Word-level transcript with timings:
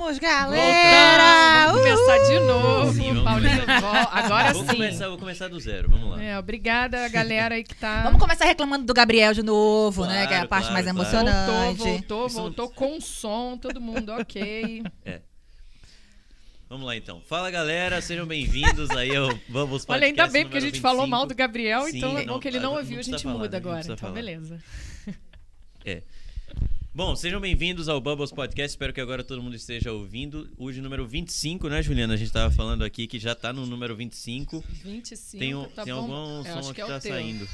Voltamos, 0.00 0.18
galera! 0.18 1.66
Vamos 1.66 1.82
começar 1.82 2.18
de 2.26 2.40
novo. 2.40 2.92
Sim, 2.94 3.08
vamos. 3.08 3.22
Paulinho, 3.24 3.66
vol- 3.66 4.08
agora 4.10 4.52
Vou 4.54 4.62
sim. 4.62 4.68
começar, 4.68 5.08
vou 5.08 5.18
começar 5.18 5.48
do 5.48 5.60
zero, 5.60 5.90
vamos 5.90 6.10
lá. 6.12 6.22
É, 6.22 6.38
obrigada 6.38 7.04
a 7.04 7.08
galera 7.08 7.54
aí 7.56 7.62
que 7.62 7.74
tá. 7.74 8.02
Vamos 8.04 8.18
começar 8.18 8.46
reclamando 8.46 8.86
do 8.86 8.94
Gabriel 8.94 9.34
de 9.34 9.42
novo, 9.42 10.06
né? 10.06 10.26
Claro, 10.26 10.28
Que 10.28 10.34
é 10.34 10.38
a 10.38 10.46
parte 10.48 10.68
claro, 10.70 10.72
mais 10.72 10.86
claro. 10.86 10.98
emocionante. 11.28 11.76
Voltou, 11.78 11.86
voltou, 11.98 12.26
Isso- 12.26 12.36
voltou 12.36 12.70
com 12.70 12.98
som, 12.98 13.58
todo 13.58 13.78
mundo 13.78 14.10
ok. 14.12 14.82
Vamos 16.66 16.86
lá 16.86 16.96
então. 16.96 17.20
Fala 17.28 17.50
galera, 17.50 18.00
sejam 18.00 18.24
bem-vindos 18.26 18.88
aí 18.92 19.14
ao 19.14 19.28
Vamos 19.50 19.84
Olha, 19.86 20.06
ainda 20.06 20.22
Podcast 20.22 20.32
bem 20.32 20.44
porque 20.44 20.56
a 20.56 20.60
gente 20.60 20.80
falou 20.80 21.02
25. 21.02 21.10
mal 21.10 21.26
do 21.26 21.34
Gabriel, 21.34 21.82
Sim, 21.84 21.98
então 21.98 22.16
é 22.16 22.24
bom 22.24 22.38
que 22.38 22.48
ele 22.48 22.58
não 22.60 22.74
ouviu, 22.74 23.00
a 23.00 23.02
gente 23.02 23.22
falar, 23.22 23.34
muda 23.38 23.50
né? 23.50 23.56
Agora. 23.58 23.80
Então, 23.82 23.96
falar. 23.98 24.12
beleza. 24.14 24.58
Bom, 26.92 27.14
sejam 27.14 27.40
bem-vindos 27.40 27.88
ao 27.88 28.00
Bubbles 28.00 28.32
Podcast. 28.32 28.70
Espero 28.70 28.92
que 28.92 29.00
agora 29.00 29.22
todo 29.22 29.40
mundo 29.42 29.54
esteja 29.54 29.92
ouvindo. 29.92 30.50
Hoje, 30.58 30.80
número 30.80 31.06
25, 31.06 31.68
né, 31.68 31.82
Juliana? 31.82 32.14
A 32.14 32.16
gente 32.16 32.32
tava 32.32 32.52
falando 32.52 32.82
aqui 32.84 33.06
que 33.06 33.18
já 33.18 33.32
tá 33.34 33.52
no 33.52 33.64
número 33.64 33.94
25. 33.94 34.62
25, 34.84 35.38
Tem, 35.38 35.54
um, 35.54 35.64
tá 35.68 35.84
tem 35.84 35.94
bom? 35.94 36.00
algum 36.00 36.48
Eu 36.48 36.62
som 36.62 36.68
que, 36.70 36.74
que 36.74 36.82
é 36.82 36.86
tá 36.86 37.00
teu. 37.00 37.12
saindo. 37.12 37.48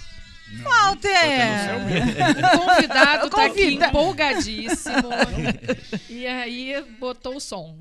Walter! 0.62 1.10
O 2.56 2.58
convidado 2.64 3.28
tá 3.30 3.46
aqui 3.46 3.74
empolgadíssimo. 3.74 5.08
e 6.08 6.26
aí 6.26 6.82
botou 6.98 7.36
o 7.36 7.40
som. 7.40 7.76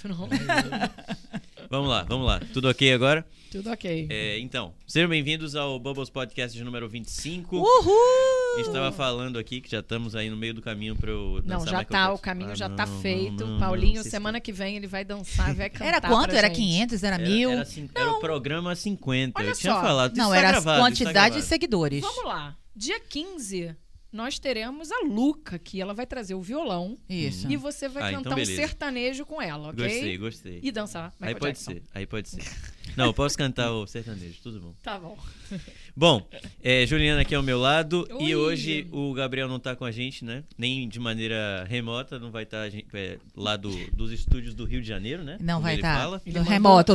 Pronto. 0.00 0.30
Vamos 1.68 1.90
lá, 1.90 2.04
vamos 2.04 2.26
lá. 2.26 2.40
Tudo 2.54 2.68
ok 2.70 2.92
agora? 2.92 3.26
Tudo 3.50 3.68
ok. 3.72 4.06
É, 4.08 4.38
então, 4.38 4.72
sejam 4.86 5.08
bem-vindos 5.08 5.56
ao 5.56 5.76
Bubbles 5.80 6.08
Podcast 6.08 6.56
de 6.56 6.62
número 6.62 6.88
25. 6.88 7.56
Uhul! 7.56 8.54
A 8.54 8.58
gente 8.62 8.72
tava 8.72 8.92
falando 8.92 9.40
aqui 9.40 9.60
que 9.60 9.68
já 9.68 9.80
estamos 9.80 10.14
aí 10.14 10.30
no 10.30 10.36
meio 10.36 10.54
do 10.54 10.62
caminho 10.62 10.94
pra 10.94 11.10
eu 11.10 11.40
Não, 11.44 11.58
dançar 11.58 11.68
já 11.68 11.78
Michael 11.80 11.86
tá, 11.88 12.12
o 12.12 12.18
caminho 12.18 12.50
Ah, 12.52 12.54
já 12.54 12.68
não, 12.68 12.76
tá 12.76 12.86
não, 12.86 13.00
feito. 13.00 13.44
não, 13.44 13.52
não, 13.54 13.58
Paulinho, 13.58 14.04
semana 14.04 14.40
que 14.40 14.52
vem 14.52 14.76
ele 14.76 14.86
vai 14.86 15.04
dançar, 15.04 15.52
vai 15.52 15.68
cantar. 15.70 15.84
Era 15.86 16.00
quanto? 16.00 16.28
pra 16.28 16.38
Era 16.38 16.46
gente. 16.46 16.56
500? 16.58 17.02
Era 17.02 17.16
Era, 17.16 17.24
mil? 17.28 17.50
era, 17.50 17.62
assim, 17.62 17.90
era 17.92 18.12
o 18.12 18.20
programa 18.20 18.74
50. 18.76 19.40
Olha 19.40 19.48
eu 19.48 19.54
tinha 19.56 19.72
só. 19.74 19.80
falado. 19.80 20.16
Não, 20.16 20.26
isso 20.26 20.32
tá 20.32 20.38
era 20.38 20.50
gravado, 20.52 20.78
tá 20.78 20.84
quantidade 20.86 21.34
de 21.36 21.42
seguidores. 21.42 22.00
Vamos 22.02 22.24
lá. 22.24 22.56
Dia 22.76 23.00
15, 23.00 23.74
nós 24.12 24.38
teremos 24.38 24.90
a 24.90 25.00
Luca 25.06 25.56
aqui. 25.56 25.80
Ela 25.80 25.94
vai 25.94 26.06
trazer 26.06 26.34
o 26.34 26.40
violão 26.40 26.98
Isso. 27.08 27.50
e 27.50 27.56
você 27.56 27.88
vai 27.88 28.02
Ah, 28.12 28.16
cantar 28.16 28.30
então 28.32 28.42
um 28.42 28.44
sertanejo 28.46 29.24
com 29.26 29.40
ela, 29.40 29.68
ok? 29.70 29.84
Gostei, 29.88 30.18
gostei. 30.18 30.60
E 30.62 30.72
dançar. 30.72 31.12
Aí 31.20 31.34
Michael 31.34 31.38
pode 31.38 31.52
Jackson. 31.58 31.70
ser, 31.72 31.82
aí 31.94 32.06
pode 32.06 32.28
ser. 32.28 32.42
Não, 32.96 33.06
eu 33.06 33.14
posso 33.14 33.38
cantar 33.38 33.70
o 33.72 33.86
sertanejo, 33.86 34.40
tudo 34.42 34.60
bom. 34.60 34.74
Tá 34.82 34.98
bom. 34.98 35.16
Bom, 35.96 36.26
é, 36.62 36.86
Juliana 36.86 37.22
aqui 37.22 37.34
ao 37.34 37.42
meu 37.42 37.58
lado 37.58 38.06
Oi. 38.12 38.24
e 38.24 38.36
hoje 38.36 38.86
o 38.92 39.12
Gabriel 39.12 39.48
não 39.48 39.58
tá 39.58 39.74
com 39.76 39.84
a 39.84 39.90
gente, 39.90 40.24
né? 40.24 40.42
Nem 40.56 40.88
de 40.88 40.98
maneira 41.00 41.64
remota, 41.68 42.18
não 42.18 42.30
vai 42.30 42.44
estar 42.44 42.68
lá 43.36 43.56
do- 43.56 43.90
dos 43.92 44.12
estúdios 44.12 44.54
do 44.54 44.64
Rio 44.64 44.80
de 44.80 44.88
Janeiro, 44.88 45.22
né? 45.22 45.36
Não 45.40 45.54
Como 45.54 45.62
vai 45.64 45.74
ele 45.74 45.82
tá. 45.82 45.94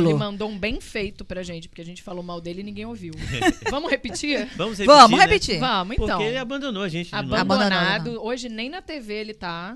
Lu. 0.00 0.10
Ele 0.10 0.18
mandou 0.18 0.48
um 0.48 0.58
bem 0.58 0.80
feito 0.80 1.24
pra 1.24 1.42
gente, 1.42 1.68
porque 1.68 1.82
a 1.82 1.84
gente 1.84 2.02
falou 2.02 2.22
mal 2.22 2.40
dele 2.40 2.60
e 2.60 2.64
ninguém 2.64 2.86
ouviu. 2.86 3.12
Vamos 3.70 3.90
repetir? 3.90 4.48
Vamos 4.56 4.78
repetir, 4.78 4.86
Vamos 4.86 5.18
né? 5.18 5.24
repetir. 5.24 5.58
Vamos, 5.60 5.94
então. 5.94 6.06
Porque 6.08 6.24
ele 6.24 6.38
abandonou 6.38 6.82
a 6.82 6.88
gente. 6.88 7.14
Abandonado. 7.14 7.40
Abandonado. 7.42 8.24
Hoje 8.24 8.48
nem 8.48 8.68
na 8.70 8.80
TV 8.82 9.14
ele 9.14 9.34
tá. 9.34 9.74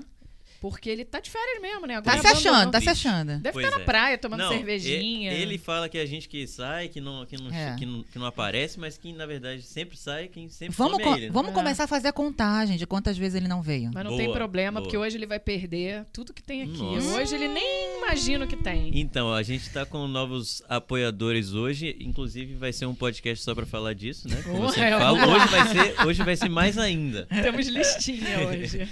Porque 0.61 0.89
ele 0.91 1.03
tá 1.03 1.19
de 1.19 1.27
férias 1.29 1.59
mesmo, 1.59 1.87
né? 1.87 1.99
Tá 2.01 2.13
Agora 2.13 2.21
se 2.21 2.27
achando, 2.47 2.71
tá 2.71 2.79
se 2.79 2.87
achando. 2.87 3.39
Deve 3.39 3.51
Pois 3.51 3.65
estar 3.65 3.75
na 3.77 3.81
é. 3.81 3.85
praia 3.85 4.17
tomando 4.17 4.41
Não, 4.41 4.49
cervejinha. 4.51 5.33
e- 5.33 5.41
Ele 5.41 5.57
fala 5.57 5.89
que 5.89 5.97
é 5.97 6.01
a 6.01 6.05
gente 6.05 6.29
que 6.29 6.45
sai, 6.45 6.87
que 6.87 7.01
não, 7.01 7.25
que, 7.25 7.35
não, 7.35 7.51
É. 7.51 7.75
que, 7.79 7.85
não, 7.85 8.03
que 8.03 8.19
não 8.19 8.27
aparece, 8.27 8.79
mas 8.79 8.95
que 8.95 9.11
na 9.11 9.25
verdade 9.25 9.63
sempre 9.63 9.97
sai, 9.97 10.27
quem 10.27 10.47
sempre 10.49 10.75
Vamos, 10.77 10.93
some 10.93 11.03
co- 11.03 11.09
é 11.15 11.17
ele. 11.17 11.25
né? 11.25 11.31
vamos 11.33 11.49
É. 11.51 11.53
começar 11.55 11.85
a 11.85 11.87
fazer 11.87 12.09
a 12.09 12.13
contagem 12.13 12.77
de 12.77 12.85
quantas 12.85 13.17
vezes 13.17 13.33
ele 13.35 13.47
não 13.47 13.59
veio. 13.63 13.89
Mas 13.91 14.03
não 14.03 14.11
Boa, 14.11 14.21
tem 14.23 14.31
problema, 14.31 14.73
boa. 14.79 14.83
porque 14.83 14.95
hoje 14.95 15.17
ele 15.17 15.25
vai 15.25 15.39
perder 15.39 16.05
tudo 16.13 16.31
que 16.31 16.43
tem 16.43 16.61
aqui. 16.61 16.77
Nossa. 16.77 17.07
Hoje 17.19 17.33
ele 17.33 17.47
nem 17.47 17.97
imagina 17.97 18.45
o 18.45 18.47
que 18.47 18.55
tem. 18.55 18.91
Então, 18.93 19.33
a 19.33 19.41
gente 19.41 19.67
tá 19.71 19.83
com 19.83 20.07
novos 20.07 20.61
apoiadores 20.69 21.53
hoje, 21.53 21.97
inclusive 21.99 22.53
vai 22.53 22.71
ser 22.71 22.85
um 22.85 22.93
podcast 22.93 23.43
só 23.43 23.55
pra 23.55 23.65
falar 23.65 23.93
disso, 23.93 24.27
né? 24.29 24.39
Como 24.43 24.69
falo. 24.71 25.31
Hoje 25.31 25.47
vai 25.47 25.67
ser, 25.67 26.05
hoje 26.07 26.23
vai 26.23 26.35
ser 26.35 26.49
mais 26.49 26.77
ainda. 26.77 27.25
Temos 27.25 27.65
listinha 27.67 28.41
hoje. 28.47 28.87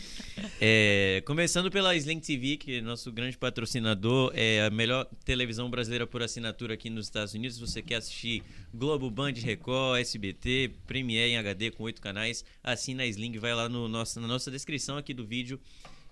É, 0.62 1.22
começando 1.26 1.72
pela 1.72 1.96
Sling 1.96 2.20
TV, 2.20 2.58
que 2.58 2.78
é 2.78 2.82
nosso 2.82 3.12
grande 3.12 3.38
patrocinador, 3.38 4.32
é 4.36 4.66
a 4.66 4.70
melhor 4.70 5.08
televisão 5.24 5.70
brasileira 5.70 6.06
por 6.06 6.22
assinatura 6.22 6.74
aqui 6.74 6.90
nos 6.90 7.06
Estados 7.06 7.34
Unidos. 7.34 7.58
Se 7.58 7.62
você 7.62 7.82
quer 7.82 7.96
assistir 7.96 8.44
Globo, 8.74 9.10
Band, 9.10 9.34
Record, 9.34 10.02
SBT, 10.02 10.72
Premiere 10.86 11.32
em 11.32 11.38
HD 11.38 11.72
com 11.72 11.84
oito 11.84 12.02
canais, 12.02 12.44
assina 12.64 13.04
a 13.04 13.08
Sling, 13.08 13.38
vai 13.38 13.54
lá 13.54 13.70
no 13.70 13.88
nosso, 13.88 14.20
na 14.20 14.28
nossa 14.28 14.52
descrição 14.52 14.98
aqui 14.98 15.14
do 15.14 15.26
vídeo, 15.26 15.60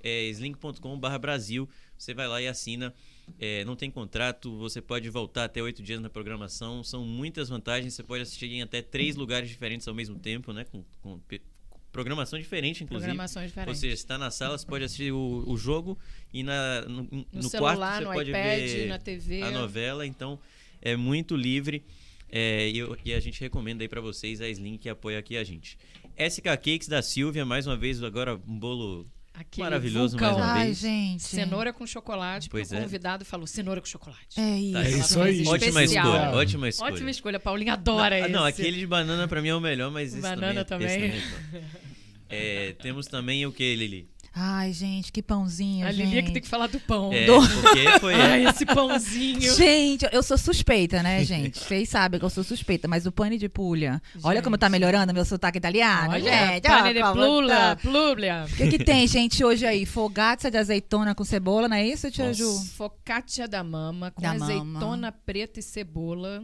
é 0.04 0.26
sling.com.br 0.30 1.18
Brasil. 1.20 1.70
Você 1.98 2.14
vai 2.14 2.28
lá 2.28 2.42
e 2.42 2.48
assina. 2.48 2.94
É, 3.40 3.66
não 3.66 3.76
tem 3.76 3.92
contrato, 3.92 4.58
você 4.58 4.82
pode 4.82 5.10
voltar 5.10 5.46
até 5.46 5.62
oito 5.62 5.84
dias 5.84 6.00
na 6.00 6.10
programação. 6.10 6.84
São 6.84 7.04
muitas 7.04 7.50
vantagens. 7.50 7.94
Você 7.94 8.04
pode 8.04 8.24
assistir 8.24 8.52
em 8.52 8.62
até 8.62 8.82
três 8.82 9.16
lugares 9.16 9.50
diferentes 9.50 9.88
ao 9.88 9.94
mesmo 9.94 10.18
tempo, 10.20 10.54
né? 10.54 10.66
Com, 10.66 10.84
com 11.02 11.20
programação 11.92 12.38
diferente, 12.38 12.84
inclusive. 12.84 13.12
Diferentes. 13.48 13.80
seja, 13.80 13.96
você 13.96 14.02
está 14.02 14.18
na 14.18 14.30
sala, 14.30 14.58
você 14.58 14.66
pode 14.66 14.84
assistir 14.84 15.12
o, 15.12 15.44
o 15.48 15.58
jogo 15.58 15.98
e 16.34 16.44
na, 16.44 16.82
no, 16.82 17.04
no 17.04 17.26
no, 17.32 17.50
quarto 17.50 17.50
celular, 17.50 17.98
você 18.00 18.06
no 18.06 18.14
pode 18.14 18.30
iPad, 18.30 18.60
ver 18.60 18.88
na 18.88 19.00
TV. 19.00 19.42
a 19.42 19.52
novela. 19.52 20.06
Então, 20.06 20.40
é 20.82 20.96
muito 20.96 21.36
livre. 21.36 21.84
É, 22.30 22.70
e, 22.70 22.78
eu- 22.78 22.98
e 23.06 23.14
a 23.14 23.20
gente 23.20 23.40
recomenda 23.40 23.84
aí 23.84 23.88
pra 23.88 24.02
vocês 24.02 24.42
a 24.42 24.50
Sling 24.50 24.78
que 24.78 24.90
apoia 24.90 25.18
aqui 25.20 25.38
a 25.38 25.44
gente. 25.44 25.78
SK 26.18 26.44
Cakes 26.58 26.88
da 26.88 27.02
Silvia, 27.02 27.46
mais 27.46 27.66
uma 27.66 27.78
vez, 27.78 28.04
agora 28.04 28.36
um 28.36 28.60
bolo 28.60 29.08
Aquele 29.40 29.64
Maravilhoso 29.66 30.18
vulcão. 30.18 30.40
mais 30.40 30.46
uma 30.50 30.54
Ai, 30.60 30.66
vez. 30.66 30.80
gente. 30.80 31.24
Cenoura 31.24 31.72
com 31.72 31.86
chocolate, 31.86 32.50
porque 32.50 32.64
Pois 32.64 32.72
o 32.72 32.76
é. 32.76 32.82
convidado 32.82 33.24
falou 33.24 33.46
cenoura 33.46 33.80
com 33.80 33.86
chocolate. 33.88 34.40
É 34.40 34.58
isso. 34.60 34.74
Tá, 34.74 34.84
É 34.84 34.90
isso 34.90 35.22
aí. 35.22 35.48
Ótima 35.48 35.84
escolha, 35.84 36.32
ótima 36.32 36.70
escolha. 36.70 36.94
Ótima 36.94 37.12
escolha, 37.12 37.40
Paulinho 37.40 37.72
adora 37.74 38.18
não, 38.18 38.26
esse. 38.26 38.34
Não, 38.34 38.46
aquele 38.46 38.80
de 38.80 38.88
banana 38.88 39.28
pra 39.28 39.42
mim 39.42 39.50
é 39.50 39.56
o 39.56 39.62
melhor, 39.62 39.92
mas 39.92 40.14
esse 40.14 40.22
Banana 40.22 40.66
também, 40.66 40.88
também. 40.88 41.10
esse 41.18 41.22
também 41.30 41.60
é 41.60 41.62
top. 41.62 41.88
É, 42.30 42.76
temos 42.82 43.06
também 43.08 43.46
o 43.46 43.52
que, 43.52 43.76
Lili? 43.76 44.10
Ai, 44.40 44.72
gente, 44.72 45.12
que 45.12 45.24
pãozinho, 45.24 45.88
A 45.88 45.92
Lili 45.92 46.04
é 46.04 46.06
gente. 46.16 46.26
que 46.28 46.32
tem 46.34 46.42
que 46.44 46.48
falar 46.48 46.68
do 46.68 46.80
pão. 46.80 47.12
É, 47.12 47.26
Do- 47.26 47.40
porque 47.42 48.00
foi... 48.00 48.14
Ai, 48.22 48.46
esse 48.46 48.66
pãozinho. 48.68 49.56
Gente, 49.56 50.08
eu 50.12 50.22
sou 50.22 50.38
suspeita, 50.38 51.02
né, 51.02 51.24
gente? 51.24 51.58
Vocês 51.58 51.90
sabem 51.90 52.20
que 52.20 52.26
eu 52.26 52.30
sou 52.30 52.44
suspeita, 52.44 52.88
mas 52.88 53.08
o 53.08 53.12
pane 53.12 53.38
de 53.38 53.50
pulha. 53.50 54.00
Olha 54.22 54.42
como 54.44 54.56
tá 54.56 54.70
melhora 54.70 55.06
meu 55.12 55.26
sotaque 55.26 55.58
italiano, 55.58 56.12
Olha, 56.14 56.54
gente. 56.54 56.62
pane 56.68 57.02
ó, 57.02 57.08
de 57.08 57.14
plula, 57.14 57.56
tá. 57.56 57.76
plúblia. 57.78 58.46
O 58.52 58.56
que, 58.56 58.68
que 58.68 58.84
tem, 58.84 59.08
gente, 59.08 59.44
hoje 59.44 59.66
aí? 59.66 59.86
Fogaça 59.86 60.52
de 60.52 60.58
azeitona 60.58 61.16
com 61.16 61.24
cebola, 61.24 61.68
não 61.68 61.76
é 61.78 61.88
isso, 61.88 62.12
tia 62.12 62.28
Nossa. 62.28 62.38
Ju? 62.38 62.60
Focaccia 62.76 63.48
da 63.48 63.64
mama 63.64 64.12
com 64.12 64.22
Da 64.22 64.34
azeitona 64.34 65.12
preta 65.12 65.60
e 65.60 65.64
cebola, 65.64 66.44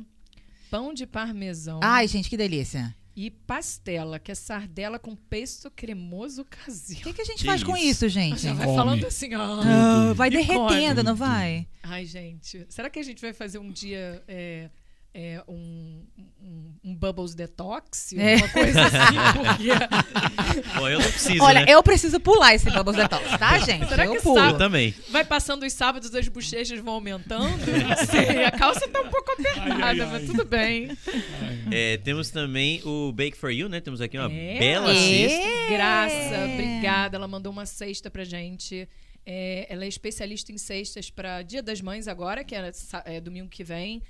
pão 0.72 0.94
de 0.94 1.06
parmesão 1.06 1.80
Ai, 1.84 2.08
gente, 2.08 2.28
que 2.30 2.38
delícia. 2.38 2.96
E 3.16 3.30
pastela, 3.30 4.18
que 4.20 4.32
é 4.32 4.36
sardela 4.36 4.98
com 4.98 5.16
pesto 5.16 5.70
cremoso 5.70 6.42
O 6.42 6.46
caseiro. 6.46 7.04
que, 7.04 7.14
que 7.14 7.22
a 7.22 7.26
gente 7.26 7.40
Que 7.40 7.46
faz 7.46 7.64
com 7.64 7.78
isso? 7.78 8.06
isso, 8.06 8.10
gente? 8.10 8.42
Já 8.42 8.54
vai 8.54 8.66
Come. 8.66 8.78
falando 8.78 9.06
assim, 9.06 9.36
ó. 9.36 9.62
Ah, 9.62 10.14
vai 10.14 10.30
E 10.30 10.32
derretendo, 10.32 10.96
come. 10.96 11.04
não 11.04 11.16
vai? 11.16 11.68
Ai, 11.84 12.06
gente, 12.06 12.66
será 12.70 12.90
que 12.90 13.00
a 13.00 13.04
gente 13.04 13.22
vai 13.22 13.34
fazer 13.34 13.60
um 13.60 13.72
dia 13.72 14.24
é, 14.28 14.70
é, 15.14 15.44
um, 15.48 16.04
um, 16.42 16.74
um 16.84 16.96
Bubbles 16.96 17.36
Detox? 17.36 18.14
É. 18.14 18.36
Uma 18.38 18.50
coisa 18.50 18.82
assim, 18.82 18.98
porque 20.58 20.70
Bom, 20.80 20.90
eu 20.90 21.00
não 21.00 21.10
preciso, 21.12 21.44
Olha, 21.44 21.60
né? 21.62 21.66
eu 21.72 21.84
preciso 21.84 22.20
pular 22.20 22.56
esse 22.56 22.70
Bubbles 22.72 22.96
Detox, 22.98 23.38
tá, 23.38 23.60
gente? 23.66 23.88
Será 23.88 24.06
eu 24.06 24.14
que 24.16 24.22
pulo. 24.22 24.40
Eu 24.40 24.58
também. 24.58 24.94
vai 25.10 25.24
passando 25.24 25.66
os 25.66 25.74
sábados, 25.74 26.14
as 26.16 26.28
bochechas 26.28 26.80
vão 26.80 26.96
aumentando. 26.96 27.58
Não 27.58 27.96
sei, 28.08 28.44
a 28.46 28.52
calça 28.52 28.88
tá 28.88 29.02
um 29.02 29.10
pouco 29.10 29.32
apertada, 29.32 29.74
Ai, 29.76 29.82
ai, 29.82 29.96
mas 29.98 30.14
ai. 30.22 30.26
tudo 30.26 30.46
bem. 30.46 30.98
É, 31.72 31.98
temos 31.98 32.30
também 32.30 32.82
o 32.84 33.12
Bake 33.12 33.38
for 33.38 33.52
You, 33.52 33.70
né? 33.70 33.80
Temos 33.82 34.02
aqui 34.02 34.18
uma 34.18 34.32
É. 34.32 34.60
bela 34.60 34.92
É. 34.92 34.96
cesta. 35.30 35.70
Graça, 35.74 36.46
obrigada. 36.54 37.18
Ela 37.18 37.28
mandou 37.28 37.52
uma 37.52 37.66
cesta 37.66 38.10
pra 38.10 38.24
gente. 38.24 38.88
É, 39.26 39.68
ela 39.70 39.86
é 39.86 39.88
especialista 39.88 40.52
em 40.52 40.58
cestas 40.58 41.10
para 41.10 41.42
Dia 41.44 41.64
das 41.64 41.80
Mães 41.82 42.08
agora, 42.10 42.44
que 42.44 42.54
é, 42.56 42.72
é 43.06 43.22
domingo 43.22 43.48
que 43.48 43.64
vem, 43.64 44.02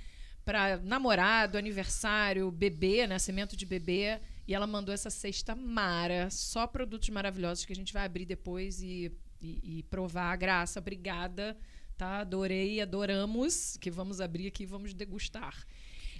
para 0.45 0.78
namorado, 0.78 1.57
aniversário, 1.57 2.51
bebê, 2.51 3.07
nascimento 3.07 3.56
de 3.56 3.66
bebê. 3.66 4.19
E 4.48 4.54
ela 4.54 4.68
mandou 4.68 4.94
essa 4.94 5.10
cesta 5.10 5.56
Mara, 5.56 6.30
só 6.30 6.68
produtos 6.68 7.10
maravilhosos 7.10 7.66
que 7.66 7.74
a 7.74 7.75
gente 7.75 7.94
vai 7.94 8.06
abrir 8.06 8.25
depois 8.25 8.81
e, 8.81 9.12
e, 9.42 9.80
e 9.80 9.84
provar. 9.84 10.36
Graça, 10.36 10.80
obrigada. 10.80 11.57
Tá? 11.98 12.19
Adorei, 12.19 12.81
adoramos, 12.81 13.78
que 13.78 13.90
vamos 13.92 14.19
abrir 14.19 14.48
aqui 14.48 14.63
e 14.63 14.66
vamos 14.66 14.94
degustar. 14.94 15.66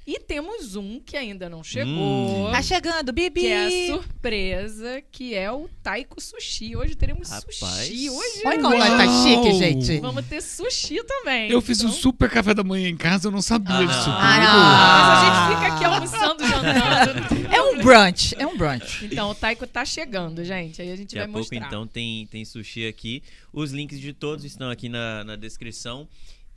E 0.06 0.20
temos 0.20 0.76
um 0.76 1.00
que 1.00 1.16
ainda 1.16 1.50
não 1.50 1.64
chegou. 1.64 2.48
Hum. 2.48 2.52
Tá 2.52 2.62
chegando, 2.62 3.14
Bibi! 3.14 3.40
Que 3.40 3.48
é 3.48 3.88
a 3.88 3.96
surpresa, 3.96 5.02
que 5.10 5.34
é 5.34 5.50
o 5.50 5.70
Taiko 5.82 6.20
Sushi. 6.20 6.76
Hoje 6.76 6.94
teremos 6.94 7.30
Rapaz. 7.30 7.56
sushi. 7.56 8.10
Hoje 8.10 8.42
Olha 8.46 8.62
como 8.62 8.78
nós 8.78 8.90
tá 8.90 9.24
chique, 9.24 9.54
gente. 9.58 10.00
vamos 10.02 10.26
ter 10.26 10.42
sushi 10.42 11.02
também. 11.06 11.50
Eu 11.50 11.62
fiz 11.62 11.80
um 11.82 11.88
Então, 11.88 11.98
super 12.02 12.30
café 12.30 12.54
da 12.54 12.66
manhã 12.66 12.90
em 12.90 12.98
casa, 12.98 13.30
eu 13.30 13.32
não 13.32 13.42
sabia 13.42 13.76
Ah, 13.78 13.84
disso 13.86 14.00
tudo. 14.04 14.12
Ah, 14.18 15.08
Mas 15.08 15.24
a 15.24 15.48
gente 15.50 15.56
fica 15.62 15.74
aqui 15.74 15.86
almoçando, 15.86 16.48
jantando. 16.48 17.54
É 17.56 17.62
um 17.62 17.78
brunch, 17.82 18.36
é 18.38 18.46
um 18.46 18.58
brunch. 18.58 19.06
Então, 19.06 19.30
o 19.32 19.36
Taiko 19.36 19.66
tá 19.66 19.86
chegando, 19.86 20.44
gente. 20.44 20.82
Aí 20.82 20.92
a 20.92 20.96
gente 20.98 21.16
Daqui 21.16 21.20
a 21.20 21.22
vai 21.22 21.32
pouco, 21.32 21.40
mostrar. 21.54 21.66
então, 21.68 21.88
tem, 21.88 22.26
tem 22.28 22.44
sushi 22.44 22.88
aqui. 22.88 23.24
Os 23.54 23.72
links 23.72 24.02
de 24.02 24.12
todos 24.12 24.44
estão 24.44 24.70
aqui 24.70 24.90
na, 24.90 25.24
na 25.24 25.36
descrição. 25.38 26.08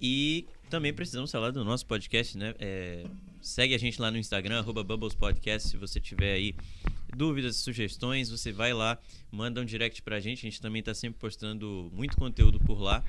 E 0.00 0.46
também 0.69 0.93
precisamos 0.93 1.31
falar 1.31 1.52
do 1.52 1.64
nosso 1.64 1.87
podcast, 1.87 2.37
né? 2.37 2.54
É, 2.58 3.04
segue 3.46 3.75
a 3.75 3.78
gente 3.78 4.00
lá 4.02 4.10
no 4.10 4.19
Instagram, 4.19 4.58
arroba 4.58 4.82
Bubbles 4.82 5.14
Podcast, 5.14 5.69
se 5.69 5.76
você 5.76 6.00
tiver 6.00 6.32
aí 6.32 6.54
dúvidas, 7.16 7.56
sugestões, 7.56 8.28
você 8.28 8.50
vai 8.50 8.75
lá, 8.75 8.98
manda 9.31 9.60
um 9.60 9.64
direct 9.64 10.02
pra 10.02 10.19
gente. 10.19 10.40
A 10.40 10.50
gente 10.50 10.60
também 10.60 10.82
tá 10.82 10.93
sempre 10.93 11.20
postando 11.20 11.88
muito 11.94 12.16
conteúdo 12.16 12.58
por 12.58 12.81
lá. 12.81 13.04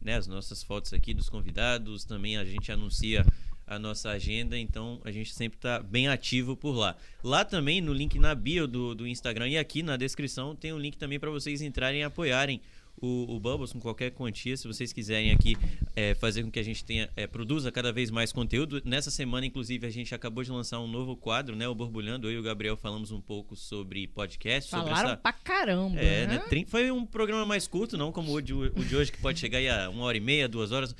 Né? 0.00 0.14
As 0.14 0.28
nossas 0.28 0.62
fotos 0.62 0.92
aqui 0.92 1.12
dos 1.12 1.28
convidados, 1.28 2.04
também 2.04 2.36
a 2.36 2.44
gente 2.44 2.70
anuncia 2.70 3.26
a 3.66 3.78
nossa 3.78 4.10
agenda, 4.10 4.56
então 4.56 5.00
a 5.04 5.10
gente 5.10 5.34
sempre 5.34 5.58
tá 5.58 5.80
bem 5.80 6.06
ativo 6.06 6.56
por 6.56 6.76
lá. 6.76 6.96
Lá 7.22 7.44
também, 7.44 7.80
no 7.80 7.92
link 7.92 8.16
na 8.18 8.34
bio 8.34 8.68
do, 8.68 8.94
do 8.94 9.08
Instagram 9.08 9.48
e 9.48 9.58
aqui 9.58 9.82
na 9.82 9.96
descrição, 9.96 10.54
tem 10.54 10.72
um 10.72 10.78
link 10.78 10.96
também 10.96 11.18
para 11.18 11.30
vocês 11.30 11.60
entrarem 11.60 12.02
e 12.02 12.04
apoiarem 12.04 12.60
o, 13.00 13.36
o 13.36 13.40
Bubbles 13.40 13.72
com 13.72 13.80
qualquer 13.80 14.10
quantia, 14.10 14.56
se 14.56 14.66
vocês 14.66 14.92
quiserem 14.92 15.30
aqui 15.32 15.56
é, 15.94 16.14
fazer 16.14 16.42
com 16.42 16.50
que 16.50 16.58
a 16.58 16.62
gente 16.62 16.84
tenha, 16.84 17.08
é, 17.16 17.26
produza 17.26 17.70
cada 17.70 17.92
vez 17.92 18.10
mais 18.10 18.32
conteúdo. 18.32 18.80
Nessa 18.84 19.10
semana, 19.10 19.46
inclusive, 19.46 19.86
a 19.86 19.90
gente 19.90 20.14
acabou 20.14 20.42
de 20.42 20.50
lançar 20.50 20.80
um 20.80 20.86
novo 20.86 21.16
quadro, 21.16 21.54
né? 21.56 21.68
O 21.68 21.74
Borbulhando. 21.74 22.28
Eu 22.28 22.32
e 22.32 22.38
o 22.38 22.42
Gabriel 22.42 22.76
falamos 22.76 23.10
um 23.10 23.20
pouco 23.20 23.56
sobre 23.56 24.06
podcast, 24.08 24.70
sobre 24.70 24.86
Falaram 24.86 25.10
essa... 25.10 25.16
pra 25.16 25.32
caramba. 25.32 25.98
É, 25.98 26.26
né? 26.26 26.42
né? 26.50 26.64
Foi 26.66 26.90
um 26.90 27.04
programa 27.04 27.44
mais 27.44 27.66
curto, 27.66 27.96
não 27.96 28.12
como 28.12 28.32
o 28.32 28.40
de, 28.40 28.52
o 28.52 28.70
de 28.70 28.96
hoje, 28.96 29.12
que 29.12 29.18
pode 29.18 29.38
chegar 29.38 29.58
aí 29.58 29.68
a 29.68 29.90
uma 29.90 30.04
hora 30.04 30.16
e 30.16 30.20
meia, 30.20 30.48
duas 30.48 30.72
horas. 30.72 30.94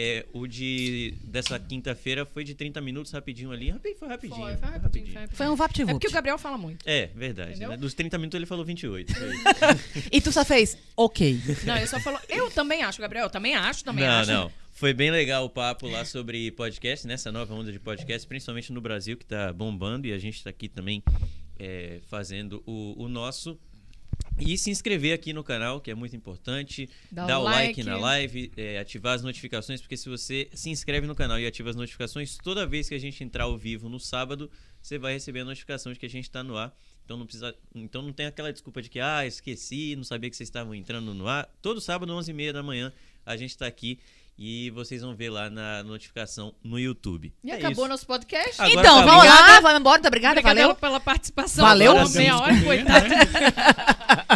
É, 0.00 0.24
o 0.32 0.46
de 0.46 1.12
dessa 1.24 1.58
quinta-feira 1.58 2.24
foi 2.24 2.44
de 2.44 2.54
30 2.54 2.80
minutos, 2.80 3.10
rapidinho 3.10 3.50
ali. 3.50 3.74
Foi 3.98 4.06
rapidinho. 4.06 4.40
Foi, 4.40 4.56
foi 4.56 4.68
rapidinho, 4.68 5.12
foi 5.12 5.22
rapidinho. 5.22 5.36
Foi 5.36 5.48
um 5.48 5.52
É 5.52 5.56
porque 5.56 5.76
o 5.82 5.86
VaptVupt. 5.88 6.12
Gabriel 6.12 6.38
fala 6.38 6.56
muito. 6.56 6.88
É, 6.88 7.08
verdade. 7.16 7.58
Né? 7.58 7.76
Dos 7.76 7.94
30 7.94 8.16
minutos 8.16 8.36
ele 8.36 8.46
falou 8.46 8.64
28. 8.64 9.12
Foi. 9.12 9.28
E 10.12 10.20
tu 10.20 10.30
só 10.30 10.44
fez, 10.44 10.78
ok. 10.96 11.40
Não, 11.64 11.76
ele 11.76 11.86
só 11.88 11.98
falou. 11.98 12.20
Eu 12.28 12.48
também 12.50 12.82
acho, 12.84 13.00
Gabriel. 13.00 13.24
Eu 13.24 13.30
também 13.30 13.56
acho, 13.56 13.84
também 13.84 14.04
não, 14.04 14.12
acho. 14.12 14.30
não. 14.30 14.52
Foi 14.70 14.94
bem 14.94 15.10
legal 15.10 15.44
o 15.44 15.50
papo 15.50 15.88
lá 15.88 16.04
sobre 16.04 16.52
podcast, 16.52 17.04
nessa 17.04 17.32
nova 17.32 17.52
onda 17.52 17.72
de 17.72 17.80
podcast, 17.80 18.24
principalmente 18.28 18.72
no 18.72 18.80
Brasil, 18.80 19.16
que 19.16 19.26
tá 19.26 19.52
bombando, 19.52 20.06
e 20.06 20.12
a 20.12 20.18
gente 20.18 20.44
tá 20.44 20.50
aqui 20.50 20.68
também 20.68 21.02
é, 21.58 21.98
fazendo 22.06 22.62
o, 22.64 22.94
o 22.96 23.08
nosso. 23.08 23.58
E 24.40 24.56
se 24.56 24.70
inscrever 24.70 25.12
aqui 25.12 25.32
no 25.32 25.42
canal, 25.42 25.80
que 25.80 25.90
é 25.90 25.94
muito 25.94 26.14
importante. 26.14 26.88
Dá 27.10 27.26
dar 27.26 27.38
o 27.38 27.42
o 27.42 27.44
like, 27.44 27.66
like. 27.66 27.82
na 27.82 27.96
live, 27.96 28.52
é, 28.56 28.78
ativar 28.78 29.14
as 29.14 29.22
notificações, 29.22 29.80
porque 29.80 29.96
se 29.96 30.08
você 30.08 30.48
se 30.52 30.70
inscreve 30.70 31.06
no 31.06 31.14
canal 31.14 31.38
e 31.38 31.46
ativa 31.46 31.70
as 31.70 31.76
notificações, 31.76 32.36
toda 32.36 32.66
vez 32.66 32.88
que 32.88 32.94
a 32.94 32.98
gente 32.98 33.22
entrar 33.22 33.44
ao 33.44 33.56
vivo 33.56 33.88
no 33.88 33.98
sábado, 33.98 34.50
você 34.80 34.98
vai 34.98 35.14
receber 35.14 35.40
a 35.40 35.44
notificação 35.44 35.92
de 35.92 35.98
que 35.98 36.06
a 36.06 36.10
gente 36.10 36.24
está 36.24 36.42
no 36.42 36.56
ar. 36.56 36.76
Então 37.04 37.16
não 37.16 37.24
precisa, 37.24 37.54
então 37.74 38.02
não 38.02 38.12
tem 38.12 38.26
aquela 38.26 38.52
desculpa 38.52 38.82
de 38.82 38.90
que 38.90 39.00
ah, 39.00 39.26
esqueci, 39.26 39.96
não 39.96 40.04
sabia 40.04 40.28
que 40.28 40.36
vocês 40.36 40.48
estavam 40.48 40.74
entrando 40.74 41.14
no 41.14 41.26
ar. 41.26 41.48
Todo 41.62 41.80
sábado, 41.80 42.12
11h30 42.12 42.52
da 42.52 42.62
manhã, 42.62 42.92
a 43.24 43.36
gente 43.36 43.50
está 43.50 43.66
aqui 43.66 43.98
e 44.38 44.70
vocês 44.70 45.02
vão 45.02 45.14
ver 45.16 45.30
lá 45.30 45.50
na 45.50 45.82
notificação 45.82 46.54
no 46.62 46.78
YouTube. 46.78 47.32
E 47.42 47.50
É 47.50 47.54
acabou 47.56 47.84
isso. 47.84 47.88
nosso 47.88 48.06
podcast. 48.06 48.54
Agora 48.60 48.70
então, 48.80 49.00
tá 49.00 49.04
vamos 49.06 49.22
ligado? 49.24 49.40
lá, 49.40 49.60
vamos 49.60 49.80
embora. 49.80 49.96
Muito 49.96 50.06
obrigada, 50.06 50.32
Obrigada 50.40 50.60
valeu. 50.60 50.76
pela 50.76 51.00
participação. 51.00 51.64
Valeu. 51.64 52.08
Meia 52.10 52.36
hora, 52.38 52.62
coitado. 52.62 53.06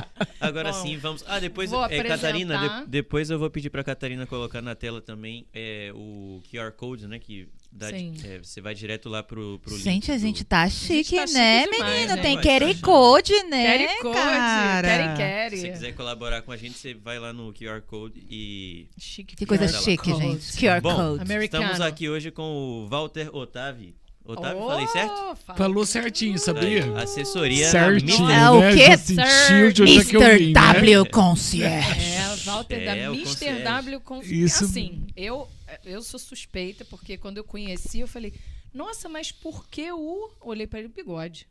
Agora 0.40 0.72
Bom, 0.72 0.82
sim, 0.82 0.96
vamos. 0.96 1.24
Ah, 1.26 1.38
depois, 1.38 1.72
é, 1.90 2.02
Catarina, 2.02 2.82
de- 2.82 2.86
depois 2.90 3.30
eu 3.30 3.38
vou 3.38 3.50
pedir 3.50 3.70
pra 3.70 3.82
Catarina 3.84 4.26
colocar 4.26 4.62
na 4.62 4.74
tela 4.74 5.00
também 5.00 5.46
é, 5.52 5.90
o 5.94 6.42
QR 6.50 6.72
Code, 6.72 7.06
né? 7.06 7.19
Que 7.19 7.48
dá 7.70 7.90
é, 7.90 8.38
você 8.42 8.60
vai 8.60 8.74
direto 8.74 9.08
lá 9.08 9.22
pro, 9.22 9.58
pro 9.60 9.74
link. 9.74 9.82
Gente, 9.82 10.12
a 10.12 10.19
gente 10.19 10.44
tá 10.44 10.69
chique, 10.69 11.16
tá 11.16 11.26
chique 11.26 11.38
né, 11.38 11.64
demais, 11.64 11.94
menino? 11.94 12.16
né? 12.16 12.22
Tem 12.22 12.36
QR 12.36 12.74
tá 12.74 12.80
Code, 12.82 13.42
né, 13.44 13.66
Querem 13.66 14.02
code, 14.02 14.14
cara? 14.14 15.16
querem. 15.16 15.58
Se 15.58 15.66
você 15.66 15.72
quiser 15.72 15.92
colaborar 15.94 16.42
com 16.42 16.52
a 16.52 16.56
gente, 16.56 16.76
você 16.76 16.94
vai 16.94 17.18
lá 17.18 17.32
no 17.32 17.52
QR 17.52 17.80
Code 17.82 18.22
e. 18.28 18.88
Chique. 18.98 19.34
Que 19.34 19.46
coisa 19.46 19.64
lá. 19.64 19.80
chique, 19.80 20.10
Code. 20.10 20.22
gente. 20.22 20.58
QR 20.58 20.80
Bom, 20.80 20.94
Code. 20.94 21.22
Americano. 21.22 21.64
Estamos 21.64 21.80
aqui 21.80 22.08
hoje 22.08 22.30
com 22.30 22.42
o 22.42 22.88
Walter 22.88 23.34
Otavi. 23.34 23.94
Otávio, 24.24 24.62
Oh, 24.62 24.69
falei 24.69 24.86
certo? 24.86 25.36
Falou 25.56 25.84
certinho, 25.84 26.38
sabia? 26.38 26.84
Aí, 26.84 27.02
assessoria 27.02 27.69
Certinho, 27.69 28.26
na 28.28 28.34
É 28.34 28.50
o 28.50 28.60
né? 28.60 28.72
quê? 28.72 28.96
De 28.96 29.82
onde 29.82 29.98
é 29.98 30.04
que 30.04 30.16
eu 30.16 30.22
Mr. 30.22 30.38
vim, 30.38 30.52
né? 30.52 30.72
W 30.72 31.06
Concierge. 31.10 32.00
É, 32.00 32.36
Walter 32.44 32.74
É, 32.82 32.84
da 32.84 32.96
Mr. 33.12 33.19
concierge. 33.24 33.62
W 33.62 34.00
com 34.00 34.20
Isso. 34.22 34.64
Assim, 34.64 35.06
eu, 35.16 35.48
eu 35.84 36.02
sou 36.02 36.20
suspeita, 36.20 36.84
porque 36.84 37.16
quando 37.16 37.38
eu 37.38 37.44
conheci, 37.44 38.00
eu 38.00 38.08
falei, 38.08 38.32
nossa, 38.72 39.08
mas 39.08 39.32
por 39.32 39.69
que 39.69 39.90
o. 39.90 40.30
Olhei 40.40 40.66
para 40.66 40.78
ele 40.78 40.88
o 40.88 40.92
bigode. 40.92 41.48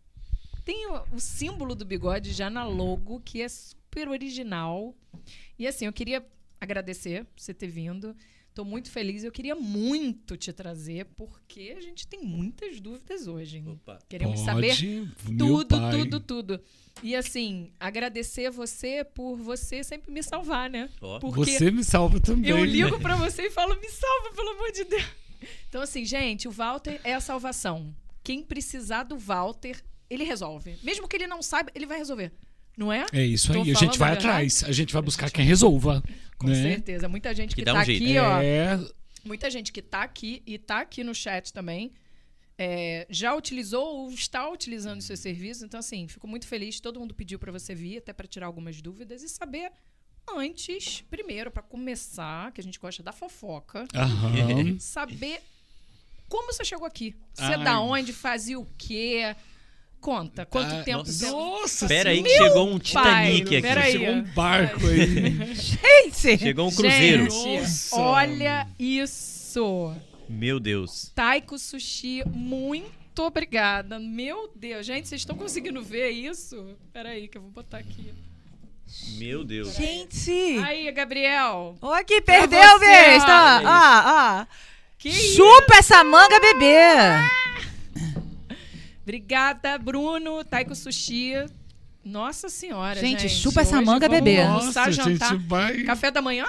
Tem 0.63 0.88
o, 0.88 1.01
o 1.15 1.19
símbolo 1.19 1.75
do 1.75 1.83
bigode 1.83 2.31
já 2.31 2.50
na 2.50 2.63
logo, 2.63 3.19
que 3.19 3.41
é 3.41 3.50
super 3.50 4.07
original. 4.07 4.95
E 5.59 5.67
assim, 5.67 5.85
eu 5.85 5.94
queria 5.94 6.24
agradecer 6.59 7.25
por 7.25 7.41
você 7.41 7.53
ter 7.53 7.67
vindo. 7.67 8.15
Tô 8.53 8.65
muito 8.65 8.92
feliz. 8.92 9.24
Eu 9.24 9.31
queria 9.31 9.56
muito 9.56 10.36
te 10.36 10.51
trazer, 10.51 11.06
porque 11.15 11.74
a 11.77 11.81
gente 11.81 12.06
tem 12.06 12.21
muitas 12.21 12.80
dúvidas 12.81 13.25
hoje. 13.27 13.57
hein? 13.59 13.68
Opa. 13.69 13.98
Queremos 14.09 14.42
Pode, 14.42 14.45
saber 14.45 15.07
tudo, 15.38 15.80
pai. 15.80 15.92
tudo, 15.92 16.19
tudo. 16.19 16.62
E 17.01 17.15
assim, 17.15 17.71
agradecer 17.80 18.51
você 18.51 19.03
por 19.06 19.38
você 19.38 19.83
sempre 19.83 20.12
me 20.12 20.21
salvar, 20.21 20.69
né? 20.69 20.89
Porque 21.21 21.51
Você 21.57 21.71
me 21.71 21.83
salva 21.83 22.19
também. 22.19 22.50
eu 22.51 22.57
né? 22.57 22.65
ligo 22.65 23.00
pra 23.00 23.15
você 23.15 23.44
e 23.44 23.50
falo, 23.51 23.80
me 23.80 23.89
salva, 23.89 24.36
pelo 24.36 24.50
amor 24.50 24.71
de 24.71 24.83
Deus. 24.83 25.06
Então, 25.69 25.81
assim, 25.81 26.03
gente, 26.06 26.48
o 26.48 26.51
Walter 26.51 27.00
é 27.03 27.13
a 27.13 27.21
salvação. 27.21 27.95
Quem 28.24 28.44
precisar 28.44 29.03
do 29.03 29.18
Walter, 29.18 29.81
ele 30.09 30.24
resolve. 30.25 30.77
Mesmo 30.83 31.07
que 31.07 31.15
ele 31.15 31.25
não 31.25 31.42
saiba, 31.42 31.71
ele 31.74 31.86
vai 31.88 31.98
resolver. 31.98 32.31
Não 32.77 32.91
é? 32.91 33.06
É 33.13 33.25
isso 33.25 33.51
Tô 33.53 33.62
aí, 33.62 33.71
a 33.71 33.73
gente 33.75 33.97
vai 33.97 34.13
atrás. 34.13 34.63
A 34.63 34.71
gente 34.71 34.94
vai 34.94 35.01
buscar 35.01 35.29
quem 35.29 35.45
resolva. 35.45 36.03
Com 36.38 36.47
né? 36.47 36.56
certeza. 36.56 37.07
Muita 37.07 37.33
gente 37.35 37.50
que, 37.56 37.62
Que 37.62 37.65
dá 37.65 37.73
tá 37.73 37.81
um 37.81 37.83
jeito. 37.85 38.03
aqui, 38.03 38.18
ó. 38.18 38.41
É, 38.41 38.79
Muita 39.23 39.50
gente 39.51 39.71
que 39.71 39.81
tá 39.81 40.01
aqui 40.01 40.41
e 40.47 40.57
tá 40.57 40.79
aqui 40.81 41.03
no 41.03 41.13
chat 41.13 41.53
também. 41.53 41.91
é, 42.57 43.06
já 43.09 43.33
utilizou 43.35 43.83
ou 43.83 44.12
está 44.12 44.47
utilizando 44.50 45.00
os 45.00 45.06
seus 45.06 45.19
serviços. 45.19 45.63
Então, 45.63 45.79
assim, 45.79 46.07
fico 46.07 46.27
muito 46.27 46.47
feliz. 46.47 46.79
Todo 46.79 47.00
mundo 47.00 47.13
pediu 47.13 47.38
para 47.39 47.51
você 47.51 47.73
vir, 47.75 47.97
até 47.97 48.13
para 48.13 48.27
tirar 48.27 48.45
algumas 48.47 48.81
dúvidas 48.81 49.21
e 49.24 49.29
saber 49.29 49.71
antes, 50.29 51.01
primeiro, 51.09 51.50
para 51.51 51.63
começar, 51.63 52.51
que 52.51 52.62
a 52.62 52.63
gente 52.63 52.79
gosta 52.79 53.01
da 53.03 53.12
fofoca, 53.12 53.85
aham. 53.95 54.77
saber 54.79 55.41
como 56.29 56.53
você 56.53 56.63
chegou 56.63 56.85
aqui. 56.85 57.15
Você 57.33 57.44
é 57.44 57.56
Ai. 57.56 57.63
da 57.63 57.79
onde, 57.79 58.13
fazia 58.13 58.59
o 58.59 58.65
quê? 58.77 59.35
Conta, 60.01 60.45
quanto 60.48 60.74
Ah, 60.74 60.83
tempo 60.83 60.98
nossa. 60.98 61.12
você... 61.13 61.30
Nossa, 61.31 61.86
Espera 61.86 62.09
aí 62.09 62.24
que 62.24 62.30
chegou 62.30 62.68
um 62.68 62.80
pai, 62.80 62.80
Titanic 62.80 63.42
aqui. 63.44 63.62
pera 63.62 63.81
aí. 63.83 63.92
chegou 63.92 64.10
um 64.10 64.22
barco 64.24 64.88
aí. 64.88 65.53
Gente, 65.55 66.38
Chegou 66.39 66.67
um 66.67 66.75
cruzeiro. 66.75 67.29
Gente, 67.29 67.60
Nossa. 67.62 67.96
olha 67.98 68.67
isso! 68.79 69.93
Meu 70.27 70.60
Deus. 70.60 71.12
Taiko 71.13 71.58
Sushi, 71.60 72.24
muito 72.27 73.20
obrigada. 73.24 74.00
Meu 74.00 74.50
Deus, 74.55 74.86
gente, 74.88 75.08
vocês 75.08 75.22
estão 75.22 75.36
conseguindo 75.36 75.84
ver 75.84 76.10
isso? 76.10 76.75
Peraí, 76.91 77.27
que 77.27 77.38
eu 77.38 77.41
vou 77.41 77.51
botar 77.51 77.77
aqui. 77.77 78.13
Meu 79.17 79.43
Deus. 79.43 79.75
gente. 79.75 80.58
Aí, 80.65 80.91
Gabriel. 80.91 81.75
Ó, 81.81 81.93
aqui, 81.93 82.22
perdeu, 82.22 82.79
besta. 82.79 83.62
ó. 83.63 84.41
Ó, 84.41 84.46
Chupa 85.10 85.75
essa 85.77 86.03
manga, 86.03 86.39
bebê. 86.39 86.75
Obrigada, 89.12 89.77
Bruno. 89.77 90.41
Taiko 90.41 90.74
Sushi. 90.74 91.34
Nossa 92.01 92.48
senhora, 92.48 92.98
gente. 92.98 93.24
Gente, 93.24 93.34
chupa 93.34 93.60
essa 93.60 93.82
manga, 93.82 94.08
bebê. 94.08 94.41
Nossa, 94.46 94.84
a 94.84 94.89
gente 94.89 95.20
jantar. 95.20 95.38
vai... 95.38 95.84
Café 95.84 96.10
da 96.10 96.22
manhã? 96.22 96.46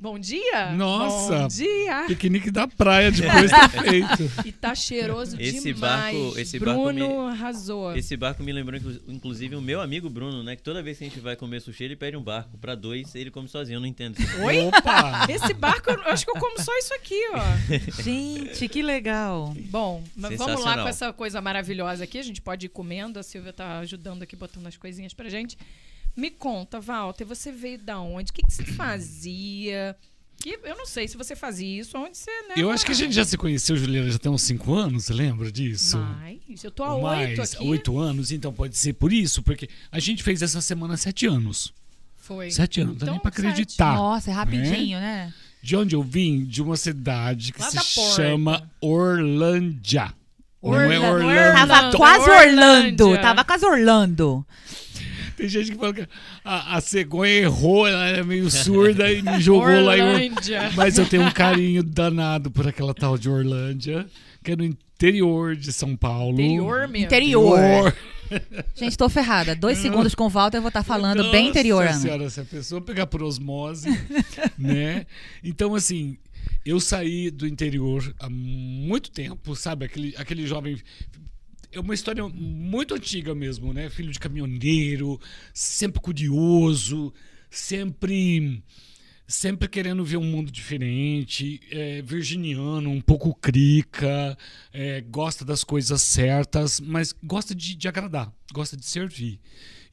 Bom 0.00 0.18
dia? 0.18 0.72
Nossa. 0.72 1.40
Bom 1.40 1.48
dia. 1.48 2.04
Piquenique 2.06 2.50
da 2.50 2.66
praia 2.66 3.10
depois 3.12 3.50
tá 3.50 3.68
feito. 3.68 4.30
E 4.46 4.50
tá 4.52 4.74
cheiroso 4.74 5.36
Esse 5.38 5.74
demais. 5.74 6.16
barco- 6.16 6.38
esse 6.38 6.58
barco 6.58 6.82
Bruno 6.84 7.26
arrasou. 7.26 7.94
Esse 7.94 8.16
barco 8.16 8.42
me 8.42 8.50
lembrou, 8.50 8.78
inclu- 8.80 9.00
inclusive, 9.08 9.54
o 9.56 9.60
meu 9.60 9.78
amigo 9.80 10.08
Bruno, 10.08 10.42
né? 10.42 10.56
Que 10.56 10.62
toda 10.62 10.82
vez 10.82 10.96
que 10.96 11.04
a 11.04 11.08
gente 11.08 11.20
vai 11.20 11.36
comer 11.36 11.60
sushi, 11.60 11.84
ele 11.84 11.96
pede 11.96 12.16
um 12.16 12.22
barco 12.22 12.56
pra 12.56 12.74
dois, 12.74 13.14
ele 13.14 13.30
come 13.30 13.46
sozinho, 13.46 13.76
eu 13.76 13.80
não 13.80 13.86
entendo. 13.86 14.18
isso. 14.18 14.40
Oi? 14.42 14.58
Opa! 14.68 15.26
Esse 15.28 15.52
barco, 15.52 15.90
eu 15.90 16.00
acho 16.04 16.24
que 16.24 16.30
eu 16.30 16.36
como 16.40 16.58
só 16.62 16.74
isso 16.78 16.94
aqui, 16.94 17.20
ó. 17.34 17.42
Gente, 18.02 18.68
que 18.68 18.80
legal. 18.80 19.54
Bom, 19.68 20.02
mas 20.16 20.38
vamos 20.38 20.64
lá 20.64 20.82
com 20.82 20.88
essa 20.88 21.12
coisa 21.12 21.42
maravilhosa 21.42 22.04
aqui. 22.04 22.16
A 22.18 22.22
gente 22.22 22.40
pode 22.40 22.64
ir 22.66 22.70
comendo. 22.70 23.18
A 23.18 23.22
Silvia 23.22 23.52
tá 23.52 23.78
ajudando 23.80 24.22
aqui, 24.22 24.34
botando 24.34 24.66
as 24.66 24.78
coisinhas 24.78 25.12
pra 25.12 25.28
gente. 25.28 25.58
Me 26.16 26.30
conta, 26.30 26.80
Walter, 26.80 27.24
você 27.24 27.50
veio 27.52 27.78
da 27.78 27.98
onde? 28.00 28.30
O 28.30 28.34
que, 28.34 28.42
que 28.42 28.52
você 28.52 28.64
fazia? 28.64 29.96
Que 30.42 30.58
eu 30.64 30.76
não 30.76 30.86
sei 30.86 31.06
se 31.06 31.16
você 31.18 31.36
fazia 31.36 31.80
isso 31.80 31.96
onde 31.98 32.16
você, 32.16 32.30
né? 32.48 32.54
Eu 32.56 32.70
acho 32.70 32.84
que 32.84 32.92
a 32.92 32.94
gente 32.94 33.12
já 33.14 33.24
se 33.24 33.36
conheceu, 33.36 33.76
Juliana, 33.76 34.10
já 34.10 34.18
tem 34.18 34.32
uns 34.32 34.42
cinco 34.42 34.74
anos, 34.74 35.04
você 35.04 35.12
lembra 35.12 35.52
disso? 35.52 35.98
Mais. 35.98 36.64
Eu 36.64 36.70
tô 36.70 36.82
há 36.82 36.98
Mais, 36.98 37.38
oito 37.38 37.42
aqui. 37.42 37.64
oito 37.68 37.98
anos, 37.98 38.32
então 38.32 38.52
pode 38.52 38.76
ser 38.76 38.94
por 38.94 39.12
isso, 39.12 39.42
porque 39.42 39.68
a 39.92 39.98
gente 40.00 40.22
fez 40.22 40.40
essa 40.42 40.60
semana 40.62 40.96
sete 40.96 41.26
anos. 41.26 41.72
Foi. 42.16 42.50
Sete 42.50 42.80
anos, 42.80 42.92
não 42.94 42.98
dá 42.98 43.04
Então, 43.04 43.14
nem 43.14 43.20
pra 43.22 43.30
sete. 43.32 43.46
acreditar. 43.46 43.94
Nossa, 43.96 44.30
é 44.30 44.32
rapidinho, 44.34 44.98
né? 44.98 45.32
De 45.62 45.76
onde 45.76 45.94
eu 45.94 46.02
vim? 46.02 46.44
De 46.44 46.62
uma 46.62 46.76
cidade 46.76 47.52
que 47.52 47.60
Lá 47.60 47.70
se 47.70 47.78
chama 48.14 48.70
Orlândia. 48.80 50.12
Não 50.62 50.74
é 50.80 50.98
Orla- 50.98 51.10
Orlando. 51.10 51.52
Tava 51.54 51.74
Orlando. 51.76 51.96
quase 51.96 52.30
Orlândia. 52.30 53.04
Orlando. 53.06 53.20
Tava 53.22 53.44
quase 53.44 53.66
Orlando. 53.66 54.46
Tem 55.40 55.48
gente 55.48 55.72
que 55.72 55.78
fala 55.78 55.94
que 55.94 56.06
a, 56.44 56.76
a 56.76 56.80
cegonha 56.82 57.32
errou, 57.32 57.86
ela 57.86 58.06
era 58.06 58.22
meio 58.22 58.50
surda 58.50 59.10
e 59.10 59.22
me 59.22 59.40
jogou 59.40 59.80
lá 59.80 59.96
em. 59.96 60.30
Mas 60.76 60.98
eu 60.98 61.08
tenho 61.08 61.22
um 61.22 61.30
carinho 61.30 61.82
danado 61.82 62.50
por 62.50 62.68
aquela 62.68 62.92
tal 62.92 63.16
de 63.16 63.30
Orlândia, 63.30 64.06
que 64.44 64.52
é 64.52 64.56
no 64.56 64.64
interior 64.64 65.56
de 65.56 65.72
São 65.72 65.96
Paulo. 65.96 66.34
Interior 66.38 66.86
mesmo. 66.88 67.06
Interior. 67.06 67.96
Gente, 68.74 68.98
tô 68.98 69.08
ferrada. 69.08 69.56
Dois 69.56 69.78
segundos 69.78 70.14
com 70.14 70.24
o 70.24 70.28
Walter 70.28 70.58
eu 70.58 70.62
vou 70.62 70.68
estar 70.68 70.82
falando 70.82 71.22
bem 71.30 71.44
Nossa 71.44 71.50
interiorano. 71.50 72.00
senhora, 72.00 72.28
se 72.28 72.40
a 72.40 72.44
pessoa 72.44 72.82
pegar 72.82 73.06
por 73.06 73.22
osmose, 73.22 73.88
né? 74.58 75.06
Então, 75.42 75.74
assim, 75.74 76.18
eu 76.66 76.78
saí 76.78 77.30
do 77.30 77.46
interior 77.46 78.14
há 78.20 78.28
muito 78.28 79.10
tempo, 79.10 79.56
sabe? 79.56 79.86
Aquele, 79.86 80.14
aquele 80.18 80.46
jovem. 80.46 80.76
É 81.72 81.78
uma 81.80 81.94
história 81.94 82.26
muito 82.28 82.94
antiga 82.94 83.34
mesmo, 83.34 83.72
né? 83.72 83.88
Filho 83.88 84.10
de 84.10 84.18
caminhoneiro, 84.18 85.20
sempre 85.54 86.00
curioso, 86.00 87.12
sempre. 87.50 88.62
Sempre 89.28 89.68
querendo 89.68 90.04
ver 90.04 90.16
um 90.16 90.24
mundo 90.24 90.50
diferente, 90.50 91.60
é, 91.70 92.02
virginiano, 92.02 92.90
um 92.90 93.00
pouco 93.00 93.32
crica, 93.32 94.36
é, 94.72 95.00
gosta 95.02 95.44
das 95.44 95.62
coisas 95.62 96.02
certas, 96.02 96.80
mas 96.80 97.14
gosta 97.22 97.54
de, 97.54 97.76
de 97.76 97.86
agradar, 97.86 98.32
gosta 98.52 98.76
de 98.76 98.84
servir. 98.84 99.38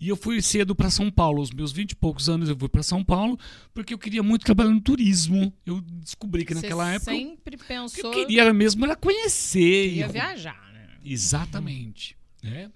E 0.01 0.09
eu 0.09 0.15
fui 0.15 0.41
cedo 0.41 0.75
para 0.75 0.89
São 0.89 1.11
Paulo, 1.11 1.37
aos 1.39 1.51
meus 1.51 1.71
20 1.71 1.91
e 1.91 1.95
poucos 1.95 2.27
anos 2.27 2.49
eu 2.49 2.57
fui 2.57 2.67
para 2.67 2.81
São 2.81 3.03
Paulo, 3.03 3.37
porque 3.75 3.93
eu 3.93 3.99
queria 3.99 4.23
muito 4.23 4.43
trabalhar 4.43 4.71
no 4.71 4.81
turismo. 4.81 5.53
Eu 5.63 5.81
descobri 5.81 6.43
que 6.43 6.55
naquela 6.55 6.85
Você 6.89 6.95
época 6.95 7.11
eu- 7.11 7.17
sempre 7.17 7.55
o 7.55 7.59
que 7.59 7.65
pensou 7.65 8.11
eu 8.13 8.25
queria 8.25 8.51
mesmo 8.51 8.85
era 8.85 8.95
conhecer. 8.95 9.89
que 9.91 9.95
ia 9.97 10.05
e- 10.07 10.11
viajar? 10.11 10.66
Exatamente. 11.11 12.15
né? 12.43 12.69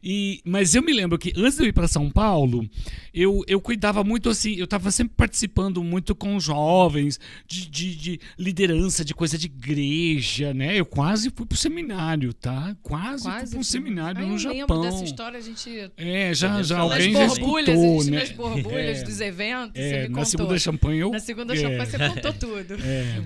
E, 0.00 0.40
mas 0.44 0.76
eu 0.76 0.82
me 0.82 0.92
lembro 0.92 1.18
que 1.18 1.32
antes 1.36 1.56
de 1.56 1.64
eu 1.64 1.66
ir 1.68 1.72
para 1.72 1.88
São 1.88 2.08
Paulo, 2.08 2.68
eu, 3.12 3.42
eu 3.48 3.60
cuidava 3.60 4.04
muito 4.04 4.28
assim, 4.30 4.54
eu 4.54 4.62
estava 4.64 4.92
sempre 4.92 5.14
participando 5.16 5.82
muito 5.82 6.14
com 6.14 6.38
jovens, 6.38 7.18
de, 7.48 7.68
de, 7.68 7.96
de 7.96 8.20
liderança, 8.38 9.04
de 9.04 9.12
coisa 9.12 9.36
de 9.36 9.46
igreja, 9.46 10.54
né? 10.54 10.78
Eu 10.78 10.86
quase 10.86 11.30
fui 11.34 11.44
pro 11.44 11.58
seminário, 11.58 12.32
tá? 12.32 12.76
Quase, 12.80 13.24
fui 13.24 13.32
Quase. 13.32 13.50
para 13.50 13.58
um 13.58 13.64
seminário 13.64 14.22
Ah, 14.22 14.26
no 14.26 14.34
eu 14.34 14.38
Japão. 14.38 14.58
lembro 14.58 14.80
dessa 14.82 15.02
história, 15.04 15.36
a 15.36 15.42
gente... 15.42 15.90
É, 15.96 16.32
já, 16.32 16.62
já 16.62 16.78
alguém 16.78 17.12
já 17.12 17.26
escutou, 17.26 17.58
gente 17.64 18.10
né? 18.12 18.20
nas 18.20 18.30
borbulhas 18.30 18.98
É. 19.00 19.02
dos 19.02 19.20
eventos, 19.20 19.72
você 19.74 19.82
É, 19.82 20.02
me 20.02 20.08
na 20.10 20.14
contou. 20.14 20.24
segunda 20.26 20.58
champanhe 20.60 21.00
eu... 21.00 21.10
Na 21.10 21.18
segunda 21.18 21.54
é. 21.54 21.56
champanhe 21.56 21.86
você 21.86 21.98
contou 21.98 22.32
tudo. 22.34 22.74
É. 22.84 23.22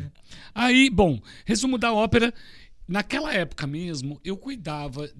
Aí, 0.54 0.88
bom, 0.90 1.20
resumo 1.44 1.76
da 1.76 1.92
ópera. 1.92 2.32
Naquela 2.92 3.32
época 3.32 3.66
mesmo, 3.66 4.20
eu 4.22 4.36
cuidava, 4.36 5.10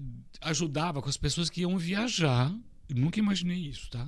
ajudava 0.41 1.01
com 1.01 1.09
as 1.09 1.17
pessoas 1.17 1.49
que 1.49 1.61
iam 1.61 1.75
viajar. 1.75 2.55
Eu 2.87 2.95
nunca 2.95 3.17
imaginei 3.17 3.57
isso, 3.57 3.89
tá? 3.89 4.07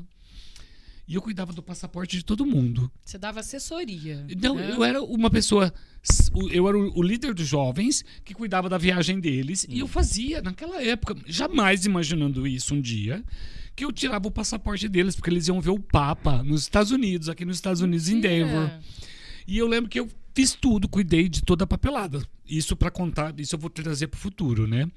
E 1.08 1.16
eu 1.16 1.22
cuidava 1.22 1.52
do 1.52 1.64
passaporte 1.64 2.16
de 2.16 2.24
todo 2.24 2.46
mundo. 2.46 2.92
Você 3.04 3.18
dava 3.18 3.40
assessoria. 3.40 4.24
Não, 4.40 4.54
né? 4.54 4.72
eu 4.72 4.84
era 4.84 5.02
uma 5.02 5.32
pessoa. 5.32 5.74
Eu 6.52 6.68
era 6.68 6.78
o 6.78 7.02
líder 7.02 7.34
dos 7.34 7.48
jovens 7.48 8.06
que 8.24 8.36
cuidava 8.36 8.70
da 8.70 8.78
viagem 8.78 9.20
deles. 9.20 9.66
E 9.68 9.80
eu 9.80 9.88
fazia, 9.88 10.44
naquela 10.44 10.84
época, 10.84 11.16
jamais 11.26 11.88
imaginando 11.88 12.46
isso 12.46 12.76
um 12.76 12.82
dia, 12.82 13.24
que 13.76 13.84
eu 13.84 13.92
tirava 13.92 14.28
o 14.28 14.32
passaporte 14.32 14.88
deles, 14.88 15.16
porque 15.16 15.32
eles 15.32 15.48
iam 15.48 15.60
ver 15.60 15.72
o 15.72 15.80
Papa 15.80 16.44
nos 16.44 16.62
Estados 16.62 16.92
Unidos, 16.92 17.30
aqui 17.30 17.44
nos 17.44 17.58
Estados 17.58 17.82
Unidos, 17.82 18.10
em 18.10 18.20
Denver. 18.20 18.70
É. 18.70 18.80
E 19.48 19.58
eu 19.58 19.68
lembro 19.68 19.90
que 19.90 20.00
eu 20.00 20.08
fiz 20.36 20.54
tudo, 20.54 20.88
cuidei 20.88 21.28
de 21.28 21.42
toda 21.42 21.64
a 21.64 21.68
papelada. 21.68 22.22
Isso 22.48 22.76
pra 22.76 22.92
contar, 22.92 23.34
isso 23.40 23.56
eu 23.56 23.60
vou 23.60 23.70
trazer 23.72 24.08
pro 24.08 24.20
futuro, 24.20 24.68
né? 24.68 24.88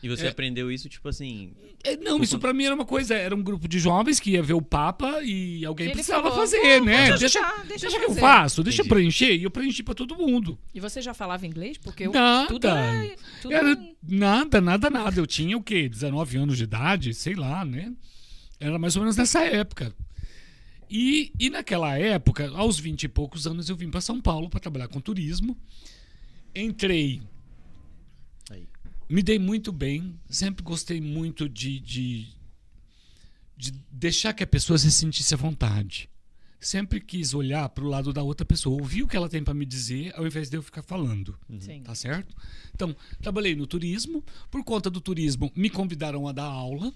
E 0.00 0.08
você 0.08 0.28
aprendeu 0.28 0.70
isso, 0.70 0.88
tipo 0.88 1.08
assim. 1.08 1.50
É, 1.82 1.96
não, 1.96 2.22
isso 2.22 2.38
pra 2.38 2.52
mim 2.52 2.62
era 2.64 2.74
uma 2.74 2.84
coisa, 2.84 3.14
era 3.14 3.34
um 3.34 3.42
grupo 3.42 3.66
de 3.66 3.80
jovens 3.80 4.20
que 4.20 4.30
ia 4.30 4.42
ver 4.42 4.52
o 4.52 4.62
Papa 4.62 5.20
e 5.24 5.64
alguém 5.64 5.86
Ele 5.86 5.94
precisava 5.94 6.22
falou, 6.28 6.38
fazer, 6.38 6.60
"Vou- 6.60 6.84
né? 6.84 7.16
Deixa, 7.18 7.40
ajudar, 7.40 7.64
deixa 7.66 7.86
deixa, 7.88 7.96
eu 7.96 8.02
eu 8.02 8.08
fazer." 8.10 8.20
faço, 8.20 8.62
deixa 8.62 8.82
eu 8.82 8.84
Entendi. 8.84 8.94
preencher. 8.94 9.34
E 9.34 9.42
eu 9.42 9.50
preenchi 9.50 9.82
pra 9.82 9.94
todo 9.94 10.14
mundo. 10.16 10.56
E 10.72 10.78
você 10.78 11.02
já 11.02 11.12
falava 11.12 11.44
inglês? 11.48 11.78
Porque 11.78 12.06
eu, 12.06 12.12
Nada. 12.12 12.46
tudo 12.46 12.68
é... 12.68 13.16
Tudo 13.42 13.52
Era 13.54 13.72
é- 13.72 13.92
nada, 14.08 14.60
nada, 14.60 14.88
nada. 14.88 15.20
Eu 15.20 15.26
tinha 15.26 15.56
o 15.56 15.62
quê? 15.62 15.88
19 15.88 16.36
anos 16.38 16.56
de 16.58 16.62
idade, 16.62 17.12
sei 17.12 17.34
lá, 17.34 17.64
né? 17.64 17.92
Era 18.60 18.78
mais 18.78 18.94
ou 18.94 19.02
menos 19.02 19.16
nessa 19.16 19.40
época. 19.44 19.92
E, 20.90 21.32
e 21.38 21.50
naquela 21.50 21.96
época, 21.98 22.48
aos 22.50 22.78
20 22.78 23.04
e 23.04 23.08
poucos 23.08 23.46
anos, 23.46 23.68
eu 23.68 23.76
vim 23.76 23.90
para 23.90 24.00
São 24.00 24.20
Paulo 24.20 24.48
para 24.48 24.60
trabalhar 24.60 24.88
com 24.88 25.00
turismo. 25.00 25.56
Entrei, 26.54 27.20
Aí. 28.50 28.66
me 29.08 29.22
dei 29.22 29.38
muito 29.38 29.70
bem, 29.70 30.18
sempre 30.28 30.64
gostei 30.64 31.00
muito 31.00 31.48
de, 31.48 31.78
de, 31.78 32.28
de 33.56 33.72
deixar 33.90 34.32
que 34.32 34.42
a 34.42 34.46
pessoa 34.46 34.78
se 34.78 34.90
sentisse 34.90 35.34
à 35.34 35.36
vontade. 35.36 36.08
Sempre 36.60 37.00
quis 37.00 37.34
olhar 37.34 37.68
para 37.68 37.84
o 37.84 37.88
lado 37.88 38.12
da 38.12 38.22
outra 38.22 38.44
pessoa, 38.44 38.80
ouvir 38.80 39.04
o 39.04 39.06
que 39.06 39.16
ela 39.16 39.28
tem 39.28 39.44
para 39.44 39.54
me 39.54 39.64
dizer, 39.64 40.12
ao 40.16 40.26
invés 40.26 40.50
de 40.50 40.56
eu 40.56 40.62
ficar 40.62 40.82
falando. 40.82 41.38
Sim. 41.60 41.82
Tá 41.82 41.94
certo? 41.94 42.34
Então, 42.74 42.96
trabalhei 43.20 43.54
no 43.54 43.64
turismo. 43.64 44.24
Por 44.50 44.64
conta 44.64 44.90
do 44.90 45.00
turismo, 45.00 45.52
me 45.54 45.70
convidaram 45.70 46.26
a 46.26 46.32
dar 46.32 46.46
aula. 46.46 46.92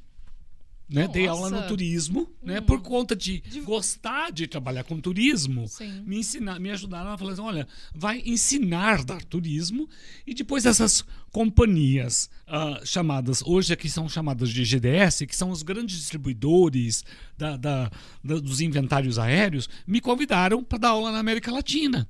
Né? 0.92 1.08
Dei 1.08 1.26
aula 1.26 1.49
Nossa. 1.49 1.62
no 1.62 1.68
turismo, 1.68 2.28
né? 2.42 2.61
Por 2.61 2.80
conta 2.82 3.16
de, 3.16 3.42
gostar 3.64 4.30
de 4.30 4.46
trabalhar 4.46 4.84
com 4.84 5.00
turismo, 5.00 5.66
Sim. 5.66 6.02
me 6.06 6.18
ensinar, 6.18 6.61
me 6.61 6.70
ajudaram 6.70 7.11
a 7.12 7.16
falar 7.18 7.32
assim, 7.32 7.40
olha, 7.40 7.66
vai 7.94 8.22
ensinar 8.26 9.00
a 9.00 9.02
dar 9.02 9.25
turismo 9.25 9.88
e 10.26 10.34
depois 10.34 10.66
essas 10.66 11.04
companhias 11.30 12.28
ah, 12.46 12.80
chamadas 12.84 13.42
hoje 13.46 13.72
aqui 13.72 13.88
são 13.88 14.08
chamadas 14.08 14.50
de 14.50 14.64
GDS, 14.64 15.26
que 15.26 15.34
são 15.34 15.50
os 15.50 15.62
grandes 15.62 15.96
distribuidores 15.99 17.04
da- 17.37 17.56
da- 17.56 17.90
da- 18.22 18.38
dos 18.38 18.61
inventários 18.61 19.18
aéreos, 19.18 19.68
me 19.87 20.00
convidaram 20.00 20.62
para 20.62 20.78
dar 20.78 20.88
aula 20.90 21.11
na 21.11 21.18
América 21.18 21.50
Latina. 21.50 22.08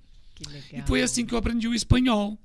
E 0.73 0.83
foi 0.83 1.03
assim 1.03 1.25
que 1.25 1.33
eu 1.35 1.39
aprendi 1.39 1.69
o 1.69 1.75
espanhol. 1.75 2.37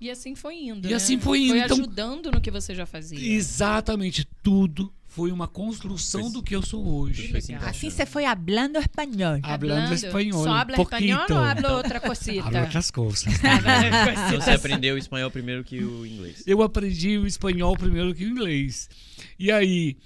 E 0.00 0.10
assim 0.10 0.34
foi 0.34 0.56
indo, 0.64 0.86
E 0.86 0.90
né? 0.90 0.96
assim 0.96 1.18
foi 1.18 1.40
indo, 1.44 1.48
Foi 1.54 1.58
então- 1.60 1.76
ajudando 1.78 2.30
no 2.30 2.40
que 2.40 2.50
você 2.50 2.74
já 2.74 2.84
fazia. 2.84 3.18
Exatamente, 3.18 4.28
tudo 4.42 4.92
foi 5.14 5.30
uma 5.30 5.46
construção 5.46 6.28
do 6.28 6.42
que 6.42 6.56
eu 6.56 6.60
sou 6.60 6.84
hoje. 6.84 7.32
Assim 7.62 7.88
você 7.88 8.04
foi 8.04 8.24
hablando 8.24 8.80
espanhol. 8.80 9.38
Hablando 9.44 9.94
espanhol. 9.94 10.42
Só 10.42 10.50
um 10.50 10.52
habla 10.52 10.76
poquito. 10.76 11.04
espanhol 11.04 11.26
ou 11.30 11.38
habla 11.38 11.76
outra 11.76 12.00
cosita? 12.00 12.46
Hablo 12.48 12.60
outras 12.62 12.90
coisas. 12.90 13.24
Então 14.26 14.40
você 14.40 14.50
aprendeu 14.50 14.96
o 14.96 14.98
espanhol 14.98 15.30
primeiro 15.30 15.62
que 15.62 15.84
o 15.84 16.04
inglês. 16.04 16.42
Eu 16.44 16.62
aprendi 16.62 17.16
o 17.16 17.28
espanhol 17.28 17.76
primeiro 17.76 18.12
que 18.12 18.24
o 18.24 18.28
inglês. 18.28 18.90
E 19.38 19.52
aí, 19.52 19.96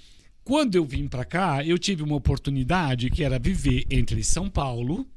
quando 0.43 0.75
eu 0.75 0.85
vim 0.85 1.07
pra 1.07 1.25
cá, 1.25 1.65
eu 1.65 1.79
tive 1.79 2.03
uma 2.03 2.15
oportunidade 2.15 3.09
que 3.09 3.23
era 3.23 3.39
viver 3.39 3.87
entre 3.89 4.23
São 4.23 4.47
Paulo 4.47 5.07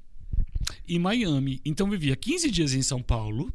e 0.89 0.99
Miami. 0.99 1.61
Então 1.67 1.87
eu 1.87 1.91
vivia 1.91 2.17
15 2.17 2.51
dias 2.51 2.73
em 2.73 2.83
São 2.83 3.03
Paulo, 3.03 3.53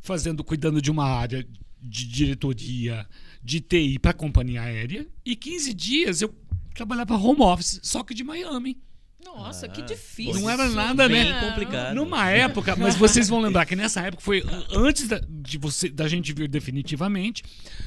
fazendo, 0.00 0.44
cuidando 0.44 0.82
de 0.82 0.90
uma 0.90 1.06
área 1.06 1.46
de 1.82 2.06
diretoria 2.06 3.06
de 3.42 3.60
TI 3.60 3.98
para 3.98 4.12
companhia 4.12 4.62
aérea, 4.62 5.06
e 5.24 5.34
15 5.36 5.72
dias 5.74 6.22
eu 6.22 6.34
trabalhava 6.74 7.16
home 7.16 7.40
office, 7.42 7.80
só 7.82 8.02
que 8.02 8.14
de 8.14 8.22
Miami. 8.24 8.78
Nossa, 9.24 9.66
Ah, 9.66 9.68
que 9.68 9.82
difícil. 9.82 10.40
Não 10.40 10.48
era 10.48 10.68
nada, 10.70 11.06
Bem 11.08 11.24
né? 11.24 11.40
complicado. 11.48 11.94
Numa 11.94 12.28
época, 12.30 12.74
mas 12.74 12.96
vocês 12.96 13.28
vão 13.28 13.38
lembrar 13.40 13.66
que 13.66 13.76
nessa 13.76 14.00
época 14.00 14.22
foi 14.22 14.40
an- 14.40 14.66
antes 14.86 15.06
da, 15.06 15.20
de 15.28 15.58
você, 15.58 15.88
da 15.90 16.08
gente 16.08 16.32
vir 16.32 16.48
definitivamente, 16.48 17.42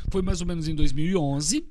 foi 0.10 0.22
mais 0.22 0.42
ou 0.42 0.48
menos 0.48 0.68
em 0.68 0.76
2011. 0.76 1.66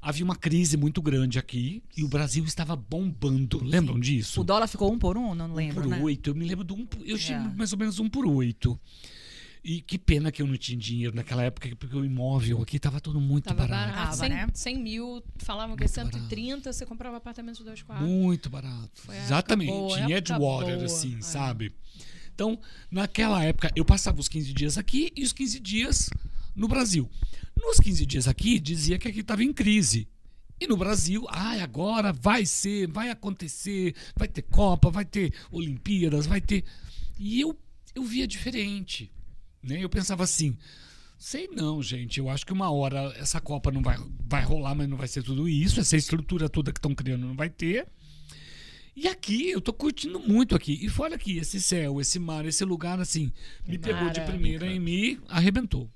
Havia 0.00 0.24
uma 0.24 0.34
crise 0.34 0.76
muito 0.76 1.00
grande 1.00 1.38
aqui 1.38 1.82
e 1.96 2.02
o 2.02 2.08
Brasil 2.08 2.42
estava 2.44 2.74
bombando. 2.74 3.62
Lembram 3.62 4.00
disso? 4.00 4.40
O 4.40 4.44
dólar 4.44 4.66
ficou 4.66 4.92
um 4.92 4.98
por 4.98 5.16
um? 5.16 5.34
Não 5.34 5.52
lembro, 5.54 5.82
por 5.82 5.86
né? 5.90 6.00
oito. 6.02 6.30
Eu 6.30 6.34
me 6.34 6.44
lembro 6.44 6.64
de 6.64 6.72
um. 6.72 6.84
por- 6.86 7.06
Eu 7.06 7.16
tinha 7.18 7.38
É. 7.38 7.56
mais 7.56 7.72
ou 7.72 7.78
menos 7.78 8.00
um 8.00 8.08
por 8.08 8.26
oito. 8.26 8.78
E 9.64 9.80
que 9.80 9.96
pena 9.96 10.32
que 10.32 10.42
eu 10.42 10.46
não 10.46 10.56
tinha 10.56 10.76
dinheiro 10.76 11.14
naquela 11.14 11.44
época, 11.44 11.68
porque 11.76 11.94
o 11.94 12.04
imóvel 12.04 12.60
aqui 12.60 12.78
estava 12.78 13.00
todo 13.00 13.20
muito 13.20 13.44
Tava 13.44 13.66
barato. 13.66 13.90
barato. 13.90 14.04
Tava, 14.06 14.16
100, 14.16 14.28
né? 14.28 14.48
100 14.52 14.82
mil, 14.82 15.22
falavam 15.36 15.76
que 15.76 15.84
é 15.84 15.88
130, 15.88 16.72
você 16.72 16.84
comprava 16.84 17.16
apartamento 17.18 17.58
de 17.58 17.64
dois 17.64 17.80
quartos. 17.80 18.08
Muito 18.08 18.50
barato. 18.50 18.90
Foi 18.94 19.16
Exatamente. 19.16 19.70
boa, 19.70 20.00
em 20.00 20.12
Edgewater, 20.12 20.74
boa, 20.74 20.86
assim, 20.86 21.16
é. 21.16 21.22
sabe? 21.22 21.72
Então, 22.34 22.58
naquela 22.90 23.44
época, 23.44 23.70
eu 23.76 23.84
passava 23.84 24.18
os 24.18 24.28
15 24.28 24.52
dias 24.52 24.76
aqui 24.76 25.12
e 25.14 25.22
os 25.22 25.32
15 25.32 25.60
dias 25.60 26.10
no 26.56 26.66
Brasil. 26.66 27.08
Nos 27.56 27.78
15 27.78 28.04
dias 28.04 28.26
aqui, 28.26 28.58
dizia 28.58 28.98
que 28.98 29.06
aqui 29.06 29.20
estava 29.20 29.44
em 29.44 29.52
crise. 29.52 30.08
E 30.60 30.66
no 30.66 30.76
Brasil, 30.76 31.26
ai, 31.28 31.60
agora 31.60 32.12
vai 32.12 32.46
ser, 32.46 32.88
vai 32.88 33.10
acontecer, 33.10 33.94
vai 34.16 34.28
ter 34.28 34.42
Copa, 34.42 34.90
vai 34.90 35.04
ter 35.04 35.32
Olimpíadas, 35.50 36.26
vai 36.26 36.40
ter. 36.40 36.64
E 37.18 37.40
eu, 37.40 37.56
eu 37.94 38.04
via 38.04 38.26
diferente. 38.26 39.10
Né? 39.62 39.82
Eu 39.82 39.88
pensava 39.88 40.24
assim. 40.24 40.56
Sei 41.18 41.48
não, 41.48 41.80
gente. 41.80 42.18
Eu 42.18 42.28
acho 42.28 42.44
que 42.44 42.52
uma 42.52 42.70
hora 42.70 43.14
essa 43.16 43.40
Copa 43.40 43.70
não 43.70 43.80
vai, 43.80 43.96
vai 44.26 44.42
rolar, 44.42 44.74
mas 44.74 44.88
não 44.88 44.96
vai 44.96 45.06
ser 45.06 45.22
tudo 45.22 45.48
isso. 45.48 45.78
Essa 45.78 45.96
estrutura 45.96 46.48
toda 46.48 46.72
que 46.72 46.78
estão 46.78 46.94
criando 46.94 47.26
não 47.26 47.36
vai 47.36 47.48
ter. 47.48 47.86
E 48.94 49.08
aqui, 49.08 49.48
eu 49.48 49.60
tô 49.60 49.72
curtindo 49.72 50.20
muito 50.20 50.54
aqui. 50.54 50.78
E 50.82 50.88
fora 50.88 51.14
aqui, 51.14 51.38
esse 51.38 51.60
céu, 51.60 52.00
esse 52.00 52.18
mar, 52.18 52.44
esse 52.44 52.64
lugar, 52.64 53.00
assim, 53.00 53.32
me 53.66 53.78
pegou 53.78 54.10
de 54.10 54.20
primeira 54.20 54.66
e 54.66 54.78
me 54.78 55.18
arrebentou. 55.28 55.90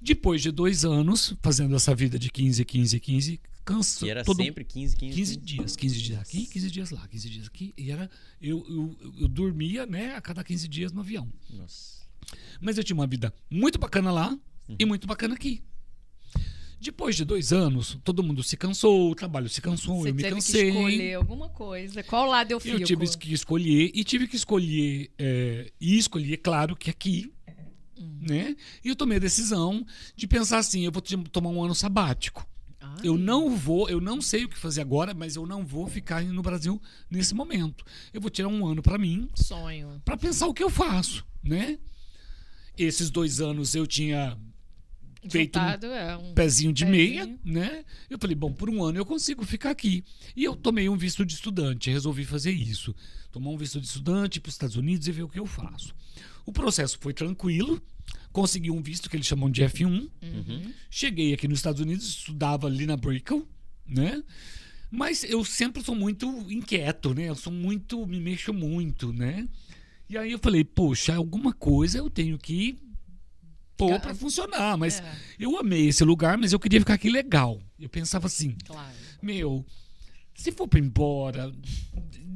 Depois 0.00 0.40
de 0.40 0.50
dois 0.50 0.84
anos, 0.84 1.34
fazendo 1.42 1.74
essa 1.74 1.94
vida 1.94 2.18
de 2.18 2.30
15, 2.30 2.64
15, 2.64 3.00
15, 3.00 3.40
cansa. 3.64 4.06
E 4.06 4.10
era 4.10 4.24
todo... 4.24 4.42
sempre 4.42 4.64
15, 4.64 4.96
15, 4.96 5.14
15 5.14 5.36
dias. 5.36 5.76
15 5.76 6.02
dias 6.02 6.20
aqui, 6.20 6.46
15 6.46 6.70
dias 6.70 6.90
lá, 6.90 7.08
15 7.08 7.30
dias 7.30 7.46
aqui. 7.46 7.74
E 7.76 7.90
era. 7.90 8.08
Eu, 8.40 8.64
eu, 8.68 9.14
eu 9.22 9.28
dormia, 9.28 9.84
né, 9.86 10.14
a 10.14 10.20
cada 10.20 10.44
15 10.44 10.68
dias 10.68 10.92
no 10.92 11.00
avião. 11.00 11.30
Nossa. 11.50 11.99
Mas 12.60 12.78
eu 12.78 12.84
tinha 12.84 12.94
uma 12.94 13.06
vida 13.06 13.32
muito 13.50 13.78
bacana 13.78 14.10
lá 14.10 14.38
e 14.78 14.84
muito 14.84 15.06
bacana 15.06 15.34
aqui. 15.34 15.62
Depois 16.80 17.14
de 17.14 17.26
dois 17.26 17.52
anos, 17.52 17.98
todo 18.02 18.22
mundo 18.22 18.42
se 18.42 18.56
cansou, 18.56 19.10
o 19.10 19.14
trabalho 19.14 19.50
se 19.50 19.60
cansou, 19.60 20.00
Você 20.00 20.10
eu 20.10 20.14
me 20.14 20.22
teve 20.22 20.34
cansei. 20.36 20.72
que 20.72 20.78
escolher 20.78 21.14
alguma 21.14 21.48
coisa. 21.50 22.02
Qual 22.02 22.26
lado 22.26 22.52
eu 22.52 22.58
fico? 22.58 22.78
Eu 22.78 22.86
tive 22.86 23.06
que 23.18 23.34
escolher 23.34 23.90
e 23.94 24.02
tive 24.02 24.26
que 24.26 24.34
escolher 24.36 25.10
é, 25.18 25.70
e 25.78 25.98
escolhi, 25.98 26.32
é 26.32 26.36
claro, 26.38 26.74
que 26.74 26.88
aqui, 26.88 27.30
né? 27.98 28.56
E 28.82 28.88
eu 28.88 28.96
tomei 28.96 29.18
a 29.18 29.20
decisão 29.20 29.84
de 30.16 30.26
pensar 30.26 30.56
assim, 30.56 30.86
eu 30.86 30.90
vou 30.90 31.02
tomar 31.02 31.50
um 31.50 31.62
ano 31.62 31.74
sabático. 31.74 32.46
Ai. 32.80 33.00
Eu 33.04 33.18
não 33.18 33.54
vou, 33.54 33.86
eu 33.90 34.00
não 34.00 34.22
sei 34.22 34.46
o 34.46 34.48
que 34.48 34.56
fazer 34.56 34.80
agora, 34.80 35.12
mas 35.12 35.36
eu 35.36 35.44
não 35.44 35.66
vou 35.66 35.86
ficar 35.86 36.24
no 36.24 36.40
Brasil 36.42 36.80
nesse 37.10 37.34
momento. 37.34 37.84
Eu 38.10 38.22
vou 38.22 38.30
tirar 38.30 38.48
um 38.48 38.66
ano 38.66 38.82
para 38.82 38.96
mim, 38.96 39.28
Sonho. 39.34 40.00
para 40.02 40.16
pensar 40.16 40.46
o 40.46 40.54
que 40.54 40.62
eu 40.62 40.70
faço, 40.70 41.26
né? 41.44 41.78
Esses 42.84 43.10
dois 43.10 43.40
anos 43.40 43.74
eu 43.74 43.86
tinha 43.86 44.36
feito 45.28 45.58
um 45.58 45.62
Juntado 45.62 45.86
é 45.86 46.16
um 46.16 46.32
pezinho 46.34 46.72
de 46.72 46.84
meia, 46.84 47.26
Pezinho. 47.26 47.40
né? 47.44 47.84
Eu 48.08 48.18
falei, 48.18 48.34
bom, 48.34 48.52
por 48.52 48.70
um 48.70 48.82
ano 48.82 48.98
eu 48.98 49.04
consigo 49.04 49.44
ficar 49.44 49.70
aqui. 49.70 50.04
E 50.34 50.44
eu 50.44 50.56
tomei 50.56 50.88
um 50.88 50.96
visto 50.96 51.24
de 51.24 51.34
estudante, 51.34 51.90
resolvi 51.90 52.24
fazer 52.24 52.52
isso. 52.52 52.94
Tomar 53.30 53.50
um 53.50 53.56
visto 53.56 53.80
de 53.80 53.86
estudante 53.86 54.40
para 54.40 54.48
os 54.48 54.54
Estados 54.54 54.76
Unidos 54.76 55.06
e 55.06 55.12
ver 55.12 55.22
o 55.22 55.28
que 55.28 55.38
eu 55.38 55.46
faço. 55.46 55.94
O 56.46 56.52
processo 56.52 56.98
foi 57.00 57.12
tranquilo, 57.12 57.80
consegui 58.32 58.70
um 58.70 58.82
visto 58.82 59.10
que 59.10 59.16
eles 59.16 59.26
chamam 59.26 59.50
de 59.50 59.62
F1. 59.62 60.08
Uhum. 60.22 60.72
Cheguei 60.90 61.32
aqui 61.34 61.46
nos 61.46 61.58
Estados 61.58 61.80
Unidos, 61.80 62.08
estudava 62.08 62.66
ali 62.66 62.86
na 62.86 62.96
Brickell, 62.96 63.46
né? 63.86 64.22
Mas 64.90 65.22
eu 65.22 65.44
sempre 65.44 65.84
sou 65.84 65.94
muito 65.94 66.26
inquieto, 66.50 67.14
né? 67.14 67.28
Eu 67.28 67.36
sou 67.36 67.52
muito, 67.52 68.04
me 68.06 68.18
mexo 68.18 68.52
muito, 68.52 69.12
né? 69.12 69.46
E 70.10 70.18
aí 70.18 70.32
eu 70.32 70.38
falei, 70.40 70.64
poxa, 70.64 71.14
alguma 71.14 71.52
coisa 71.52 71.98
eu 71.98 72.10
tenho 72.10 72.36
que 72.36 72.76
pôr 73.76 74.00
para 74.00 74.12
funcionar. 74.12 74.76
Mas 74.76 74.98
É. 75.00 75.16
eu 75.38 75.56
amei 75.56 75.86
esse 75.86 76.02
lugar, 76.02 76.36
mas 76.36 76.52
eu 76.52 76.58
queria 76.58 76.80
ficar 76.80 76.94
aqui 76.94 77.08
legal. 77.08 77.62
Eu 77.78 77.88
pensava 77.88 78.26
assim, 78.26 78.56
Claro. 78.66 78.92
meu, 79.22 79.64
se 80.34 80.50
for 80.50 80.66
para 80.66 80.80
embora, 80.80 81.52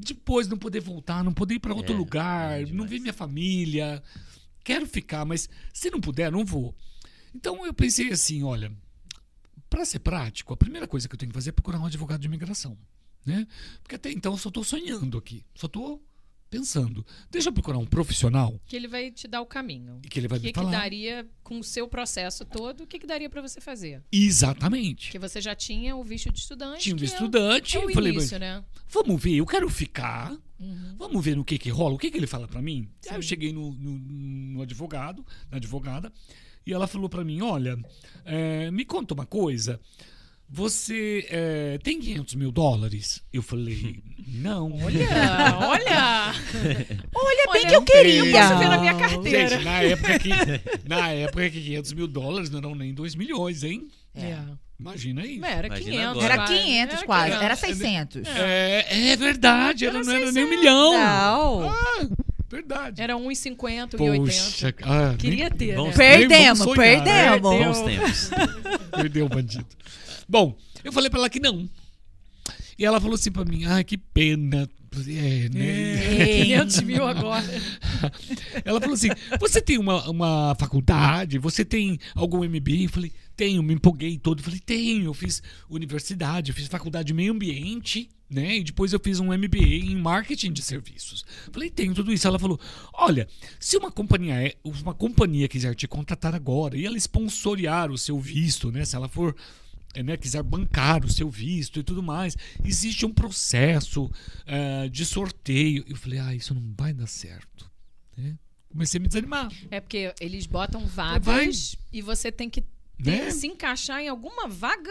depois 0.06 0.46
não 0.46 0.56
poder 0.56 0.80
voltar, 0.80 1.24
não 1.24 1.32
poder 1.34 1.54
ir 1.54 1.58
para 1.58 1.74
outro 1.74 1.94
É, 1.94 1.98
lugar, 1.98 2.62
é 2.62 2.66
não 2.66 2.86
ver 2.86 3.00
minha 3.00 3.12
família, 3.12 4.00
quero 4.62 4.86
ficar, 4.86 5.24
mas 5.24 5.48
se 5.72 5.90
não 5.90 6.00
puder, 6.00 6.30
não 6.30 6.44
vou. 6.44 6.72
Então 7.34 7.66
eu 7.66 7.74
pensei 7.74 8.12
assim, 8.12 8.44
olha, 8.44 8.70
para 9.68 9.84
ser 9.84 9.98
prático, 9.98 10.54
a 10.54 10.56
primeira 10.56 10.86
coisa 10.86 11.08
que 11.08 11.14
eu 11.14 11.18
tenho 11.18 11.30
que 11.32 11.34
fazer 11.36 11.50
é 11.50 11.52
procurar 11.52 11.80
um 11.80 11.86
advogado 11.86 12.20
de 12.20 12.28
imigração, 12.28 12.78
né? 13.26 13.48
Porque 13.82 13.96
até 13.96 14.12
então 14.12 14.32
eu 14.32 14.38
só 14.38 14.48
estou 14.48 14.62
sonhando 14.62 15.18
aqui, 15.18 15.44
só 15.56 15.66
estou 15.66 16.00
pensando. 16.58 17.04
Deixa 17.30 17.48
eu 17.48 17.52
procurar 17.52 17.78
um 17.78 17.86
profissional 17.86 18.60
Que 18.66 18.76
ele 18.76 18.88
vai 18.88 19.10
te 19.10 19.26
dar 19.28 19.40
o 19.40 19.46
caminho. 19.46 20.00
e 20.04 20.08
que 20.08 20.18
ele 20.18 20.28
vai 20.28 20.38
O 20.38 20.42
me 20.42 20.48
que, 20.48 20.52
que 20.52 20.58
falar. 20.60 20.70
daria, 20.72 21.26
com 21.42 21.58
o 21.58 21.64
seu 21.64 21.86
processo 21.88 22.44
todo, 22.44 22.84
o 22.84 22.86
que, 22.86 22.98
que 22.98 23.06
daria 23.06 23.28
pra 23.30 23.40
você 23.42 23.60
fazer? 23.60 24.02
Exatamente. 24.12 25.06
Porque 25.06 25.18
você 25.18 25.40
já 25.40 25.54
tinha 25.54 25.94
o 25.96 26.02
visto 26.04 26.32
de 26.32 26.38
estudante. 26.38 26.82
Tinha 26.82 26.94
um 26.94 26.98
que 26.98 27.04
é- 27.04 27.06
estudante, 27.08 27.76
É, 27.76 27.80
o 27.80 27.88
eu 27.88 27.94
falei, 27.94 28.12
início, 28.12 28.38
né? 28.38 28.64
vamos 28.88 29.22
ver, 29.22 29.34
eu 29.36 29.46
quero 29.46 29.68
ficar. 29.68 30.32
Uhum. 30.58 30.94
Vamos 30.98 31.24
ver 31.24 31.36
no 31.36 31.44
que 31.44 31.58
que 31.58 31.68
rola, 31.70 31.94
o 31.94 31.98
que 31.98 32.10
que 32.10 32.16
ele 32.16 32.26
fala 32.26 32.46
pra 32.48 32.62
mim. 32.62 32.88
Aí 33.08 33.16
eu 33.16 33.22
Sim. 33.22 33.28
cheguei 33.28 33.52
no, 33.52 33.72
no- 33.72 33.98
no 33.98 34.62
advogado, 34.62 35.24
na 35.50 35.56
advogada, 35.58 36.12
e 36.66 36.72
ela 36.72 36.86
falou 36.86 37.08
pra 37.08 37.24
mim, 37.24 37.40
olha, 37.42 37.76
é, 38.24 38.70
me 38.70 38.84
conta 38.84 39.12
uma 39.14 39.26
coisa, 39.26 39.78
você 40.54 41.26
é, 41.30 41.78
tem 41.82 41.98
500 41.98 42.36
mil 42.36 42.52
dólares? 42.52 43.20
Eu 43.32 43.42
falei, 43.42 44.00
não. 44.28 44.70
Olha, 44.84 45.08
olha! 45.60 46.32
Olha 47.12 47.52
bem 47.52 47.62
Olha, 47.62 47.68
que 47.68 47.74
eu 47.74 47.82
queria. 47.82 48.24
Eu 48.24 48.30
posso 48.30 48.58
ver 48.58 48.68
na 48.68 48.78
minha 48.78 48.94
carteira. 48.94 49.48
Gente, 49.48 49.64
na 49.64 49.82
época 49.82 50.18
que, 50.20 50.30
na 50.88 51.08
época 51.10 51.50
que 51.50 51.60
500 51.60 51.92
mil 51.94 52.06
dólares 52.06 52.50
não 52.50 52.60
eram 52.60 52.74
nem 52.76 52.94
2 52.94 53.16
milhões, 53.16 53.64
hein? 53.64 53.88
É. 54.14 54.38
Imagina 54.78 55.22
aí. 55.22 55.40
Era 55.42 55.66
Imagina 55.66 55.90
500. 55.90 56.10
agora. 56.10 56.24
Era 56.24 56.36
quase. 56.36 56.62
500 56.62 57.02
quase, 57.02 57.26
500. 57.26 57.44
era 57.44 57.56
600. 57.56 58.22
É, 58.36 59.10
é 59.12 59.16
verdade, 59.16 59.86
era, 59.86 59.96
Era 59.98 60.04
não 60.04 60.12
era 60.12 60.20
nem 60.20 60.44
um 60.44 60.48
600. 60.48 60.58
milhão. 60.58 60.92
Não. 60.92 61.68
Ah, 61.68 62.08
verdade. 62.48 63.02
Era 63.02 63.14
1,50, 63.14 63.96
1,80. 63.96 64.16
Poxa, 64.18 64.74
ah, 64.82 65.08
nem- 65.08 65.16
Queria 65.16 65.50
ter, 65.50 65.76
né? 65.76 65.92
Perdemos, 65.96 66.66
né? 66.66 66.74
perdemos. 66.76 67.04
Perdeu. 67.04 67.40
Bons 67.40 67.80
tempos. 67.82 68.30
Perdeu 68.92 69.26
o 69.26 69.28
bandido. 69.28 69.66
Bom, 70.28 70.56
eu 70.82 70.92
falei 70.92 71.10
pra 71.10 71.18
ela 71.20 71.30
que 71.30 71.40
não. 71.40 71.68
E 72.78 72.84
ela 72.84 73.00
falou 73.00 73.14
assim 73.14 73.30
pra 73.30 73.44
mim: 73.44 73.64
ai, 73.64 73.84
que 73.84 73.96
pena. 73.96 74.68
É, 75.08 75.48
né? 75.48 76.44
500 76.44 76.82
mil 76.82 77.04
agora. 77.04 77.44
Ela 78.64 78.80
falou 78.80 78.94
assim: 78.94 79.08
você 79.40 79.60
tem 79.60 79.76
uma, 79.76 80.08
uma 80.08 80.54
faculdade? 80.56 81.36
Você 81.38 81.64
tem 81.64 81.98
algum 82.14 82.44
MBA? 82.44 82.84
Eu 82.84 82.88
falei: 82.90 83.12
tenho, 83.36 83.60
me 83.60 83.74
empolguei 83.74 84.16
todo. 84.18 84.38
Eu 84.38 84.44
falei: 84.44 84.60
tenho, 84.60 85.06
eu 85.06 85.14
fiz 85.14 85.42
universidade, 85.68 86.50
eu 86.52 86.54
fiz 86.54 86.68
faculdade 86.68 87.08
de 87.08 87.14
meio 87.14 87.32
ambiente, 87.32 88.08
né? 88.30 88.58
E 88.58 88.62
depois 88.62 88.92
eu 88.92 89.00
fiz 89.02 89.18
um 89.18 89.36
MBA 89.36 89.66
em 89.82 89.96
marketing 89.96 90.52
de 90.52 90.62
serviços. 90.62 91.24
Eu 91.48 91.52
falei: 91.52 91.70
tenho 91.70 91.92
tudo 91.92 92.12
isso. 92.12 92.28
Ela 92.28 92.38
falou: 92.38 92.60
olha, 92.92 93.26
se 93.58 93.76
uma 93.76 93.90
companhia, 93.90 94.46
é- 94.46 94.54
uma 94.64 94.94
companhia 94.94 95.48
quiser 95.48 95.74
te 95.74 95.88
contratar 95.88 96.36
agora 96.36 96.76
e 96.76 96.86
ela 96.86 96.96
sponsorear 96.96 97.90
o 97.90 97.98
seu 97.98 98.20
visto, 98.20 98.70
né? 98.70 98.84
Se 98.84 98.94
ela 98.94 99.08
for. 99.08 99.34
É, 99.94 100.02
Né, 100.02 100.16
quiser 100.16 100.42
bancar 100.42 101.04
o 101.04 101.10
seu 101.10 101.30
visto 101.30 101.78
e 101.78 101.82
tudo 101.82 102.02
mais, 102.02 102.36
existe 102.64 103.06
um 103.06 103.12
processo 103.12 104.10
eh, 104.46 104.88
de 104.88 105.04
sorteio. 105.06 105.84
Eu 105.88 105.96
falei, 105.96 106.18
ah, 106.18 106.34
isso 106.34 106.52
não 106.54 106.74
vai 106.76 106.92
dar 106.92 107.06
certo. 107.06 107.70
né? 108.16 108.36
Comecei 108.70 108.98
a 108.98 109.02
me 109.02 109.06
desanimar. 109.08 109.52
É 109.70 109.80
porque 109.80 110.12
eles 110.20 110.46
botam 110.46 110.84
vagas 110.84 111.24
Vai. 111.24 111.50
e 111.92 112.02
você 112.02 112.32
tem 112.32 112.50
que 112.50 112.60
ter- 112.60 113.24
Né? 113.24 113.30
se 113.30 113.46
encaixar 113.46 114.00
em 114.00 114.08
alguma 114.08 114.48
vaga 114.48 114.90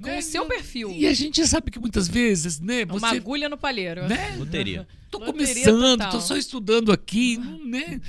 com 0.00 0.06
Né? 0.06 0.18
o 0.18 0.22
seu 0.22 0.46
perfil. 0.46 0.90
E 0.92 1.06
a 1.06 1.12
gente 1.12 1.46
sabe 1.46 1.70
que 1.70 1.78
muitas 1.78 2.08
vezes, 2.08 2.58
né, 2.60 2.84
Uma 2.84 2.98
você, 2.98 3.16
agulha 3.16 3.46
no 3.48 3.58
palheiro. 3.58 4.08
né, 4.08 4.36
Loteria. 4.38 4.88
tô 5.10 5.18
Loteria 5.18 5.32
começando, 5.54 5.98
total. 5.98 6.10
tô 6.12 6.20
só 6.22 6.34
estudando 6.36 6.90
aqui, 6.92 7.36
né? 7.64 8.00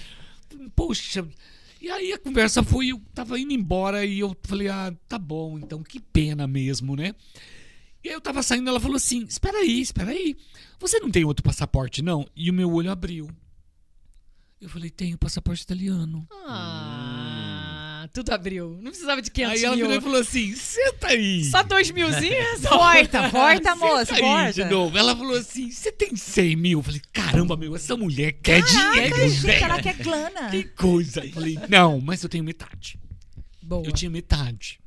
Poxa. 0.75 1.27
E 1.81 1.89
aí 1.89 2.13
a 2.13 2.19
conversa 2.19 2.61
foi, 2.61 2.89
eu 2.89 3.01
tava 3.13 3.39
indo 3.39 3.51
embora 3.51 4.05
e 4.05 4.19
eu 4.19 4.37
falei: 4.43 4.67
"Ah, 4.67 4.93
tá 5.07 5.17
bom, 5.17 5.57
então 5.57 5.81
que 5.81 5.99
pena 5.99 6.45
mesmo, 6.45 6.95
né?" 6.95 7.15
E 8.03 8.09
aí 8.09 8.13
eu 8.15 8.21
tava 8.21 8.43
saindo, 8.43 8.69
ela 8.69 8.79
falou 8.79 8.97
assim: 8.97 9.23
"Espera 9.23 9.57
aí, 9.57 9.81
espera 9.81 10.11
aí. 10.11 10.37
Você 10.79 10.99
não 10.99 11.09
tem 11.09 11.25
outro 11.25 11.43
passaporte 11.43 12.03
não?" 12.03 12.27
E 12.35 12.51
o 12.51 12.53
meu 12.53 12.71
olho 12.71 12.91
abriu. 12.91 13.27
Eu 14.59 14.69
falei: 14.69 14.91
"Tenho 14.91 15.17
passaporte 15.17 15.63
italiano." 15.63 16.27
Ah, 16.47 17.20
tudo 18.13 18.31
abriu. 18.31 18.77
Não 18.81 18.91
precisava 18.91 19.21
de 19.21 19.31
500 19.31 19.57
aí 19.57 19.65
ela 19.65 19.75
mil. 19.75 19.85
virou 19.85 19.99
e 19.99 20.03
falou 20.03 20.21
assim: 20.21 20.55
"Senta 20.55 21.07
aí." 21.07 21.43
Só 21.45 21.63
dois 21.63 21.89
milzinhos? 21.91 22.61
Corta, 22.67 23.29
corta, 23.29 23.75
moça, 23.75 24.17
corta. 24.19 24.53
de 24.53 24.65
novo. 24.65 24.97
Ela 24.97 25.15
falou 25.15 25.37
assim: 25.37 25.71
você 25.71 25.91
tem 25.91 26.15
100 26.15 26.55
mil? 26.55 26.79
Eu 26.79 26.83
falei: 26.83 27.01
caramba, 27.13 27.55
meu, 27.57 27.75
essa 27.75 27.95
mulher 27.95 28.33
quer 28.33 28.61
Caraca, 28.63 28.91
dinheiro, 28.93 29.29
gente, 29.29 29.41
velho. 29.45 29.63
ela 29.65 29.81
quer 29.81 29.95
glana. 29.97 30.49
Que 30.49 30.63
coisa. 30.63 31.25
Eu 31.25 31.31
falei: 31.31 31.57
não, 31.69 31.99
mas 32.01 32.21
eu 32.23 32.29
tenho 32.29 32.43
metade. 32.43 32.99
Boa. 33.61 33.85
Eu 33.85 33.91
tinha 33.91 34.09
metade. 34.11 34.79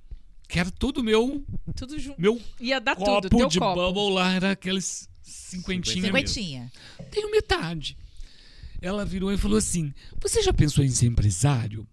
Que 0.47 0.61
era 0.61 0.71
todo 0.71 0.99
o 0.99 1.03
meu, 1.03 1.43
Tudo 1.75 1.99
junto. 1.99 2.21
meu 2.21 2.41
Ia 2.61 2.79
dar 2.81 2.95
copo 2.95 3.23
tudo, 3.29 3.39
teu 3.39 3.49
de 3.49 3.59
copo. 3.59 3.75
bubble 3.93 4.15
lá, 4.15 4.33
era 4.35 4.51
aqueles 4.53 5.09
cinquentinha. 5.23 6.05
Cinquentinha. 6.07 6.73
Tenho 7.11 7.31
metade. 7.31 7.97
Ela 8.81 9.05
virou 9.07 9.33
e 9.33 9.39
falou 9.39 9.57
assim: 9.57 9.93
Você 10.21 10.43
já 10.43 10.53
pensou 10.53 10.85
em 10.85 10.91
ser 10.91 11.07
empresário? 11.07 11.89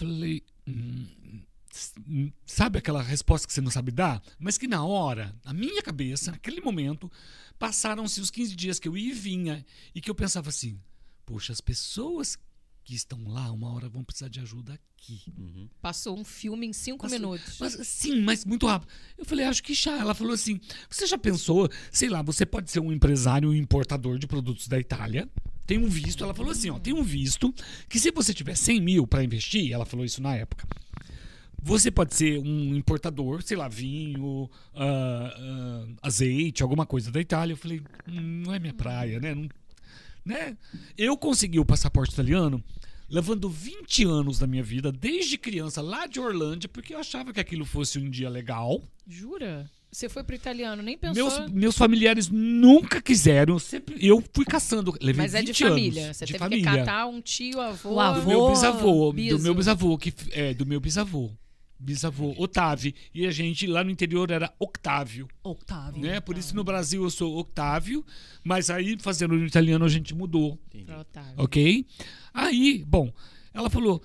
Falei. 0.00 0.42
"Hum, 0.66 1.42
s- 1.70 1.92
hum", 2.08 2.32
sabe 2.46 2.78
aquela 2.78 3.02
resposta 3.02 3.46
que 3.46 3.52
você 3.52 3.60
não 3.60 3.70
sabe 3.70 3.92
dar? 3.92 4.22
Mas 4.38 4.56
que 4.56 4.66
na 4.66 4.82
hora, 4.82 5.34
na 5.44 5.52
minha 5.52 5.82
cabeça, 5.82 6.30
naquele 6.30 6.60
momento, 6.62 7.10
passaram-se 7.58 8.18
os 8.20 8.30
15 8.30 8.56
dias 8.56 8.78
que 8.78 8.88
eu 8.88 8.96
ia 8.96 9.10
e 9.10 9.14
vinha 9.14 9.64
e 9.94 10.00
que 10.00 10.10
eu 10.10 10.14
pensava 10.14 10.48
assim: 10.48 10.80
Poxa, 11.26 11.52
as 11.52 11.60
pessoas 11.60 12.38
que 12.84 12.94
estão 12.94 13.22
lá, 13.28 13.50
uma 13.52 13.72
hora 13.72 13.88
vão 13.88 14.02
precisar 14.02 14.28
de 14.28 14.40
ajuda 14.40 14.72
aqui. 14.74 15.22
Uhum. 15.38 15.68
Passou 15.80 16.18
um 16.18 16.24
filme 16.24 16.66
em 16.66 16.72
cinco 16.72 17.02
Passou- 17.02 17.18
minutos. 17.18 17.56
Mas 17.60 17.74
sim, 17.86 18.20
mas 18.22 18.44
muito 18.44 18.66
rápido. 18.66 18.90
Eu 19.16 19.24
falei, 19.24 19.46
acho 19.46 19.62
que 19.62 19.74
já. 19.74 19.98
Ela 19.98 20.14
falou 20.14 20.32
assim: 20.32 20.60
você 20.88 21.06
já 21.06 21.16
pensou, 21.18 21.68
sei 21.92 22.08
lá, 22.08 22.22
você 22.22 22.44
pode 22.44 22.70
ser 22.70 22.80
um 22.80 22.92
empresário, 22.92 23.48
um 23.50 23.54
importador 23.54 24.18
de 24.18 24.26
produtos 24.26 24.66
da 24.68 24.78
Itália. 24.78 25.28
Tem 25.66 25.78
um 25.78 25.88
visto, 25.88 26.24
ela 26.24 26.34
falou 26.34 26.50
assim: 26.52 26.70
ó, 26.70 26.78
tem 26.78 26.92
um 26.92 27.02
visto 27.02 27.54
que 27.88 27.98
se 28.00 28.10
você 28.10 28.34
tiver 28.34 28.56
100 28.56 28.80
mil 28.80 29.06
para 29.06 29.22
investir, 29.22 29.70
ela 29.72 29.86
falou 29.86 30.04
isso 30.04 30.20
na 30.22 30.34
época. 30.34 30.66
Você 31.62 31.90
pode 31.90 32.14
ser 32.14 32.38
um 32.38 32.74
importador, 32.74 33.42
sei 33.42 33.54
lá, 33.56 33.68
vinho, 33.68 34.50
ah, 34.74 35.34
ah, 35.36 35.86
azeite, 36.02 36.62
alguma 36.62 36.86
coisa 36.86 37.10
da 37.12 37.20
Itália. 37.20 37.52
Eu 37.52 37.56
falei, 37.58 37.82
"Hum, 38.08 38.42
não 38.46 38.54
é 38.54 38.58
minha 38.58 38.72
praia, 38.72 39.20
né? 39.20 39.34
Não- 39.34 39.46
né? 40.24 40.56
Eu 40.96 41.16
consegui 41.16 41.58
o 41.58 41.64
passaporte 41.64 42.12
italiano 42.12 42.62
levando 43.08 43.48
20 43.48 44.04
anos 44.04 44.38
da 44.38 44.46
minha 44.46 44.62
vida, 44.62 44.92
desde 44.92 45.36
criança, 45.36 45.82
lá 45.82 46.06
de 46.06 46.20
Orlândia, 46.20 46.68
porque 46.68 46.94
eu 46.94 46.98
achava 46.98 47.32
que 47.32 47.40
aquilo 47.40 47.64
fosse 47.64 47.98
um 47.98 48.08
dia 48.08 48.30
legal. 48.30 48.80
Jura? 49.06 49.68
Você 49.92 50.08
foi 50.08 50.22
pro 50.22 50.36
italiano, 50.36 50.80
nem 50.84 50.96
pensou. 50.96 51.14
Meus, 51.14 51.50
meus 51.52 51.76
familiares 51.76 52.28
nunca 52.28 53.02
quiseram, 53.02 53.54
eu 53.54 53.58
sempre 53.58 53.96
eu 54.06 54.22
fui 54.32 54.44
caçando, 54.44 54.94
levei 55.00 55.22
Mas 55.24 55.34
é 55.34 55.40
de 55.40 55.48
20 55.48 55.64
família. 55.64 56.04
anos 56.04 56.16
Você 56.16 56.26
de 56.26 56.32
teve 56.34 56.44
família. 56.44 56.70
que 56.70 56.76
catar 56.78 57.06
um 57.06 57.20
tio, 57.20 57.60
avô. 57.60 57.94
O 57.94 58.00
avô. 58.00 58.20
do 58.20 58.26
meu 58.28 58.48
bisavô, 58.50 59.12
Biso. 59.12 59.36
do 59.36 59.42
meu 59.42 59.54
bisavô 59.54 59.98
que 59.98 60.14
é 60.30 60.54
do 60.54 60.64
meu 60.64 60.78
bisavô. 60.78 61.32
Bisavô 61.82 62.34
Otávio 62.36 62.92
e 63.14 63.26
a 63.26 63.30
gente 63.30 63.66
lá 63.66 63.82
no 63.82 63.90
interior 63.90 64.30
era 64.30 64.52
Octávio, 64.58 65.26
Octávio. 65.42 66.02
né? 66.02 66.20
Por 66.20 66.36
isso 66.36 66.54
no 66.54 66.62
Brasil 66.62 67.02
eu 67.02 67.10
sou 67.10 67.38
Octávio, 67.38 68.04
mas 68.44 68.68
aí 68.68 68.98
fazendo 69.00 69.34
no 69.34 69.46
italiano 69.46 69.84
a 69.84 69.88
gente 69.88 70.14
mudou. 70.14 70.58
Entendi. 70.66 70.84
Pra 70.84 71.00
Otávio. 71.00 71.34
Ok? 71.38 71.86
Aí, 72.34 72.84
bom, 72.86 73.10
ela 73.54 73.70
falou. 73.70 74.02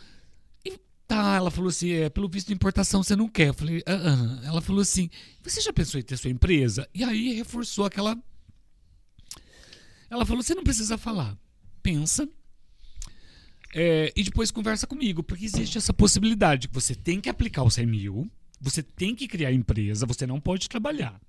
"E- 0.64 0.80
Tá, 1.08 1.36
ela 1.36 1.52
falou 1.52 1.70
assim: 1.70 1.92
é, 1.92 2.10
pelo 2.10 2.28
visto 2.30 2.48
de 2.48 2.54
importação 2.54 3.04
você 3.04 3.16
não 3.16 3.28
quer. 3.28 3.50
Eu 3.50 3.54
falei, 3.54 3.84
ah, 3.86 3.92
ah. 3.94 4.46
Ela 4.48 4.62
falou 4.62 4.82
assim: 4.82 5.10
você 5.44 5.60
já 5.62 5.72
pensou 5.74 6.00
em 6.00 6.04
ter 6.04 6.18
sua 6.18 6.32
empresa? 6.32 6.88
E 6.96 7.04
aí 7.04 7.34
reforçou 7.34 7.86
aquela. 7.86 8.18
Ela 10.10 10.26
falou: 10.26 10.42
você 10.42 10.56
não 10.56 10.64
precisa 10.64 10.98
falar. 10.98 11.38
Pensa. 11.84 12.28
É, 13.78 14.14
e 14.16 14.24
depois 14.24 14.52
conversa 14.52 14.88
comigo, 14.88 15.22
porque 15.22 15.44
existe 15.44 15.78
essa 15.78 15.94
possibilidade 15.94 16.70
que 16.70 16.74
você 16.74 16.96
tem 16.96 17.20
que 17.20 17.30
aplicar 17.30 17.64
o 17.64 17.70
100 17.70 17.86
mil, 17.86 18.32
você 18.62 18.82
tem 18.82 19.14
que 19.14 19.28
criar 19.28 19.52
empresa, 19.52 20.06
você 20.06 20.26
não 20.26 20.40
pode 20.40 20.70
trabalhar. 20.70 21.20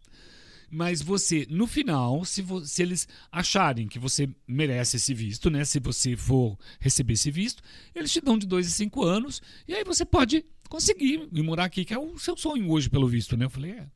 Mas 0.71 1.03
você, 1.03 1.45
no 1.51 1.67
final, 1.67 2.25
se, 2.25 2.45
se 2.65 2.83
eles 2.83 3.09
acharem 3.33 3.89
que 3.89 3.99
você 3.99 4.29
merece 4.47 4.97
esse 4.97 5.13
visto, 5.13 5.51
né? 5.51 5.65
Se 5.65 5.79
você 5.81 6.17
for 6.17 6.57
receber 6.81 7.15
esse 7.15 7.31
visto, 7.31 7.63
eles 7.95 8.13
te 8.13 8.21
dão 8.21 8.39
de 8.39 8.47
dois 8.47 8.67
em 8.67 8.71
cinco 8.71 9.05
anos 9.05 9.43
e 9.67 9.75
aí 9.75 9.83
você 9.85 10.05
pode 10.05 10.45
conseguir 10.69 11.29
ir 11.33 11.43
morar 11.43 11.65
aqui, 11.65 11.85
que 11.85 11.95
é 11.95 11.99
o 11.99 12.17
seu 12.19 12.37
sonho 12.37 12.69
hoje, 12.71 12.89
pelo 12.91 13.07
visto, 13.09 13.37
né? 13.37 13.45
Eu 13.47 13.51
falei, 13.51 13.73
é. 13.73 13.87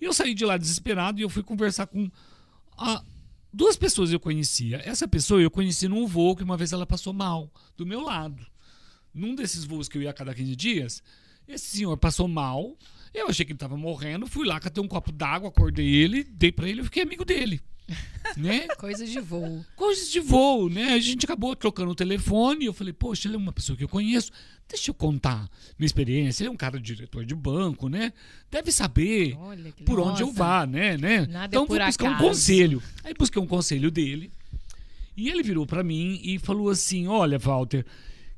E 0.00 0.04
eu 0.04 0.12
saí 0.12 0.34
de 0.34 0.44
lá 0.44 0.56
desesperado 0.56 1.20
e 1.20 1.22
eu 1.22 1.28
fui 1.28 1.42
conversar 1.42 1.86
com 1.86 2.08
a- 2.78 3.02
duas 3.52 3.76
pessoas 3.76 4.12
eu 4.12 4.20
conhecia. 4.20 4.80
Essa 4.84 5.06
pessoa 5.06 5.40
eu 5.40 5.50
conheci 5.50 5.88
num 5.88 6.06
voo 6.06 6.34
que 6.34 6.42
uma 6.42 6.56
vez 6.56 6.72
ela 6.72 6.86
passou 6.86 7.12
mal, 7.12 7.52
do 7.76 7.86
meu 7.86 8.00
lado. 8.00 8.46
Num 9.12 9.34
desses 9.34 9.64
voos 9.64 9.88
que 9.88 9.98
eu 9.98 10.02
ia 10.02 10.10
a 10.10 10.14
cada 10.14 10.34
15 10.34 10.56
dias, 10.56 11.02
esse 11.46 11.76
senhor 11.76 11.96
passou 11.96 12.26
mal. 12.26 12.76
Eu 13.12 13.28
achei 13.28 13.44
que 13.44 13.52
ele 13.52 13.56
estava 13.56 13.76
morrendo, 13.76 14.26
fui 14.26 14.46
lá, 14.46 14.58
catei 14.58 14.82
um 14.82 14.88
copo 14.88 15.12
d'água, 15.12 15.50
acordei 15.50 15.86
ele, 15.86 16.24
dei 16.24 16.50
pra 16.50 16.68
ele 16.68 16.80
e 16.80 16.84
fiquei 16.84 17.02
amigo 17.02 17.24
dele. 17.24 17.60
Né? 18.36 18.66
Coisas 18.78 19.10
de 19.10 19.20
voo. 19.20 19.64
Coisas 19.76 20.10
de 20.10 20.20
voo, 20.20 20.68
né? 20.68 20.94
A 20.94 20.98
gente 21.00 21.24
acabou 21.24 21.54
trocando 21.56 21.90
o 21.90 21.94
telefone 21.94 22.64
e 22.64 22.66
eu 22.66 22.72
falei, 22.72 22.92
poxa, 22.92 23.28
ele 23.28 23.34
é 23.34 23.38
uma 23.38 23.52
pessoa 23.52 23.76
que 23.76 23.84
eu 23.84 23.88
conheço. 23.88 24.30
Deixa 24.68 24.90
eu 24.90 24.94
contar 24.94 25.50
minha 25.78 25.86
experiência. 25.86 26.42
Ele 26.42 26.48
é 26.48 26.52
um 26.52 26.56
cara 26.56 26.80
diretor 26.80 27.24
de 27.24 27.34
banco, 27.34 27.88
né? 27.88 28.12
Deve 28.50 28.72
saber 28.72 29.36
por 29.84 29.98
legal. 29.98 30.12
onde 30.12 30.22
eu 30.22 30.28
Nossa. 30.28 30.38
vá, 30.38 30.66
né? 30.66 30.96
né? 30.96 31.26
Nada 31.26 31.44
é 31.44 31.46
então 31.46 31.66
por 31.66 31.76
vou 31.76 31.86
buscar 31.86 32.04
um 32.04 32.08
acaso. 32.08 32.28
conselho. 32.28 32.82
Aí 33.04 33.12
busquei 33.14 33.40
um 33.42 33.46
conselho 33.46 33.90
dele. 33.90 34.32
E 35.16 35.28
ele 35.28 35.42
virou 35.42 35.66
pra 35.66 35.84
mim 35.84 36.20
e 36.22 36.38
falou 36.38 36.70
assim: 36.70 37.06
Olha, 37.06 37.38
Walter, 37.38 37.84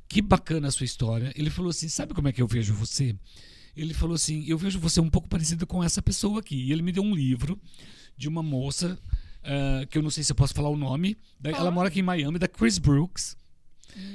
que 0.09 0.21
bacana 0.21 0.69
a 0.69 0.71
sua 0.71 0.85
história. 0.85 1.33
Ele 1.37 1.51
falou 1.51 1.71
assim: 1.71 1.89
Sabe 1.89 2.15
como 2.15 2.29
é 2.29 2.33
que 2.33 2.43
eu 2.43 2.47
vejo 2.49 2.75
você? 2.75 3.15
Ele 3.77 3.95
falou 3.95 4.15
assim: 4.15 4.45
Eu 4.47 4.59
vejo 4.59 4.79
você 4.79 5.01
um 5.01 5.11
pouco 5.11 5.29
parecido 5.29 5.67
com 5.67 5.83
essa 5.85 6.03
pessoa 6.03 6.41
aqui. 6.41 6.57
E 6.57 6.73
ele 6.73 6.83
me 6.83 6.93
deu 6.93 7.03
um 7.03 7.15
livro 7.15 7.59
de 8.17 8.29
uma 8.29 8.43
moça, 8.43 8.99
ah, 9.45 9.87
que 9.87 9.99
eu 9.99 10.03
não 10.03 10.11
sei 10.11 10.25
se 10.25 10.33
eu 10.33 10.37
posso 10.37 10.55
falar 10.55 10.69
o 10.71 10.77
nome. 10.77 11.17
da- 11.39 11.51
Ela 11.51 11.71
mora 11.71 11.89
aqui 11.89 12.01
em 12.01 12.03
Miami, 12.03 12.39
da 12.39 12.49
Chris 12.49 12.79
Brooks. 12.79 13.37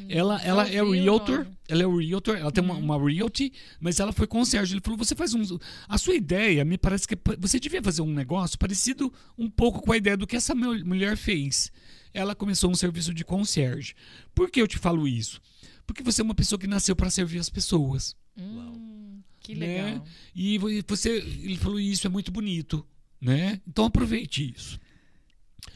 ela 0.10 0.38
já 0.40 0.44
ela 0.46 0.70
é 0.70 0.84
ouvi 0.84 1.00
o 1.00 1.04
realtor, 1.04 1.48
ela 1.68 1.84
é 1.84 1.88
realtor, 1.88 2.36
ela 2.38 2.52
tem 2.52 2.62
uma, 2.64 2.74
uma 2.74 3.10
realty, 3.10 3.54
mas 3.80 4.00
ela 4.00 4.12
foi 4.12 4.28
concierge. 4.28 4.74
Ele 4.74 4.82
falou: 4.82 4.98
você 4.98 5.16
faz 5.16 5.34
um. 5.34 5.42
A 5.88 5.98
sua 5.98 6.16
ideia, 6.16 6.66
me 6.66 6.78
parece 6.78 7.08
que 7.08 7.16
pa- 7.16 7.36
você 7.40 7.60
devia 7.60 7.82
fazer 7.82 8.02
um 8.02 8.12
negócio 8.14 8.58
parecido 8.60 9.12
um 9.38 9.50
pouco 9.50 9.82
com 9.82 9.92
a 9.94 9.98
ideia 9.98 10.18
do 10.18 10.28
que 10.28 10.36
essa 10.36 10.54
mul- 10.54 10.84
mulher 10.86 11.16
fez. 11.16 11.72
Ela 12.14 12.36
começou 12.36 12.70
um 12.72 12.76
serviço 12.76 13.14
de 13.14 13.24
concierge. 13.24 13.94
Por 14.36 14.50
que 14.50 14.60
eu 14.62 14.68
te 14.68 14.78
falo 14.78 15.08
isso? 15.08 15.40
Porque 15.86 16.04
você 16.04 16.22
é 16.22 16.24
uma 16.26 16.36
pessoa 16.36 16.60
que 16.60 16.68
nasceu 16.68 16.96
para 16.96 17.10
servir 17.10 17.40
as 17.40 17.50
pessoas. 17.50 18.16
Hum, 18.38 19.22
que 19.40 19.54
Né? 19.56 19.68
legal. 19.86 20.06
E 20.36 20.58
vo- 20.58 20.68
você, 20.88 21.18
ele 21.20 21.56
falou: 21.58 21.80
isso 21.80 22.06
é 22.06 22.10
muito 22.10 22.32
bonito. 22.32 22.86
Né? 23.22 23.62
Então 23.68 23.86
aproveite 23.86 24.54
isso. 24.56 24.80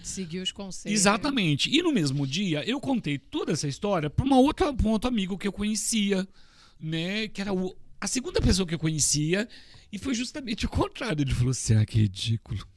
Seguir 0.03 0.39
os 0.39 0.51
conselhos. 0.51 0.99
Exatamente. 0.99 1.69
E 1.73 1.81
no 1.81 1.91
mesmo 1.91 2.27
dia, 2.27 2.63
eu 2.69 2.79
contei 2.79 3.17
toda 3.17 3.53
essa 3.53 3.67
história 3.67 4.09
para 4.09 4.25
uma 4.25 4.37
outra, 4.37 4.73
pra 4.73 4.87
um 4.87 4.91
outro 4.91 5.07
amigo 5.07 5.37
que 5.37 5.47
eu 5.47 5.53
conhecia, 5.53 6.27
né? 6.79 7.27
Que 7.29 7.41
era 7.41 7.53
o, 7.53 7.75
a 7.99 8.05
segunda 8.05 8.41
pessoa 8.41 8.67
que 8.67 8.75
eu 8.75 8.79
conhecia. 8.79 9.47
E 9.91 9.97
foi 9.97 10.13
justamente 10.13 10.65
o 10.65 10.69
contrário. 10.69 11.21
Ele 11.21 11.33
falou 11.33 11.51
assim: 11.51 11.75
ah, 11.75 11.85
que 11.85 11.99
ridículo. 11.99 12.67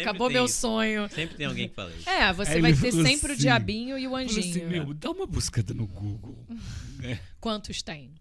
Acabou 0.00 0.30
meu 0.30 0.44
isso. 0.46 0.60
sonho. 0.60 1.08
Sempre 1.08 1.36
tem 1.36 1.46
alguém 1.46 1.68
que 1.68 1.74
fala 1.74 1.92
isso. 1.94 2.08
É, 2.08 2.32
você 2.32 2.52
Aí 2.52 2.60
vai 2.60 2.72
ter 2.72 2.92
sempre 2.92 3.30
o 3.30 3.32
assim- 3.32 3.42
diabinho 3.42 3.98
e 3.98 4.06
o 4.06 4.16
assim: 4.16 4.38
anjinho. 4.40 4.68
meu, 4.68 4.94
dá 4.94 5.10
uma 5.10 5.26
buscada 5.26 5.74
no 5.74 5.86
Google. 5.86 6.46
Quantos 7.40 7.82
tem? 7.82 8.12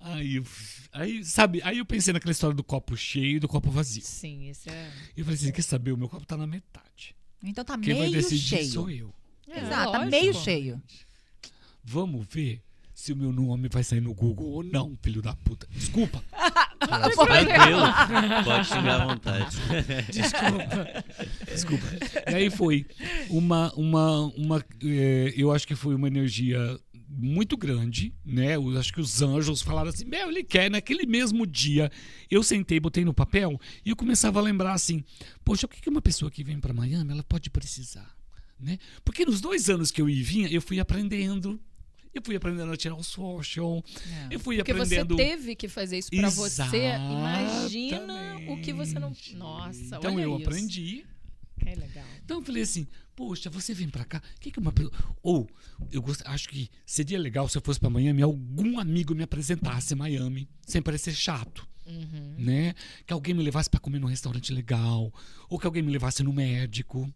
Aí, 0.00 0.36
eu- 0.36 0.46
aí, 0.92 1.24
sabe, 1.24 1.60
aí 1.64 1.78
eu 1.78 1.84
pensei 1.86 2.12
naquela 2.12 2.32
história 2.32 2.54
do 2.54 2.62
copo 2.64 2.96
cheio 2.96 3.36
e 3.36 3.40
do 3.40 3.48
copo 3.48 3.70
vazio. 3.70 4.02
Sim, 4.02 4.48
esse 4.48 4.68
é. 4.70 4.90
E 5.16 5.20
eu 5.20 5.24
falei 5.24 5.38
assim: 5.38 5.52
quer 5.52 5.62
saber? 5.62 5.92
O 5.92 5.96
meu 5.96 6.08
copo 6.08 6.24
tá 6.26 6.36
na 6.36 6.46
metade. 6.46 7.14
Então 7.42 7.64
tá 7.64 7.78
Quem 7.78 7.94
vai 7.94 8.02
meio 8.08 8.12
decidir 8.12 8.42
cheio. 8.58 8.70
sou 8.72 8.90
eu. 8.90 9.14
É, 9.48 9.60
Exato, 9.60 9.92
tá 9.92 10.06
meio 10.06 10.34
cheio. 10.34 10.82
Vamos 11.84 12.26
ver 12.28 12.60
se 12.96 13.12
o 13.12 13.16
meu 13.16 13.30
nome 13.30 13.68
vai 13.68 13.84
sair 13.84 14.00
no 14.00 14.14
Google 14.14 14.52
ou 14.52 14.62
não, 14.64 14.96
filho 15.02 15.20
da 15.20 15.36
puta. 15.36 15.68
Desculpa. 15.70 16.24
Tranquilo. 16.80 17.82
Pode 18.42 18.66
xingar 18.66 19.02
à 19.02 19.06
vontade. 19.06 19.56
Desculpa. 21.46 21.84
E 22.26 22.34
aí 22.34 22.48
foi 22.48 22.86
uma, 23.28 23.70
uma, 23.74 24.22
uma 24.34 24.64
eh, 24.82 25.34
eu 25.36 25.52
acho 25.52 25.68
que 25.68 25.74
foi 25.74 25.94
uma 25.94 26.08
energia 26.08 26.58
muito 27.06 27.54
grande, 27.54 28.14
né? 28.24 28.56
Eu 28.56 28.78
acho 28.78 28.94
que 28.94 29.00
os 29.00 29.20
anjos 29.20 29.60
falaram 29.60 29.90
assim, 29.90 30.06
meu, 30.06 30.30
ele 30.30 30.42
quer. 30.42 30.70
Naquele 30.70 31.04
mesmo 31.04 31.46
dia, 31.46 31.92
eu 32.30 32.42
sentei, 32.42 32.80
botei 32.80 33.04
no 33.04 33.12
papel 33.12 33.60
e 33.84 33.90
eu 33.90 33.96
começava 33.96 34.40
a 34.40 34.42
lembrar 34.42 34.72
assim, 34.72 35.04
poxa, 35.44 35.66
o 35.66 35.68
que 35.68 35.82
que 35.82 35.90
uma 35.90 36.00
pessoa 36.00 36.30
que 36.30 36.42
vem 36.42 36.58
para 36.58 36.72
Miami, 36.72 37.12
ela 37.12 37.22
pode 37.24 37.50
precisar, 37.50 38.16
né? 38.58 38.78
Porque 39.04 39.26
nos 39.26 39.42
dois 39.42 39.68
anos 39.68 39.90
que 39.90 40.00
eu 40.00 40.08
ia 40.08 40.18
e 40.18 40.22
vinha, 40.22 40.48
eu 40.48 40.62
fui 40.62 40.80
aprendendo, 40.80 41.60
eu 42.18 42.22
fui 42.24 42.36
aprendendo 42.36 42.72
a 42.72 42.76
tirar 42.76 42.94
o 42.94 43.02
social, 43.02 43.82
É. 44.30 44.34
eu 44.34 44.40
fui 44.40 44.56
Porque 44.56 44.72
você 44.72 44.98
aprendendo... 44.98 45.16
teve 45.16 45.54
que 45.54 45.68
fazer 45.68 45.98
isso 45.98 46.10
pra 46.10 46.28
você. 46.30 46.62
Imagina 46.96 48.36
o 48.48 48.60
que 48.60 48.72
você 48.72 48.98
não. 48.98 49.12
Nossa, 49.34 49.96
Então 49.96 50.18
eu 50.20 50.38
isso. 50.38 50.48
aprendi 50.48 51.06
Que 51.58 51.74
legal. 51.74 52.04
Então 52.24 52.38
eu 52.38 52.44
falei 52.44 52.62
assim, 52.62 52.86
poxa, 53.14 53.48
você 53.50 53.72
vem 53.72 53.88
pra 53.88 54.04
cá, 54.04 54.22
o 54.36 54.40
que, 54.40 54.50
que 54.50 54.58
uma 54.58 54.72
pessoa. 54.72 54.92
Ou, 55.22 55.48
eu 55.90 56.02
gost... 56.02 56.22
acho 56.26 56.48
que 56.48 56.68
seria 56.84 57.18
legal 57.18 57.48
se 57.48 57.56
eu 57.56 57.62
fosse 57.62 57.80
pra 57.80 57.88
Miami, 57.90 58.22
algum 58.22 58.78
amigo 58.78 59.14
me 59.14 59.22
apresentasse 59.22 59.94
em 59.94 59.96
Miami, 59.96 60.48
sem 60.66 60.82
parecer 60.82 61.14
chato. 61.14 61.66
Uhum. 61.86 62.34
Né? 62.38 62.74
Que 63.06 63.12
alguém 63.12 63.32
me 63.32 63.42
levasse 63.42 63.70
pra 63.70 63.78
comer 63.80 63.98
num 64.00 64.08
restaurante 64.08 64.52
legal, 64.52 65.12
ou 65.48 65.58
que 65.58 65.66
alguém 65.66 65.82
me 65.82 65.92
levasse 65.92 66.22
no 66.22 66.32
médico. 66.32 67.12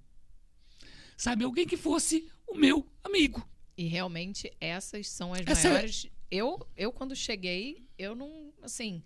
Sabe, 1.17 1.45
alguém 1.45 1.67
que 1.67 1.77
fosse 1.77 2.27
o 2.49 2.57
meu 2.57 2.87
amigo. 3.05 3.47
E 3.81 3.87
realmente 3.87 4.53
essas 4.61 5.09
são 5.09 5.33
as 5.33 5.41
Essa 5.47 5.69
é- 5.69 5.73
maiores. 5.73 6.07
Eu, 6.31 6.67
eu, 6.77 6.93
quando 6.93 7.17
cheguei, 7.17 7.87
eu 7.99 8.15
não. 8.15 8.53
Assim. 8.63 9.03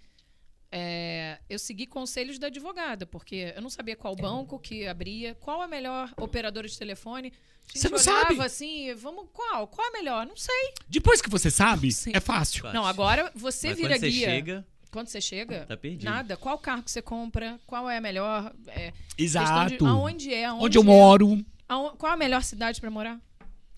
é, 0.72 1.38
eu 1.48 1.58
segui 1.60 1.86
conselhos 1.86 2.38
da 2.40 2.48
advogada, 2.48 3.06
porque 3.06 3.52
eu 3.54 3.62
não 3.62 3.70
sabia 3.70 3.94
qual 3.94 4.16
banco 4.16 4.58
que 4.58 4.84
abria, 4.88 5.32
qual 5.36 5.62
a 5.62 5.68
melhor 5.68 6.12
operadora 6.16 6.66
de 6.66 6.76
telefone. 6.76 7.28
A 7.28 7.66
gente 7.68 7.78
Você 7.78 7.88
não 7.88 7.98
sabe. 7.98 8.40
assim, 8.42 8.92
vamos, 8.94 9.26
qual? 9.32 9.68
Qual 9.68 9.86
a 9.88 9.92
melhor? 9.92 10.26
Não 10.26 10.36
sei. 10.36 10.74
Depois 10.88 11.22
que 11.22 11.30
você 11.30 11.50
sabe, 11.52 11.92
Sim. 11.92 12.10
é 12.12 12.18
fácil. 12.20 12.64
Não, 12.72 12.84
agora 12.84 13.30
você 13.34 13.68
Mas 13.68 13.76
vira 13.76 13.88
quando 13.90 14.00
você 14.00 14.10
guia. 14.10 14.26
chega, 14.28 14.66
Quando 14.90 15.06
você 15.08 15.20
chega, 15.20 15.64
tá 15.66 15.76
perdido. 15.76 16.04
nada. 16.10 16.36
Qual 16.36 16.58
carro 16.58 16.82
que 16.82 16.90
você 16.90 17.00
compra? 17.00 17.58
Qual 17.66 17.88
é 17.88 17.96
a 17.98 18.00
melhor? 18.00 18.52
É, 18.66 18.92
Exato. 19.16 19.78
de 19.78 19.84
aonde 19.86 20.34
é? 20.34 20.44
Aonde, 20.46 20.64
Onde 20.64 20.78
eu 20.78 20.82
é, 20.82 20.84
moro. 20.84 21.44
aon- 21.68 21.96
qual 21.96 22.12
a 22.12 22.16
melhor 22.16 22.42
cidade 22.42 22.80
pra 22.80 22.90
morar? 22.90 23.20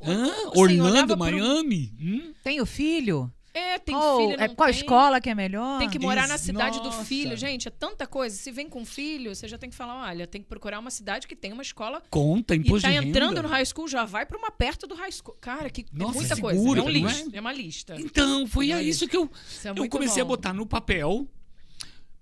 Hã? 0.03 0.25
Assim, 0.31 0.61
Orlando, 0.61 0.85
olhava 0.91 1.07
pro- 1.17 1.19
Miami? 1.19 1.93
Hum? 2.01 2.33
Tem 2.45 2.61
o 2.61 2.67
filho? 2.67 3.33
É, 3.55 3.79
tem 3.79 3.95
qual, 3.95 4.19
filho, 4.19 4.33
é, 4.39 4.49
não 4.49 4.55
qual 4.55 4.69
tem. 4.69 4.79
escola 4.79 5.19
que 5.19 5.31
é 5.31 5.35
melhor? 5.35 5.79
Tem 5.79 5.89
que 5.89 5.99
morar 5.99 6.29
na 6.29 6.35
Isso, 6.35 6.45
cidade 6.45 6.79
do 6.81 6.85
nossa. 6.85 7.03
filho. 7.07 7.35
Gente, 7.39 7.67
é 7.67 7.71
tanta 7.71 8.07
coisa. 8.07 8.37
Se 8.37 8.53
vem 8.53 8.69
com 8.69 8.85
filho, 8.85 9.35
você 9.35 9.49
já 9.49 9.57
tem 9.57 9.71
que 9.71 9.75
falar, 9.77 10.07
olha, 10.11 10.27
tem 10.27 10.43
que 10.43 10.47
procurar 10.47 10.79
uma 10.79 10.91
cidade 10.91 11.27
que 11.27 11.35
tem 11.35 11.55
uma 11.55 11.63
escola 11.63 12.03
Conta, 12.11 12.55
e 12.55 12.59
imposto 12.59 12.83
tá 12.83 12.89
de 12.89 12.97
renda. 12.97 13.09
entrando 13.09 13.43
no 13.43 13.49
high 13.49 13.65
school, 13.65 13.89
já 13.89 14.05
vai 14.05 14.27
pra 14.27 14.37
uma 14.37 14.51
perto 14.51 14.87
do 14.87 14.95
high 14.95 15.11
school. 15.11 15.35
Cara, 15.41 15.71
que 15.71 15.87
Nossa, 15.91 16.13
é 16.13 16.21
muita 16.21 16.35
é 16.35 16.37
coisa. 16.39 16.59
é 16.59 16.63
um 16.83 17.09
é? 17.09 17.25
É? 17.33 17.41
uma 17.41 17.53
lista. 17.53 17.97
Então, 17.99 18.47
foi 18.47 18.73
a 18.73 18.77
Olha 18.77 18.83
isso 18.85 19.09
que 19.09 19.17
eu, 19.17 19.31
Isso 19.49 19.67
é 19.69 19.71
eu 19.71 19.89
comecei 19.89 20.21
a 20.21 20.25
bom. 20.27 20.33
botar 20.33 20.53
no 20.53 20.67
papel 20.67 21.27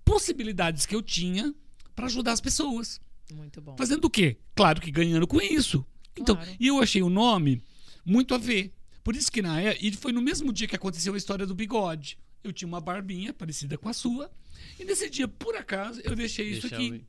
possibilidades 0.05 0.87
que 0.87 0.95
eu 0.95 1.03
tinha 1.03 1.53
para 1.97 2.07
ajudar 2.07 2.31
as 2.33 2.41
pessoas. 2.41 3.01
Muito 3.33 3.61
bom. 3.61 3.75
Fazendo 3.77 4.05
o 4.05 4.11
quê? 4.11 4.37
Claro 4.55 4.81
que 4.81 4.91
ganhando 4.91 5.27
com 5.27 5.41
isso. 5.41 5.85
Então, 6.17 6.37
Claro. 6.37 6.51
e 6.59 6.67
eu 6.67 6.81
achei 6.81 7.03
o 7.03 7.11
nome 7.11 7.63
muito 8.05 8.35
a 8.35 8.39
ver. 8.39 8.73
Por 9.03 9.15
isso 9.17 9.31
que 9.31 9.43
na 9.43 9.61
é, 9.61 9.77
e 9.81 9.93
foi 9.93 10.13
no 10.13 10.23
mesmo 10.23 10.53
dia 10.53 10.67
que 10.67 10.77
aconteceu 10.77 11.15
a 11.15 11.17
história 11.17 11.47
do 11.47 11.55
bigode. 11.55 12.17
Eu 12.43 12.53
tinha 12.53 12.69
uma 12.69 12.81
barbinha 12.81 13.33
parecida 13.33 13.77
com 13.79 13.89
a 13.89 13.93
sua. 13.93 14.31
E 14.79 14.85
nesse 14.85 15.09
dia, 15.11 15.27
por 15.29 15.57
acaso, 15.57 16.01
eu 16.05 16.15
deixei 16.15 16.49
isso 16.51 16.63
Deixar 16.63 16.77
aqui. 16.77 16.91
o- 16.93 17.01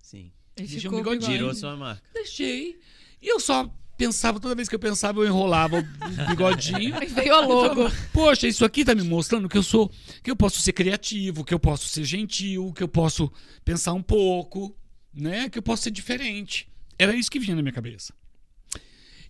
Sim. 0.00 0.32
Ele 0.56 0.66
Deixa 0.68 0.80
ficou 0.82 0.98
um 0.98 1.02
bigodinho. 1.02 1.20
bigode. 1.20 1.38
Tirou 1.38 1.54
sua 1.54 1.76
marca. 1.76 2.02
Deixei. 2.14 2.78
E 3.22 3.28
eu 3.28 3.38
só 3.40 3.72
pensava, 3.96 4.40
toda 4.40 4.54
vez 4.54 4.68
que 4.68 4.74
eu 4.74 4.78
pensava, 4.78 5.20
eu 5.20 5.26
enrolava 5.26 5.78
o 5.78 5.82
bigodinho. 6.34 6.96
Aí 6.96 7.06
veio 7.06 7.34
a 7.34 7.40
logo. 7.46 7.82
Poxa, 8.12 8.48
isso 8.48 8.64
aqui 8.64 8.84
tá 8.84 8.94
me 8.94 9.02
mostrando 9.02 9.48
que 9.48 9.56
eu 9.58 9.62
sou, 9.62 9.90
que 10.22 10.30
eu 10.30 10.36
posso 10.36 10.60
ser 10.60 10.72
criativo, 10.72 11.44
que 11.44 11.52
eu 11.54 11.60
posso 11.60 11.88
ser 11.88 12.04
gentil, 12.04 12.72
que 12.72 12.82
eu 12.82 12.88
posso 12.88 13.30
pensar 13.64 13.92
um 13.92 14.02
pouco, 14.02 14.74
né? 15.12 15.48
Que 15.48 15.58
eu 15.58 15.62
posso 15.62 15.82
ser 15.84 15.90
diferente. 15.90 16.68
Era 16.98 17.14
isso 17.14 17.30
que 17.30 17.38
vinha 17.38 17.54
na 17.56 17.62
minha 17.62 17.72
cabeça. 17.72 18.14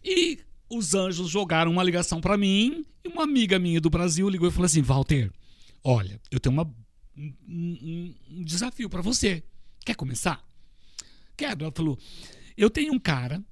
E 0.05 0.39
os 0.69 0.95
anjos 0.95 1.29
jogaram 1.29 1.71
uma 1.73 1.83
ligação 1.83 2.21
pra 2.21 2.37
mim 2.37 2.85
e 3.05 3.09
uma 3.09 3.25
amiga 3.25 3.59
minha 3.59 3.81
do 3.81 3.91
Brasil 3.91 4.29
ligou 4.29 4.49
e 4.49 4.53
falou 4.53 4.67
assim: 4.67 4.83
Walter, 4.83 5.31
olha, 5.83 6.21
eu 6.31 6.39
tenho 6.41 6.53
uma, 6.55 6.65
um, 7.17 7.35
um- 7.49 8.45
desafio 8.45 8.89
pra 8.89 9.03
você. 9.03 9.43
Quer 9.85 9.95
começar? 9.97 10.43
Quero. 11.37 11.65
Ela 11.65 11.73
falou: 11.75 11.99
eu 12.57 12.71
tenho 12.71 12.93
um 12.93 12.99
cara 12.99 13.43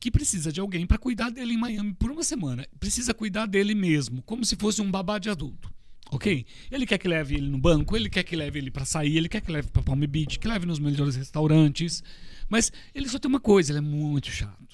que 0.00 0.10
precisa 0.10 0.52
de 0.52 0.60
alguém 0.60 0.86
pra 0.86 0.96
cuidar 0.98 1.30
dele 1.30 1.54
em 1.54 1.58
Miami 1.58 1.92
por 1.94 2.10
uma 2.10 2.22
semana. 2.22 2.66
Precisa 2.78 3.12
cuidar 3.12 3.46
dele 3.46 3.74
mesmo, 3.74 4.22
como 4.22 4.44
se 4.44 4.54
fosse 4.56 4.80
um 4.80 4.90
babá 4.90 5.18
de 5.18 5.28
adulto. 5.28 5.72
Ok? 6.10 6.46
Ele 6.70 6.86
quer 6.86 6.96
que 6.96 7.06
leve 7.06 7.34
ele 7.34 7.48
no 7.50 7.58
banco, 7.58 7.94
ele 7.94 8.08
quer 8.08 8.22
que 8.22 8.34
leve 8.34 8.58
ele 8.58 8.70
pra 8.70 8.84
sair, 8.86 9.16
ele 9.16 9.28
quer 9.28 9.42
que 9.42 9.52
leve 9.52 9.68
pra 9.68 9.82
Palm 9.82 10.00
Beach, 10.06 10.38
que 10.38 10.48
leve 10.48 10.64
nos 10.64 10.78
melhores 10.78 11.16
restaurantes. 11.16 12.02
Mas 12.48 12.72
ele 12.94 13.06
só 13.08 13.18
tem 13.18 13.28
uma 13.28 13.40
coisa, 13.40 13.72
ele 13.72 13.78
é 13.78 13.82
muito 13.82 14.30
chato. 14.30 14.67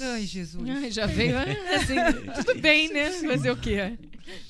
Ai, 0.00 0.26
Jesus. 0.26 0.68
Ai, 0.68 0.90
já 0.90 1.06
veio 1.06 1.36
ah, 1.38 1.44
assim, 1.76 1.94
tudo 2.42 2.60
bem, 2.60 2.92
né? 2.92 3.10
Fazer 3.12 3.50
o 3.50 3.56
quê? 3.56 3.98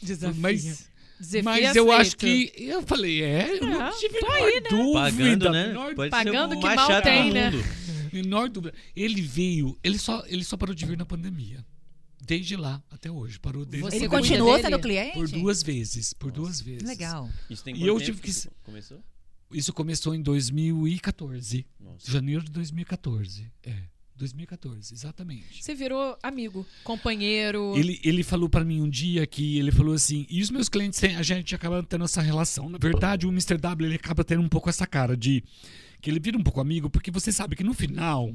Desafio. 0.02 0.40
Mas, 0.40 0.90
Desafio 1.18 1.44
mas 1.44 1.76
eu 1.76 1.92
acho 1.92 2.16
que. 2.16 2.52
Eu 2.56 2.82
falei, 2.82 3.22
é, 3.22 3.58
eu 3.58 3.66
não 3.66 3.98
tive 3.98 4.18
tô 4.20 4.26
menor 4.26 4.36
aí, 4.36 4.54
né? 4.54 4.68
dúvida. 4.70 5.00
Pagando, 5.00 5.50
né? 5.50 5.66
menor 5.68 5.94
Pode 5.94 6.10
Pagando 6.10 6.60
que 6.60 6.74
mal 6.74 7.02
tem, 7.02 7.32
né? 7.32 7.50
Menor 8.12 8.48
dúvida. 8.48 8.74
Ele 8.94 9.22
veio, 9.22 9.78
ele 9.82 9.98
só, 9.98 10.24
ele 10.26 10.44
só 10.44 10.56
parou 10.56 10.74
de 10.74 10.84
vir 10.84 10.96
na 10.96 11.06
pandemia. 11.06 11.64
Desde 12.22 12.56
lá 12.56 12.82
até 12.90 13.10
hoje. 13.10 13.38
Parou 13.38 13.64
desde 13.64 13.88
Você 13.88 13.96
Ele 13.96 14.08
continuou 14.08 14.58
sendo 14.60 14.78
cliente? 14.78 15.14
Por 15.14 15.28
duas 15.28 15.62
vezes. 15.62 16.12
Por 16.12 16.30
duas 16.30 16.60
vezes. 16.60 16.82
Legal. 16.82 17.28
Isso 17.48 17.64
tem 17.64 17.76
E 17.76 17.86
eu 17.86 17.98
tive 18.00 18.20
que- 18.20 18.30
isso 18.30 18.50
Começou? 18.62 19.02
Isso 19.52 19.72
começou 19.72 20.14
em 20.14 20.22
2014. 20.22 21.66
Nossa. 21.80 22.10
Janeiro 22.10 22.44
de 22.44 22.52
2014. 22.52 23.50
É, 23.64 23.74
2014, 24.20 24.94
exatamente. 24.94 25.62
Você 25.62 25.74
virou 25.74 26.16
amigo, 26.22 26.66
companheiro. 26.84 27.74
Ele, 27.76 28.00
ele 28.04 28.22
falou 28.22 28.48
pra 28.48 28.62
mim 28.62 28.80
um 28.80 28.88
dia 28.88 29.26
que 29.26 29.58
ele 29.58 29.72
falou 29.72 29.94
assim, 29.94 30.26
e 30.28 30.42
os 30.42 30.50
meus 30.50 30.68
clientes, 30.68 31.02
a 31.02 31.22
gente 31.22 31.54
acaba 31.54 31.82
tendo 31.82 32.04
essa 32.04 32.20
relação. 32.20 32.68
Na 32.68 32.78
verdade, 32.78 33.26
o 33.26 33.30
Mr. 33.30 33.56
W 33.56 33.88
ele 33.88 33.96
acaba 33.96 34.22
tendo 34.22 34.42
um 34.42 34.48
pouco 34.48 34.68
essa 34.68 34.86
cara 34.86 35.16
de 35.16 35.42
que 36.00 36.10
ele 36.10 36.20
vira 36.20 36.36
um 36.36 36.42
pouco 36.42 36.60
amigo, 36.60 36.88
porque 36.88 37.10
você 37.10 37.32
sabe 37.32 37.56
que 37.56 37.64
no 37.64 37.74
final, 37.74 38.32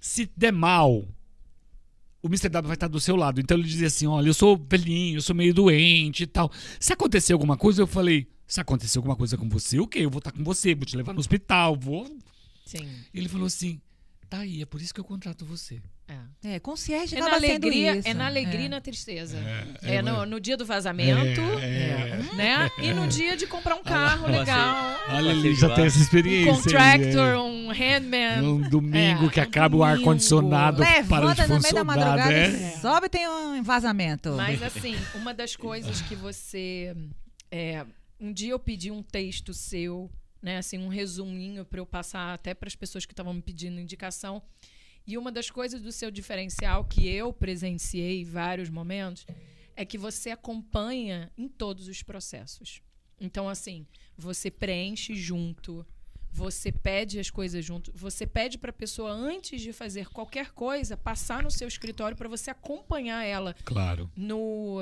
se 0.00 0.30
der 0.36 0.52
mal, 0.52 1.06
o 2.22 2.26
Mr. 2.26 2.48
W 2.48 2.66
vai 2.66 2.74
estar 2.74 2.88
do 2.88 3.00
seu 3.00 3.14
lado. 3.14 3.40
Então 3.40 3.56
ele 3.56 3.68
dizia 3.68 3.86
assim: 3.86 4.06
olha, 4.06 4.28
eu 4.28 4.34
sou 4.34 4.56
velhinho, 4.56 5.18
eu 5.18 5.22
sou 5.22 5.36
meio 5.36 5.54
doente 5.54 6.24
e 6.24 6.26
tal. 6.26 6.50
Se 6.80 6.92
acontecer 6.92 7.32
alguma 7.32 7.56
coisa, 7.56 7.82
eu 7.82 7.86
falei. 7.86 8.26
Se 8.46 8.62
acontecer 8.62 8.96
alguma 8.96 9.14
coisa 9.14 9.36
com 9.36 9.46
você, 9.46 9.78
o 9.78 9.86
quê? 9.86 9.98
Eu 10.00 10.10
vou 10.10 10.20
estar 10.20 10.32
com 10.32 10.42
você, 10.42 10.74
vou 10.74 10.86
te 10.86 10.96
levar 10.96 11.12
no 11.12 11.20
hospital, 11.20 11.76
vou. 11.76 12.10
Sim. 12.64 12.88
Ele 13.12 13.28
falou 13.28 13.46
assim: 13.46 13.78
tá 14.28 14.38
aí, 14.40 14.62
é 14.62 14.66
por 14.66 14.80
isso 14.80 14.92
que 14.94 15.00
eu 15.00 15.04
contrato 15.04 15.44
você. 15.44 15.80
É. 16.42 16.54
É, 16.54 16.58
concierge 16.60 17.16
É 17.16 17.20
na 17.20 17.34
alegria, 17.34 17.96
isso. 17.96 18.08
é 18.08 18.14
na 18.14 18.26
alegria 18.26 18.62
e 18.62 18.64
É. 18.64 18.68
na 18.68 18.80
tristeza. 18.80 19.36
É, 19.82 19.96
É, 19.96 20.02
no, 20.02 20.24
no 20.24 20.40
dia 20.40 20.56
do 20.56 20.64
vazamento, 20.64 21.40
É, 21.60 22.18
né? 22.34 22.70
E 22.80 22.94
no 22.94 23.06
dia 23.08 23.36
de 23.36 23.46
comprar 23.46 23.74
um 23.74 23.82
carro 23.82 24.22
Passei- 24.22 24.38
legal. 24.38 24.96
Olha, 25.10 25.30
ele 25.32 25.54
já 25.54 25.74
tem 25.74 25.84
essa 25.84 25.98
experiência. 25.98 26.52
Um 26.52 26.56
contractor, 26.56 27.28
aí, 27.34 27.36
um 27.36 27.68
handman. 27.70 28.20
é. 28.38 28.40
Um 28.42 28.60
domingo 28.70 29.26
É, 29.26 29.30
que 29.30 29.40
um 29.40 29.42
acaba 29.42 29.76
o 29.76 29.80
domingo. 29.80 29.98
ar-condicionado 30.00 30.78
para 30.78 30.86
de 30.92 30.96
Levanta 31.10 31.42
no 31.42 31.48
meio 31.48 31.48
da 31.48 31.56
funcionar, 31.68 31.84
madrugada, 31.84 32.30
né? 32.30 32.70
sobe 32.80 33.06
e 33.06 33.10
tem 33.10 33.28
um 33.28 33.62
vazamento. 33.62 34.30
Mas 34.32 34.62
assim, 34.62 34.96
uma 35.14 35.34
das 35.34 35.56
coisas 35.56 36.00
que 36.02 36.14
você. 36.14 36.96
é, 37.50 37.84
um 38.18 38.32
dia 38.32 38.52
eu 38.52 38.58
pedi 38.58 38.90
um 38.90 39.02
texto 39.02 39.52
seu, 39.52 40.10
né? 40.42 40.58
Assim, 40.58 40.78
um 40.78 40.88
resuminho 40.88 41.64
para 41.64 41.80
eu 41.80 41.86
passar 41.86 42.34
até 42.34 42.54
para 42.54 42.66
as 42.68 42.74
pessoas 42.76 43.04
que 43.06 43.12
estavam 43.12 43.34
me 43.34 43.42
pedindo 43.42 43.80
indicação. 43.80 44.42
E 45.06 45.16
uma 45.16 45.32
das 45.32 45.50
coisas 45.50 45.80
do 45.80 45.90
seu 45.90 46.10
diferencial 46.10 46.84
que 46.84 47.08
eu 47.08 47.32
presenciei 47.32 48.20
em 48.20 48.24
vários 48.24 48.68
momentos 48.68 49.26
é 49.74 49.84
que 49.84 49.96
você 49.96 50.30
acompanha 50.30 51.32
em 51.38 51.48
todos 51.48 51.88
os 51.88 52.02
processos. 52.02 52.82
Então, 53.20 53.48
assim, 53.48 53.86
você 54.16 54.50
preenche 54.50 55.14
junto, 55.14 55.86
você 56.30 56.70
pede 56.70 57.18
as 57.18 57.30
coisas 57.30 57.64
junto, 57.64 57.90
você 57.94 58.26
pede 58.26 58.58
para 58.58 58.70
a 58.70 58.72
pessoa, 58.72 59.10
antes 59.10 59.60
de 59.60 59.72
fazer 59.72 60.08
qualquer 60.10 60.52
coisa, 60.52 60.96
passar 60.96 61.42
no 61.42 61.50
seu 61.50 61.66
escritório 61.66 62.16
para 62.16 62.28
você 62.28 62.50
acompanhar 62.50 63.24
ela 63.24 63.54
Claro. 63.64 64.10
no. 64.16 64.80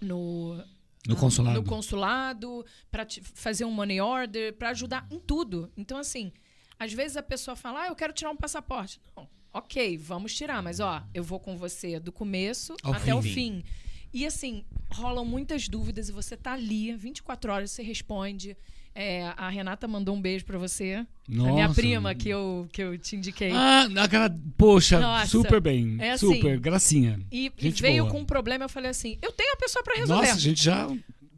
no 0.00 0.64
No 1.06 1.16
consulado. 1.16 1.60
no 1.60 1.64
consulado, 1.64 2.64
para 2.90 3.06
fazer 3.34 3.64
um 3.64 3.70
money 3.70 4.00
order, 4.00 4.54
para 4.54 4.70
ajudar 4.70 5.06
em 5.10 5.18
tudo. 5.18 5.70
Então, 5.76 5.98
assim, 5.98 6.32
às 6.78 6.92
vezes 6.92 7.16
a 7.16 7.22
pessoa 7.22 7.54
fala, 7.54 7.82
ah, 7.82 7.88
eu 7.88 7.94
quero 7.94 8.12
tirar 8.12 8.30
um 8.30 8.36
passaporte. 8.36 9.00
Não, 9.14 9.28
ok, 9.52 9.98
vamos 9.98 10.34
tirar, 10.34 10.62
mas 10.62 10.80
ó, 10.80 11.02
eu 11.12 11.22
vou 11.22 11.38
com 11.38 11.56
você 11.56 12.00
do 12.00 12.10
começo 12.10 12.74
Ao 12.82 12.94
até 12.94 13.14
o 13.14 13.20
fim. 13.22 13.32
fim. 13.32 13.64
E 14.12 14.24
assim, 14.24 14.64
rolam 14.90 15.24
muitas 15.24 15.68
dúvidas 15.68 16.08
e 16.08 16.12
você 16.12 16.36
tá 16.36 16.52
ali, 16.52 16.94
24 16.96 17.52
horas, 17.52 17.70
você 17.70 17.82
responde. 17.82 18.56
É, 18.94 19.32
a 19.36 19.48
Renata 19.48 19.88
mandou 19.88 20.14
um 20.14 20.20
beijo 20.20 20.44
para 20.44 20.56
você. 20.56 21.04
A 21.28 21.32
minha 21.32 21.66
Nossa. 21.66 21.74
prima 21.74 22.14
que 22.14 22.28
eu, 22.28 22.68
que 22.72 22.80
eu 22.80 22.96
te 22.96 23.16
indiquei. 23.16 23.50
Ah, 23.50 23.88
aquela, 24.02 24.30
poxa, 24.56 25.00
Nossa. 25.00 25.26
super 25.26 25.60
bem. 25.60 25.96
É 25.98 26.12
assim. 26.12 26.32
super, 26.34 26.60
gracinha. 26.60 27.20
e, 27.32 27.50
e 27.58 27.70
veio 27.70 28.04
boa. 28.04 28.12
com 28.12 28.20
um 28.20 28.24
problema, 28.24 28.66
eu 28.66 28.68
falei 28.68 28.90
assim: 28.90 29.18
eu 29.20 29.32
tenho 29.32 29.52
a 29.52 29.56
pessoa 29.56 29.82
para 29.82 29.96
resolver. 29.96 30.22
Nossa, 30.22 30.34
a 30.34 30.40
gente 30.40 30.62
já. 30.62 30.88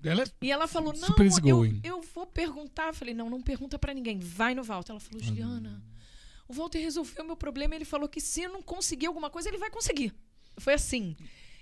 Ela 0.05 0.23
é- 0.23 0.27
E 0.43 0.53
ela 0.53 0.69
falou: 0.69 0.93
Não, 0.93 1.09
eu, 1.45 1.81
eu 1.83 2.03
vou 2.15 2.27
perguntar. 2.27 2.89
Eu 2.89 2.95
falei: 2.95 3.15
Não, 3.15 3.31
não 3.31 3.41
pergunta 3.41 3.79
pra 3.79 3.95
ninguém. 3.95 4.19
Vai 4.19 4.55
no 4.55 4.63
Walter. 4.63 4.93
Ela 4.93 5.01
falou: 5.01 5.23
Juliana, 5.23 5.83
o 6.47 6.53
Walter 6.53 6.79
resolveu 6.81 7.25
o 7.25 7.27
meu 7.27 7.37
problema. 7.37 7.75
Ele 7.75 7.87
falou 7.87 8.09
que 8.09 8.21
se 8.21 8.43
eu 8.43 8.53
não 8.53 8.61
conseguir 8.61 9.07
alguma 9.07 9.31
coisa, 9.31 9.49
ele 9.49 9.59
vai 9.59 9.71
conseguir. 9.71 10.13
Foi 10.59 10.75
assim. 10.75 11.17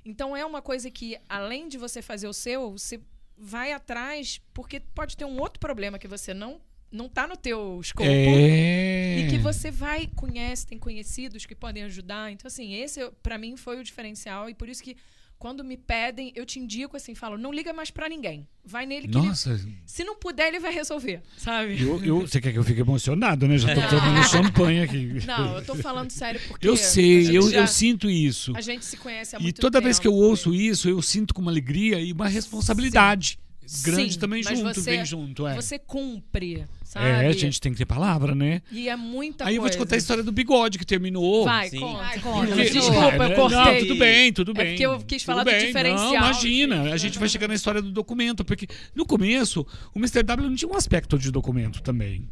Então 0.04 0.37
é 0.37 0.44
uma 0.44 0.61
coisa 0.61 0.90
que, 0.90 1.16
além 1.28 1.68
de 1.68 1.78
você 1.78 2.02
fazer 2.02 2.28
o 2.28 2.33
seu, 2.33 2.72
você 2.72 3.00
vai 3.37 3.73
atrás, 3.73 4.40
porque 4.53 4.81
pode 4.81 5.16
ter 5.16 5.25
um 5.25 5.40
outro 5.40 5.61
problema 5.61 5.99
que 5.99 6.09
você 6.09 6.33
não 6.33 6.61
não 6.94 7.09
tá 7.09 7.27
no 7.27 7.37
teu 7.37 7.81
escopo. 7.81 8.09
É. 8.09 9.18
E 9.18 9.29
que 9.29 9.37
você 9.37 9.68
vai, 9.68 10.07
conhece, 10.14 10.64
tem 10.64 10.79
conhecidos 10.79 11.44
que 11.44 11.55
podem 11.55 11.83
ajudar. 11.83 12.31
Então, 12.31 12.47
assim, 12.47 12.73
esse 12.75 13.11
pra 13.20 13.37
mim 13.37 13.57
foi 13.57 13.81
o 13.81 13.83
diferencial. 13.83 14.49
E 14.49 14.55
por 14.55 14.68
isso 14.68 14.81
que, 14.81 14.97
quando 15.44 15.62
me 15.62 15.76
pedem, 15.76 16.33
eu 16.35 16.46
te 16.46 16.59
indico 16.59 16.96
assim, 16.96 17.14
falo, 17.14 17.37
não 17.37 17.52
liga 17.52 17.70
mais 17.70 17.90
pra 17.90 18.09
ninguém. 18.09 18.48
Vai 18.64 18.87
nele 18.87 19.07
que 19.07 19.18
ele, 19.18 19.26
Nossa, 19.26 19.61
se 19.85 20.02
não 20.02 20.16
puder, 20.16 20.48
ele 20.48 20.59
vai 20.59 20.72
resolver, 20.72 21.20
sabe? 21.37 21.78
eu, 21.83 22.02
eu- 22.02 22.20
você 22.22 22.40
quer 22.40 22.50
que 22.50 22.57
eu 22.59 22.64
fique 22.64 22.80
emocionado, 22.80 23.46
né? 23.46 23.59
Já 23.59 23.74
tô 23.74 23.83
tomando 23.90 24.24
champanhe 24.26 24.80
aqui. 24.80 25.18
Não, 25.26 25.57
eu 25.59 25.62
tô 25.66 25.74
falando 25.74 26.11
sério 26.11 26.40
porque. 26.48 26.66
Eu 26.66 26.78
sei, 26.78 27.37
eu, 27.37 27.50
já- 27.50 27.59
eu 27.61 27.66
sinto 27.66 28.09
isso. 28.09 28.54
A 28.57 28.62
gente 28.62 28.87
se 28.87 28.96
conhece 28.96 29.37
há 29.37 29.38
E 29.38 29.42
muito 29.42 29.61
toda 29.61 29.83
vez 29.83 29.98
que 29.98 30.09
eu 30.09 30.12
tempo. 30.12 30.24
ouço 30.24 30.54
isso, 30.54 30.88
eu 30.88 31.02
sinto 31.02 31.35
com 31.35 31.42
uma 31.42 31.50
alegria 31.50 32.00
e 32.00 32.11
uma 32.11 32.26
responsabilidade. 32.26 33.38
Grande 33.83 34.12
Sim, 34.12 34.18
também 34.18 34.42
mas 34.44 34.59
junto, 34.59 34.74
você- 34.74 34.90
vem 34.96 35.05
junto. 35.05 35.46
É. 35.46 35.55
Você 35.55 35.79
cumpre, 35.79 36.64
sabe? 36.85 37.07
é, 37.07 37.27
a 37.29 37.33
gente 37.33 37.61
tem 37.61 37.72
que 37.72 37.79
ter 37.79 37.87
palavra, 37.87 38.35
né? 38.35 38.61
E 38.70 38.88
é 38.88 38.96
muita 38.96 39.44
Aí 39.46 39.57
eu 39.57 39.61
vou 39.62 39.68
coisa. 39.68 39.79
te 39.79 39.79
contar 39.83 39.94
a 39.96 39.98
história 39.98 40.22
do 40.22 40.31
bigode 40.33 40.79
que 40.79 40.85
terminou. 40.87 41.44
Vai, 41.44 41.70
Sim. 41.70 41.81
conta. 41.81 41.98
Vai, 41.98 42.20
conta. 42.20 42.46
Porque- 42.48 42.70
Desculpa, 42.70 43.24
eu 43.29 43.35
cortei. 43.35 43.59
Não, 43.59 43.79
tudo 43.81 43.94
bem, 43.96 44.33
tudo 44.33 44.50
É 44.53 44.55
bem. 44.55 44.66
porque 44.72 44.87
eu 44.87 44.98
quis 45.00 45.22
Tudo 45.22 45.27
falar 45.33 45.44
do 45.44 45.50
bem. 45.50 45.66
diferencial, 45.66 46.07
Não, 46.12 46.14
imagina. 46.16 46.83
A 46.92 46.96
gente 46.96 47.18
vai 47.18 47.29
chegar 47.29 47.48
na 47.48 47.55
história 47.55 47.81
do 47.83 47.90
documento, 47.90 48.44
porque 48.44 48.66
no 48.94 49.07
começo 49.07 49.66
o 49.94 49.98
Mr. 49.98 50.22
W 50.22 50.48
não 50.48 50.57
tinha 50.57 50.70
um 50.70 50.77
aspecto 50.77 51.18
de 51.18 51.31
documento 51.31 51.83
também. 51.83 52.29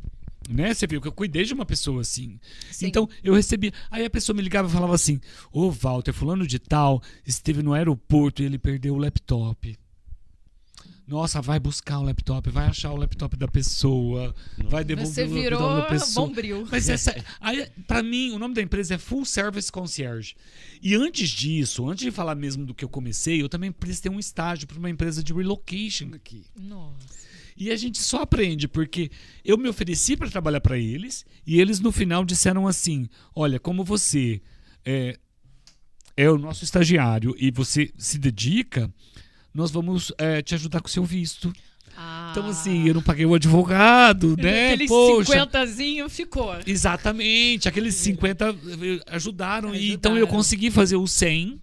Né? 0.50 0.74
Você 0.74 0.88
viu 0.88 1.00
que 1.00 1.06
eu 1.06 1.12
cuidei 1.12 1.44
de 1.44 1.54
uma 1.54 1.64
pessoa 1.64 2.00
assim. 2.00 2.38
Sim. 2.70 2.88
Então, 2.88 3.08
eu 3.22 3.32
recebia. 3.32 3.72
Aí 3.88 4.04
a 4.04 4.10
pessoa 4.10 4.34
me 4.34 4.42
ligava 4.42 4.68
e 4.68 4.72
falava 4.72 4.92
assim: 4.92 5.20
Ô 5.52 5.70
Walter, 5.70 6.12
fulano 6.12 6.44
de 6.46 6.58
tal 6.58 7.00
esteve 7.24 7.62
no 7.62 7.72
aeroporto 7.72 8.42
e 8.42 8.46
ele 8.46 8.58
perdeu 8.58 8.94
o 8.94 8.98
laptop. 8.98 9.78
Nossa, 11.12 11.42
vai 11.42 11.60
buscar 11.60 11.98
o 11.98 12.04
laptop, 12.04 12.48
vai 12.48 12.68
achar 12.68 12.90
o 12.90 12.96
laptop 12.96 13.36
da 13.36 13.46
pessoa, 13.46 14.34
vai 14.64 14.82
devolver 14.82 15.12
Você 15.12 15.24
o 15.24 15.26
laptop 15.26 15.42
virou 15.42 15.76
da 15.76 15.82
pessoa. 15.92 16.26
bombril. 16.26 16.66
Mas 16.70 16.88
essa, 16.88 17.14
aí, 17.38 17.68
pra 17.86 18.02
mim, 18.02 18.30
o 18.30 18.38
nome 18.38 18.54
da 18.54 18.62
empresa 18.62 18.94
é 18.94 18.98
Full 18.98 19.26
Service 19.26 19.70
Concierge. 19.70 20.34
E 20.80 20.94
antes 20.94 21.28
disso, 21.28 21.86
antes 21.86 22.02
de 22.02 22.10
falar 22.10 22.34
mesmo 22.34 22.64
do 22.64 22.74
que 22.74 22.82
eu 22.82 22.88
comecei, 22.88 23.42
eu 23.42 23.48
também 23.50 23.70
prestei 23.70 24.10
um 24.10 24.18
estágio 24.18 24.66
para 24.66 24.78
uma 24.78 24.88
empresa 24.88 25.22
de 25.22 25.34
relocation 25.34 26.14
aqui. 26.14 26.46
Nossa. 26.58 27.06
E 27.54 27.70
a 27.70 27.76
gente 27.76 27.98
só 27.98 28.22
aprende 28.22 28.66
porque 28.66 29.10
eu 29.44 29.58
me 29.58 29.68
ofereci 29.68 30.16
para 30.16 30.30
trabalhar 30.30 30.62
para 30.62 30.78
eles 30.78 31.26
e 31.46 31.60
eles 31.60 31.78
no 31.78 31.92
final 31.92 32.24
disseram 32.24 32.66
assim: 32.66 33.06
olha, 33.36 33.60
como 33.60 33.84
você 33.84 34.40
é, 34.82 35.18
é 36.16 36.30
o 36.30 36.38
nosso 36.38 36.64
estagiário 36.64 37.34
e 37.38 37.50
você 37.50 37.92
se 37.98 38.18
dedica, 38.18 38.90
nós 39.54 39.70
vamos 39.70 40.12
é, 40.18 40.40
te 40.42 40.54
ajudar 40.54 40.80
com 40.80 40.88
o 40.88 40.90
seu 40.90 41.04
visto. 41.04 41.52
Ah. 41.96 42.28
Então, 42.30 42.46
assim, 42.48 42.88
eu 42.88 42.94
não 42.94 43.02
paguei 43.02 43.26
o 43.26 43.34
advogado, 43.34 44.34
né? 44.40 44.72
Aquele 44.72 44.88
Poxa. 44.88 45.32
cinquentazinho 45.32 46.08
ficou. 46.08 46.54
Exatamente, 46.66 47.68
aqueles 47.68 47.94
50 47.96 48.46
ajudaram. 48.48 49.04
E, 49.06 49.12
Ajudaram. 49.12 49.74
então 49.74 50.16
eu 50.16 50.26
consegui 50.26 50.70
fazer 50.70 50.96
o 50.96 51.06
100. 51.06 51.60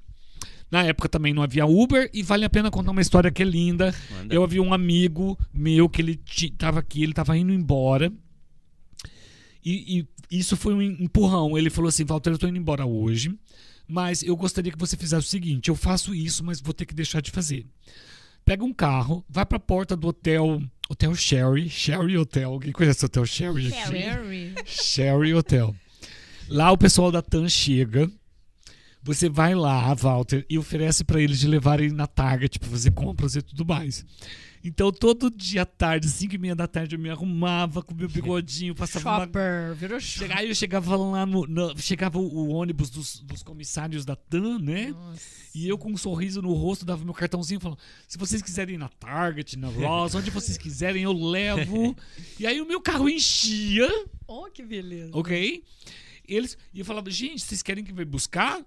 Na 0.71 0.84
época 0.84 1.10
também 1.10 1.34
não 1.34 1.41
havia 1.41 1.65
Uber 1.65 2.12
e 2.13 2.21
vale 2.21 2.45
a 2.45 2.49
pena 2.49 2.69
contar 2.69 2.91
uma 2.91 3.02
história 3.02 3.32
que 3.32 3.41
é 3.41 3.45
linda. 3.45 3.91
Manda. 4.12 4.36
Eu 4.36 4.43
havia 4.43 4.62
um 4.62 4.71
amigo 4.71 5.36
meu 5.52 5.89
que 5.89 5.99
ele 5.99 6.15
ti- 6.15 6.52
tava 6.52 6.80
aqui, 6.80 7.02
ele 7.02 7.13
tava 7.13 7.36
indo 7.36 7.52
embora. 7.52 8.13
E, 9.65 10.06
e 10.32 10.38
isso 10.39 10.56
foi 10.56 10.73
um 10.75 10.82
empurrão. 10.82 11.58
Ele 11.58 11.71
falou 11.71 11.89
assim: 11.89 12.06
Walter, 12.06 12.30
eu 12.32 12.38
tô 12.38 12.47
indo 12.47 12.58
embora 12.60 12.86
hoje, 12.86 13.34
mas 13.89 14.21
eu 14.21 14.36
gostaria 14.36 14.71
que 14.71 14.78
você 14.78 14.95
fizesse 14.95 15.25
o 15.25 15.30
seguinte: 15.30 15.69
eu 15.69 15.75
faço 15.75 16.13
isso, 16.13 16.43
mas 16.43 16.62
vou 16.62 16.73
ter 16.73 16.86
que 16.86 16.93
deixar 16.93 17.21
de 17.21 17.32
fazer. 17.32 17.65
Pega 18.45 18.63
um 18.63 18.73
carro, 18.73 19.25
vai 19.28 19.45
pra 19.45 19.60
porta 19.60 19.95
do 19.95 20.08
hotel, 20.08 20.62
Hotel 20.89 21.15
Sherry, 21.15 21.69
Sherry 21.69 22.17
Hotel. 22.17 22.60
Quem 22.60 22.71
conhece 22.71 23.04
o 23.04 23.08
Hotel 23.08 23.25
Sherry? 23.25 23.69
Sherry. 23.69 24.54
Sherry 24.65 25.34
Hotel. 25.34 25.75
Lá 26.47 26.71
o 26.71 26.78
pessoal 26.78 27.12
da 27.12 27.21
TAM 27.21 27.49
chega. 27.49 28.10
Você 29.02 29.30
vai 29.30 29.56
lá, 29.56 29.93
Walter, 29.93 30.45
e 30.49 30.58
oferece 30.58 31.04
pra 31.04 31.21
eles 31.21 31.39
de 31.39 31.47
levarem 31.47 31.89
na 31.89 32.06
Target 32.06 32.60
pra 32.60 32.69
fazer 32.69 32.91
compras 32.91 33.36
e 33.36 33.41
tudo 33.41 33.65
mais. 33.65 34.06
Então, 34.63 34.91
todo 34.91 35.30
dia 35.32 35.62
à 35.62 35.65
tarde, 35.65 36.10
5 36.10 36.36
e 36.36 36.38
meia 36.38 36.56
da 36.56 36.67
tarde, 36.67 36.95
eu 36.95 37.00
me 37.00 37.10
arrumava 37.10 37.82
com 37.82 37.93
meu 37.93 38.10
bigodinho, 38.10 38.76
passava 38.76 39.10
uma 39.10 39.26
Shopper. 39.26 39.74
Virou 39.76 40.00
shopper. 40.00 40.38
Aí 40.38 40.50
eu 40.50 40.56
chegava 40.56 40.95
lá 40.98 41.26
no. 41.26 41.45
no- 41.48 41.78
chegava 41.78 42.19
o, 42.19 42.22
o 42.28 42.50
ônibus 42.50 42.89
dos, 42.89 43.19
dos 43.22 43.41
comissários 43.41 44.04
da 44.04 44.15
TAM, 44.15 44.60
né? 44.60 44.93
E 45.56 45.67
eu 45.67 45.78
com 45.78 45.91
um 45.91 45.98
sorriso 45.98 46.41
no 46.41 46.54
rosto 46.54 46.86
dava 46.86 47.04
meu 47.06 47.13
cartãozinho 47.13 47.60
falando: 47.60 47.80
se 48.08 48.17
vocês 48.17 48.41
quiserem 48.41 48.76
ir 48.76 48.78
na 48.78 48.89
Target, 48.89 49.58
na 49.58 49.69
Ross, 49.69 50.13
onde 50.15 50.30
vocês 50.30 50.58
quiserem, 50.60 51.04
eu 51.04 51.13
levo. 51.13 51.95
e 52.39 52.45
aí 52.45 52.60
o 52.62 52.65
meu 52.67 52.82
carro 52.82 53.08
enchia, 53.10 53.88
Oh, 54.28 54.45
que 54.54 54.62
beleza. 54.63 55.12
ok? 55.13 55.63
Eles, 56.28 56.58
e 56.74 56.80
eu 56.80 56.86
falava: 56.86 57.10
gente, 57.10 57.41
vocês 57.41 57.63
querem 57.63 57.84
que 57.84 57.91
eu 57.91 57.95
venha 57.95 58.06
buscar? 58.06 58.62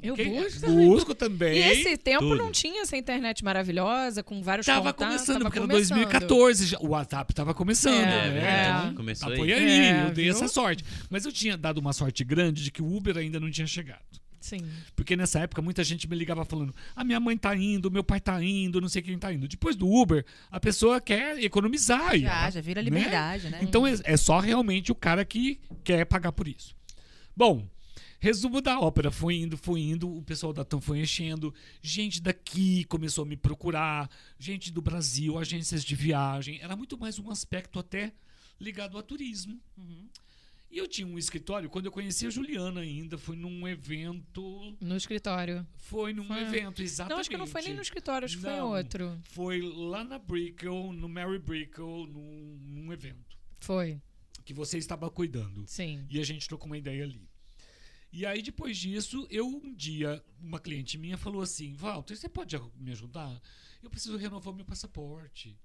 Eu 0.00 0.14
Ok? 0.14 0.28
busco 0.30 0.60
também. 0.60 0.88
Busco 0.88 1.14
também. 1.14 1.54
E 1.58 1.58
esse 1.72 1.96
tempo 1.96 2.20
Tudo. 2.20 2.36
não 2.36 2.52
tinha 2.52 2.82
essa 2.82 2.96
internet 2.96 3.42
maravilhosa, 3.42 4.22
com 4.22 4.40
vários 4.42 4.64
Tava 4.64 4.92
contatos. 4.92 5.06
começando, 5.16 5.34
tava 5.38 5.44
porque 5.46 5.58
era 5.58 5.66
começando. 5.68 5.96
2014. 5.98 6.66
já- 6.66 6.78
o 6.80 6.88
WhatsApp 6.90 7.34
tava 7.34 7.52
começando, 7.52 7.94
É, 7.94 8.30
né? 8.30 8.38
é. 8.38 8.78
Então, 8.82 8.94
Começou 8.94 9.28
tá, 9.28 9.34
aí. 9.34 9.38
foi 9.40 9.52
aí, 9.52 9.60
É, 9.80 10.04
eu 10.06 10.10
dei 10.12 10.24
viu? 10.26 10.34
essa 10.34 10.46
sorte. 10.46 10.84
Mas 11.10 11.24
eu 11.26 11.32
tinha 11.32 11.56
dado 11.56 11.78
uma 11.78 11.92
sorte 11.92 12.22
grande 12.22 12.62
de 12.62 12.70
que 12.70 12.80
o 12.80 12.94
Uber 12.96 13.16
ainda 13.16 13.40
não 13.40 13.50
tinha 13.50 13.66
chegado. 13.66 14.00
Sim. 14.40 14.58
Porque 14.96 15.16
nessa 15.16 15.38
época 15.40 15.62
muita 15.62 15.82
gente 15.84 16.08
me 16.08 16.16
ligava 16.16 16.44
falando: 16.44 16.74
a 16.96 17.02
minha 17.04 17.18
mãe 17.20 17.36
tá 17.36 17.54
indo, 17.56 17.90
meu 17.90 18.02
pai 18.04 18.20
tá 18.20 18.42
indo, 18.42 18.80
não 18.80 18.88
sei 18.88 19.00
quem 19.02 19.16
tá 19.18 19.32
indo. 19.32 19.46
Depois 19.48 19.74
do 19.76 19.88
Uber, 19.88 20.24
a 20.50 20.58
pessoa 20.60 21.00
quer 21.00 21.38
economizar. 21.42 22.16
Já, 22.18 22.40
ela- 22.42 22.50
já 22.50 22.60
vira 22.60 22.80
né? 22.82 22.84
liberdade, 22.84 23.48
né? 23.50 23.58
Então 23.62 23.86
é, 23.86 23.94
é 24.04 24.16
só 24.16 24.38
realmente 24.40 24.90
o 24.92 24.94
cara 24.96 25.24
que 25.24 25.60
quer 25.84 26.04
pagar 26.04 26.32
por 26.32 26.46
isso. 26.48 26.74
Bom, 27.36 27.66
resumo 28.22 28.60
da 28.60 28.78
ópera: 28.78 29.10
foi 29.10 29.34
indo, 29.34 29.56
foi 29.56 29.80
indo, 29.80 30.08
o 30.16 30.22
pessoal 30.22 30.52
da 30.52 30.64
TAM 30.64 30.80
foi 30.80 31.00
enchendo, 31.00 31.52
gente 31.82 32.22
daqui 32.22 32.84
começou 32.84 33.24
a 33.24 33.26
me 33.26 33.36
procurar, 33.36 34.08
gente 34.38 34.72
do 34.72 34.80
Brasil, 34.80 35.36
agências 35.36 35.84
de 35.84 35.96
viagem. 35.96 36.60
Era 36.62 36.76
muito 36.76 36.96
mais 36.96 37.18
um 37.18 37.30
aspecto 37.30 37.80
até 37.80 38.12
ligado 38.60 38.96
a 38.96 39.02
turismo. 39.02 39.60
E 40.70 40.78
eu 40.78 40.86
tinha 40.86 41.06
um 41.06 41.18
escritório, 41.18 41.68
quando 41.68 41.86
eu 41.86 41.92
conheci 41.92 42.26
a 42.26 42.30
Juliana 42.30 42.80
ainda, 42.80 43.18
foi 43.18 43.36
num 43.36 43.66
evento. 43.68 44.74
No 44.80 44.96
escritório. 44.96 45.66
Foi 45.76 46.14
num 46.14 46.24
Foi. 46.24 46.40
evento, 46.40 46.80
exatamente. 46.80 47.12
Não, 47.12 47.20
acho 47.20 47.28
que 47.28 47.36
não 47.36 47.46
foi 47.46 47.60
nem 47.62 47.74
no 47.74 47.82
escritório, 47.82 48.24
acho 48.24 48.36
que 48.36 48.42
foi 48.42 48.54
em 48.54 48.60
outro. 48.60 49.20
Foi 49.24 49.60
lá 49.60 50.02
na 50.04 50.18
Brickell, 50.18 50.92
no 50.92 51.08
Mary 51.08 51.40
Brickell, 51.40 52.06
num, 52.06 52.58
num 52.62 52.92
evento 52.92 53.36
Foi, 53.60 54.00
que 54.44 54.54
você 54.54 54.78
estava 54.78 55.10
cuidando. 55.10 55.64
sim. 55.66 56.06
E 56.08 56.18
a 56.20 56.24
gente 56.24 56.48
trocou 56.48 56.66
uma 56.68 56.78
ideia 56.78 57.02
ali. 57.04 57.31
E 58.12 58.26
aí, 58.26 58.42
depois 58.42 58.76
disso, 58.76 59.26
eu 59.30 59.46
um 59.46 59.72
dia, 59.74 60.22
uma 60.40 60.60
cliente 60.60 60.98
minha 60.98 61.16
falou 61.16 61.40
assim: 61.40 61.74
Walter, 61.74 62.14
você 62.14 62.28
pode 62.28 62.60
me 62.76 62.92
ajudar? 62.92 63.40
Eu 63.82 63.88
preciso 63.88 64.16
renovar 64.16 64.54
meu 64.54 64.64
passaporte. 64.64 65.58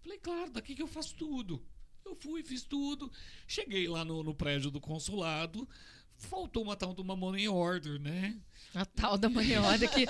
Falei, 0.00 0.18
claro, 0.18 0.50
daqui 0.50 0.74
que 0.74 0.82
eu 0.82 0.86
faço 0.88 1.14
tudo. 1.14 1.62
Eu 2.04 2.16
fui, 2.16 2.42
fiz 2.42 2.62
tudo. 2.62 3.10
Cheguei 3.46 3.86
lá 3.86 4.04
no, 4.04 4.22
no 4.22 4.34
prédio 4.34 4.70
do 4.70 4.80
consulado. 4.80 5.68
Faltou 6.16 6.62
uma 6.62 6.76
tal 6.76 6.94
de 6.94 7.00
uma 7.00 7.14
money 7.14 7.48
order, 7.48 8.00
né? 8.00 8.36
A 8.74 8.84
tal 8.84 9.16
da 9.16 9.28
money 9.28 9.56
order 9.58 9.90
que 9.90 10.06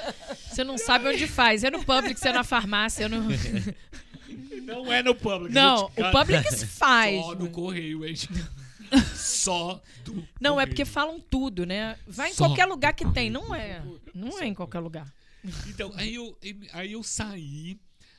você 0.48 0.64
não 0.64 0.78
sabe 0.78 1.08
onde 1.08 1.26
faz. 1.26 1.64
É 1.64 1.70
no 1.70 1.84
Publix, 1.84 2.24
é 2.24 2.32
na 2.32 2.44
farmácia, 2.44 3.04
é 3.04 3.08
no... 3.08 3.22
Não 4.62 4.90
é 4.90 5.02
no 5.02 5.14
Publix. 5.14 5.52
Não, 5.52 5.86
o 5.86 5.90
cara. 5.90 6.10
Publix 6.12 6.62
faz. 6.78 7.20
Só 7.20 7.34
no 7.34 7.50
correio, 7.50 8.06
hein? 8.06 8.14
Só 9.14 9.80
do 10.04 10.26
Não, 10.40 10.60
é 10.60 10.66
porque 10.66 10.84
falam 10.84 11.20
tudo, 11.20 11.64
né? 11.64 11.98
Vai 12.06 12.30
em 12.30 12.34
Só. 12.34 12.46
qualquer 12.46 12.66
lugar 12.66 12.92
que 12.92 13.10
tem. 13.12 13.30
Não 13.30 13.54
é. 13.54 13.82
Não 14.14 14.38
é 14.38 14.46
em 14.46 14.54
qualquer 14.54 14.80
lugar. 14.80 15.12
Então, 15.66 15.92
aí 15.96 16.14
eu, 16.14 16.38
aí 16.72 16.92
eu 16.92 17.02
saí. 17.02 17.78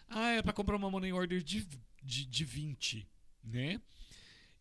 Ah, 0.10 0.32
é 0.32 0.42
pra 0.42 0.54
comprar 0.54 0.76
uma 0.76 0.92
money 0.92 1.12
order 1.14 1.42
de, 1.42 1.68
de, 2.04 2.26
de 2.26 2.46
20, 2.46 3.08
né? 3.44 3.80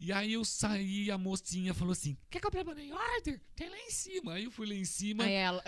E 0.05 0.11
aí 0.13 0.33
eu 0.33 0.45
saí, 0.45 1.13
a 1.13 1.17
mocinha 1.17 1.73
falou 1.73 1.93
assim: 1.93 2.17
Quer 2.29 2.41
comprar 2.41 2.65
money 2.65 2.91
order? 2.93 3.41
Tem 3.55 3.71
lá 3.71 3.79
em 3.79 3.91
cima. 3.91 4.35
Aí 4.35 4.43
eu 4.43 4.51
fui 4.51 4.67
lá 4.67 4.75
em 4.75 4.85
cima. 4.85 5.23
Aí 5.23 5.33
ela. 5.33 5.63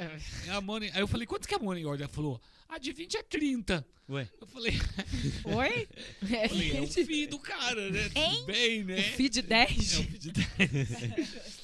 A 0.49 0.61
money, 0.61 0.91
aí 0.93 1.01
eu 1.01 1.07
falei: 1.07 1.25
Quanto 1.25 1.47
que 1.47 1.55
é 1.55 1.57
a 1.57 1.61
money 1.61 1.87
order? 1.87 2.07
Ela 2.07 2.13
falou: 2.13 2.43
A 2.69 2.77
de 2.77 2.93
20 2.93 3.17
é 3.17 3.23
30. 3.23 3.87
Ué, 4.09 4.29
Eu 4.41 4.47
falei: 4.49 4.73
Oi? 5.45 5.89
É, 6.35 6.49
falei, 6.49 6.77
É 6.77 6.81
o 6.81 6.87
fim 6.91 7.27
do 7.29 7.39
cara, 7.39 7.91
né? 7.91 8.09
Tudo 8.09 8.47
bem, 8.47 8.83
né? 8.83 8.99
o 8.99 9.03
feed 9.13 9.39
É 9.39 9.43
10? 9.43 9.99
o 10.01 10.03
fim 10.03 10.19
de 10.19 10.33
10. 10.33 11.55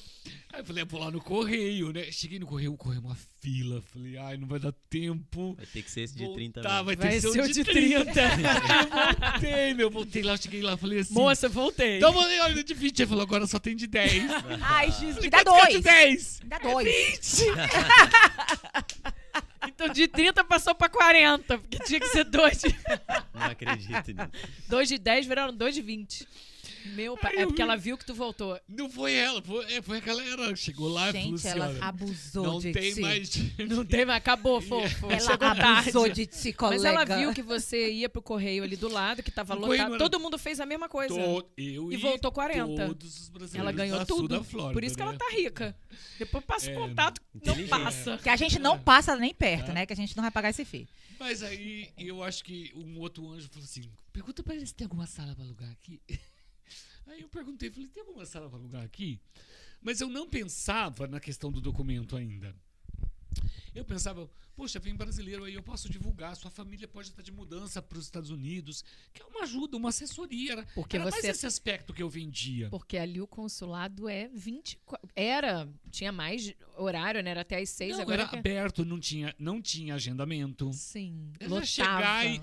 Aí 0.53 0.59
eu 0.59 0.65
falei, 0.65 0.83
vou 0.83 0.99
lá 0.99 1.09
no 1.09 1.21
correio, 1.21 1.93
né? 1.93 2.11
Cheguei 2.11 2.37
no 2.39 2.45
correio, 2.45 2.73
o 2.73 2.77
correio 2.77 3.01
é 3.01 3.05
uma 3.05 3.17
fila. 3.39 3.81
Falei, 3.93 4.17
ai, 4.17 4.37
não 4.37 4.47
vai 4.47 4.59
dar 4.59 4.73
tempo. 4.89 5.53
vai 5.55 5.65
ter 5.65 5.81
que 5.81 5.89
ser 5.91 6.01
esse 6.01 6.15
de 6.15 6.33
30 6.33 6.61
Voltar, 6.61 6.73
mesmo. 6.73 6.85
vai 6.85 6.95
ter 6.95 7.01
Vai 7.01 7.11
que 7.15 7.21
ser 7.21 7.31
ser 7.31 7.41
o 7.41 7.53
de 7.53 7.63
30. 7.63 8.21
eu 8.21 9.31
voltei, 9.31 9.73
meu. 9.73 9.89
Voltei 9.91 10.23
lá, 10.23 10.37
cheguei 10.37 10.61
lá, 10.61 10.75
falei 10.75 10.99
assim. 10.99 11.13
Moça, 11.13 11.47
voltei. 11.47 11.97
Então, 11.97 12.13
mandei 12.13 12.39
ordem 12.41 12.63
de 12.63 12.73
20. 12.73 12.99
Ele 12.99 13.07
falou, 13.07 13.23
agora 13.23 13.47
só 13.47 13.59
tem 13.59 13.75
de 13.75 13.87
10. 13.87 14.23
Ai, 14.61 14.91
Jesus, 14.91 15.15
Falei, 15.15 15.23
me 15.23 15.29
dá 15.29 15.37
é 15.37 15.43
de 15.43 15.45
dois. 15.49 15.83
10. 15.83 16.39
Me 16.43 16.49
dá 16.49 16.57
dois. 16.59 17.41
Então 19.67 19.87
de 19.89 20.07
30 20.07 20.43
passou 20.43 20.73
pra 20.73 20.89
40, 20.89 21.57
porque 21.59 21.79
tinha 21.79 21.99
que 21.99 22.07
ser 22.07 22.23
2 22.25 22.61
de, 22.61 22.75
Não 23.33 23.45
acredito 23.45 24.11
nisso. 24.11 24.29
dois 24.67 24.89
de 24.89 24.97
10, 24.97 25.27
viraram 25.27 25.53
2 25.53 25.75
de 25.75 25.81
20. 25.81 26.27
Meu 26.87 27.15
pai. 27.17 27.35
É 27.37 27.45
porque 27.45 27.61
ela 27.61 27.75
viu 27.75 27.97
que 27.97 28.05
tu 28.05 28.13
voltou. 28.13 28.59
Não 28.67 28.89
foi 28.89 29.13
ela, 29.13 29.41
foi, 29.41 29.65
é, 29.73 29.81
foi 29.81 29.97
a 29.97 30.01
galera. 30.01 30.55
Chegou 30.55 30.89
lá 30.89 31.09
e 31.09 31.13
falou 31.13 31.27
Gente, 31.27 31.35
assim, 31.47 31.47
ela 31.59 31.69
olha, 31.69 31.83
abusou 31.83 32.43
não 32.45 32.59
de 32.59 32.71
tem 32.71 32.93
ti. 32.93 33.01
mais... 33.01 33.31
Não 33.69 33.85
tem 33.85 34.05
mais, 34.05 34.17
acabou, 34.17 34.59
fofo. 34.61 35.05
Ela 35.09 35.19
Chegou 35.19 35.47
abusou 35.47 36.01
tarde. 36.05 36.25
de 36.25 36.25
ti, 36.25 36.53
colega. 36.53 36.81
Mas 36.83 37.09
ela 37.09 37.17
viu 37.19 37.33
que 37.33 37.41
você 37.41 37.91
ia 37.91 38.09
pro 38.09 38.21
correio 38.21 38.63
ali 38.63 38.75
do 38.75 38.87
lado, 38.89 39.21
que 39.23 39.31
tava 39.31 39.53
lotado. 39.53 39.97
Todo 39.97 40.19
mundo 40.19 40.37
fez 40.37 40.59
a 40.59 40.65
mesma 40.65 40.89
coisa. 40.89 41.13
To- 41.13 41.45
eu 41.57 41.91
E 41.91 41.97
voltou 41.97 42.31
40. 42.31 42.87
Todos 42.87 43.21
os 43.21 43.29
brasileiros 43.29 43.55
Ela 43.55 43.71
ganhou 43.71 44.05
tudo. 44.05 44.27
da 44.39 44.43
Flórida, 44.43 44.73
Por 44.73 44.83
isso 44.83 44.95
que 44.95 45.01
ela 45.01 45.11
né? 45.13 45.17
tá 45.17 45.29
rica. 45.35 45.75
Depois 46.17 46.43
passa 46.45 46.69
É, 46.71 46.73
contato, 46.73 47.21
não 47.45 47.67
passa. 47.67 48.17
Que 48.17 48.29
a 48.29 48.35
gente 48.35 48.57
não 48.59 48.77
passa 48.79 49.15
nem 49.15 49.33
perto, 49.33 49.71
né? 49.71 49.85
Que 49.85 49.93
a 49.93 49.95
gente 49.95 50.15
não 50.15 50.21
vai 50.23 50.31
pagar 50.31 50.49
esse 50.49 50.63
fee. 50.65 50.87
Mas 51.19 51.43
aí 51.43 51.89
eu 51.97 52.23
acho 52.23 52.43
que 52.43 52.71
um 52.75 52.99
outro 52.99 53.29
anjo 53.29 53.47
falou 53.49 53.63
assim: 53.65 53.83
pergunta 54.11 54.41
pra 54.41 54.55
ele 54.55 54.65
se 54.65 54.73
tem 54.73 54.85
alguma 54.85 55.05
sala 55.05 55.35
pra 55.35 55.43
alugar 55.43 55.69
aqui. 55.71 55.99
Aí 57.07 57.21
eu 57.21 57.29
perguntei, 57.29 57.69
falei, 57.69 57.87
tem 57.87 58.01
alguma 58.03 58.25
sala 58.25 58.49
pra 58.49 58.57
alugar 58.57 58.83
aqui? 58.83 59.19
Mas 59.81 59.99
eu 60.01 60.07
não 60.09 60.27
pensava 60.29 61.07
na 61.07 61.19
questão 61.19 61.51
do 61.51 61.59
documento 61.59 62.15
ainda. 62.15 62.55
eu 63.73 63.83
pensava, 63.85 64.29
poxa, 64.55 64.79
vem 64.79 64.93
brasileiro 64.95 65.43
aí, 65.45 65.53
eu 65.55 65.63
posso 65.63 65.89
divulgar, 65.89 66.35
sua 66.35 66.51
família 66.51 66.87
pode 66.87 67.07
estar 67.09 67.21
de 67.21 67.31
mudança 67.31 67.81
para 67.81 67.97
os 67.97 68.03
Estados 68.05 68.29
Unidos, 68.29 68.83
que 69.13 69.21
é 69.21 69.25
uma 69.25 69.43
ajuda, 69.43 69.77
uma 69.77 69.89
assessoria. 69.89 70.51
Era, 70.51 70.65
Porque 70.75 70.97
era 70.97 71.05
mais 71.09 71.15
você- 71.15 71.27
esse 71.31 71.45
aspecto 71.45 71.93
que 71.93 72.03
eu 72.03 72.09
vendia. 72.09 72.69
Porque 72.69 72.97
ali 72.97 73.19
o 73.21 73.27
consulado 73.27 74.07
é 74.09 74.27
24. 74.27 75.09
Era, 75.15 75.67
tinha 75.89 76.11
mais 76.11 76.53
horário, 76.77 77.23
né? 77.23 77.31
Era 77.31 77.41
até 77.41 77.59
às 77.59 77.69
6, 77.69 77.95
não, 77.95 78.01
agora. 78.03 78.21
era 78.23 78.29
que- 78.29 78.37
aberto, 78.37 78.83
não 78.85 78.99
tinha, 78.99 79.33
não 79.39 79.61
tinha 79.61 79.95
agendamento. 79.95 80.71
Sim. 80.73 81.31
Era 81.39 81.49
Lotava. 81.49 81.65
chegar 81.65 82.25
e 82.27 82.39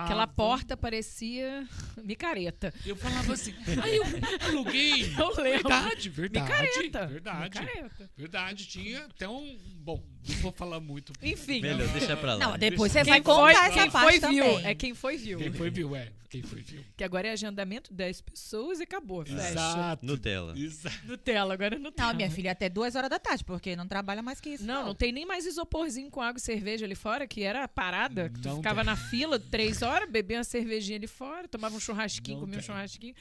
Aquela 0.00 0.26
porta 0.26 0.76
parecia 0.76 1.66
micareta. 2.02 2.72
Eu 2.84 2.96
falava 2.96 3.32
assim, 3.32 3.54
aí 3.82 3.96
eu 3.96 4.04
aluguei. 4.48 5.02
Eu 5.18 5.28
lembro. 5.42 5.68
Verdade, 5.68 6.08
verdade. 6.08 6.52
Micareta. 6.52 7.06
Verdade. 7.06 7.60
Micareta. 7.60 8.10
Verdade, 8.16 8.66
tinha 8.66 9.04
até 9.04 9.28
um. 9.28 9.58
Bom, 9.76 10.02
não 10.28 10.36
vou 10.36 10.52
falar 10.52 10.80
muito. 10.80 11.12
Enfim. 11.22 11.60
Melhor, 11.60 11.86
deixa 11.88 12.16
pra 12.16 12.34
lá. 12.34 12.46
Não, 12.46 12.58
depois 12.58 12.92
você 12.92 13.02
Quem 13.02 13.12
vai 13.12 13.22
foi, 13.22 13.34
contar 13.34 13.66
essa 13.68 13.80
quem 13.82 13.90
parte 13.90 14.20
foi 14.20 14.30
viu. 14.30 14.44
também. 14.44 14.66
É 14.66 14.74
quem 14.74 14.94
foi 14.94 15.16
viu. 15.16 15.38
Quem 15.38 15.52
foi 15.52 15.70
viu, 15.70 15.96
é. 15.96 16.08
Quem 16.30 16.42
foi 16.42 16.62
viu. 16.62 16.82
Que 16.96 17.04
agora 17.04 17.28
é 17.28 17.32
agendamento 17.32 17.92
10 17.92 18.20
pessoas 18.22 18.80
e 18.80 18.84
acabou. 18.84 19.24
Fecha. 19.26 19.48
Exato. 19.50 20.06
Nutella. 20.06 20.58
Exato. 20.58 20.96
Nutella, 21.06 21.52
agora 21.54 21.76
é 21.76 21.78
Nutella. 21.78 22.08
Não, 22.08 22.16
minha 22.16 22.30
filha, 22.30 22.52
até 22.52 22.68
duas 22.70 22.94
horas 22.94 23.10
da 23.10 23.18
tarde, 23.18 23.44
porque 23.44 23.76
não 23.76 23.86
trabalha 23.86 24.22
mais 24.22 24.40
que 24.40 24.50
isso. 24.50 24.64
Não, 24.64 24.86
não 24.86 24.94
tem 24.94 25.12
nem 25.12 25.26
mais 25.26 25.44
isoporzinho 25.44 26.10
com 26.10 26.22
água 26.22 26.38
e 26.38 26.40
cerveja 26.40 26.86
ali 26.86 26.94
fora, 26.94 27.26
que 27.26 27.42
era 27.42 27.64
a 27.64 27.68
parada. 27.68 28.30
Que 28.30 28.40
tu 28.40 28.48
Não 28.48 28.56
ficava 28.56 28.76
tem. 28.82 28.84
na 28.86 28.96
fila 28.96 29.38
três 29.38 29.82
horas, 29.82 30.08
bebia 30.10 30.38
uma 30.38 30.44
cervejinha 30.44 30.96
ali 30.96 31.06
fora, 31.06 31.46
tomava 31.46 31.76
um 31.76 31.80
churrasquinho, 31.80 32.36
Não 32.38 32.44
comia 32.44 32.56
um 32.58 32.60
tem. 32.60 32.66
churrasquinho. 32.66 33.14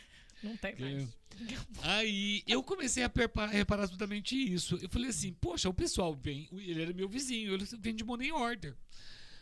Não 0.43 0.57
tem 0.57 0.75
mais. 0.75 1.09
Aí 1.81 2.43
eu 2.47 2.63
comecei 2.63 3.03
a 3.03 3.11
reparar 3.47 3.83
absolutamente 3.83 4.35
isso. 4.35 4.77
Eu 4.81 4.89
falei 4.89 5.09
assim, 5.09 5.33
poxa, 5.33 5.69
o 5.69 5.73
pessoal 5.73 6.13
vem, 6.13 6.47
ele 6.51 6.81
era 6.81 6.93
meu 6.93 7.07
vizinho, 7.07 7.53
ele 7.53 7.65
vem 7.79 7.95
de 7.95 8.03
money 8.03 8.31
order. 8.31 8.75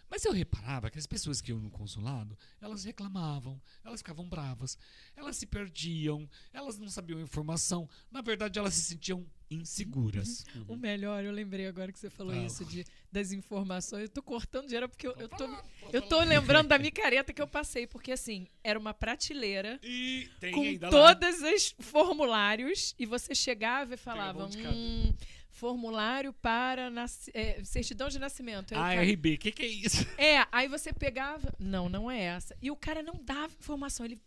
Mas 0.09 0.25
eu 0.25 0.31
reparava 0.31 0.89
que 0.89 0.97
as 0.97 1.05
pessoas 1.05 1.39
que 1.39 1.51
iam 1.51 1.59
no 1.59 1.69
consulado, 1.69 2.37
elas 2.59 2.83
reclamavam, 2.83 3.61
elas 3.83 3.99
ficavam 3.99 4.27
bravas, 4.27 4.77
elas 5.15 5.37
se 5.37 5.45
perdiam, 5.45 6.27
elas 6.51 6.79
não 6.79 6.89
sabiam 6.89 7.19
a 7.19 7.23
informação. 7.23 7.87
Na 8.09 8.21
verdade, 8.21 8.57
elas 8.57 8.73
se 8.73 8.81
sentiam 8.81 9.25
inseguras. 9.49 10.45
O 10.67 10.75
melhor, 10.75 11.23
eu 11.23 11.31
lembrei 11.31 11.67
agora 11.67 11.91
que 11.91 11.99
você 11.99 12.09
falou 12.09 12.33
Fala. 12.33 12.45
isso 12.45 12.63
de, 12.65 12.85
das 13.11 13.31
informações. 13.31 14.03
Eu 14.03 14.09
tô 14.09 14.21
cortando 14.21 14.65
dinheiro 14.65 14.87
porque 14.87 15.07
eu, 15.07 15.15
eu 15.17 15.27
tô, 15.27 15.49
eu 15.91 16.01
tô 16.01 16.19
lembrando 16.21 16.67
da 16.67 16.77
micareta 16.77 17.33
que 17.33 17.41
eu 17.41 17.47
passei, 17.47 17.87
porque 17.87 18.11
assim, 18.11 18.47
era 18.63 18.77
uma 18.77 18.93
prateleira 18.93 19.79
E 19.83 20.29
tem 20.39 20.53
com 20.53 20.89
todos 20.89 21.41
os 21.41 21.75
formulários 21.79 22.95
e 22.97 23.05
você 23.05 23.33
chegava 23.33 23.95
e 23.95 23.97
falava 23.97 24.45
um 24.45 24.49
hum, 24.49 25.13
formulário 25.49 26.31
para 26.33 26.91
é, 27.33 27.63
certidão 27.63 28.07
de 28.07 28.19
nascimento. 28.19 28.73
Aí 28.73 28.77
o 28.77 28.81
cara- 28.81 29.01
ARB, 29.01 29.33
o 29.33 29.37
que, 29.37 29.51
que 29.51 29.63
é 29.63 29.67
isso? 29.67 30.07
É, 30.17 30.45
aí 30.51 30.67
você 30.67 30.93
pegava, 30.93 31.53
não, 31.59 31.89
não 31.89 32.09
é 32.09 32.21
essa. 32.21 32.55
E 32.61 32.69
o 32.69 32.75
cara 32.75 33.01
não 33.01 33.19
dava 33.23 33.53
informação, 33.59 34.05
ele 34.05 34.19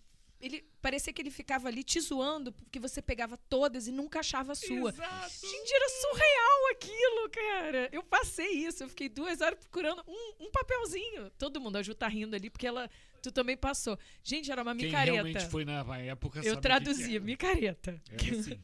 ele 0.42 0.64
parecia 0.82 1.12
que 1.12 1.22
ele 1.22 1.30
ficava 1.30 1.68
ali 1.68 1.82
te 1.84 2.00
zoando 2.00 2.52
porque 2.52 2.78
você 2.80 3.00
pegava 3.00 3.36
todas 3.36 3.86
e 3.86 3.92
nunca 3.92 4.20
achava 4.20 4.52
a 4.52 4.54
sua. 4.54 4.90
Exato. 4.90 5.46
Gente, 5.46 5.72
era 5.72 5.88
surreal 5.88 6.70
aquilo, 6.72 7.30
cara. 7.30 7.88
Eu 7.92 8.02
passei 8.02 8.50
isso, 8.66 8.82
eu 8.82 8.88
fiquei 8.88 9.08
duas 9.08 9.40
horas 9.40 9.58
procurando 9.58 10.02
um, 10.06 10.34
um 10.46 10.50
papelzinho. 10.50 11.30
Todo 11.38 11.60
mundo, 11.60 11.76
a 11.76 11.82
Ju 11.82 11.94
tá 11.94 12.08
rindo 12.08 12.34
ali, 12.36 12.50
porque 12.50 12.66
ela. 12.66 12.90
Tu 13.22 13.30
também 13.30 13.56
passou. 13.56 13.96
Gente, 14.24 14.50
era 14.50 14.62
uma 14.62 14.74
Quem 14.74 14.86
micareta. 14.86 15.12
realmente 15.12 15.46
foi 15.48 15.64
na 15.64 15.84
época 15.98 16.40
eu 16.44 16.60
traduzia, 16.60 17.20
micareta. 17.20 18.02
Era 18.10 18.38
assim. 18.38 18.60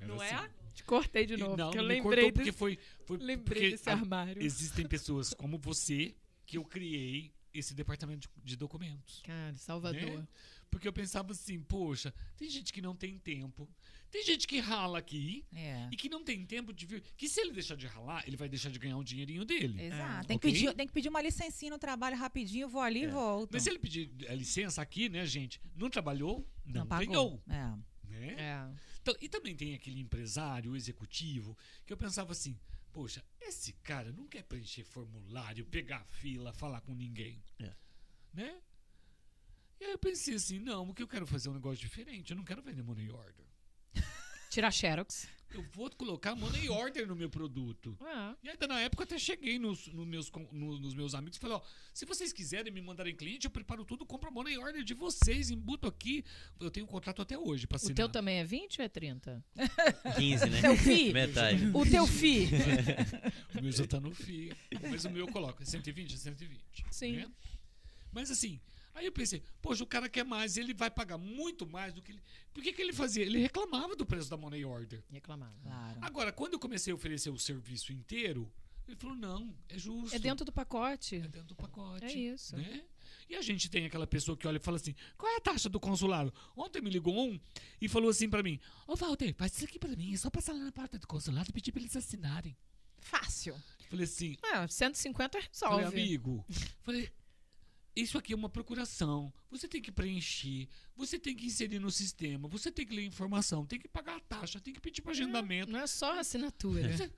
Era 0.00 0.06
Não 0.08 0.20
assim. 0.20 0.34
é? 0.34 0.50
Te 0.74 0.84
cortei 0.84 1.26
de 1.26 1.34
E 1.34 1.36
novo, 1.36 1.56
não, 1.56 1.66
porque 1.66 1.78
eu 1.78 1.82
lembrei 1.82 2.02
cortou 2.02 2.32
porque 2.32 2.44
desse, 2.50 2.56
foi, 2.58 2.78
foi 3.04 3.16
lembrei 3.18 3.36
porque 3.44 3.70
desse 3.72 3.90
a- 3.90 3.94
armário. 3.94 4.40
existem 4.42 4.86
pessoas 4.88 5.34
como 5.34 5.58
você 5.58 6.14
que 6.46 6.56
eu 6.56 6.64
criei 6.64 7.32
esse 7.52 7.74
departamento 7.74 8.28
de, 8.36 8.42
de 8.44 8.56
documentos. 8.56 9.20
Cara, 9.26 9.54
Salvador. 9.56 10.00
Né? 10.00 10.28
Porque 10.70 10.86
eu 10.86 10.92
pensava 10.92 11.32
assim, 11.32 11.60
poxa, 11.60 12.12
tem 12.36 12.48
gente 12.48 12.72
que 12.72 12.82
não 12.82 12.94
tem 12.94 13.18
tempo, 13.18 13.68
tem 14.10 14.22
gente 14.24 14.46
que 14.46 14.58
rala 14.58 14.98
aqui 14.98 15.44
É. 15.54 15.88
e 15.92 15.96
que 15.96 16.08
não 16.08 16.22
tem 16.24 16.44
tempo 16.44 16.72
de 16.72 16.86
vir. 16.86 17.02
Que 17.16 17.28
se 17.28 17.40
ele 17.40 17.52
deixar 17.52 17.74
de 17.76 17.86
ralar, 17.86 18.22
ele 18.26 18.36
vai 18.36 18.48
deixar 18.48 18.70
de 18.70 18.78
ganhar 18.78 18.96
um 18.96 19.02
dinheirinho 19.04 19.44
dele. 19.44 19.82
Exato. 19.82 20.24
É. 20.24 20.28
Tem, 20.28 20.38
que 20.38 20.46
Ok? 20.48 20.52
pedir, 20.52 20.74
tem 20.74 20.86
que 20.86 20.92
pedir 20.92 21.08
uma 21.08 21.22
licencinha 21.22 21.70
no 21.70 21.78
trabalho 21.78 22.16
rapidinho, 22.16 22.68
vou 22.68 22.80
ali 22.82 23.04
e 23.04 23.06
volto. 23.08 23.50
Mas 23.52 23.62
se 23.62 23.70
ele 23.70 23.78
pedir 23.78 24.10
a 24.28 24.34
licença 24.34 24.80
aqui, 24.82 25.08
né, 25.08 25.24
gente, 25.26 25.60
não 25.74 25.88
trabalhou, 25.90 26.46
não, 26.64 26.86
pagou. 26.86 27.06
ganhou. 27.06 27.42
É. 27.48 28.08
Né? 28.08 28.34
É. 28.38 28.68
Então, 29.02 29.14
e 29.20 29.28
também 29.28 29.54
tem 29.56 29.74
aquele 29.74 30.00
empresário, 30.00 30.72
o 30.72 30.76
executivo, 30.76 31.56
que 31.86 31.92
eu 31.92 31.96
pensava 31.96 32.32
assim, 32.32 32.58
poxa, 32.92 33.24
esse 33.40 33.72
cara 33.74 34.12
não 34.12 34.26
quer 34.26 34.42
preencher 34.42 34.84
formulário, 34.84 35.64
pegar 35.66 36.04
fila, 36.04 36.52
falar 36.52 36.80
com 36.82 36.94
ninguém. 36.94 37.42
É. 37.58 37.72
Né? 38.34 38.60
E 39.80 39.84
aí 39.84 39.92
eu 39.92 39.98
pensei 39.98 40.34
assim, 40.34 40.58
não, 40.58 40.86
porque 40.86 41.02
eu 41.02 41.08
quero 41.08 41.26
fazer 41.26 41.48
um 41.48 41.54
negócio 41.54 41.78
diferente, 41.78 42.30
eu 42.32 42.36
não 42.36 42.44
quero 42.44 42.62
vender 42.62 42.82
money 42.82 43.10
order. 43.10 43.46
Tirar 44.50 44.70
xerox. 44.70 45.28
Eu 45.50 45.62
vou 45.72 45.88
colocar 45.90 46.34
money 46.34 46.68
order 46.68 47.06
no 47.06 47.16
meu 47.16 47.30
produto. 47.30 47.96
É. 48.02 48.36
E 48.44 48.48
ainda 48.50 48.66
na 48.66 48.80
época 48.80 49.02
eu 49.02 49.04
até 49.04 49.18
cheguei 49.18 49.58
nos, 49.58 49.86
nos 49.88 50.06
meus, 50.06 50.30
no- 50.52 50.78
nos 50.78 50.94
meus 50.94 51.14
amigos 51.14 51.38
e 51.38 51.40
falei, 51.40 51.56
ó, 51.56 51.62
se 51.94 52.04
vocês 52.04 52.32
quiserem 52.34 52.70
me 52.72 52.80
mandarem 52.82 53.14
cliente, 53.16 53.46
eu 53.46 53.50
preparo 53.50 53.82
tudo, 53.84 54.04
compro 54.04 54.28
a 54.28 54.30
money 54.32 54.58
order 54.58 54.82
de 54.84 54.92
vocês, 54.94 55.48
embuto 55.50 55.86
aqui. 55.88 56.22
Eu 56.60 56.70
tenho 56.70 56.84
um 56.84 56.88
contrato 56.88 57.22
até 57.22 57.38
hoje 57.38 57.66
pra 57.66 57.76
O 57.76 57.78
assinar. 57.78 57.94
teu 57.96 58.08
também 58.10 58.38
é 58.40 58.44
20 58.44 58.80
ou 58.80 58.84
é 58.84 58.88
30? 58.88 59.44
15, 60.16 60.50
né? 60.50 60.60
Teu 60.60 60.76
fi. 60.76 61.12
Metade. 61.12 61.66
O 61.74 61.84
teu 61.90 62.06
fi. 62.06 62.48
O 63.58 63.62
meu 63.62 63.72
já 63.72 63.86
tá 63.86 63.98
no 64.00 64.14
FII. 64.14 64.52
Mas 64.90 65.04
o 65.06 65.10
meu 65.10 65.26
eu 65.26 65.32
coloco, 65.32 65.62
é 65.62 65.66
120, 65.66 66.14
é 66.14 66.16
120. 66.18 66.84
Sim. 66.90 67.16
né? 67.16 67.30
Mas 68.12 68.30
assim, 68.30 68.60
aí 68.98 69.06
eu 69.06 69.12
pensei, 69.12 69.42
poxa, 69.62 69.82
o 69.82 69.86
cara 69.86 70.08
quer 70.08 70.24
mais, 70.24 70.56
ele 70.56 70.74
vai 70.74 70.90
pagar 70.90 71.18
muito 71.18 71.66
mais 71.66 71.94
do 71.94 72.02
que 72.02 72.12
ele. 72.12 72.22
Por 72.52 72.62
que, 72.62 72.72
que 72.72 72.82
ele 72.82 72.92
fazia? 72.92 73.24
Ele 73.24 73.38
reclamava 73.38 73.94
do 73.96 74.04
preço 74.04 74.28
da 74.28 74.36
money 74.36 74.64
order. 74.64 75.02
Reclamava. 75.10 75.54
Claro. 75.62 75.98
Agora, 76.02 76.32
quando 76.32 76.54
eu 76.54 76.58
comecei 76.58 76.92
a 76.92 76.96
oferecer 76.96 77.30
o 77.30 77.38
serviço 77.38 77.92
inteiro, 77.92 78.50
ele 78.86 78.96
falou: 78.96 79.16
não, 79.16 79.54
é 79.68 79.78
justo. 79.78 80.14
É 80.14 80.18
dentro 80.18 80.44
do 80.44 80.52
pacote. 80.52 81.16
É 81.16 81.28
dentro 81.28 81.48
do 81.48 81.54
pacote. 81.54 82.04
É 82.04 82.12
isso. 82.12 82.56
Né? 82.56 82.84
E 83.28 83.36
a 83.36 83.42
gente 83.42 83.68
tem 83.68 83.84
aquela 83.84 84.06
pessoa 84.06 84.36
que 84.36 84.48
olha 84.48 84.56
e 84.56 84.60
fala 84.60 84.76
assim: 84.78 84.94
qual 85.16 85.30
é 85.30 85.36
a 85.36 85.40
taxa 85.40 85.68
do 85.68 85.78
consulado? 85.78 86.32
Ontem 86.56 86.80
me 86.80 86.88
ligou 86.90 87.14
um 87.14 87.38
e 87.80 87.88
falou 87.88 88.10
assim 88.10 88.28
pra 88.28 88.42
mim: 88.42 88.58
Ô 88.86 88.96
Walter, 88.96 89.34
faz 89.34 89.54
isso 89.54 89.64
aqui 89.64 89.78
pra 89.78 89.94
mim, 89.94 90.14
é 90.14 90.16
só 90.16 90.30
passar 90.30 90.54
lá 90.54 90.60
na 90.60 90.72
porta 90.72 90.98
do 90.98 91.06
consulado 91.06 91.50
e 91.50 91.52
pedir 91.52 91.70
pra 91.70 91.80
eles 91.82 91.94
assinarem. 91.96 92.56
Fácil. 92.98 93.54
Falei 93.90 94.04
assim: 94.04 94.36
É, 94.42 94.66
150 94.66 95.38
Falei, 95.38 95.48
resolve. 95.52 95.84
amigo, 96.00 96.44
falei, 96.82 97.10
isso 98.00 98.18
aqui 98.18 98.32
é 98.32 98.36
uma 98.36 98.48
procuração. 98.48 99.32
Você 99.50 99.66
tem 99.68 99.80
que 99.80 99.90
preencher, 99.92 100.68
você 100.96 101.18
tem 101.18 101.34
que 101.34 101.46
inserir 101.46 101.78
no 101.78 101.90
sistema, 101.90 102.48
você 102.48 102.70
tem 102.70 102.86
que 102.86 102.94
ler 102.94 103.04
informação, 103.04 103.64
tem 103.66 103.78
que 103.78 103.88
pagar 103.88 104.16
a 104.16 104.20
taxa, 104.20 104.60
tem 104.60 104.72
que 104.74 104.80
pedir 104.80 105.02
para 105.02 105.12
agendamento. 105.12 105.70
Não 105.72 105.78
é 105.80 105.86
só 105.86 106.18
assinatura. 106.18 106.88
Você- 106.96 107.10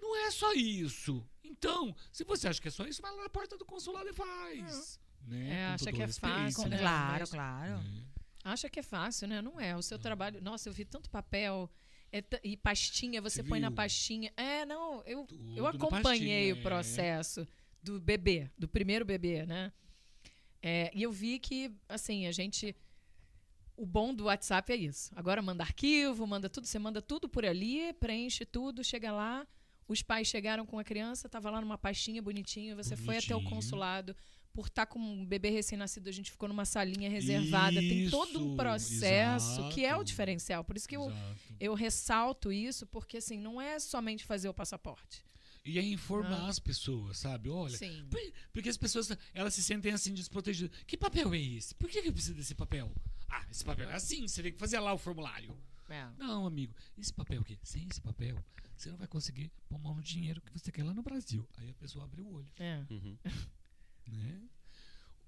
Não 0.00 0.26
é 0.26 0.30
só 0.30 0.52
isso. 0.52 1.26
Então, 1.42 1.94
se 2.12 2.24
você 2.24 2.48
acha 2.48 2.60
que 2.60 2.68
é 2.68 2.70
só 2.70 2.84
isso, 2.86 3.00
vai 3.00 3.10
lá 3.14 3.22
na 3.22 3.28
porta 3.30 3.56
do 3.56 3.64
consulado 3.64 4.08
e 4.08 4.12
faz. 4.12 5.00
Né? 5.26 5.50
É, 5.50 5.66
acha 5.66 5.90
que 5.90 6.02
é 6.02 6.08
fácil, 6.08 6.62
né? 6.64 6.68
né? 6.76 6.78
Claro, 6.78 7.28
claro. 7.28 7.84
Acha 8.44 8.68
que 8.68 8.80
é 8.80 8.82
fácil, 8.82 9.26
né? 9.28 9.40
Não 9.40 9.58
é. 9.58 9.74
O 9.74 9.80
seu 9.80 9.98
trabalho. 9.98 10.42
Nossa, 10.42 10.68
eu 10.68 10.72
vi 10.74 10.84
tanto 10.84 11.08
papel. 11.08 11.70
é 12.12 12.20
t- 12.20 12.38
e 12.44 12.56
pastinha, 12.56 13.20
você, 13.22 13.42
Você 13.42 13.48
põe 13.48 13.58
na 13.58 13.70
viu? 13.70 13.76
pastinha. 13.76 14.30
É, 14.36 14.64
não, 14.66 15.02
eu, 15.06 15.24
Tudo 15.24 15.56
eu 15.56 15.64
na 15.64 15.70
acompanhei 15.70 16.02
pastinha, 16.02 16.54
o 16.54 16.58
é. 16.58 16.62
processo 16.62 17.48
do 17.82 17.98
bebê, 18.00 18.50
do 18.58 18.68
primeiro 18.68 19.04
bebê, 19.04 19.44
né? 19.46 19.72
É, 20.66 20.90
e 20.94 21.02
eu 21.02 21.12
vi 21.12 21.38
que, 21.38 21.70
assim, 21.86 22.26
a 22.26 22.32
gente. 22.32 22.74
O 23.76 23.84
bom 23.84 24.14
do 24.14 24.24
WhatsApp 24.24 24.72
é 24.72 24.76
isso. 24.76 25.10
Agora 25.14 25.42
manda 25.42 25.62
arquivo, 25.62 26.26
manda 26.26 26.48
tudo, 26.48 26.66
você 26.66 26.78
manda 26.78 27.02
tudo 27.02 27.28
por 27.28 27.44
ali, 27.44 27.92
preenche 27.94 28.46
tudo, 28.46 28.82
chega 28.82 29.12
lá. 29.12 29.46
Os 29.86 30.00
pais 30.00 30.26
chegaram 30.28 30.64
com 30.64 30.78
a 30.78 30.84
criança, 30.84 31.26
estava 31.26 31.50
lá 31.50 31.60
numa 31.60 31.76
pastinha 31.76 32.22
bonitinha, 32.22 32.74
você 32.74 32.96
foi 32.96 33.18
até 33.18 33.34
o 33.34 33.38
Bonitinho. 33.38 33.50
consulado. 33.56 34.16
Por 34.54 34.68
estar 34.68 34.86
com 34.86 34.98
um 35.00 35.26
bebê 35.26 35.50
recém-nascido, 35.50 36.08
a 36.08 36.12
gente 36.12 36.30
ficou 36.30 36.48
numa 36.48 36.64
salinha 36.64 37.10
reservada. 37.10 37.80
Tem 37.80 38.08
todo 38.08 38.38
um 38.40 38.46
Isso, 38.46 38.56
processo 38.56 39.68
que 39.70 39.84
é 39.84 39.88
o 39.88 39.96
exato. 39.96 40.04
diferencial. 40.04 40.64
Por 40.64 40.76
isso 40.76 40.88
que 40.88 40.96
eu, 40.96 41.06
Exato. 41.10 41.36
eu 41.60 41.74
ressalto 41.74 42.52
isso, 42.52 42.86
porque 42.86 43.16
assim, 43.18 43.36
não 43.36 43.60
é 43.60 43.78
somente 43.80 44.24
fazer 44.24 44.48
o 44.48 44.54
passaporte. 44.54 45.24
E 45.64 45.78
é 45.78 45.82
informar 45.82 46.42
Ah. 46.44 46.48
as 46.48 46.58
pessoas, 46.58 47.16
sabe? 47.18 47.48
Olha, 47.48 47.76
Sim. 47.76 48.06
Por- 48.10 48.20
Porque 48.52 48.68
as 48.68 48.76
pessoas 48.76 49.08
elas 49.32 49.54
se 49.54 49.62
sentem 49.62 49.92
assim 49.92 50.12
desprotegidas. 50.12 50.76
Que 50.86 50.96
papel 50.96 51.32
é 51.32 51.38
esse? 51.40 51.74
Por 51.74 51.88
que 51.88 51.98
eu 51.98 52.12
preciso 52.12 52.34
desse 52.34 52.54
papel? 52.54 52.92
Ah, 53.28 53.46
esse 53.50 53.64
papel 53.64 53.88
é 53.88 53.94
assim, 53.94 54.28
você 54.28 54.42
tem 54.42 54.52
que 54.52 54.58
fazer 54.58 54.78
lá 54.78 54.92
o 54.92 54.98
formulário. 54.98 55.56
É. 55.88 56.06
Não, 56.18 56.46
amigo, 56.46 56.74
esse 56.98 57.12
papel 57.12 57.40
aqui, 57.40 57.58
sem 57.62 57.86
esse 57.90 58.00
papel, 58.00 58.42
você 58.76 58.90
não 58.90 58.98
vai 58.98 59.06
conseguir 59.08 59.50
pôr 59.68 59.78
mão 59.78 59.94
no 59.94 60.02
dinheiro 60.02 60.40
que 60.42 60.52
você 60.52 60.70
quer 60.70 60.84
lá 60.84 60.92
no 60.94 61.02
Brasil. 61.02 61.46
Aí 61.56 61.70
a 61.70 61.74
pessoa 61.74 62.04
abre 62.04 62.20
o 62.20 62.30
olho, 62.32 62.48
É. 62.58 62.84
Uhum. 62.90 63.16
né? 64.08 64.42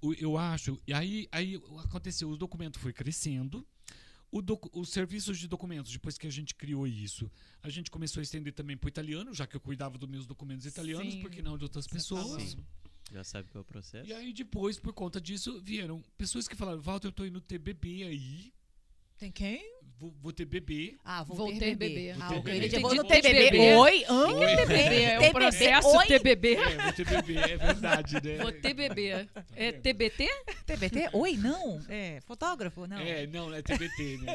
O- 0.02 0.12
Eu 0.14 0.36
acho, 0.36 0.80
e 0.86 0.92
aí, 0.92 1.26
aí 1.32 1.56
aconteceu, 1.84 2.28
o 2.30 2.36
documento 2.36 2.78
foi 2.78 2.92
crescendo, 2.92 3.66
o 4.38 4.80
os 4.80 4.88
serviços 4.90 5.38
de 5.38 5.48
documentos, 5.48 5.92
depois 5.92 6.18
que 6.18 6.26
a 6.26 6.30
gente 6.30 6.54
criou 6.54 6.86
isso, 6.86 7.30
a 7.62 7.68
gente 7.68 7.90
começou 7.90 8.20
a 8.20 8.22
estender 8.22 8.52
também 8.52 8.76
para 8.76 8.86
o 8.86 8.88
italiano, 8.88 9.32
já 9.34 9.46
que 9.46 9.56
eu 9.56 9.60
cuidava 9.60 9.96
dos 9.98 10.08
meus 10.08 10.26
documentos 10.26 10.66
italianos, 10.66 11.14
Sim. 11.14 11.20
por 11.20 11.30
que 11.30 11.42
não 11.42 11.56
de 11.56 11.64
outras 11.64 11.86
pessoas? 11.86 12.42
Sim. 12.42 12.64
Já 13.12 13.22
sabe 13.22 13.48
qual 13.50 13.60
é 13.60 13.62
o 13.62 13.64
processo? 13.64 14.08
E 14.08 14.12
aí 14.12 14.32
depois, 14.32 14.78
por 14.80 14.92
conta 14.92 15.20
disso, 15.20 15.60
vieram 15.60 16.02
pessoas 16.18 16.48
que 16.48 16.56
falaram, 16.56 16.80
Walter, 16.80 17.08
eu 17.08 17.12
tô 17.12 17.24
indo 17.24 17.40
ter 17.40 17.58
bebê 17.58 18.02
aí, 18.02 18.52
Tem 19.16 19.30
quem? 19.30 19.75
Vou, 19.98 20.14
vou 20.22 20.32
ter 20.32 20.44
bebê. 20.44 20.96
Ah, 21.04 21.22
vou, 21.22 21.36
Vou 21.36 21.52
ter 21.52 21.58
ter 21.58 21.74
bebê. 21.76 21.94
bebê. 21.94 22.12
Vou 22.12 22.28
ter 22.28 22.40
bebê. 22.42 22.56
Ele 22.56 22.78
vou 22.80 23.04
ter 23.04 23.22
ter 23.22 23.32
bebê. 23.32 23.50
bebê. 23.50 23.74
Oi? 23.74 24.04
Hã? 24.08 24.26
TBB, 24.26 24.74
é 24.74 25.18
Ter 25.18 25.28
um 25.28 25.32
processo 25.32 25.88
bebê. 25.88 25.98
Oi? 25.98 26.06
TBB. 26.06 26.54
É, 26.54 26.82
vou 26.82 26.92
ter 26.92 27.04
bebê, 27.04 27.38
é 27.38 27.56
verdade, 27.56 28.14
né? 28.22 28.36
Vou 28.38 28.52
TBB. 28.52 29.06
É 29.08 29.72
vendo? 29.72 29.82
TBT? 29.82 30.28
TBT? 30.66 31.10
Oi, 31.12 31.36
não. 31.36 31.80
É, 31.88 32.20
fotógrafo, 32.20 32.86
não. 32.86 32.98
É, 32.98 33.26
não, 33.26 33.54
é 33.54 33.62
TBT, 33.62 34.18
né? 34.18 34.32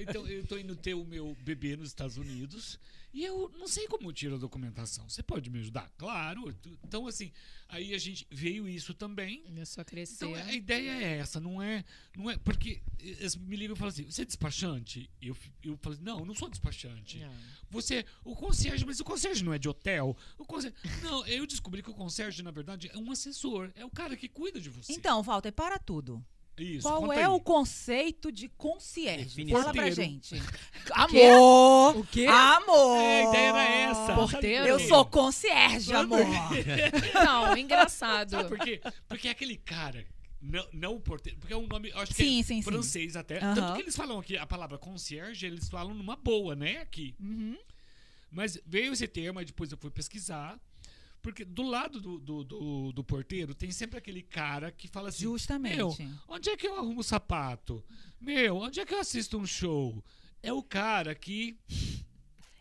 então, 0.00 0.26
eu 0.26 0.46
tô 0.46 0.56
indo 0.56 0.74
ter 0.76 0.94
o 0.94 1.04
meu 1.04 1.36
bebê 1.40 1.76
nos 1.76 1.88
Estados 1.88 2.16
Unidos 2.16 2.78
e 3.12 3.24
eu 3.24 3.50
não 3.58 3.66
sei 3.66 3.86
como 3.86 4.12
tiro 4.12 4.34
a 4.34 4.38
documentação. 4.38 5.08
Você 5.08 5.22
pode 5.22 5.48
me 5.50 5.60
ajudar? 5.60 5.90
Claro. 5.96 6.54
Então, 6.84 7.06
assim, 7.06 7.32
aí 7.68 7.94
a 7.94 7.98
gente 7.98 8.26
veio 8.30 8.68
isso 8.68 8.92
também. 8.92 9.44
É 9.56 9.64
só 9.64 9.82
crescer. 9.82 10.26
Então, 10.26 10.34
a 10.34 10.52
ideia 10.52 10.90
é 10.90 11.18
essa, 11.18 11.40
não 11.40 11.62
é. 11.62 11.84
Não 12.16 12.30
é 12.30 12.36
porque 12.36 12.82
eles 12.98 13.34
me 13.36 13.56
ligam 13.56 13.74
e 13.74 13.78
falam 13.78 13.88
assim: 13.88 14.04
você 14.04 14.22
é 14.22 14.24
despachante? 14.24 15.10
Eu, 15.22 15.36
eu 15.62 15.76
falo 15.78 15.94
assim: 15.94 16.04
não, 16.04 16.18
eu 16.20 16.24
não 16.26 16.34
sou 16.34 16.50
despachante. 16.50 17.18
Não. 17.18 17.32
Você, 17.70 18.04
o 18.24 18.36
concierge, 18.36 18.84
mas 18.84 19.00
o 19.00 19.04
concierge 19.04 19.42
não 19.42 19.54
é 19.54 19.58
de 19.58 19.68
hotel? 19.68 20.16
O 20.36 20.44
concierge, 20.44 20.76
não, 21.02 21.26
eu 21.26 21.46
descobri 21.46 21.82
que 21.82 21.90
o 21.90 21.94
concierge, 21.94 22.42
na 22.42 22.50
verdade, 22.50 22.90
é 22.92 22.98
um 22.98 23.10
assessor. 23.10 23.70
É 23.74 23.84
o 23.84 23.90
cara 23.90 24.16
que 24.16 24.28
cuida 24.28 24.60
de 24.60 24.68
você. 24.68 24.92
Então, 24.92 25.22
Walter, 25.22 25.52
para 25.52 25.78
tudo. 25.78 26.24
Isso, 26.58 26.88
Qual 26.88 27.12
é 27.12 27.20
aí. 27.20 27.26
o 27.26 27.40
conceito 27.40 28.32
de 28.32 28.48
concierge? 28.48 29.24
Definição. 29.24 29.60
Fala 29.60 29.72
pra 29.72 29.90
gente. 29.90 30.34
Amor! 30.92 31.96
O 31.98 32.04
quê? 32.06 32.26
Amor! 32.26 32.96
É, 32.96 33.24
a 33.24 33.28
ideia 33.28 33.48
era 33.48 33.64
essa. 33.64 34.14
Porteiro? 34.14 34.66
Eu 34.66 34.80
sou 34.80 35.04
concierge, 35.06 35.92
amor. 35.94 36.20
Não, 37.24 37.56
engraçado. 37.56 38.30
Sabe 38.30 38.48
por 38.48 38.58
quê? 38.58 38.80
Porque 39.08 39.28
é 39.28 39.30
aquele 39.30 39.56
cara. 39.56 40.04
Não, 40.40 40.66
não 40.72 40.94
o 40.94 41.00
porteiro. 41.00 41.38
Porque 41.38 41.52
é 41.52 41.56
um 41.56 41.66
nome, 41.66 41.90
acho 41.94 42.14
Sim, 42.14 42.24
que 42.24 42.40
é 42.40 42.42
sim, 42.42 42.42
sim. 42.42 42.62
francês 42.62 43.16
até. 43.16 43.38
Aham. 43.38 43.54
Tanto 43.54 43.74
que 43.74 43.82
eles 43.82 43.96
falam 43.96 44.18
aqui, 44.18 44.36
a 44.36 44.46
palavra 44.46 44.78
concierge, 44.78 45.44
eles 45.46 45.68
falam 45.68 45.94
numa 45.94 46.14
boa, 46.16 46.54
né? 46.54 46.78
Aqui. 46.78 47.14
Uhum. 47.20 47.58
Mas 48.30 48.58
veio 48.64 48.92
esse 48.92 49.08
termo, 49.08 49.38
aí 49.38 49.44
depois 49.44 49.72
eu 49.72 49.78
fui 49.78 49.90
pesquisar. 49.90 50.58
Porque 51.20 51.44
do 51.44 51.62
lado 51.62 52.00
do, 52.00 52.18
do, 52.18 52.44
do, 52.44 52.92
do 52.92 53.04
porteiro 53.04 53.54
tem 53.54 53.70
sempre 53.70 53.98
aquele 53.98 54.22
cara 54.22 54.70
que 54.70 54.86
fala 54.88 55.08
assim: 55.08 55.24
Justamente. 55.24 55.76
Meu, 55.76 55.94
onde 56.28 56.48
é 56.50 56.56
que 56.56 56.66
eu 56.66 56.76
arrumo 56.76 57.02
sapato? 57.02 57.82
Meu, 58.20 58.56
onde 58.58 58.80
é 58.80 58.86
que 58.86 58.94
eu 58.94 59.00
assisto 59.00 59.36
um 59.36 59.46
show? 59.46 60.02
É 60.42 60.52
o 60.52 60.62
cara 60.62 61.14
que. 61.14 61.56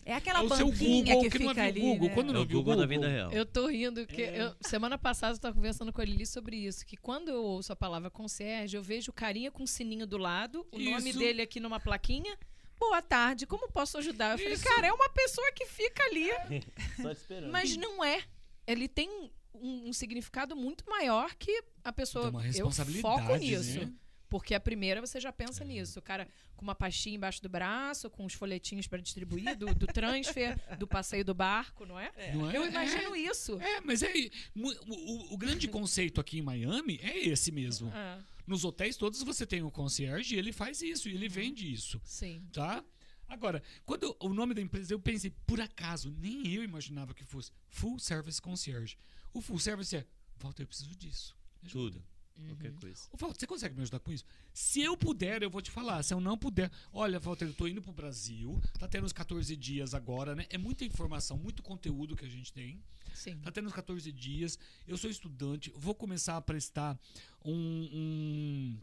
É 0.04 0.14
aquela 0.14 0.40
é 0.40 0.44
o 0.44 0.50
seu 0.56 0.68
banquinha 0.70 1.14
Google, 1.16 1.24
que, 1.30 1.38
que, 1.38 1.44
não 1.44 1.50
fica 1.50 1.64
é 1.64 1.68
ali, 1.68 1.80
o 1.82 1.84
Google. 1.84 2.08
né? 2.08 2.14
Quando 2.16 2.30
É 2.30 2.34
não 2.34 2.46
viu 2.46 2.60
o 2.60 2.64
Google 2.64 2.76
Google. 2.76 2.78
da 2.78 2.86
vida 2.88 3.08
real. 3.10 3.32
Eu 3.32 3.46
tô 3.46 3.68
rindo 3.68 4.08
que 4.08 4.22
É. 4.22 4.42
eu- 4.44 4.56
semana 4.62 4.98
passada 4.98 5.36
eu 5.36 5.40
tava 5.40 5.54
conversando 5.56 5.92
com 5.92 6.00
a 6.00 6.06
Lili 6.06 6.26
sobre 6.26 6.56
isso, 6.56 6.86
que 6.86 6.96
quando 6.96 7.28
eu 7.30 7.44
ouço 7.44 7.74
a 7.74 7.76
palavra 7.76 8.10
concierge, 8.10 8.78
eu 8.78 8.82
vejo 8.82 9.12
o 9.12 9.14
carinha 9.14 9.52
com 9.52 9.64
o 9.64 9.68
sininho 9.68 10.08
do 10.08 10.18
lado, 10.18 10.66
o 10.72 10.80
nome 10.80 11.10
Isso. 11.10 11.20
dele 11.20 11.42
aqui 11.42 11.60
numa 11.60 11.78
plaquinha. 11.78 12.38
Boa 12.80 13.02
tarde, 13.02 13.46
como 13.46 13.70
posso 13.70 13.98
ajudar? 13.98 14.32
Eu 14.32 14.38
falei, 14.38 14.54
Isso. 14.54 14.64
cara, 14.64 14.88
é 14.88 14.94
uma 14.94 15.10
pessoa 15.10 15.52
que 15.52 15.66
fica 15.66 16.02
ali. 16.04 16.30
Só 17.02 17.12
esperando. 17.12 17.52
Mas 17.52 17.76
não 17.76 18.02
é. 18.02 18.24
Ele 18.68 18.88
tem 18.88 19.10
um, 19.54 19.90
um 19.90 19.94
significado 19.94 20.56
muito 20.56 20.88
maior 20.90 21.34
que 21.36 21.64
a 21.84 21.92
pessoa. 21.94 22.30
Uma 22.30 22.42
eu 22.42 22.46
responsabilidade, 22.48 23.02
foco 23.02 23.36
nisso. 23.38 23.80
né? 23.80 23.92
Porque 24.30 24.54
a 24.54 24.60
primeira 24.60 25.00
você 25.00 25.22
já 25.22 25.32
pensa 25.32 25.64
nisso. 25.64 26.00
O 26.00 26.02
cara 26.02 26.28
com 26.58 26.62
uma 26.64 26.76
pastinha 26.76 27.16
embaixo 27.16 27.42
do 27.42 27.48
braço, 27.48 28.10
com 28.10 28.26
os 28.26 28.34
folhetinhos 28.34 28.86
para 28.86 29.00
distribuir, 29.02 29.56
do, 29.56 29.74
do 29.74 29.88
transfer, 29.88 30.58
do 30.78 30.86
passeio 30.86 31.24
do 31.24 31.34
barco, 31.34 31.86
não 31.86 31.98
é? 31.98 32.12
Não 32.36 32.52
é? 32.52 32.58
Eu 32.58 32.66
imagino 32.68 33.16
isso. 33.16 33.58
É, 33.62 33.80
mas 33.80 34.04
é. 34.04 34.12
O, 34.54 34.70
o- 34.94 35.34
o 35.34 35.38
grande 35.38 35.70
conceito 35.70 36.20
aqui 36.20 36.40
em 36.40 36.42
Miami 36.42 37.00
é 37.02 37.18
esse 37.26 37.54
mesmo. 37.54 37.90
Ah, 37.96 38.20
Nos 38.46 38.66
hotéis 38.66 38.98
todos 38.98 39.24
você 39.24 39.46
tem 39.46 39.64
o 39.64 39.72
concierge 39.72 40.36
e 40.36 40.38
ele 40.38 40.52
faz 40.52 40.82
isso, 40.82 41.08
e 41.08 41.14
ele 41.14 41.30
vende 41.30 41.72
isso, 41.72 42.02
sim. 42.04 42.44
tá? 42.52 42.84
Agora, 43.28 43.62
quando 43.86 44.16
o 44.20 44.30
nome 44.30 44.54
da 44.54 44.62
empresa, 44.62 44.94
eu 44.94 45.00
pensei, 45.00 45.32
por 45.46 45.60
acaso, 45.60 46.10
nem 46.20 46.48
eu 46.54 46.64
imaginava 46.64 47.14
que 47.14 47.24
fosse 47.24 47.52
Full 47.70 48.00
Service 48.00 48.42
Concierge. 48.42 48.98
O 49.34 49.42
Full 49.42 49.60
Service 49.60 49.96
é, 49.96 50.06
Walter, 50.40 50.64
eu 50.64 50.68
preciso 50.68 50.96
disso. 50.96 51.36
Tudo. 51.70 52.04
Qualquer 52.46 52.72
coisa. 52.74 53.02
Ô, 53.12 53.18
Walter, 53.18 53.40
você 53.40 53.48
consegue 53.48 53.76
me 53.76 53.82
ajudar 53.82 54.00
com 54.00 54.12
isso? 54.12 54.24
Se 54.54 54.82
eu 54.82 54.96
puder, 54.96 55.42
eu 55.42 55.50
vou 55.50 55.62
te 55.62 55.72
falar. 55.72 56.04
Se 56.04 56.14
eu 56.14 56.22
não 56.22 56.38
puder, 56.38 56.72
olha, 56.94 57.20
Walter, 57.20 57.46
eu 57.46 57.54
tô 57.54 57.68
indo 57.68 57.82
pro 57.82 57.92
Brasil, 57.92 58.62
tá 58.78 58.88
tendo 58.88 59.06
uns 59.06 59.14
14 59.14 59.56
dias 59.56 59.94
agora, 59.94 60.36
né? 60.36 60.46
É 60.50 60.58
muita 60.58 60.86
informação, 60.86 61.38
muito 61.38 61.64
conteúdo 61.64 62.16
que 62.16 62.26
a 62.26 62.30
gente 62.30 62.54
tem. 62.54 62.80
Sim. 63.14 63.40
Tá 63.40 63.52
tendo 63.52 63.66
uns 63.66 63.74
14 63.74 64.12
dias. 64.12 64.60
Eu 64.88 64.98
sou 64.98 65.10
estudante, 65.10 65.74
vou 65.76 65.96
começar 65.96 66.38
a 66.38 66.42
prestar 66.42 67.00
um, 67.44 67.54
um, 67.54 68.80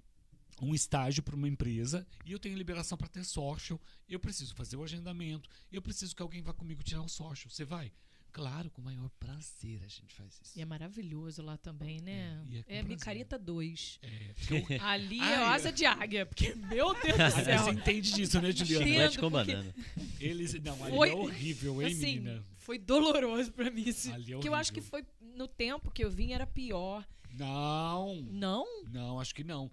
um 0.62 0.74
estágio 0.74 1.22
para 1.22 1.34
uma 1.36 1.48
empresa 1.48 2.06
e 2.24 2.32
eu 2.32 2.38
tenho 2.38 2.56
liberação 2.56 2.96
para 2.96 3.08
ter 3.08 3.24
social. 3.24 3.80
Eu 4.08 4.18
preciso 4.20 4.54
fazer 4.54 4.76
o 4.76 4.82
agendamento. 4.84 5.48
Eu 5.72 5.82
preciso 5.82 6.14
que 6.14 6.22
alguém 6.22 6.42
vá 6.42 6.52
comigo 6.52 6.82
tirar 6.82 7.02
o 7.02 7.08
social. 7.08 7.50
Você 7.50 7.64
vai? 7.64 7.92
Claro, 8.32 8.68
com 8.68 8.82
o 8.82 8.84
maior 8.84 9.08
prazer 9.20 9.80
a 9.84 9.88
gente 9.88 10.12
faz 10.12 10.40
isso. 10.42 10.58
E 10.58 10.60
é 10.60 10.64
maravilhoso 10.64 11.40
lá 11.40 11.56
também, 11.56 12.00
né? 12.00 12.42
É, 12.66 12.76
é 12.76 12.78
É, 12.78 12.82
micareta 12.82 13.38
2. 13.38 14.00
É, 14.02 14.34
eu- 14.50 14.66
Ali 14.82 15.20
é 15.20 15.38
o 15.40 15.44
asa 15.44 15.70
de 15.70 15.84
águia, 15.86 16.26
porque, 16.26 16.52
meu 16.56 16.92
Deus 16.94 17.16
do 17.16 17.30
céu. 17.44 17.62
você 17.62 17.70
entende 17.70 18.12
disso, 18.12 18.40
né, 18.40 18.50
Juliana? 18.50 18.84
Entendo, 18.88 19.20
porque- 19.20 19.30
banana. 19.30 19.74
Eles, 20.18 20.52
não, 20.54 20.82
ali 20.82 20.96
Foi- 20.96 21.10
é 21.10 21.14
horrível, 21.14 21.80
hein, 21.80 21.88
assim, 21.92 22.18
menina? 22.18 22.42
foi 22.56 22.76
doloroso 22.76 23.52
pra 23.52 23.70
mim. 23.70 23.84
esse- 23.88 24.10
Ali 24.10 24.34
é 24.34 24.38
que 24.40 24.48
eu 24.48 24.54
acho 24.54 24.72
que 24.72 24.80
foi 24.80 25.04
no 25.34 25.46
tempo 25.48 25.90
que 25.90 26.04
eu 26.04 26.10
vim 26.10 26.32
era 26.32 26.46
pior. 26.46 27.06
Não, 27.36 28.22
Não? 28.30 28.64
não, 28.84 29.18
acho 29.18 29.34
que 29.34 29.42
não. 29.42 29.70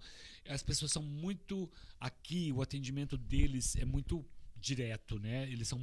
As 0.48 0.62
pessoas 0.62 0.90
são 0.90 1.02
muito. 1.02 1.70
Aqui, 2.00 2.52
o 2.52 2.60
atendimento 2.60 3.16
deles 3.16 3.76
é 3.76 3.84
muito 3.84 4.24
direto, 4.62 5.18
né? 5.18 5.42
Eles 5.50 5.66
são. 5.68 5.78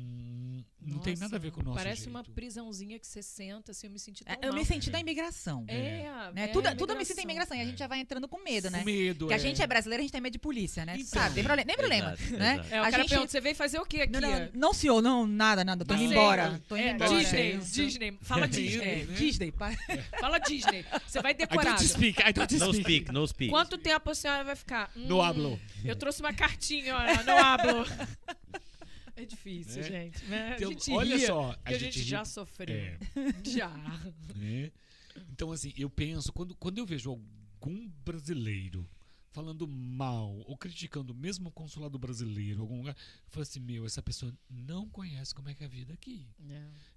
Não 0.81 0.99
tem 0.99 1.15
nada 1.17 1.35
a 1.35 1.39
ver 1.39 1.51
com 1.51 1.59
o 1.59 1.63
nosso 1.63 1.77
Parece 1.77 2.03
jeito. 2.03 2.09
uma 2.09 2.23
prisãozinha 2.23 2.97
que 2.97 3.05
você 3.05 3.21
senta, 3.21 3.71
assim, 3.71 3.87
eu 3.87 3.91
me 3.91 3.99
senti 3.99 4.23
tão 4.23 4.33
É, 4.33 4.37
Eu 4.47 4.53
me 4.53 4.59
mal. 4.59 4.65
senti 4.65 4.89
da 4.89 4.99
imigração. 4.99 5.65
É, 5.67 6.09
Né? 6.33 6.43
é, 6.45 6.47
tudo, 6.47 6.73
tudo 6.75 6.93
eu 6.93 6.97
me 6.97 7.03
sinto 7.05 7.17
da 7.17 7.23
imigração. 7.23 7.55
E 7.57 7.61
a 7.61 7.65
gente 7.65 7.77
já 7.77 7.87
vai 7.87 7.99
entrando 7.99 8.27
com 8.27 8.41
medo, 8.41 8.69
né? 8.71 8.79
Com 8.79 8.85
medo, 8.85 9.19
Porque 9.25 9.33
a 9.33 9.37
é. 9.37 9.39
gente 9.39 9.61
é 9.61 9.67
brasileiro, 9.67 10.01
a 10.01 10.03
gente 10.03 10.11
tem 10.11 10.21
medo 10.21 10.33
de 10.33 10.39
polícia, 10.39 10.85
né? 10.85 10.93
Então. 10.95 11.05
sabe, 11.21 11.35
tem 11.35 11.43
problema, 11.43 11.67
nem 11.67 11.75
problema, 11.77 12.13
Exato, 12.13 12.33
né? 12.37 12.53
exato. 12.53 12.73
É, 12.73 12.79
o 12.79 12.83
a 12.83 12.91
cara 12.91 12.97
gente... 13.03 13.09
pergunta, 13.09 13.31
você 13.31 13.41
veio 13.41 13.55
fazer 13.55 13.79
o 13.79 13.85
quê 13.85 14.01
aqui? 14.01 14.13
Não, 14.13 14.21
não, 14.21 14.49
não, 14.53 14.73
senhor, 14.73 15.01
não, 15.01 15.27
nada, 15.27 15.63
nada. 15.65 15.83
Tô 15.83 15.93
indo 15.93 16.03
Passeio. 16.03 16.11
embora. 16.19 16.61
Tô 16.67 16.77
indo 16.77 16.85
É, 16.87 16.91
embora. 16.91 17.17
Disney. 17.19 17.57
Disney. 17.57 18.17
Fala 18.21 18.47
Disney. 18.47 18.87
É? 18.87 19.05
Disney, 19.05 19.51
para. 19.51 19.75
Fala 20.19 20.39
Disney. 20.39 20.85
Você 21.05 21.21
vai 21.21 21.31
I 21.33 21.35
don't 21.35 21.83
speak, 21.83 22.21
I 22.21 22.33
don't 22.33 22.53
No 22.57 22.73
speak. 22.73 22.81
speak, 22.83 23.11
no 23.11 23.27
speak. 23.27 23.51
Quanto 23.51 23.77
tempo 23.77 24.09
a 24.09 24.15
senhora 24.15 24.43
vai 24.43 24.55
ficar? 24.55 24.89
Hum, 24.95 25.05
No 25.07 25.21
hablo. 25.21 25.59
Eu 25.83 25.95
trouxe 25.95 26.21
uma 26.21 26.33
cartinha, 26.33 26.95
olha, 26.95 27.23
no 27.23 27.31
hablo. 27.37 27.85
É 29.21 29.25
difícil, 29.25 29.81
É. 29.81 29.83
gente. 29.83 30.25
né? 30.25 30.55
Então, 30.55 30.71
gente 30.71 30.91
olha 30.91 31.15
ria, 31.17 31.27
só, 31.27 31.59
a, 31.65 31.73
gente, 31.73 31.99
ri- 31.99 32.05
já 32.05 32.25
sofreu. 32.25 32.75
É. 32.75 32.97
Já. 33.43 33.69
né? 34.35 34.71
Então, 35.31 35.51
assim, 35.51 35.73
eu 35.77 35.89
penso, 35.89 36.31
quando, 36.31 36.55
quando 36.55 36.77
eu 36.77 36.85
vejo 36.85 37.09
algum 37.09 37.87
brasileiro 38.05 38.89
falando 39.31 39.67
mal 39.67 40.33
ou 40.47 40.57
criticando 40.57 41.13
mesmo 41.13 41.49
o 41.49 41.51
consulado 41.51 41.99
brasileiro, 41.99 42.61
algum 42.61 42.77
lugar, 42.77 42.95
eu 42.95 43.29
falo 43.31 43.43
assim, 43.43 43.59
meu, 43.59 43.85
essa 43.85 44.01
pessoa 44.01 44.33
não 44.49 44.89
conhece 44.89 45.35
como 45.35 45.49
é 45.49 45.53
que 45.53 45.63
é 45.63 45.67
a 45.67 45.69
vida 45.69 45.93
aqui. 45.93 46.27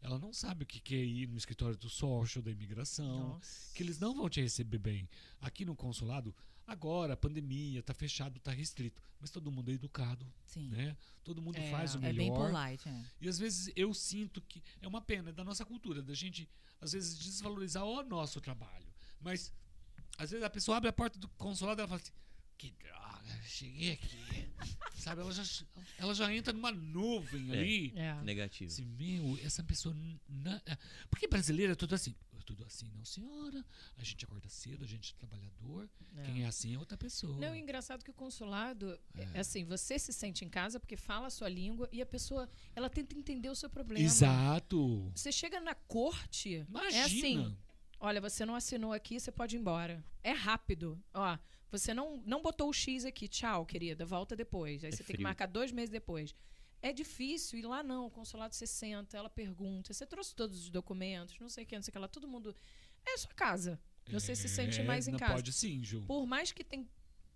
Ela 0.00 0.18
não 0.18 0.32
sabe 0.32 0.64
o 0.64 0.66
que 0.66 0.94
é 0.94 0.98
ir 1.04 1.26
no 1.28 1.36
escritório 1.36 1.76
do 1.76 1.90
social, 1.90 2.42
da 2.42 2.50
imigração, 2.50 3.34
Nossa. 3.34 3.74
que 3.74 3.82
eles 3.82 3.98
não 3.98 4.14
vão 4.14 4.30
te 4.30 4.40
receber 4.40 4.78
bem. 4.78 5.08
Aqui 5.40 5.64
no 5.64 5.76
consulado, 5.76 6.34
agora, 6.66 7.14
a 7.14 7.16
pandemia, 7.16 7.82
tá 7.82 7.92
fechado, 7.94 8.38
tá 8.40 8.50
restrito, 8.52 9.02
mas 9.20 9.30
todo 9.30 9.50
mundo 9.50 9.70
é 9.70 9.74
educado, 9.74 10.26
Sim. 10.46 10.68
né? 10.70 10.96
Todo 11.24 11.40
mundo 11.42 11.56
É, 11.58 11.70
faz 11.70 11.94
o 11.94 11.98
É 11.98 12.12
bem 12.12 12.30
melhor. 12.30 12.50
polite, 12.50 12.88
é. 12.88 13.04
E 13.20 13.28
às 13.28 13.38
vezes 13.38 13.72
eu 13.76 13.92
sinto 13.94 14.40
que 14.42 14.62
é 14.80 14.88
uma 14.88 15.00
pena 15.00 15.30
é 15.30 15.32
da 15.32 15.44
nossa 15.44 15.64
cultura, 15.64 16.02
da 16.02 16.14
gente 16.14 16.48
às 16.80 16.92
vezes 16.92 17.18
desvalorizar 17.18 17.84
o 17.84 18.02
nosso 18.02 18.40
trabalho. 18.40 18.86
Mas 19.20 19.52
às 20.18 20.30
vezes 20.30 20.44
a 20.44 20.50
pessoa 20.50 20.76
abre 20.76 20.88
a 20.88 20.92
porta 20.92 21.18
do 21.18 21.28
consulado 21.30 21.80
e 21.80 21.82
ela 21.82 21.88
fala 21.88 22.00
assim: 22.00 22.12
"Que 22.62 22.70
droga, 22.82 23.42
cheguei 23.44 23.92
aqui". 23.92 24.48
Sabe, 24.94 25.20
ela 25.20 25.32
já 25.32 25.42
ela 25.98 26.14
já 26.14 26.32
entra 26.32 26.52
numa 26.52 26.70
nuvem 26.70 27.50
É. 27.50 27.58
ali. 27.58 27.92
É. 27.96 28.14
Negativo. 28.22 28.70
Assim, 28.70 28.84
meu, 28.84 29.38
essa 29.42 29.62
pessoa. 29.64 29.96
na- 30.28 30.62
é, 30.66 30.76
Porque 31.10 31.26
brasileiro 31.26 31.72
é 31.72 31.74
tudo 31.74 31.94
assim. 31.94 32.14
"É 32.38 32.42
Tudo 32.44 32.64
assim, 32.64 32.90
não, 32.96 33.04
senhora. 33.04 33.64
A 33.96 34.02
gente 34.04 34.24
acorda 34.24 34.48
cedo, 34.48 34.84
a 34.84 34.86
gente 34.86 35.12
é 35.14 35.16
trabalhador. 35.16 35.88
É. 36.16 36.22
Quem 36.24 36.42
é 36.44 36.46
assim 36.46 36.74
é 36.74 36.78
outra 36.78 36.96
pessoa. 36.98 37.36
Não, 37.38 37.54
é 37.54 37.58
engraçado 37.58 38.04
que 38.04 38.10
o 38.10 38.14
consulado, 38.14 38.98
é. 39.14 39.38
assim, 39.40 39.64
você 39.64 39.96
se 39.98 40.12
sente 40.12 40.44
em 40.44 40.48
casa 40.48 40.78
porque 40.80 40.96
fala 40.96 41.28
a 41.28 41.30
sua 41.30 41.48
língua 41.48 41.88
e 41.92 42.02
a 42.02 42.06
pessoa, 42.06 42.48
ela 42.74 42.90
tenta 42.90 43.16
entender 43.16 43.48
o 43.48 43.54
seu 43.54 43.70
problema. 43.70 44.04
Exato. 44.04 45.10
Você 45.14 45.30
chega 45.32 45.60
na 45.60 45.74
corte, 45.74 46.64
Imagina. 46.68 46.96
é 46.96 47.02
assim, 47.04 47.56
Olha, 48.00 48.20
você 48.20 48.44
não 48.44 48.56
assinou 48.56 48.92
aqui, 48.92 49.20
você 49.20 49.30
pode 49.30 49.54
ir 49.56 49.60
embora. 49.60 50.04
É 50.24 50.32
rápido. 50.32 51.00
Ó, 51.14 51.38
você 51.72 51.92
não, 51.92 52.22
não 52.24 52.40
botou 52.42 52.68
o 52.68 52.72
X 52.72 53.04
aqui. 53.04 53.26
Tchau, 53.26 53.66
querida. 53.66 54.04
Volta 54.06 54.36
depois. 54.36 54.84
Aí 54.84 54.88
É 54.88 54.92
você 54.92 54.98
tem 54.98 55.06
que 55.06 55.12
frio. 55.14 55.24
marcar 55.24 55.46
dois 55.46 55.72
meses 55.72 55.90
depois. 55.90 56.34
É 56.80 56.92
difícil. 56.92 57.58
E 57.58 57.62
lá 57.62 57.82
não. 57.82 58.06
O 58.06 58.10
consulado 58.10 58.54
você 58.54 58.66
senta, 58.66 59.16
ela 59.16 59.30
pergunta. 59.30 59.92
Você 59.92 60.06
trouxe 60.06 60.34
todos 60.34 60.62
os 60.64 60.70
documentos, 60.70 61.38
não 61.40 61.48
sei 61.48 61.64
o 61.64 61.66
que, 61.66 61.74
não 61.74 61.82
sei 61.82 61.90
o 61.90 61.92
que 61.92 61.98
lá. 61.98 62.06
Todo 62.08 62.28
mundo. 62.28 62.54
É 63.04 63.16
sua 63.16 63.32
casa. 63.34 63.80
Você 64.10 64.34
se 64.36 64.48
sente 64.48 64.80
É, 64.80 64.84
mais 64.84 65.08
em 65.08 65.16
casa. 65.16 65.34
Pode 65.34 65.52
sim, 65.52 65.82
Ju. 65.82 66.02
Por 66.06 66.26
mais 66.26 66.52
que 66.52 66.62
tem- 66.62 66.88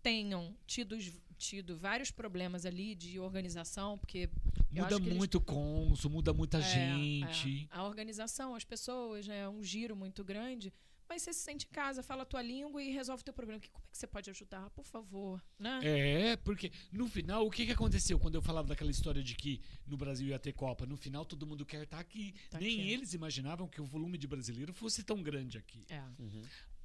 tenham 0.03 0.55
tido, 0.67 0.97
tido 1.39 1.77
vários 1.77 2.11
problemas 2.11 2.65
ali 2.67 2.95
de 2.95 3.19
organização, 3.19 3.97
porque 3.99 4.29
Muda 4.71 4.97
eles- 4.97 5.15
muito 5.17 5.39
o 5.39 5.41
cônsul, 5.41 6.11
muda 6.11 6.33
muita 6.33 6.59
é, 6.59 6.63
gente. 6.63 7.69
é. 7.71 7.77
A 7.77 7.85
organização, 7.85 8.55
as 8.55 8.65
pessoas, 8.65 9.27
né? 9.27 9.41
É 9.41 9.49
um 9.49 9.63
giro 9.63 9.95
muito 9.97 10.23
grande. 10.25 10.73
Mas 11.09 11.23
você 11.23 11.33
se 11.33 11.41
sente 11.41 11.67
em 11.67 11.73
casa, 11.73 12.03
fala 12.03 12.23
a 12.23 12.27
tua 12.27 12.43
língua 12.43 12.83
e 12.83 12.91
resolve 12.91 13.21
o 13.23 13.25
teu 13.25 13.33
problema. 13.35 13.61
Que- 13.61 13.71
Como 13.71 13.85
é 13.87 13.91
que 13.91 13.97
você 13.99 14.07
pode 14.07 14.29
ajudar? 14.31 14.69
Por 14.71 14.85
favor, 14.85 15.43
né? 15.59 15.81
É, 15.83 16.37
porque 16.37 16.71
no 16.93 17.09
final, 17.09 17.47
o 17.47 17.51
que, 17.51 17.65
que 17.65 17.73
aconteceu 17.73 18.19
quando 18.19 18.35
eu 18.35 18.43
falava 18.43 18.69
daquela 18.69 18.91
história 18.91 19.23
de 19.23 19.35
que 19.35 19.61
no 19.87 19.97
Brasil 19.97 20.29
ia 20.29 20.39
ter 20.39 20.53
Copa? 20.53 20.85
No 20.85 20.97
final, 20.97 21.25
todo 21.25 21.47
mundo 21.47 21.65
quer 21.65 21.85
estar 21.85 21.99
aqui. 22.01 22.35
Tá 22.51 22.59
Nem 22.59 22.81
aqui. 22.81 22.91
eles 22.91 23.15
imaginavam 23.15 23.69
que 23.69 23.81
o 23.81 23.85
volume 23.87 24.19
de 24.19 24.27
brasileiro 24.27 24.73
fosse 24.75 25.03
tão 25.05 25.23
grande 25.23 25.57
aqui. 25.59 25.85
É. 25.89 26.03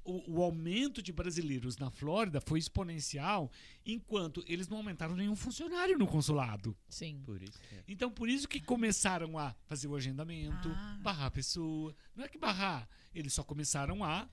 O, 0.04 0.38
o 0.38 0.42
aumento 0.42 1.00
de 1.00 1.12
brasileiros 1.12 1.76
na 1.76 1.88
Flórida 1.90 2.40
foi 2.40 2.58
exponencial, 2.58 3.50
enquanto 3.86 4.42
eles 4.48 4.66
não 4.68 4.78
aumentaram 4.78 5.14
nenhum 5.14 5.36
funcionário 5.36 5.96
no 5.96 6.06
consulado. 6.08 6.76
Sim. 6.88 7.22
Por 7.24 7.40
isso. 7.40 7.58
é. 7.72 7.84
Então, 7.86 8.10
por 8.10 8.28
isso 8.28 8.48
que 8.48 8.60
começaram 8.60 9.38
a 9.38 9.54
fazer 9.66 9.86
o 9.86 9.94
agendamento, 9.94 10.68
Ah. 10.70 10.98
barrar 11.02 11.26
a 11.26 11.30
pessoa. 11.30 11.94
Não 12.16 12.24
é 12.24 12.28
que 12.28 12.36
barrar, 12.38 12.88
eles 13.14 13.32
só 13.32 13.44
começaram 13.44 14.02
a. 14.02 14.28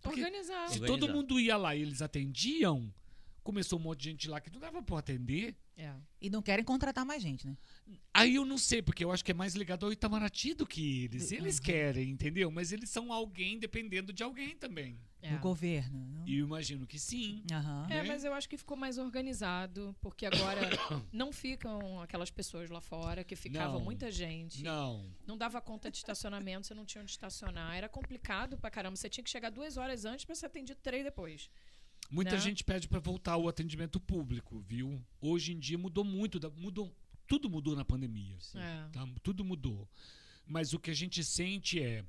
Porque 0.00 0.20
Organizar. 0.22 0.68
se 0.68 0.78
Organizar. 0.80 0.86
todo 1.00 1.12
mundo 1.12 1.38
ia 1.40 1.56
lá 1.56 1.74
e 1.74 1.82
eles 1.82 2.00
atendiam, 2.02 2.92
começou 3.42 3.78
um 3.78 3.82
monte 3.82 4.00
de 4.00 4.10
gente 4.10 4.28
lá 4.28 4.40
que 4.40 4.52
não 4.52 4.60
dava 4.60 4.82
pra 4.82 4.98
atender. 4.98 5.56
É. 5.76 5.92
E 6.20 6.28
não 6.30 6.42
querem 6.42 6.64
contratar 6.64 7.04
mais 7.04 7.22
gente, 7.22 7.46
né? 7.46 7.56
Aí 8.14 8.34
eu 8.34 8.44
não 8.44 8.58
sei, 8.58 8.82
porque 8.82 9.04
eu 9.04 9.10
acho 9.10 9.24
que 9.24 9.30
é 9.30 9.34
mais 9.34 9.54
ligado 9.54 9.86
ao 9.86 9.92
Itamaraty 9.92 10.54
do 10.54 10.66
que 10.66 11.04
eles. 11.04 11.30
Uhum. 11.30 11.38
Eles 11.38 11.58
querem, 11.58 12.10
entendeu? 12.10 12.50
Mas 12.50 12.72
eles 12.72 12.90
são 12.90 13.12
alguém 13.12 13.58
dependendo 13.58 14.12
de 14.12 14.22
alguém 14.22 14.56
também. 14.56 14.98
É. 15.22 15.30
Do 15.30 15.38
governo. 15.38 16.04
não? 16.04 16.26
E 16.26 16.38
eu 16.38 16.46
imagino 16.46 16.84
que 16.86 16.98
sim. 16.98 17.44
É, 17.88 18.02
né? 18.02 18.02
mas 18.02 18.24
eu 18.24 18.34
acho 18.34 18.48
que 18.48 18.58
ficou 18.58 18.76
mais 18.76 18.98
organizado, 18.98 19.94
porque 20.00 20.26
agora 20.26 20.60
não 21.12 21.32
ficam 21.32 22.00
aquelas 22.00 22.30
pessoas 22.30 22.68
lá 22.68 22.80
fora 22.80 23.22
que 23.22 23.36
ficavam 23.36 23.78
Não. 23.78 23.84
muita 23.84 24.10
gente. 24.10 24.62
Não. 24.64 25.08
Não 25.24 25.38
dava 25.38 25.60
conta 25.60 25.90
de 25.90 25.96
estacionamento, 25.96 26.66
você 26.66 26.74
não 26.74 26.84
tinha 26.84 27.00
onde 27.00 27.12
estacionar. 27.12 27.76
Era 27.76 27.88
complicado 27.88 28.58
pra 28.58 28.70
caramba. 28.70 28.96
Você 28.96 29.08
tinha 29.08 29.22
que 29.22 29.30
chegar 29.30 29.50
duas 29.50 29.76
horas 29.76 30.04
antes 30.04 30.24
pra 30.24 30.34
ser 30.34 30.46
atendido 30.46 30.80
três 30.82 31.04
depois. 31.04 31.48
Muita 32.10 32.32
Né? 32.32 32.40
gente 32.40 32.62
pede 32.62 32.88
para 32.88 32.98
voltar 33.00 33.32
ao 33.32 33.48
atendimento 33.48 33.98
público, 33.98 34.60
viu? 34.60 35.02
Hoje 35.20 35.52
em 35.52 35.58
dia 35.58 35.78
mudou 35.78 36.04
muito, 36.04 36.38
da- 36.38 36.50
mudou, 36.50 36.94
tudo 37.26 37.48
mudou 37.48 37.74
na 37.74 37.84
pandemia. 37.84 38.36
É. 38.54 38.88
tá? 38.92 39.08
Tudo 39.22 39.44
mudou. 39.44 39.88
Mas 40.46 40.72
o 40.74 40.78
que 40.78 40.90
a 40.90 40.94
gente 40.94 41.22
sente 41.24 41.80
é, 41.82 42.04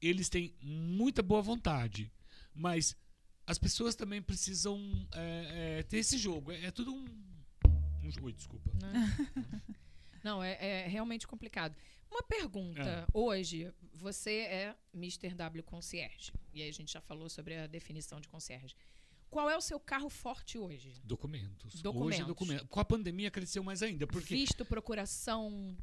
eles 0.00 0.28
têm 0.28 0.54
muita 0.62 1.22
boa 1.22 1.42
vontade, 1.42 2.10
mas 2.54 2.96
as 3.46 3.58
pessoas 3.58 3.94
também 3.94 4.22
precisam 4.22 4.78
é, 5.12 5.78
é, 5.78 5.82
ter 5.82 5.98
esse 5.98 6.16
jogo. 6.16 6.50
É, 6.52 6.66
é 6.66 6.70
tudo 6.70 6.94
um, 6.94 7.04
um 8.02 8.08
jo- 8.08 8.24
Oi, 8.24 8.32
desculpa. 8.32 8.70
Não, 10.24 10.42
é, 10.42 10.56
é 10.84 10.86
realmente 10.88 11.26
complicado. 11.26 11.76
Uma 12.10 12.22
pergunta. 12.22 12.80
É. 12.80 13.06
Hoje, 13.12 13.72
você 13.94 14.40
é 14.42 14.76
Mr. 14.94 15.34
W 15.34 15.62
Concierge. 15.64 16.32
E 16.54 16.62
aí 16.62 16.68
a 16.68 16.72
gente 16.72 16.92
já 16.92 17.00
falou 17.00 17.28
sobre 17.28 17.56
a 17.56 17.66
definição 17.66 18.20
de 18.20 18.28
concierge. 18.28 18.74
Qual 19.32 19.48
é 19.48 19.56
o 19.56 19.62
seu 19.62 19.80
carro 19.80 20.10
forte 20.10 20.58
hoje? 20.58 20.92
Documentos. 21.02 21.74
Hoje 21.74 21.82
Documentos. 21.82 22.20
é 22.20 22.24
documento. 22.24 22.66
Com 22.68 22.80
a 22.80 22.84
pandemia 22.84 23.30
cresceu 23.30 23.64
mais 23.64 23.82
ainda, 23.82 24.06
porque 24.06 24.34
Visto, 24.34 24.62
procuração. 24.62 25.74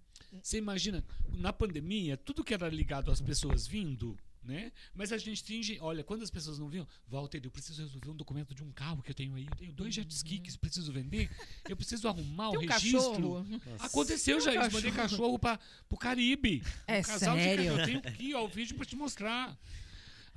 Você 0.44 0.60
imagina, 0.60 1.04
na 1.34 1.52
pandemia, 1.52 2.16
tudo 2.16 2.44
que 2.44 2.54
era 2.54 2.70
ligado 2.70 3.10
às 3.10 3.20
pessoas 3.20 3.66
vindo, 3.66 4.16
né? 4.44 4.72
Mas 4.94 5.12
a 5.12 5.18
gente 5.18 5.44
tinha. 5.44 5.84
Olha, 5.84 6.04
quando 6.04 6.22
as 6.22 6.30
pessoas 6.30 6.60
não 6.60 6.70
vinham, 6.70 6.88
Walter, 7.08 7.42
eu 7.44 7.50
preciso 7.50 7.82
resolver 7.82 8.12
um 8.12 8.16
documento 8.16 8.54
de 8.54 8.64
um 8.64 8.72
carro 8.72 9.02
que 9.02 9.10
eu 9.10 9.16
tenho 9.16 9.34
aí. 9.34 9.48
Eu 9.48 9.56
tenho 9.56 9.74
dois 9.74 9.96
jet 9.96 10.08
ski 10.14 10.38
que 10.38 10.56
preciso 10.60 10.94
vender. 10.94 11.28
Eu 11.68 11.76
preciso 11.76 12.08
arrumar 12.08 12.50
o 12.54 12.54
um 12.54 12.60
registro. 12.60 13.14
cachorro. 13.14 13.46
Aconteceu 13.80 14.40
já 14.40 14.54
isso. 14.54 14.76
Mandei 14.76 14.92
cachorro 14.92 15.40
para 15.40 15.60
o 15.90 15.98
Caribe. 15.98 16.62
É 16.86 17.00
um 17.00 17.02
casal 17.02 17.36
de 17.36 17.42
sério? 17.42 17.64
cachorro. 17.64 17.80
Eu 17.80 17.86
tenho 17.88 18.00
aqui 18.00 18.34
ó, 18.36 18.46
o 18.46 18.48
vídeo 18.48 18.76
para 18.76 18.86
te 18.86 18.96
mostrar. 18.96 19.58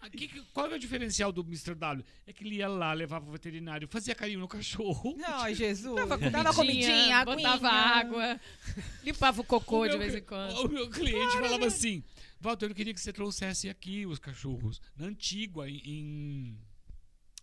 Aqui, 0.02 0.28
qual 0.52 0.66
é 0.70 0.74
o 0.74 0.78
diferencial 0.80 1.30
do 1.30 1.42
Mr. 1.42 1.76
W? 1.76 2.04
É 2.26 2.32
que 2.32 2.42
ele 2.42 2.56
ia 2.56 2.66
lá, 2.66 2.92
levava 2.92 3.28
o 3.28 3.30
veterinário, 3.32 3.86
fazia 3.86 4.14
carinho 4.16 4.40
no 4.40 4.48
cachorro. 4.48 5.16
Ai, 5.24 5.54
Jesus. 5.56 5.94
Dava 5.94 6.18
Dava 6.18 6.52
comidinha, 6.52 7.18
aguinha. 7.18 7.24
botava 7.36 7.68
água, 7.70 8.40
limpava 9.04 9.40
o 9.40 9.44
cocô 9.44 9.82
O 9.82 9.84
de 9.84 9.90
meu 9.90 9.98
vez 10.00 10.14
em 10.16 10.22
quando. 10.22 10.56
O 10.66 10.68
meu 10.68 10.90
cliente 10.90 11.32
falava 11.38 11.66
assim: 11.66 12.02
Walter, 12.40 12.66
eu 12.66 12.74
queria 12.74 12.92
que 12.92 13.00
você 13.00 13.12
trouxesse 13.12 13.68
aqui 13.68 14.04
os 14.04 14.18
cachorros. 14.18 14.80
Na 14.96 15.06
Antigua, 15.06 15.70
em. 15.70 15.80
em- 15.86 16.58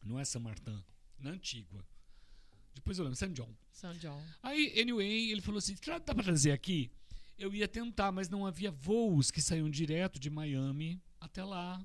Não 0.03 0.19
é 0.19 0.25
São 0.25 0.41
Martin, 0.41 0.83
na 1.17 1.29
Antigua. 1.31 1.85
Depois 2.75 2.97
eu 2.97 3.05
lembro, 3.05 3.17
San 3.17 3.31
John. 3.31 3.49
São 3.71 3.93
John. 3.93 4.21
Aí, 4.43 4.73
anyway, 4.81 5.31
ele 5.31 5.39
falou 5.41 5.59
assim: 5.59 5.75
"Tra- 5.75 5.97
dá 5.99 6.13
pra 6.13 6.23
trazer 6.25 6.51
aqui? 6.51 6.91
Eu 7.37 7.53
ia 7.53 7.69
tentar, 7.69 8.11
mas 8.11 8.27
não 8.27 8.45
havia 8.45 8.69
voos 8.69 9.31
que 9.31 9.41
saíam 9.41 9.69
direto 9.69 10.19
de 10.19 10.29
Miami 10.29 11.01
até 11.21 11.41
lá. 11.41 11.81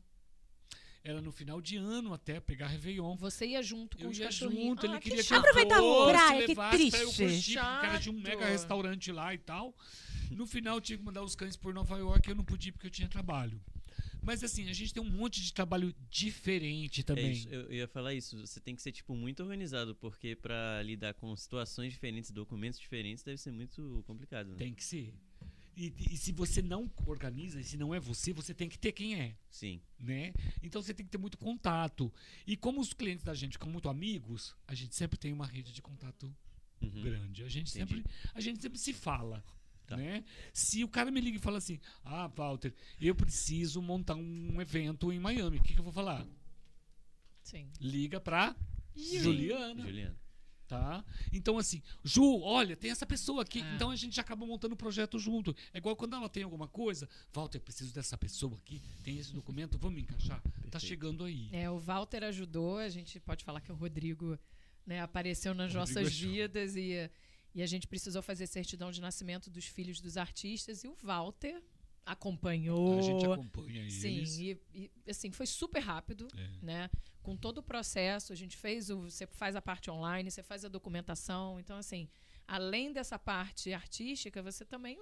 Era 1.07 1.21
no 1.21 1.31
final 1.31 1.61
de 1.61 1.77
ano 1.77 2.15
até 2.15 2.41
pegar 2.41 2.67
Réveillon. 2.69 3.15
Você 3.17 3.47
ia 3.49 3.63
junto 3.63 3.99
com 3.99 4.05
Eu 4.05 4.09
os 4.11 4.19
ia 4.19 4.25
cachorrinhos. 4.25 4.65
junto, 4.69 4.87
ele 4.87 4.95
Ah, 4.95 4.99
que 4.99 5.11
queria 5.11 5.23
que 5.23 5.29
chato. 5.29 5.45
eu 5.45 5.51
a 5.51 5.77
fosse, 5.77 6.13
praia, 6.13 6.41
que 6.41 6.47
levasse 6.49 6.91
pra 6.91 6.99
eu 7.01 7.13
triste. 7.13 7.53
curtir, 7.53 7.55
cara 7.83 8.01
tinha 8.01 8.15
um 8.15 8.21
mega 8.21 8.47
restaurante 8.47 9.13
lá 9.13 9.35
e 9.35 9.39
tal. 9.39 9.77
No 10.31 10.47
final, 10.47 10.81
tinha 10.81 10.97
que 10.97 11.05
mandar 11.05 11.23
os 11.23 11.37
cães 11.37 11.57
por 11.57 11.75
Nova 11.75 11.99
York, 11.99 12.27
eu 12.27 12.35
não 12.35 12.43
podia 12.45 12.73
porque 12.73 12.87
eu 12.87 12.91
tinha 12.91 13.07
trabalho. 13.07 13.61
Mas 14.23 14.43
assim, 14.43 14.71
a 14.71 14.73
gente 14.73 14.95
tem 14.95 15.03
um 15.03 15.11
monte 15.11 15.43
de 15.43 15.53
trabalho 15.53 15.95
diferente 16.09 17.03
É 17.03 17.05
também. 17.05 17.33
isso, 17.33 17.49
eu 17.51 17.71
ia 17.71 17.87
falar 17.87 18.15
isso. 18.15 18.39
Você 18.39 18.59
tem 18.59 18.75
que 18.75 18.81
ser, 18.81 18.91
tipo, 18.91 19.15
muito 19.15 19.43
organizado, 19.43 19.95
porque 19.97 20.35
pra 20.35 20.83
lidar 20.83 21.13
com 21.13 21.37
situações 21.37 21.93
diferentes, 21.93 22.31
documentos 22.31 22.81
diferentes, 22.81 23.23
deve 23.23 23.37
ser 23.37 23.53
muito 23.53 24.03
complicado, 24.07 24.49
né? 24.49 24.57
Tem 24.57 24.73
que 24.73 24.83
ser. 24.83 25.13
E, 25.77 25.93
e 26.13 26.17
se 26.17 26.31
você 26.33 26.63
não 26.63 26.91
organiza, 27.07 27.61
e 27.61 27.65
se 27.65 27.77
não 27.77 27.95
é 27.95 27.99
você, 28.01 28.33
você 28.33 28.55
tem 28.55 28.69
que 28.69 28.79
ter 28.79 28.93
quem 28.93 29.15
é. 29.21 29.37
Sim. 29.51 29.81
né? 29.99 30.33
Então 30.63 30.81
você 30.83 30.93
tem 30.95 31.05
que 31.05 31.11
ter 31.11 31.19
muito 31.19 31.37
contato. 31.39 32.13
E 32.47 32.57
como 32.57 32.81
os 32.81 32.93
clientes 32.93 33.25
da 33.25 33.35
gente 33.35 33.53
ficam 33.53 33.71
muito 33.71 33.89
amigos, 33.89 34.55
a 34.69 34.75
gente 34.75 34.95
sempre 34.95 35.19
tem 35.19 35.33
uma 35.33 35.47
rede 35.47 35.73
de 35.73 35.83
contato 35.83 36.35
Uhum. 36.83 37.03
grande. 37.03 37.43
A 37.43 37.49
gente 37.49 37.71
Entendi. 37.71 37.95
sempre, 38.03 38.11
a 38.35 38.41
gente 38.41 38.61
sempre 38.61 38.79
se 38.79 38.93
fala. 38.93 39.43
Tá. 39.87 39.97
Né? 39.97 40.25
Se 40.53 40.83
o 40.85 40.89
cara 40.89 41.11
me 41.11 41.21
liga 41.21 41.37
e 41.37 41.41
fala 41.41 41.59
assim: 41.59 41.79
Ah, 42.05 42.27
Walter, 42.29 42.75
eu 43.01 43.15
preciso 43.15 43.81
montar 43.83 44.15
um 44.17 44.61
evento 44.61 45.13
em 45.13 45.19
Miami, 45.19 45.59
o 45.59 45.63
que, 45.63 45.73
que 45.75 45.79
eu 45.81 45.85
vou 45.85 45.93
falar? 45.93 46.27
Sim. 47.43 47.71
Liga 47.81 48.21
pra 48.21 48.57
Juliana. 48.95 49.83
Juliana. 49.83 50.17
Tá? 50.67 51.05
Então, 51.31 51.59
assim, 51.59 51.83
Ju, 52.03 52.41
olha, 52.41 52.75
tem 52.75 52.91
essa 52.91 53.05
pessoa 53.05 53.43
aqui. 53.43 53.61
É. 53.61 53.75
Então 53.75 53.91
a 53.91 53.97
gente 53.97 54.19
acaba 54.19 54.47
montando 54.47 54.75
o 54.75 54.77
projeto 54.77 55.19
junto. 55.19 55.55
É 55.75 55.79
igual 55.79 55.95
quando 55.95 56.17
ela 56.17 56.29
tem 56.29 56.43
alguma 56.43 56.67
coisa, 56.67 57.09
Walter, 57.33 57.61
preciso 57.61 57.93
dessa 57.93 58.17
pessoa 58.17 58.57
aqui, 58.57 58.81
tem 59.03 59.19
esse 59.19 59.33
documento, 59.33 59.79
vamos 59.79 60.01
encaixar. 60.01 60.41
Tá 60.41 60.51
Perfeito. 60.51 60.87
chegando 60.87 61.25
aí. 61.25 61.51
É, 61.53 61.69
o 61.71 61.79
Walter 61.79 62.25
ajudou, 62.25 62.79
a 62.79 62.89
gente 62.89 63.21
pode 63.21 63.45
falar 63.45 63.61
que 63.61 63.71
o 63.71 63.75
Rodrigo 63.75 64.39
né, 64.87 65.01
apareceu 65.01 65.55
nas 65.55 65.75
Rodrigo 65.75 65.81
nossas 65.81 66.07
é 66.07 66.27
vidas 66.27 66.77
e, 66.77 67.11
e 67.55 67.63
a 67.63 67.67
gente 67.67 67.87
precisou 67.87 68.23
fazer 68.23 68.47
certidão 68.47 68.91
de 68.91 69.01
nascimento 69.01 69.51
dos 69.51 69.67
filhos 69.67 70.01
dos 70.01 70.17
artistas 70.17 70.83
e 70.83 70.89
o 70.89 70.97
Walter 71.03 71.63
acompanhou. 72.07 72.99
A 72.99 73.03
gente 73.03 73.25
acompanha 73.25 73.81
eles. 73.81 73.95
Sim, 73.95 74.23
e, 74.43 74.61
e, 74.75 74.91
assim, 75.11 75.31
foi 75.31 75.47
super 75.47 75.81
rápido, 75.81 76.29
É. 76.37 76.51
né? 76.63 76.91
Com 77.25 77.35
todo 77.37 77.59
o 77.59 77.63
processo, 77.63 78.33
a 78.35 78.37
gente 78.37 78.55
fez 78.65 78.91
o. 78.91 79.11
Você 79.11 79.27
faz 79.27 79.57
a 79.57 79.63
parte 79.63 79.91
online, 79.91 80.31
você 80.31 80.43
faz 80.43 80.65
a 80.65 80.69
documentação. 80.69 81.59
Então, 81.59 81.77
assim, 81.79 82.07
além 82.47 82.93
dessa 82.93 83.19
parte 83.19 83.73
artística, 83.73 84.43
você 84.43 84.63
também 84.65 84.99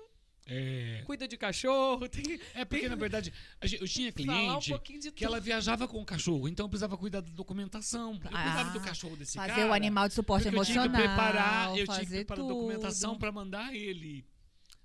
É, 0.47 1.03
cuida 1.05 1.27
de 1.27 1.37
cachorro, 1.37 2.09
tem 2.15 2.41
é 2.55 2.65
porque, 2.65 2.89
na 2.89 2.95
verdade, 2.97 3.33
a 3.61 3.67
eu 3.67 3.87
tinha 3.89 4.09
um 4.11 4.13
cliente 4.13 4.73
de 5.01 5.13
que 5.13 5.25
ela 5.25 5.41
viajava 5.41 5.87
com 5.89 6.01
o 6.01 6.05
cachorro, 6.05 6.49
então 6.49 6.65
eu 6.67 6.71
precisava 6.71 6.97
cuidar 6.97 7.21
da 7.23 7.31
documentação. 7.31 8.15
Eu 8.15 8.31
Ah, 8.33 8.43
cuidava 8.45 8.71
do 8.71 8.81
cachorro 8.81 9.17
desse 9.17 9.37
Fazer 9.37 9.55
cara. 9.55 9.71
o 9.71 9.73
animal 9.73 10.07
de 10.09 10.15
suporte 10.15 10.45
porque 10.45 10.59
eu 10.59 10.65
tinha 10.65 10.85
emocional. 10.85 11.03
que 11.03 11.09
preparar, 11.09 11.69
eu 11.71 11.85
tinha 11.87 11.99
que 11.99 12.05
fazer 12.05 12.17
preparar 12.25 12.45
a 12.45 12.47
tudo. 12.49 12.55
documentação 12.55 13.19
para 13.19 13.33
mandar 13.33 13.75
ele 13.75 14.25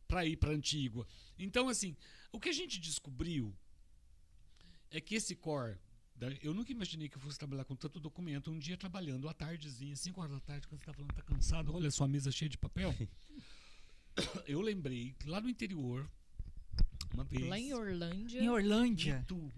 para 0.07 0.25
ir 0.25 0.38
para 0.38 0.51
Antigua. 0.51 1.05
Então, 1.38 1.69
assim, 1.69 1.95
o 2.31 2.39
que 2.39 2.49
a 2.49 2.53
gente 2.53 2.79
descobriu 2.79 3.55
é 4.89 4.99
que 5.01 5.15
esse 5.15 5.35
core 5.35 5.77
eu 6.41 6.53
nunca 6.53 6.72
imaginei 6.72 7.07
que 7.09 7.18
eu 7.18 7.22
fosse 7.22 7.38
trabalhar 7.38 7.63
com 7.65 7.76
tanto 7.76 7.99
documento. 7.99 8.49
Um 8.51 8.57
dia 8.57 8.76
trabalhando 8.78 9.28
à 9.30 9.34
tardezinha, 9.34 9.95
5 9.95 10.20
horas 10.20 10.34
da 10.34 10.39
tarde, 10.39 10.68
quando 10.68 10.80
você 10.80 10.86
tá 10.86 10.93
falando 10.93 11.09
que 11.09 11.15
tá 11.15 11.22
cansado, 11.24 11.74
olha 11.76 11.91
sua 11.91 12.07
mesa 12.07 12.32
cheia 12.32 12.49
de 12.49 12.57
papel. 12.57 12.93
eu 14.47 14.61
lembrei, 14.61 15.15
lá 15.26 15.39
no 15.39 15.47
interior, 15.49 16.09
uma 17.13 17.24
vez. 17.24 17.47
Lá 17.47 17.59
em 17.59 17.74
Orlândia. 17.74 18.41
Em 18.41 18.49
Orlândia. 18.49 19.26
Benito. 19.28 19.51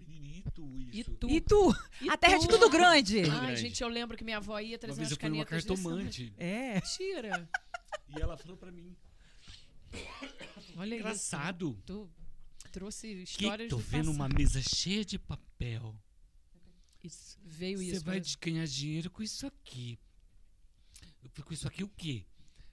Itu, 0.46 0.78
isso. 0.78 1.10
Itu. 1.10 1.28
E 1.30 1.40
tu? 1.40 1.70
A 2.10 2.16
terra 2.16 2.34
é 2.34 2.38
de 2.38 2.48
tudo 2.48 2.68
grande. 2.70 3.20
Ai, 3.20 3.24
grande. 3.46 3.60
gente, 3.60 3.82
eu 3.82 3.88
lembro 3.88 4.16
que 4.16 4.24
minha 4.24 4.38
avó 4.38 4.58
ia 4.58 4.72
Uma 4.74 4.78
trazer 4.78 4.96
vez 5.00 5.08
umas 5.12 5.12
eu 5.12 5.18
fui 5.18 5.30
desse 5.30 5.46
cartomante 5.66 6.32
É. 6.38 6.80
Tira. 6.80 7.48
e 8.08 8.20
ela 8.20 8.36
falou 8.36 8.56
pra 8.56 8.70
mim, 8.70 8.96
Olha 10.76 10.94
isso. 10.94 10.94
engraçado, 11.00 11.78
Tu 11.84 12.08
trouxe 12.72 13.08
que 13.08 13.22
histórias 13.22 13.68
tô 13.68 13.76
do 13.76 13.82
vendo 13.82 14.06
passado. 14.06 14.14
uma 14.14 14.28
mesa 14.28 14.62
cheia 14.62 15.04
de 15.04 15.18
papel. 15.18 15.94
Isso, 17.02 17.38
veio 17.44 17.78
Você 17.78 17.84
isso. 17.96 18.04
vai 18.04 18.20
pra- 18.20 18.30
ganhar 18.40 18.66
dinheiro 18.66 19.10
com 19.10 19.22
isso 19.22 19.46
aqui. 19.46 19.98
Eu 21.22 21.30
falei, 21.30 21.44
com 21.44 21.54
isso 21.54 21.66
aqui 21.68 21.84
o 21.84 21.88
quê? 21.88 22.24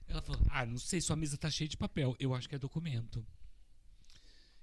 Ela 0.06 0.22
falou, 0.22 0.40
ah, 0.50 0.64
não 0.64 0.78
sei, 0.78 1.00
sua 1.00 1.16
mesa 1.16 1.36
tá 1.36 1.50
cheia 1.50 1.68
de 1.68 1.76
papel. 1.76 2.16
Eu 2.18 2.34
acho 2.34 2.48
que 2.48 2.54
é 2.54 2.58
documento. 2.58 3.24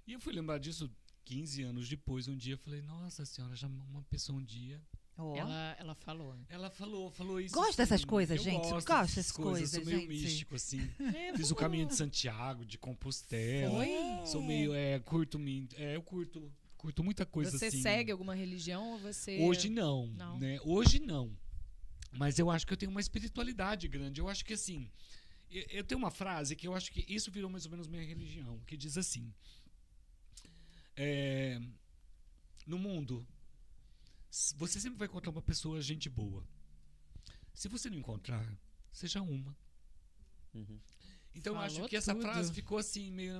E 0.07 0.13
eu 0.13 0.19
fui 0.19 0.33
lembrar 0.33 0.57
disso 0.59 0.89
15 1.23 1.63
anos 1.63 1.87
depois. 1.87 2.27
Um 2.27 2.35
dia 2.35 2.53
eu 2.53 2.57
falei, 2.57 2.81
nossa 2.81 3.25
senhora, 3.25 3.55
já 3.55 3.67
uma 3.67 4.03
pessoa 4.03 4.37
um 4.39 4.43
dia. 4.43 4.81
Ó. 5.17 5.35
Ela, 5.35 5.75
ela 5.79 5.95
falou. 5.95 6.35
Ela 6.49 6.69
falou, 6.69 7.09
falou 7.09 7.39
isso. 7.39 7.55
Gosta 7.55 7.77
dessas 7.83 8.01
assim, 8.01 8.05
coisas, 8.07 8.37
eu 8.37 8.43
gente? 8.43 8.63
Gosto 8.69 8.73
Gosta 8.87 9.01
dessas 9.01 9.15
dessas 9.15 9.31
coisas, 9.31 9.73
Eu 9.73 9.81
sou 9.81 9.89
meio 9.89 9.99
gente? 10.01 10.23
místico, 10.23 10.55
assim. 10.55 10.79
É, 11.15 11.35
Fiz 11.37 11.51
o 11.51 11.55
caminho 11.55 11.87
de 11.87 11.95
Santiago, 11.95 12.65
de 12.65 12.77
Compostela. 12.77 13.75
Foi? 13.75 14.25
Sou 14.27 14.43
meio, 14.43 14.73
é, 14.73 14.99
curto, 14.99 15.39
é, 15.75 15.95
eu 15.95 16.01
curto, 16.03 16.51
curto 16.85 17.03
muita 17.03 17.25
coisa 17.25 17.57
Você 17.57 17.65
assim. 17.65 17.81
segue 17.81 18.11
alguma 18.11 18.35
religião 18.35 18.91
ou 18.91 18.99
você. 18.99 19.39
Hoje 19.39 19.69
não, 19.69 20.07
Não. 20.07 20.39
né? 20.39 20.59
Hoje 20.63 20.99
não. 20.99 21.35
Mas 22.11 22.37
eu 22.37 22.49
acho 22.51 22.65
que 22.65 22.73
eu 22.73 22.77
tenho 22.77 22.91
uma 22.91 23.01
espiritualidade 23.01 23.87
grande. 23.87 24.21
Eu 24.21 24.29
acho 24.29 24.45
que 24.45 24.53
assim, 24.53 24.89
eu, 25.49 25.65
eu 25.69 25.83
tenho 25.83 25.97
uma 25.97 26.11
frase 26.11 26.55
que 26.55 26.67
eu 26.67 26.75
acho 26.75 26.91
que 26.91 27.03
isso 27.07 27.31
virou 27.31 27.49
mais 27.49 27.65
ou 27.65 27.71
menos 27.71 27.87
minha 27.87 28.03
religião, 28.03 28.59
que 28.67 28.77
diz 28.77 28.97
assim: 28.99 29.33
é, 30.95 31.59
no 32.67 32.77
mundo, 32.77 33.25
você 34.55 34.79
sempre 34.79 34.99
vai 34.99 35.07
encontrar 35.07 35.31
uma 35.31 35.41
pessoa 35.41 35.81
gente 35.81 36.07
boa. 36.07 36.47
Se 37.53 37.67
você 37.67 37.89
não 37.89 37.97
encontrar, 37.97 38.47
seja 38.91 39.21
uma. 39.23 39.57
Uhum. 40.53 40.79
Então 41.35 41.53
eu 41.53 41.59
acho 41.59 41.75
Falou 41.75 41.89
que 41.89 41.95
essa 41.97 42.13
tudo. 42.13 42.21
frase 42.23 42.53
ficou 42.53 42.77
assim, 42.77 43.11
meio. 43.11 43.33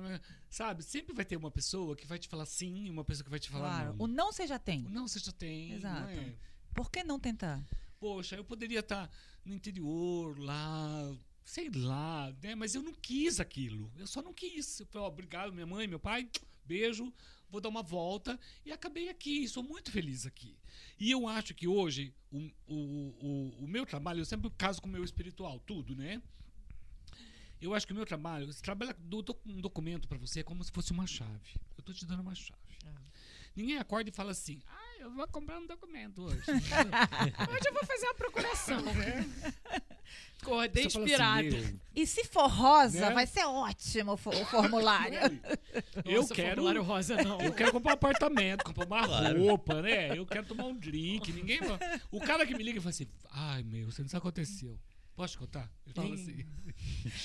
Sabe? 0.50 0.82
Sempre 0.82 1.14
vai 1.14 1.24
ter 1.24 1.36
uma 1.36 1.50
pessoa 1.50 1.96
que 1.96 2.06
vai 2.06 2.18
te 2.18 2.28
falar 2.28 2.44
sim 2.46 2.84
e 2.84 2.90
uma 2.90 3.04
pessoa 3.04 3.24
que 3.24 3.30
vai 3.30 3.38
te 3.40 3.48
falar 3.48 3.68
Claro. 3.68 3.96
não. 3.96 4.04
O 4.04 4.06
não 4.06 4.32
você 4.32 4.46
já 4.46 4.58
tem. 4.58 4.84
O 4.84 4.90
não 4.90 5.08
você 5.08 5.18
já 5.18 5.32
tem. 5.32 5.72
Exato. 5.72 6.10
É? 6.10 6.34
Por 6.74 6.90
que 6.90 7.02
não 7.02 7.18
tentar? 7.18 7.64
Poxa, 7.98 8.36
eu 8.36 8.44
poderia 8.44 8.80
estar 8.80 9.10
no 9.44 9.54
interior, 9.54 10.38
lá, 10.38 11.16
sei 11.42 11.70
lá, 11.70 12.34
né? 12.42 12.54
Mas 12.54 12.74
eu 12.74 12.82
não 12.82 12.92
quis 12.92 13.40
aquilo. 13.40 13.90
Eu 13.96 14.06
só 14.06 14.20
não 14.20 14.34
quis. 14.34 14.78
Eu 14.80 14.86
falei, 14.86 15.06
ó, 15.06 15.08
obrigado, 15.08 15.52
minha 15.52 15.66
mãe, 15.66 15.86
meu 15.86 15.98
pai, 15.98 16.28
beijo, 16.66 17.10
vou 17.48 17.60
dar 17.62 17.70
uma 17.70 17.82
volta. 17.82 18.38
E 18.64 18.70
acabei 18.72 19.08
aqui, 19.08 19.48
sou 19.48 19.62
muito 19.62 19.90
feliz 19.90 20.26
aqui. 20.26 20.54
E 21.00 21.10
eu 21.10 21.26
acho 21.26 21.54
que 21.54 21.66
hoje, 21.66 22.12
o, 22.30 22.38
o, 22.66 22.76
o, 22.76 23.64
o 23.64 23.66
meu 23.66 23.86
trabalho, 23.86 24.20
eu 24.20 24.24
sempre 24.26 24.50
caso 24.58 24.82
com 24.82 24.88
o 24.88 24.92
meu 24.92 25.02
espiritual, 25.02 25.58
tudo, 25.60 25.96
né? 25.96 26.20
Eu 27.60 27.74
acho 27.74 27.86
que 27.86 27.92
o 27.92 27.96
meu 27.96 28.04
trabalho, 28.06 28.46
você 28.46 28.62
trabalha 28.62 28.94
do, 28.98 29.22
do- 29.22 29.36
um 29.46 29.60
documento 29.60 30.06
para 30.06 30.18
você 30.18 30.40
é 30.40 30.42
como 30.42 30.62
se 30.62 30.70
fosse 30.70 30.92
uma 30.92 31.06
chave. 31.06 31.54
Eu 31.76 31.82
tô 31.82 31.92
te 31.92 32.04
dando 32.04 32.20
uma 32.20 32.34
chave. 32.34 32.60
Ah. 32.86 32.90
Ninguém 33.54 33.78
acorda 33.78 34.10
e 34.10 34.12
fala 34.12 34.32
assim, 34.32 34.60
ah, 34.68 34.96
eu 35.00 35.10
vou 35.14 35.26
comprar 35.28 35.58
um 35.58 35.66
documento 35.66 36.22
hoje. 36.22 36.42
Hoje 36.50 37.62
eu 37.66 37.72
vou 37.72 37.84
fazer 37.86 38.04
uma 38.06 38.14
procuração. 38.14 38.82
Acordei 40.42 40.84
Você 40.84 40.90
fala 40.90 41.04
assim, 41.04 41.12
inspirado. 41.14 41.48
"Meu, 41.72 41.80
E 41.94 42.06
se 42.06 42.24
for 42.24 42.46
rosa, 42.48 43.00
Né? 43.08 43.14
vai 43.14 43.26
ser 43.26 43.44
ótimo 43.46 44.12
o 44.12 44.16
fo- 44.16 44.30
o 44.30 44.44
formulário. 44.44 45.18
eu 46.04 46.20
Nossa, 46.20 46.34
quero. 46.34 46.48
formulário 46.56 46.82
rosa, 46.82 47.16
não. 47.22 47.40
Eu 47.40 47.52
quero 47.52 47.72
comprar 47.72 47.92
um 47.92 47.94
apartamento, 47.94 48.62
comprar 48.64 48.86
uma 48.86 49.06
Claro. 49.06 49.40
roupa, 49.40 49.80
né? 49.82 50.16
Eu 50.16 50.24
quero 50.26 50.46
tomar 50.46 50.66
um 50.66 50.76
drink. 50.76 51.32
Ninguém. 51.32 51.60
vai- 51.60 51.78
O 52.12 52.20
cara 52.20 52.46
que 52.46 52.54
me 52.54 52.62
liga 52.62 52.78
e 52.78 52.80
fala 52.80 52.90
assim: 52.90 53.08
ai 53.30 53.62
meu, 53.62 53.90
você 53.90 54.02
não 54.02 54.08
sabe 54.08 54.18
o 54.18 54.22
que 54.22 54.28
aconteceu. 54.28 54.78
Posso 55.16 55.32
te 55.32 55.38
contar? 55.38 55.70
Ele 55.86 55.94
fala 55.94 56.16
Sim. 56.16 56.22
assim. 56.22 56.46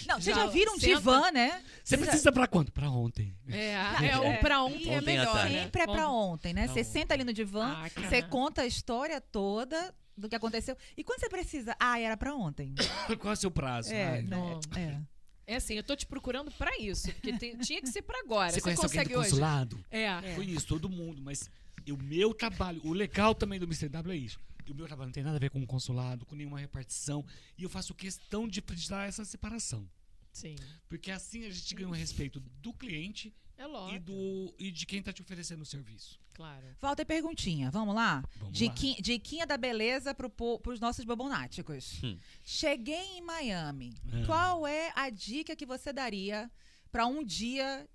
Não, 0.07 0.15
vocês 0.21 0.35
Já 0.35 0.45
já 0.45 0.51
viram 0.51 0.73
um 0.75 0.79
senta- 0.79 0.95
divã, 0.95 1.31
né? 1.31 1.61
Você 1.83 1.97
precisa 1.97 2.31
pra 2.31 2.47
quanto? 2.47 2.71
Pra 2.71 2.89
ontem. 2.89 3.35
É, 3.49 3.73
é, 4.11 4.17
o 4.17 4.39
pra 4.39 4.63
ontem 4.63 4.93
é 4.93 4.97
Ontem 4.97 4.97
à 4.97 5.01
melhor, 5.01 5.33
tarde. 5.33 5.53
né? 5.55 5.63
Sempre 5.63 5.81
é 5.81 5.85
pra 5.87 6.09
ontem, 6.09 6.53
né? 6.53 6.63
Pra 6.65 6.73
Você 6.73 6.79
ontem. 6.79 6.91
senta 6.91 7.13
ali 7.13 7.23
no 7.25 7.33
divã, 7.33 7.73
Ah, 7.83 7.89
você 7.89 8.21
conta 8.21 8.61
a 8.61 8.65
história 8.65 9.19
toda 9.19 9.93
do 10.17 10.29
que 10.29 10.35
aconteceu. 10.35 10.77
E 10.95 11.03
quando 11.03 11.19
você 11.19 11.27
precisa? 11.29 11.75
Ah, 11.79 11.99
era 11.99 12.15
pra 12.15 12.33
ontem. 12.33 12.73
Qual 13.19 13.31
é 13.31 13.33
o 13.33 13.35
seu 13.35 13.51
prazo? 13.51 13.91
É, 13.93 14.05
Ai, 14.07 14.21
né? 14.21 14.27
não. 14.29 14.59
É. 14.77 15.01
É 15.47 15.55
assim, 15.57 15.73
eu 15.73 15.83
tô 15.83 15.95
te 15.95 16.05
procurando 16.05 16.49
pra 16.51 16.77
isso. 16.79 17.11
Porque 17.11 17.33
tem- 17.33 17.57
tinha 17.57 17.81
que 17.81 17.89
ser 17.89 18.03
pra 18.03 18.17
agora. 18.19 18.51
Você 18.51 18.59
Você, 18.59 18.61
conhece 18.61 18.83
alguém 18.85 18.97
consegue 18.99 19.13
do 19.15 19.19
hoje? 19.19 19.29
consulado? 19.31 19.85
É. 19.91 20.33
Conheço 20.35 20.65
todo 20.67 20.87
mundo, 20.89 21.21
mas 21.21 21.49
o 21.89 21.97
meu 21.97 22.33
trabalho, 22.33 22.79
o 22.85 22.93
legal 22.93 23.35
também 23.35 23.59
do 23.59 23.65
Mr. 23.65 23.89
W 23.89 24.13
é 24.13 24.17
isso. 24.17 24.39
O 24.71 24.75
meu 24.75 24.87
trabalho 24.87 25.07
não 25.07 25.13
tem 25.13 25.23
nada 25.23 25.35
a 25.37 25.39
ver 25.39 25.49
com 25.49 25.61
o 25.61 25.67
consulado, 25.67 26.25
com 26.25 26.35
nenhuma 26.35 26.59
repartição. 26.59 27.25
E 27.57 27.63
eu 27.63 27.69
faço 27.69 27.93
questão 27.93 28.47
de, 28.47 28.61
dar 28.89 29.07
essa 29.07 29.25
separação. 29.25 29.87
Sim. 30.31 30.55
Porque 30.87 31.11
assim 31.11 31.45
a 31.45 31.51
gente 31.51 31.75
ganha 31.75 31.89
o 31.89 31.93
respeito 31.93 32.39
do 32.39 32.73
cliente 32.73 33.33
É 33.57 33.95
e, 33.95 33.99
do, 33.99 34.53
e 34.57 34.71
de 34.71 34.85
quem 34.85 34.99
está 34.99 35.11
te 35.11 35.21
oferecendo 35.21 35.61
o 35.61 35.65
serviço. 35.65 36.19
Claro. 36.33 36.65
Volta 36.79 37.01
e 37.01 37.05
perguntinha, 37.05 37.69
vamos 37.69 37.93
lá? 37.93 38.23
Vamos 38.37 38.57
Diquinha, 38.57 38.95
diquinha 39.01 39.45
da 39.45 39.57
beleza 39.57 40.15
po- 40.15 40.59
pros 40.59 40.79
nossos 40.79 41.03
bobonáticos. 41.05 42.01
Hum. 42.03 42.17
Cheguei 42.43 43.17
em 43.17 43.21
Miami. 43.21 43.93
Ah. 44.07 44.25
Qual 44.25 44.65
é 44.65 44.91
a 44.95 45.09
dica 45.09 45.55
que 45.55 45.65
você 45.65 45.91
daria 45.91 46.49
pra 46.91 47.05
um 47.05 47.23
dia 47.23 47.87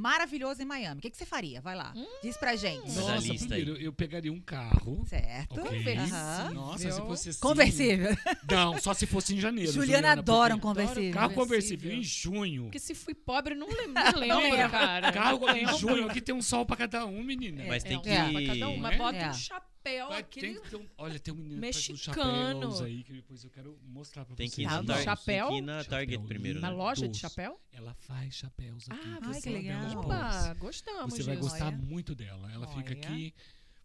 maravilhoso 0.00 0.62
em 0.62 0.64
Miami? 0.64 0.98
O 0.98 1.02
que, 1.02 1.10
que 1.10 1.16
você 1.16 1.26
faria? 1.26 1.60
Vai 1.60 1.76
lá. 1.76 1.92
Diz 2.22 2.36
pra 2.36 2.56
gente. 2.56 2.90
Nossa, 2.92 3.16
lista 3.18 3.46
primeiro 3.48 3.76
eu 3.80 3.92
pegaria 3.92 4.32
um 4.32 4.40
carro. 4.40 5.04
Certo? 5.06 5.60
Ok. 5.60 5.96
Aham. 5.96 6.50
Nossa, 6.54 6.90
se 6.90 7.00
fosse 7.00 7.28
assim. 7.30 7.40
Conversível. 7.40 8.16
Não, 8.50 8.78
só 8.78 8.94
se 8.94 9.06
fosse 9.06 9.34
em 9.34 9.40
janeiro. 9.40 9.70
Juliana 9.72 10.12
adora 10.12 10.54
um 10.54 10.58
conversível. 10.58 11.12
Carro 11.12 11.34
Conversível. 11.34 11.90
conversível 11.90 11.92
em 11.92 12.02
junho. 12.02 12.62
Porque 12.64 12.78
se 12.78 12.94
fui 12.94 13.14
pobre, 13.14 13.54
não 13.56 13.66
lembro, 13.68 13.92
não 14.26 14.40
lembro, 14.40 14.56
lembro. 14.56 14.70
cara. 14.70 15.12
Carro 15.12 15.48
em 15.50 15.78
junho, 15.78 16.06
aqui 16.08 16.20
tem 16.20 16.34
um 16.34 16.42
sol 16.42 16.64
pra 16.64 16.76
cada 16.76 17.04
um, 17.06 17.22
menina. 17.22 17.64
Mas 17.68 17.82
tem 17.82 17.96
um 17.96 18.02
que- 18.02 18.08
pra 18.08 18.46
cada 18.54 18.68
um, 18.68 18.76
mas 18.78 18.90
né? 18.92 18.98
bota 18.98 19.16
É. 19.18 19.30
um 19.30 19.34
chapéu 19.34 19.69
Vai, 19.82 20.20
aquele... 20.20 20.54
tem 20.54 20.62
que 20.62 20.68
ter 20.70 20.76
um, 20.76 20.86
olha, 20.98 21.18
tem 21.18 21.32
um 21.32 21.36
menino 21.38 21.60
Mexicano. 21.60 22.60
chapéus 22.60 22.82
aí 22.82 23.02
que 23.02 23.12
depois 23.14 23.42
eu 23.44 23.50
quero 23.50 23.78
mostrar 23.82 24.24
pra 24.26 24.36
Tem 24.36 24.46
vocês. 24.48 24.54
que 24.68 24.74
ir 24.74 24.86
Tá, 24.86 25.02
chapéu? 25.02 25.46
tem 25.48 25.56
que 25.56 25.62
ir 25.62 25.66
na 25.66 25.84
Target 25.84 26.14
Chapéu 26.16 26.28
primeiro, 26.28 26.60
Na 26.60 26.68
né? 26.70 26.76
loja 26.76 27.08
de 27.08 27.16
chapéu? 27.18 27.58
Ela 27.72 27.94
faz 27.94 28.34
chapéus 28.34 28.86
aqui. 28.90 29.00
Ah, 29.02 29.18
Ai, 29.22 29.32
você 29.34 29.40
que 29.40 29.50
vai 29.50 29.62
legal. 29.62 29.98
Opa, 30.00 30.30
pontos. 30.44 30.58
gostamos 30.58 31.14
Você 31.14 31.22
vai 31.22 31.36
gostar 31.36 31.66
Olha. 31.68 31.76
muito 31.78 32.14
dela. 32.14 32.52
Ela 32.52 32.66
fica 32.66 32.90
Olha. 32.90 32.92
aqui 32.98 33.34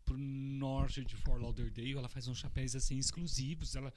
pro 0.04 0.18
norte 0.18 1.04
de 1.06 1.16
Fort 1.16 1.42
Lauderdale. 1.42 1.94
Ela 1.98 2.10
faz 2.10 2.28
uns 2.28 2.38
chapéus 2.40 2.76
assim 2.76 2.98
exclusivos. 2.98 3.76
Ela 3.76 3.94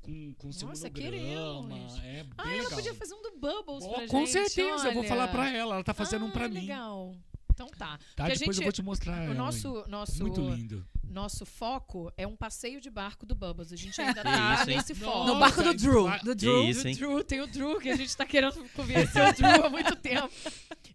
com, 0.00 0.32
com 0.34 0.50
seu 0.52 0.68
Nossa, 0.68 0.88
monograma. 0.88 1.76
É 2.02 2.22
bem 2.24 2.32
Ah, 2.38 2.44
ela 2.48 2.54
legal. 2.62 2.70
podia 2.70 2.94
fazer 2.94 3.14
um 3.14 3.22
do 3.22 3.30
Bubbles 3.38 3.84
Ó, 3.84 3.88
pra 3.90 4.00
gente. 4.00 4.10
com 4.10 4.26
certeza, 4.26 4.88
eu 4.88 4.92
vou 4.94 5.00
olha. 5.02 5.08
falar 5.08 5.28
pra 5.28 5.50
ela. 5.50 5.74
Ela 5.74 5.84
tá 5.84 5.92
fazendo 5.92 6.24
um 6.24 6.28
Ah, 6.28 6.32
pra 6.32 6.48
mim. 6.48 6.60
legal. 6.62 7.14
Então 7.54 7.68
tá. 7.68 7.98
Tá? 8.16 8.24
Porque 8.24 8.38
Depois 8.38 8.40
eu 8.40 8.52
gente- 8.54 8.62
vou 8.64 8.72
te 8.72 8.82
mostrar. 8.82 9.20
O 9.20 9.24
ela, 9.24 9.34
nosso, 9.34 9.84
nosso, 9.86 10.22
Muito 10.22 10.40
lindo. 10.40 10.84
Nosso 11.12 11.44
foco 11.46 12.12
é 12.16 12.26
um 12.26 12.34
passeio 12.34 12.80
de 12.80 12.90
barco 12.90 13.24
do 13.26 13.34
Bubbles. 13.34 13.72
A 13.72 13.76
gente 13.76 14.00
ainda 14.00 14.22
Que 14.22 14.22
tá 14.28 14.64
nesse 14.66 14.94
foco. 14.94 15.26
No 15.26 15.38
barco 15.38 15.62
do 15.62 15.74
Drew. 15.74 16.08
Do 16.24 16.34
Drew. 16.34 16.64
isso, 16.64 16.82
Do? 16.88 16.94
Drew, 16.94 17.24
tem 17.24 17.40
o 17.40 17.46
Drew, 17.46 17.78
que 17.78 17.90
a 17.90 17.96
gente 17.96 18.16
tá 18.16 18.24
querendo 18.24 18.64
convencer 18.74 19.22
o 19.28 19.32
Drew 19.32 19.66
há 19.66 19.70
muito 19.70 19.94
tempo. 19.96 20.30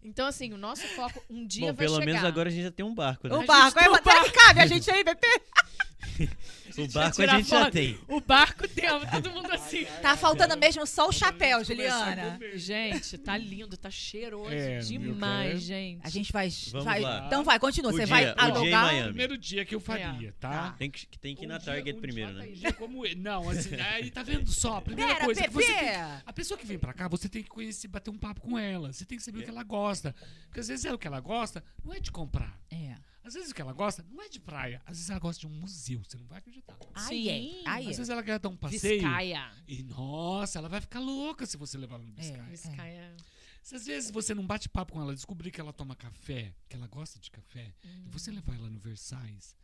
Então, 0.04 0.26
assim, 0.26 0.52
o 0.52 0.58
nosso 0.58 0.86
foco 0.88 1.22
um 1.30 1.46
dia 1.46 1.72
Bom, 1.72 1.76
vai 1.76 1.86
pelo 1.86 1.94
chegar. 1.96 2.06
menos 2.06 2.24
agora 2.24 2.48
a 2.48 2.52
gente 2.52 2.64
já 2.64 2.70
tem 2.70 2.84
um 2.84 2.94
barco, 2.94 3.28
né? 3.28 3.34
O 3.34 3.44
barco. 3.44 3.78
É, 3.78 3.88
o 3.88 3.94
será 3.96 4.24
que 4.24 4.30
cabe 4.30 4.60
a 4.60 4.66
gente 4.66 4.90
aí, 4.90 5.04
BP? 5.04 5.26
O 6.78 6.86
barco 6.92 7.22
a 7.22 7.26
gente 7.26 7.48
já 7.48 7.70
tem. 7.70 7.98
O 8.06 8.20
barco 8.20 8.68
temos, 8.68 9.10
todo 9.10 9.30
mundo 9.32 9.50
assim. 9.52 9.84
Tá 10.00 10.16
faltando 10.16 10.56
mesmo 10.56 10.86
só 10.86 11.08
o 11.08 11.12
chapéu, 11.12 11.64
Juliana. 11.64 12.38
Gente, 12.54 13.18
tá 13.18 13.36
lindo, 13.36 13.76
tá 13.76 13.90
cheiroso 13.90 14.52
É, 14.52 14.78
demais, 14.78 15.48
cara. 15.48 15.58
gente. 15.58 16.00
A 16.04 16.08
gente 16.08 16.32
vai. 16.32 16.48
Vamos 16.70 16.84
vai- 16.84 17.00
lá. 17.00 17.24
Então 17.26 17.42
vai, 17.42 17.58
continua. 17.58 17.90
O 17.90 17.94
Você 17.94 18.04
dia- 18.04 18.06
vai 18.06 18.26
o 18.30 18.34
alugar. 18.56 18.84
Miami. 18.84 19.08
Primeiro 19.08 19.36
dia 19.38 19.64
que 19.64 19.74
eu 19.74 19.80
faria, 19.80 20.32
tá? 20.38 20.74
Tem 20.78 20.90
que, 20.90 21.06
tem 21.18 21.34
que 21.34 21.44
ir 21.44 21.48
na 21.48 21.58
Target 21.58 21.96
um 21.96 22.00
primeiro, 22.00 22.32
né? 22.34 22.46
dia 22.46 22.72
como 22.72 23.04
ele- 23.04 23.16
não, 23.20 23.48
assim, 23.48 23.74
aí 23.74 24.10
tá 24.10 24.22
vendo 24.22 24.48
só? 24.50 24.76
A 24.76 24.82
primeira 24.82 25.14
Pera, 25.14 25.24
coisa 25.24 25.42
que 25.42 25.50
você 25.50 25.66
tem, 25.74 25.88
a 26.24 26.32
pessoa 26.32 26.56
que 26.58 26.66
vem 26.66 26.78
pra 26.78 26.92
cá, 26.92 27.08
você 27.08 27.28
tem 27.28 27.42
que 27.42 27.48
conhecer, 27.48 27.88
bater 27.88 28.10
um 28.10 28.18
papo 28.18 28.40
com 28.42 28.56
ela. 28.58 28.92
Você 28.92 29.04
tem 29.04 29.18
que 29.18 29.24
saber 29.24 29.40
o 29.40 29.42
que 29.42 29.50
ela 29.50 29.64
gosta. 29.64 30.14
Porque 30.46 30.60
às 30.60 30.68
vezes 30.68 30.84
é 30.84 30.92
o 30.92 30.98
que 30.98 31.06
ela 31.08 31.18
gosta, 31.20 31.64
não 31.84 31.92
é 31.92 31.98
de 31.98 32.12
comprar. 32.12 32.56
É. 32.70 32.87
Às 33.28 33.34
vezes 33.34 33.50
o 33.50 33.54
que 33.54 33.60
ela 33.60 33.74
gosta 33.74 34.02
não 34.10 34.22
é 34.22 34.28
de 34.28 34.40
praia. 34.40 34.80
Às 34.86 34.96
vezes 34.96 35.10
ela 35.10 35.20
gosta 35.20 35.38
de 35.38 35.46
um 35.46 35.50
museu, 35.50 36.02
você 36.02 36.16
não 36.16 36.26
vai 36.26 36.38
acreditar. 36.38 36.74
Aí 36.94 37.28
é. 37.28 37.38
Sim. 37.38 37.62
Aí 37.66 37.84
Às 37.84 37.92
é. 37.92 37.96
vezes 37.96 38.08
ela 38.08 38.22
quer 38.22 38.38
dar 38.38 38.48
um 38.48 38.56
passeio. 38.56 39.02
Viscaia. 39.02 39.52
E 39.66 39.82
nossa, 39.82 40.58
ela 40.58 40.68
vai 40.68 40.80
ficar 40.80 40.98
louca 40.98 41.44
se 41.44 41.58
você 41.58 41.76
levar 41.76 41.96
ela 41.96 42.04
no 42.04 42.12
Biscay. 42.12 42.40
É. 42.40 42.44
Viscaia. 42.44 43.16
Se 43.62 43.74
às 43.74 43.84
vezes 43.84 44.10
você 44.10 44.34
não 44.34 44.46
bate 44.46 44.66
papo 44.66 44.94
com 44.94 45.02
ela, 45.02 45.14
descobrir 45.14 45.50
que 45.50 45.60
ela 45.60 45.74
toma 45.74 45.94
café, 45.94 46.54
que 46.70 46.74
ela 46.74 46.86
gosta 46.86 47.18
de 47.18 47.30
café, 47.30 47.74
e 47.84 48.08
você 48.08 48.30
levar 48.30 48.54
ela 48.54 48.70
no 48.70 48.78
Versailles, 48.78 49.54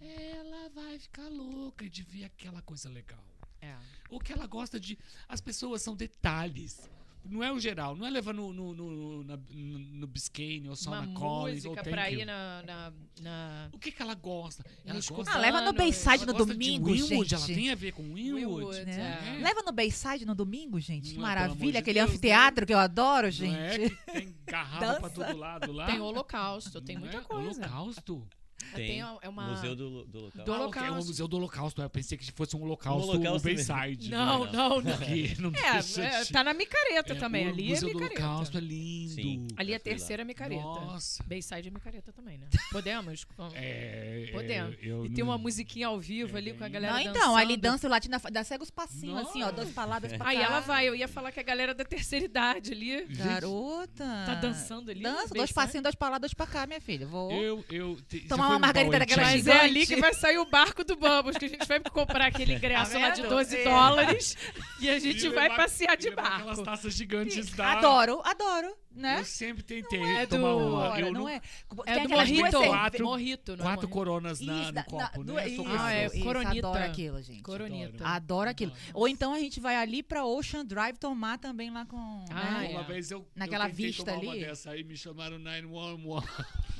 ela 0.00 0.70
vai 0.70 0.98
ficar 0.98 1.28
louca 1.28 1.86
de 1.90 2.02
ver 2.02 2.24
aquela 2.24 2.62
coisa 2.62 2.88
legal. 2.88 3.22
É. 3.60 3.76
O 4.08 4.18
que 4.18 4.32
ela 4.32 4.46
gosta 4.46 4.80
de. 4.80 4.98
As 5.28 5.42
pessoas 5.42 5.82
são 5.82 5.94
detalhes. 5.94 6.88
Não 7.24 7.42
é 7.42 7.52
o 7.52 7.58
geral, 7.60 7.94
não 7.96 8.04
é 8.06 8.10
levar 8.10 8.34
no, 8.34 8.52
no, 8.52 8.74
no, 8.74 9.24
na- 9.24 9.38
no, 9.50 9.78
no 9.78 10.06
Biscayne 10.08 10.68
ou 10.68 10.74
só 10.74 10.90
Uma 10.90 11.06
na 11.06 11.14
Collins 11.14 11.64
ou 11.64 11.74
pra 11.74 12.08
You. 12.08 12.20
ir 12.20 12.24
na... 12.24 12.62
na, 12.66 12.92
na- 13.20 13.68
O 13.72 13.78
que 13.78 13.92
que 13.92 14.02
ela 14.02 14.14
gosta? 14.14 14.64
Ela 14.84 14.94
Nos 14.96 15.08
gosta, 15.08 15.30
Ah, 15.32 15.38
leva 15.38 15.60
no. 15.60 15.72
Bayside 15.72 16.26
no 16.26 16.32
domingo, 16.34 16.92
de 16.92 17.02
Winwood, 17.04 17.30
gente. 17.30 17.34
ela 17.34 17.46
tem 17.46 17.70
a 17.70 17.74
ver 17.76 17.92
com 17.92 18.02
Winwood. 18.02 18.44
Winwood, 18.44 18.84
né? 18.84 19.38
é. 19.38 19.42
Leva 19.42 19.62
no 19.62 19.72
Bayside 19.72 20.26
no 20.26 20.34
domingo, 20.34 20.80
gente. 20.80 21.10
Que 21.10 21.14
Não 21.14 21.22
maravilha. 21.22 21.78
Aquele 21.78 22.00
Deus, 22.00 22.10
anfiteatro 22.10 22.66
que 22.66 22.74
eu 22.74 22.78
adoro, 22.78 23.26
Não 23.28 23.30
gente. 23.32 23.54
é 23.56 23.88
que 23.88 23.96
tem 24.12 24.34
garrafa 24.46 25.00
pra 25.00 25.10
todo 25.10 25.36
lado 25.36 25.72
lá? 25.72 25.86
Tem 25.86 26.00
Holocausto, 26.00 26.80
tem 26.80 26.96
Não 26.96 27.02
muita 27.02 27.18
é? 27.18 27.20
coisa. 27.22 27.60
Holocausto? 27.60 28.28
Tem. 28.76 29.00
é 29.00 29.28
uma... 29.28 29.50
Museu 29.50 29.74
do, 29.76 30.04
do 30.06 30.20
local. 30.24 30.44
Do 30.44 30.52
Ah, 30.52 30.54
é 30.54 30.58
o 30.58 30.62
Holocausto. 30.62 31.06
Museu 31.08 31.28
do 31.28 31.36
Holocausto. 31.36 31.82
Eu 31.82 31.90
pensei 31.90 32.16
que 32.18 32.30
fosse 32.32 32.56
um 32.56 32.62
Holocausto, 32.62 33.08
Um 33.08 33.10
Holocausto 33.14 33.48
no 33.48 33.54
Bayside. 33.54 34.10
Não, 34.10 34.44
Não, 34.46 34.52
não, 34.52 34.80
não. 34.82 34.98
Que 34.98 35.40
não 35.40 35.50
É, 35.50 35.72
deixa 35.74 36.02
é, 36.02 36.24
de- 36.24 36.32
tá 36.32 36.42
na 36.44 36.54
micareta 36.54 37.12
É, 37.12 37.16
também. 37.16 37.46
o 37.46 37.50
Ali 37.50 37.68
Museu 37.70 37.88
é 37.88 37.94
micareta. 37.94 38.20
Holocausto 38.22 38.58
é 38.58 38.60
lindo. 38.60 39.12
Sim. 39.14 39.48
Ali 39.56 39.72
é 39.72 39.76
a 39.76 39.80
terceira 39.80 40.24
micareta. 40.24 40.62
Nossa. 40.62 41.22
Bayside 41.24 41.68
é 41.68 41.70
micareta 41.70 42.12
também, 42.12 42.38
né? 42.38 42.46
Podemos? 42.72 43.26
É, 43.54 44.28
Podemos. 44.32 44.74
é, 44.74 44.78
eu 44.82 45.06
e 45.06 45.10
tem 45.10 45.24
não- 45.24 45.30
uma 45.32 45.38
musiquinha 45.38 45.86
ao 45.88 46.00
vivo 46.00 46.34
É 46.36 46.38
ali 46.38 46.52
com 46.54 46.64
a 46.64 46.68
galera 46.68 46.92
Não, 46.94 46.98
dançando. 47.04 47.16
então, 47.18 47.36
ali 47.36 47.56
dança 47.56 47.86
o 47.86 47.90
latino, 47.90 48.16
dá 48.30 48.44
cega 48.44 48.62
os 48.62 48.70
passinhos, 48.70 49.14
Nossa. 49.16 49.30
assim, 49.30 49.42
ó, 49.42 49.50
duas 49.50 49.70
palavras 49.70 50.12
pra 50.16 50.28
Aí 50.30 50.38
cá. 50.38 50.44
ela 50.44 50.60
vai, 50.60 50.88
eu 50.88 50.94
ia 50.94 51.08
falar 51.08 51.32
que 51.32 51.40
a 51.40 51.42
galera 51.42 51.74
da 51.74 51.84
terceira 51.84 52.24
idade 52.24 52.72
ali 52.72 53.04
Garota. 53.06 54.04
tá 54.26 54.34
dançando 54.36 54.90
ali. 54.90 55.02
Dança, 55.02 55.34
dois 55.34 55.52
passinhos, 55.52 55.82
duas 55.82 55.94
palavras, 55.94 56.32
pra 56.34 56.46
cá, 56.46 56.66
minha 56.66 56.80
filha. 56.80 57.06
Vou. 57.06 57.30
Eu, 57.32 57.64
eu, 57.70 57.96
te- 58.08 58.20
Tomar 58.20 58.48
uma 58.48 58.58
margarita 58.66 58.98
daquela 58.98 59.24
Chain? 59.24 59.36
Mas 59.36 59.46
é 59.46 59.60
ali 59.60 59.80
gigante. 59.80 59.94
que 59.94 60.00
vai 60.00 60.14
sair 60.14 60.38
o 60.38 60.44
barco 60.46 60.84
do 60.84 60.96
Bubbles, 60.96 61.36
que 61.36 61.44
a 61.44 61.48
gente 61.48 61.66
vai 61.66 61.80
comprar 61.80 62.26
aquele 62.26 62.54
ingresso 62.54 62.92
Tá 62.92 62.98
lá 62.98 63.10
de 63.10 63.22
vendo? 63.22 63.30
12 63.30 63.56
É. 63.56 63.64
dólares 63.64 64.36
e 64.80 64.88
a 64.90 64.98
gente 64.98 65.26
E 65.26 65.28
vai 65.28 65.44
levar- 65.44 65.56
passear 65.56 65.96
de 65.96 66.08
levar 66.10 66.22
Aquelas 66.26 66.44
barco. 66.58 66.62
taças 66.64 66.94
gigantes 66.94 67.50
da... 67.52 67.72
Adoro, 67.72 68.20
adoro, 68.24 68.74
né? 68.94 69.20
Eu 69.20 69.24
sempre 69.24 69.62
tentei 69.62 70.00
é 70.02 70.26
tomar 70.26 70.48
do- 70.52 70.58
uma. 70.58 71.00
Eu 71.00 71.12
não 71.12 71.20
nu- 71.22 71.28
é? 71.28 71.40
É 71.86 72.00
do 72.02 72.08
morrito. 72.08 72.62
Quatro- 72.66 73.04
morrito, 73.04 73.56
não 73.56 73.64
é 73.64 73.68
Quatro 73.68 73.88
coronas 73.88 74.40
na, 74.40 74.62
Isso, 74.62 74.72
no 74.72 74.84
copo, 74.84 75.24
na- 75.24 75.34
né? 75.34 75.48
isso, 75.48 75.64
Ah, 75.66 75.92
é, 75.92 76.06
isso, 76.06 76.20
coronita. 76.20 76.58
adoro 76.68 76.84
aquilo, 76.84 77.22
gente. 77.22 77.42
Coronita. 77.42 78.06
Adoro 78.06 78.50
aquilo. 78.50 78.72
Ou 78.94 79.08
então 79.08 79.32
a 79.34 79.38
gente 79.38 79.60
vai 79.60 79.76
ali 79.76 80.02
pra 80.02 80.24
Ocean 80.24 80.64
Drive 80.64 80.96
tomar 80.98 81.38
também 81.38 81.70
lá 81.70 81.84
com. 81.86 82.24
Ah, 82.30 82.60
né? 82.60 82.68
é. 82.72 82.74
Uma 82.74 82.82
vez 82.84 83.10
eu, 83.10 83.26
Naquela 83.34 83.68
eu 83.68 83.74
vista 83.74 84.04
tomar 84.04 84.18
uma 84.20 84.32
ali. 84.32 84.40
dessa 84.44 84.70
aí 84.70 84.84
me 84.84 84.96
chamaram 84.96 85.38
911. 85.38 86.26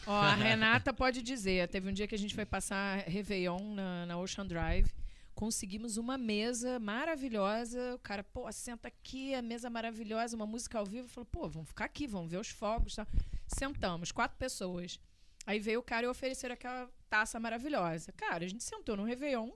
Ó, 0.07 0.13
a 0.21 0.35
Renata 0.35 0.93
pode 0.93 1.23
dizer. 1.23 1.69
Teve 1.69 1.89
um 1.89 1.93
dia 1.93 2.07
que 2.09 2.15
a 2.15 2.19
gente 2.19 2.35
foi 2.35 2.45
passar 2.45 2.99
Réveillon 3.07 3.75
na, 3.75 4.07
na 4.07 4.19
Ocean 4.19 4.47
Drive. 4.47 4.87
Conseguimos 5.35 5.97
uma 5.97 6.19
mesa 6.19 6.79
maravilhosa. 6.79 7.95
O 7.95 7.99
cara, 7.99 8.23
pô, 8.23 8.51
senta 8.53 8.89
aqui, 8.89 9.35
a 9.35 9.43
mesa 9.43 9.71
maravilhosa, 9.71 10.37
uma 10.37 10.47
música 10.47 10.79
ao 10.79 10.87
vivo. 10.87 11.09
Falou, 11.09 11.27
pô, 11.27 11.49
vamos 11.49 11.69
ficar 11.69 11.87
aqui, 11.87 12.07
vamos 12.07 12.31
ver 12.31 12.39
os 12.39 12.49
fogos. 12.49 12.95
Tá? 12.95 13.07
Sentamos, 13.47 14.13
quatro 14.13 14.37
pessoas. 14.39 15.01
Aí 15.47 15.59
veio 15.59 15.81
o 15.81 15.83
cara 15.83 16.07
e 16.07 16.09
ofereceram 16.09 16.55
aquela 16.55 16.89
taça 17.09 17.41
maravilhosa. 17.41 18.13
Cara, 18.13 18.45
a 18.45 18.49
gente 18.49 18.63
sentou 18.63 18.97
no 18.97 19.05
Réveillon, 19.05 19.51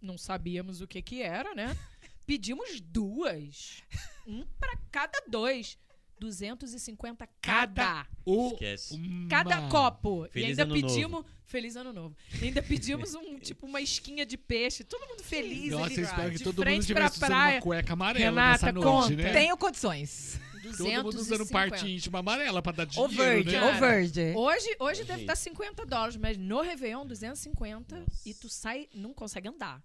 não 0.00 0.16
sabíamos 0.16 0.80
o 0.80 0.86
que 0.86 1.02
que 1.02 1.22
era, 1.22 1.54
né? 1.54 1.76
Pedimos 2.26 2.80
duas. 2.80 3.82
Um 4.26 4.46
pra 4.58 4.76
cada 4.90 5.20
dois. 5.28 5.78
250 6.18 7.28
cada. 7.40 8.06
O- 8.24 8.52
Esquece. 8.52 8.94
uma- 8.94 9.28
Cada 9.28 9.68
copo. 9.68 10.26
Feliz 10.30 10.46
e 10.46 10.50
ainda 10.50 10.62
Ano 10.64 10.74
pedimos. 10.74 11.24
Feliz 11.44 11.76
ano 11.76 11.92
novo. 11.92 12.16
E 12.40 12.44
ainda 12.46 12.60
pedimos 12.62 13.14
um, 13.14 13.38
tipo, 13.38 13.66
uma 13.66 13.80
esquinha 13.80 14.26
de 14.26 14.36
peixe. 14.36 14.82
Todo 14.82 15.06
mundo 15.08 15.22
feliz 15.22 15.70
Nossa, 15.70 15.84
ali. 15.86 16.00
espero 16.02 16.30
que 16.32 16.38
de 16.38 16.44
todo 16.44 16.56
mundo 16.56 16.64
frente 16.64 16.92
pra 16.94 17.10
praia. 17.10 17.54
uma 17.56 17.62
cueca 17.62 17.92
amarela 17.92 18.24
Renata, 18.24 18.50
nessa 18.66 18.72
noite, 18.72 18.86
conta. 18.86 19.22
né? 19.22 19.32
Tenho 19.32 19.56
condições. 19.56 20.40
Todo 20.76 20.78
mundo 20.90 21.08
usando 21.10 21.38
250. 21.38 21.50
parte 21.70 21.88
íntima 21.92 22.18
amarela 22.18 22.60
pra 22.60 22.72
dar 22.72 22.82
Ô 22.96 23.06
dinheiro, 23.06 23.14
verde, 23.44 23.52
né? 23.52 23.72
verde. 23.78 24.32
Hoje, 24.34 24.76
hoje 24.80 25.04
deve 25.04 25.20
estar 25.20 25.36
50 25.36 25.86
dólares, 25.86 26.16
mas 26.16 26.36
no 26.36 26.60
Réveillon, 26.60 27.06
250. 27.06 28.00
Nossa. 28.00 28.28
E 28.28 28.34
tu 28.34 28.48
sai, 28.48 28.88
não 28.92 29.14
consegue 29.14 29.46
andar. 29.46 29.80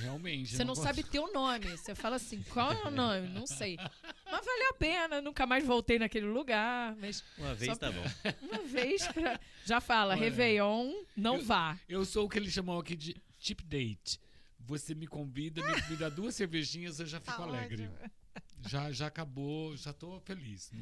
Realmente. 0.00 0.56
Você 0.56 0.64
não 0.64 0.74
posso- 0.74 0.86
sabe 0.86 1.02
teu 1.02 1.32
nome. 1.32 1.66
Você 1.76 1.94
fala 1.94 2.16
assim, 2.16 2.42
qual 2.50 2.72
é 2.72 2.82
o 2.84 2.90
nome? 2.90 3.28
Não 3.28 3.46
sei. 3.46 3.76
Mas 3.76 4.44
valeu 4.46 4.70
a 4.70 4.74
pena. 4.74 5.20
Nunca 5.20 5.46
mais 5.46 5.64
voltei 5.66 5.98
naquele 5.98 6.26
lugar. 6.26 6.94
Mas 6.96 7.22
Uma 7.36 7.54
vez 7.54 7.72
Só 7.72 7.76
tá 7.78 7.90
bom. 7.90 8.02
uma 8.42 8.62
vez 8.64 9.06
pra... 9.08 9.40
Já 9.64 9.80
fala, 9.80 10.14
Olha, 10.14 10.20
Réveillon, 10.22 10.92
não 11.16 11.36
eu- 11.36 11.44
vá. 11.44 11.78
Eu 11.88 12.04
sou 12.04 12.26
o 12.26 12.28
que 12.28 12.38
eles 12.38 12.52
chamam 12.52 12.78
aqui 12.78 12.94
de 12.96 13.16
cheap 13.38 13.62
date. 13.64 14.20
Você 14.60 14.94
me 14.94 15.06
convida, 15.06 15.62
me, 15.88 15.96
dá 15.96 16.08
duas 16.08 16.34
cervejinhas, 16.34 17.00
eu 17.00 17.06
já 17.06 17.18
fico 17.20 17.36
Tá 17.36 17.42
alegre. 17.42 17.84
ótimo. 17.88 18.10
Já, 18.68 18.92
já 18.92 19.06
acabou, 19.06 19.76
já 19.76 19.92
tô 19.92 20.20
feliz. 20.20 20.70
Não, 20.72 20.80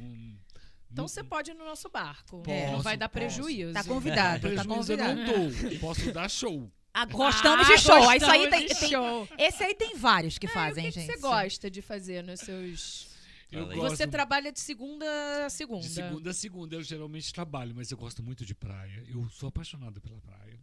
Então 0.90 1.02
não- 1.04 1.08
você 1.08 1.22
pode 1.22 1.50
ir 1.50 1.54
no 1.54 1.64
nosso 1.64 1.88
barco. 1.88 2.42
É. 2.48 2.66
não 2.72 2.80
vai 2.80 2.96
Posso, 2.96 2.98
dar 2.98 3.08
posso. 3.08 3.18
prejuízo. 3.20 3.72
Tá 3.72 3.84
convidado, 3.84 4.40
tá 4.56 4.64
prejuízo 4.64 4.92
eu 4.92 4.98
convidado. 4.98 5.14
não 5.14 5.48
dou. 5.70 5.78
Posso 5.78 6.12
dar 6.12 6.28
show. 6.28 6.70
Ah, 6.98 7.04
gostamos 7.04 7.68
Ah, 7.68 7.74
de 7.74 7.78
show. 7.82 7.98
Isso 7.98 8.08
aí 8.10 8.18
gostamos 8.18 8.50
tem, 8.50 8.66
de 8.68 8.74
tem- 8.80 8.88
show. 8.90 9.28
Esse 9.38 9.62
aí 9.64 9.74
tem 9.74 9.96
vários 9.96 10.38
que 10.38 10.46
e 10.46 10.48
fazem, 10.48 10.84
o 10.84 10.86
que, 10.88 10.92
que 10.98 11.00
gente. 11.06 11.12
você 11.14 11.20
gosta 11.20 11.70
de 11.70 11.82
fazer 11.82 12.22
nos 12.24 12.40
seus. 12.40 13.08
Eu 13.52 13.68
aí. 13.70 13.76
gosto 13.76 13.96
Você 13.98 14.06
trabalha 14.06 14.50
de 14.50 14.58
segunda 14.60 15.04
a 15.46 15.50
segunda. 15.50 15.82
de 15.82 15.88
segunda 15.88 16.30
a 16.30 16.34
segunda, 16.34 16.74
eu 16.76 16.82
geralmente 16.82 17.32
trabalho, 17.32 17.74
mas 17.76 17.90
eu 17.90 17.98
gosto 17.98 18.22
muito 18.22 18.44
de 18.46 18.54
praia. 18.54 19.04
Eu 19.08 19.28
sou 19.30 19.48
apaixonado 19.48 20.00
pela 20.00 20.18
praia. 20.20 20.58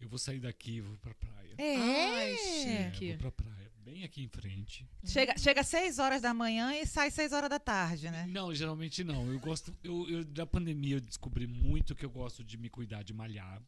Eu 0.00 0.08
vou 0.08 0.18
sair 0.18 0.40
daqui 0.40 0.76
e 0.76 0.80
vou 0.80 0.96
pra 0.96 1.14
praia. 1.14 1.54
É. 1.58 1.76
Ai, 1.76 2.32
É, 2.32 2.36
chique. 2.92 3.08
vou 3.10 3.18
pra 3.18 3.32
praia. 3.32 3.70
Bem 3.84 4.02
aqui 4.04 4.22
em 4.22 4.28
frente. 4.28 4.88
Chega, 5.04 5.36
chega 5.36 5.60
às 5.60 5.66
6 5.68 5.98
horas 5.98 6.22
da 6.22 6.32
manhã 6.32 6.72
e 6.74 6.86
sai 6.86 7.10
6 7.10 7.32
horas 7.32 7.50
da 7.50 7.58
tarde, 7.58 8.10
né? 8.10 8.24
Não, 8.28 8.54
geralmente 8.54 9.04
não. 9.04 9.30
Eu 9.30 9.38
gosto. 9.38 9.74
Eu, 9.84 10.08
eu- 10.08 10.24
da 10.24 10.46
pandemia 10.46 10.96
eu 10.96 11.00
descobri 11.00 11.46
muito 11.46 11.94
que 11.94 12.04
eu 12.04 12.10
gosto 12.10 12.42
de 12.42 12.56
me 12.56 12.68
cuidar, 12.70 13.02
de 13.02 13.12
malhar. 13.12 13.60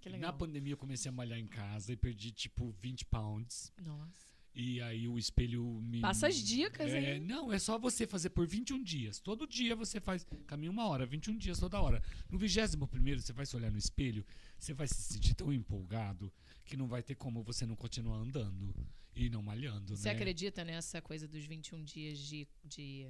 Que 0.00 0.08
Na 0.10 0.32
pandemia 0.32 0.72
eu 0.72 0.78
comecei 0.78 1.08
a 1.08 1.12
malhar 1.12 1.38
em 1.38 1.46
casa 1.46 1.92
e 1.92 1.96
perdi 1.96 2.32
tipo 2.32 2.70
20 2.80 3.06
pounds. 3.06 3.72
Nossa. 3.82 4.34
E 4.54 4.80
aí 4.82 5.08
o 5.08 5.18
espelho 5.18 5.64
me. 5.82 6.00
Passa 6.00 6.28
as 6.28 6.36
dicas, 6.36 6.92
é, 6.92 7.16
hein? 7.16 7.20
Não, 7.20 7.52
é 7.52 7.58
só 7.58 7.76
você 7.76 8.06
fazer 8.06 8.30
por 8.30 8.46
21 8.46 8.82
dias. 8.84 9.18
Todo 9.18 9.48
dia 9.48 9.74
você 9.74 10.00
faz. 10.00 10.24
Caminha 10.46 10.70
uma 10.70 10.86
hora, 10.86 11.04
21 11.04 11.36
dias 11.36 11.58
toda 11.58 11.80
hora. 11.80 12.00
No 12.30 12.38
21 12.38 12.86
primeiro, 12.86 13.20
você 13.20 13.32
vai 13.32 13.44
se 13.44 13.56
olhar 13.56 13.70
no 13.70 13.78
espelho, 13.78 14.24
você 14.56 14.72
vai 14.72 14.86
se 14.86 14.94
sentir 14.94 15.34
tão 15.34 15.52
empolgado 15.52 16.32
que 16.64 16.76
não 16.76 16.86
vai 16.86 17.02
ter 17.02 17.16
como 17.16 17.42
você 17.42 17.66
não 17.66 17.74
continuar 17.74 18.18
andando 18.18 18.72
e 19.14 19.28
não 19.28 19.42
malhando. 19.42 19.96
Você 19.96 20.08
né? 20.08 20.14
acredita 20.14 20.64
nessa 20.64 21.02
coisa 21.02 21.26
dos 21.26 21.44
21 21.44 21.82
dias 21.82 22.18
de, 22.18 22.46
de, 22.64 23.08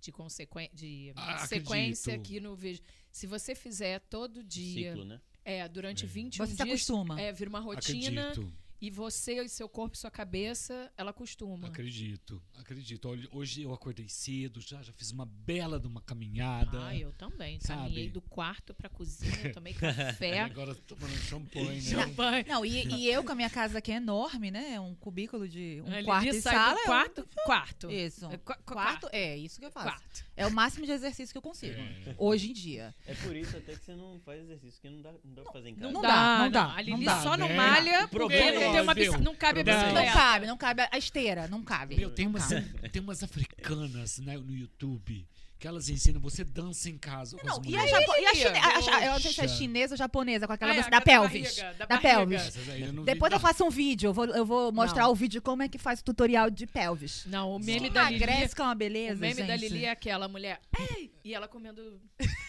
de, 0.00 0.12
consequen... 0.12 0.70
de 0.72 1.12
Ah, 1.16 1.44
sequência 1.46 2.14
acredito. 2.14 2.34
aqui 2.34 2.40
no 2.40 2.54
vídeo? 2.54 2.84
Se 3.10 3.26
você 3.26 3.54
fizer 3.54 3.98
todo 4.00 4.44
dia, 4.44 4.92
Ciclo, 4.92 5.04
né? 5.04 5.20
É, 5.44 5.68
durante 5.68 6.04
É. 6.04 6.08
21 6.08 6.44
Você 6.46 6.50
se 6.52 6.56
dias, 6.56 6.68
acostuma. 6.68 7.20
é, 7.20 7.32
vira 7.32 7.48
uma 7.50 7.60
rotina 7.60 8.28
Acredito, 8.28 8.52
e 8.80 8.90
você 8.90 9.42
e 9.42 9.48
seu 9.48 9.68
corpo 9.68 9.96
e 9.96 9.98
sua 9.98 10.10
cabeça, 10.10 10.90
ela 10.96 11.12
costuma. 11.12 11.68
acredito, 11.68 12.42
acredito. 12.58 13.08
Hoje 13.32 13.62
eu 13.62 13.72
acordei 13.72 14.08
cedo, 14.08 14.60
já, 14.60 14.82
já 14.82 14.92
fiz 14.92 15.10
uma 15.10 15.24
bela 15.26 15.78
de 15.80 15.86
uma 15.86 16.00
caminhada. 16.02 16.86
Ah, 16.86 16.96
eu 16.96 17.12
também. 17.12 17.58
Sabe? 17.60 17.80
Caminhei 17.82 18.10
do 18.10 18.20
quarto 18.20 18.74
pra 18.74 18.88
cozinha, 18.88 19.52
tomei 19.52 19.72
café. 19.74 20.40
Agora 20.40 20.74
tô 20.74 20.94
tomando 20.94 21.16
champanhe, 21.18 21.66
né? 21.76 21.80
champanhe. 21.80 22.44
Não, 22.48 22.64
e, 22.64 22.84
e 22.86 23.08
eu 23.08 23.22
com 23.24 23.32
a 23.32 23.34
minha 23.34 23.50
casa 23.50 23.80
que 23.80 23.90
é 23.92 23.96
enorme, 23.96 24.50
né? 24.50 24.78
Um 24.80 24.94
cubículo 24.94 25.48
de 25.48 25.82
um 25.86 25.92
Ele 25.92 26.04
quarto 26.04 26.28
e 26.28 26.40
sala. 26.42 26.78
é 26.78 26.82
um- 26.82 26.86
quarto, 26.86 27.28
quarto. 27.44 27.90
Isso. 27.90 28.26
É, 28.26 28.36
qua- 28.38 28.56
qua- 28.56 28.74
Quarto, 28.74 29.08
é 29.12 29.36
isso 29.36 29.58
que 29.60 29.66
eu 29.66 29.70
faço. 29.70 29.86
Quarto. 29.86 30.24
É 30.36 30.46
o 30.46 30.50
máximo 30.52 30.84
de 30.84 30.92
exercício 30.92 31.32
que 31.32 31.38
eu 31.38 31.42
consigo. 31.42 31.74
É. 31.80 32.14
Hoje 32.18 32.50
em 32.50 32.52
dia. 32.52 32.94
É 33.06 33.14
por 33.14 33.34
isso 33.36 33.56
até 33.56 33.74
que 33.76 33.84
você 33.84 33.94
não 33.94 34.20
faz 34.20 34.40
exercício, 34.42 34.80
porque 34.80 34.90
não 34.90 35.00
dá, 35.00 35.12
não 35.24 35.34
dá 35.34 35.42
pra 35.42 35.52
fazer 35.52 35.68
em 35.70 35.74
casa. 35.74 35.86
Não, 35.86 35.92
Não 35.92 36.02
dá, 36.02 36.08
dá, 36.08 36.36
não 36.38 36.44
não 36.44 36.50
dá, 36.50 36.64
A 36.64 36.76
não 36.76 36.82
Lili 36.82 37.04
dá, 37.04 37.22
só 37.22 37.36
não 37.36 37.48
malha 37.54 38.04
O 38.04 38.08
porque 38.08 38.36
problema 38.36 38.52
não, 38.52 38.60
é 38.62 38.63
tem 38.72 38.80
uma 38.80 38.94
bici- 38.94 39.18
não 39.18 39.34
cabe 39.34 39.60
a 39.60 39.64
Não. 39.64 39.72
Não 39.74 39.80
bicicleta. 39.82 40.12
cabe, 40.12 40.46
não 40.46 40.56
cabe. 40.56 40.88
A 40.90 40.98
esteira, 40.98 41.48
não 41.48 41.62
cabe. 41.62 41.96
Meu, 41.96 42.10
tem 42.10 42.26
umas, 42.26 42.48
tem 42.92 43.02
umas 43.02 43.22
africanas 43.22 44.18
né, 44.18 44.36
no 44.36 44.54
YouTube 44.54 45.26
que 45.58 45.68
elas 45.68 45.88
ensinam 45.88 46.20
você 46.20 46.44
dança 46.44 46.90
em 46.90 46.98
casa 46.98 47.38
com 47.38 47.46
Não, 47.46 47.58
as 47.58 47.66
e 47.66 47.74
a, 47.76 47.86
japo- 47.86 48.12
e 48.16 48.26
a 48.26 48.32
Lili, 48.32 48.44
chine- 48.44 48.58
a- 48.58 48.96
a- 48.98 49.04
Eu 49.06 49.12
não 49.12 49.20
sei 49.20 49.32
se 49.32 49.40
é 49.40 49.48
chinesa 49.48 49.94
ou 49.94 49.98
japonesa, 49.98 50.46
com 50.46 50.52
aquela 50.52 50.72
Ah, 50.72 50.74
é, 50.74 50.76
música 50.78 50.90
da 50.90 50.98
da 50.98 51.04
pelvis. 51.04 51.56
barriga, 51.56 51.74
da 51.78 51.86
da 51.86 51.98
pelvis. 51.98 52.56
Eu 52.68 52.92
não 52.92 53.02
vi, 53.04 53.12
Depois 53.12 53.32
eu 53.32 53.40
faço 53.40 53.64
um 53.64 53.70
vídeo, 53.70 54.08
eu 54.08 54.12
vou, 54.12 54.26
eu 54.26 54.44
vou 54.44 54.70
mostrar 54.72 55.04
Não. 55.04 55.12
o 55.12 55.14
vídeo 55.14 55.38
de 55.38 55.40
como 55.40 55.62
é 55.62 55.68
que 55.68 55.78
faz 55.78 56.00
o 56.00 56.04
tutorial 56.04 56.50
de 56.50 56.66
pelvis. 56.66 57.24
Não, 57.26 57.54
o 57.56 57.58
meme 57.58 57.88
da 57.88 58.10
Lili. 58.10 58.22
emagrece, 58.22 58.54
que 58.54 58.60
é 58.60 58.64
uma 58.64 58.74
beleza, 58.74 59.16
O 59.16 59.20
meme 59.20 59.42
da 59.42 59.56
gente. 59.56 59.72
Lili 59.72 59.84
é 59.86 59.90
aquela 59.90 60.28
mulher. 60.28 60.60
Ei! 60.90 61.10
E 61.24 61.32
ela 61.32 61.48
comendo 61.48 61.80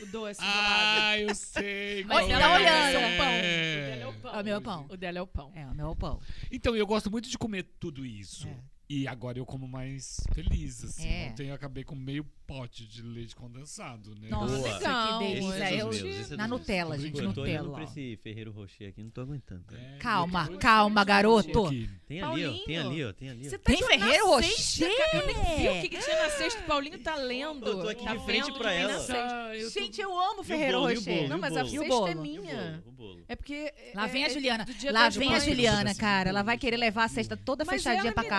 o 0.01 0.05
doce 0.07 0.41
do. 0.41 0.45
Ah, 0.47 1.17
eu 1.17 1.33
sei. 1.33 2.03
Mas 2.03 2.29
ela 2.29 2.53
olhando. 2.55 2.61
olhando. 2.61 2.97
é. 2.97 3.07
o 3.07 3.17
pão. 3.17 3.25
O 3.29 3.87
dela 3.87 3.99
é 4.01 4.07
o 4.07 4.13
pão. 4.13 4.33
É 4.35 4.41
o 4.41 4.43
meu 4.43 4.61
pão. 4.61 4.85
O 4.89 4.97
dela 4.97 5.17
é 5.17 5.21
o 5.21 5.27
pão. 5.27 5.51
É, 5.55 5.65
o 5.67 5.73
meu 5.75 5.95
pão. 5.95 6.19
Então, 6.51 6.75
eu 6.75 6.85
gosto 6.85 7.09
muito 7.09 7.29
de 7.29 7.37
comer 7.37 7.63
tudo 7.79 8.05
isso. 8.05 8.47
É. 8.49 8.74
E 8.87 9.07
agora 9.07 9.39
eu 9.39 9.45
como 9.47 9.67
mais 9.67 10.17
feliz, 10.33 10.83
assim. 10.83 11.07
É. 11.07 11.29
Ontem 11.31 11.47
eu 11.47 11.55
acabei 11.55 11.83
com 11.83 11.95
meio 11.95 12.23
pote 12.45 12.85
de 12.85 13.01
leite 13.01 13.35
condensado, 13.35 14.13
né? 14.21 14.27
Nossa, 14.29 14.55
Boa. 14.57 14.73
Legal, 14.77 15.17
que 15.19 15.25
Esse 15.25 15.33
delícia. 15.41 15.63
é 15.63 15.73
Eu- 15.81 15.87
meus, 15.87 15.95
esse 16.03 16.33
é 16.33 16.37
na 16.37 16.47
meus. 16.47 16.59
Nutella, 16.59 16.99
gente, 16.99 17.19
Eu 17.19 17.33
tô 17.33 17.41
olhando 17.41 17.57
Nutella. 17.65 17.73
pra 17.73 17.83
esse 17.85 18.19
Ferreiro 18.21 18.51
Rocher 18.51 18.89
aqui, 18.89 19.01
não 19.01 19.09
tô 19.09 19.21
aguentando. 19.21 19.63
É, 19.75 19.97
Calma, 19.97 20.47
eu- 20.51 20.59
calma, 20.59 21.03
garoto. 21.03 21.65
Aqui. 21.65 21.89
Tem 22.07 22.21
ali, 22.21 22.45
ó. 22.45 22.53
Tem 22.65 22.77
ali, 22.77 23.03
ó. 23.05 23.13
Tem 23.13 23.29
ali, 23.31 23.47
ó. 23.47 23.49
Você 23.49 23.57
tá 23.57 23.71
Tem 23.71 23.77
de- 23.81 23.87
Ferreiro 23.87 24.27
Rocher? 24.27 24.91
Eu 25.13 25.25
nem 25.25 25.35
vi 25.57 25.67
o 25.69 25.81
que, 25.81 25.89
que 25.89 25.97
tinha 26.03 26.23
na 26.23 26.29
cesta. 26.29 26.59
O 26.61 26.63
Paulinho 26.65 26.99
tá 26.99 27.15
lendo. 27.15 27.65
Eu 27.65 27.81
tô 27.81 27.89
aqui 27.89 28.03
tá 28.05 28.15
de 28.15 28.23
frente 28.25 28.53
pra 28.53 28.71
ela. 28.71 28.99
cesta. 28.99 29.15
Ah, 29.49 29.57
eu 29.57 29.63
tô- 29.73 29.79
Gente, 29.79 29.99
eu 29.99 30.15
amo 30.19 30.43
Ferreiro 30.43 30.77
bolo, 30.79 30.91
o 30.91 30.95
Rocher. 30.95 31.15
bolo? 31.15 31.27
Não, 31.29 31.39
mas 31.39 31.57
a 31.57 31.63
bolo? 31.63 32.07
é 32.07 32.13
minha. 32.13 32.83
É 33.27 33.35
porque. 33.35 33.73
Lá 33.95 34.05
é- 34.05 34.07
vem 34.07 34.23
a 34.23 34.27
é 34.27 34.29
Juliana. 34.29 34.65
Lá 34.91 35.09
vem 35.09 35.33
a. 35.33 35.39
Juliana, 35.39 35.95
cara. 35.95 36.29
Ela 36.29 36.43
vai 36.43 36.59
querer 36.59 36.77
levar 36.77 37.05
a 37.05 37.07
cesta 37.07 37.35
toda 37.35 37.65
fechadinha 37.65 38.11
pra 38.13 38.21
me 38.23 38.29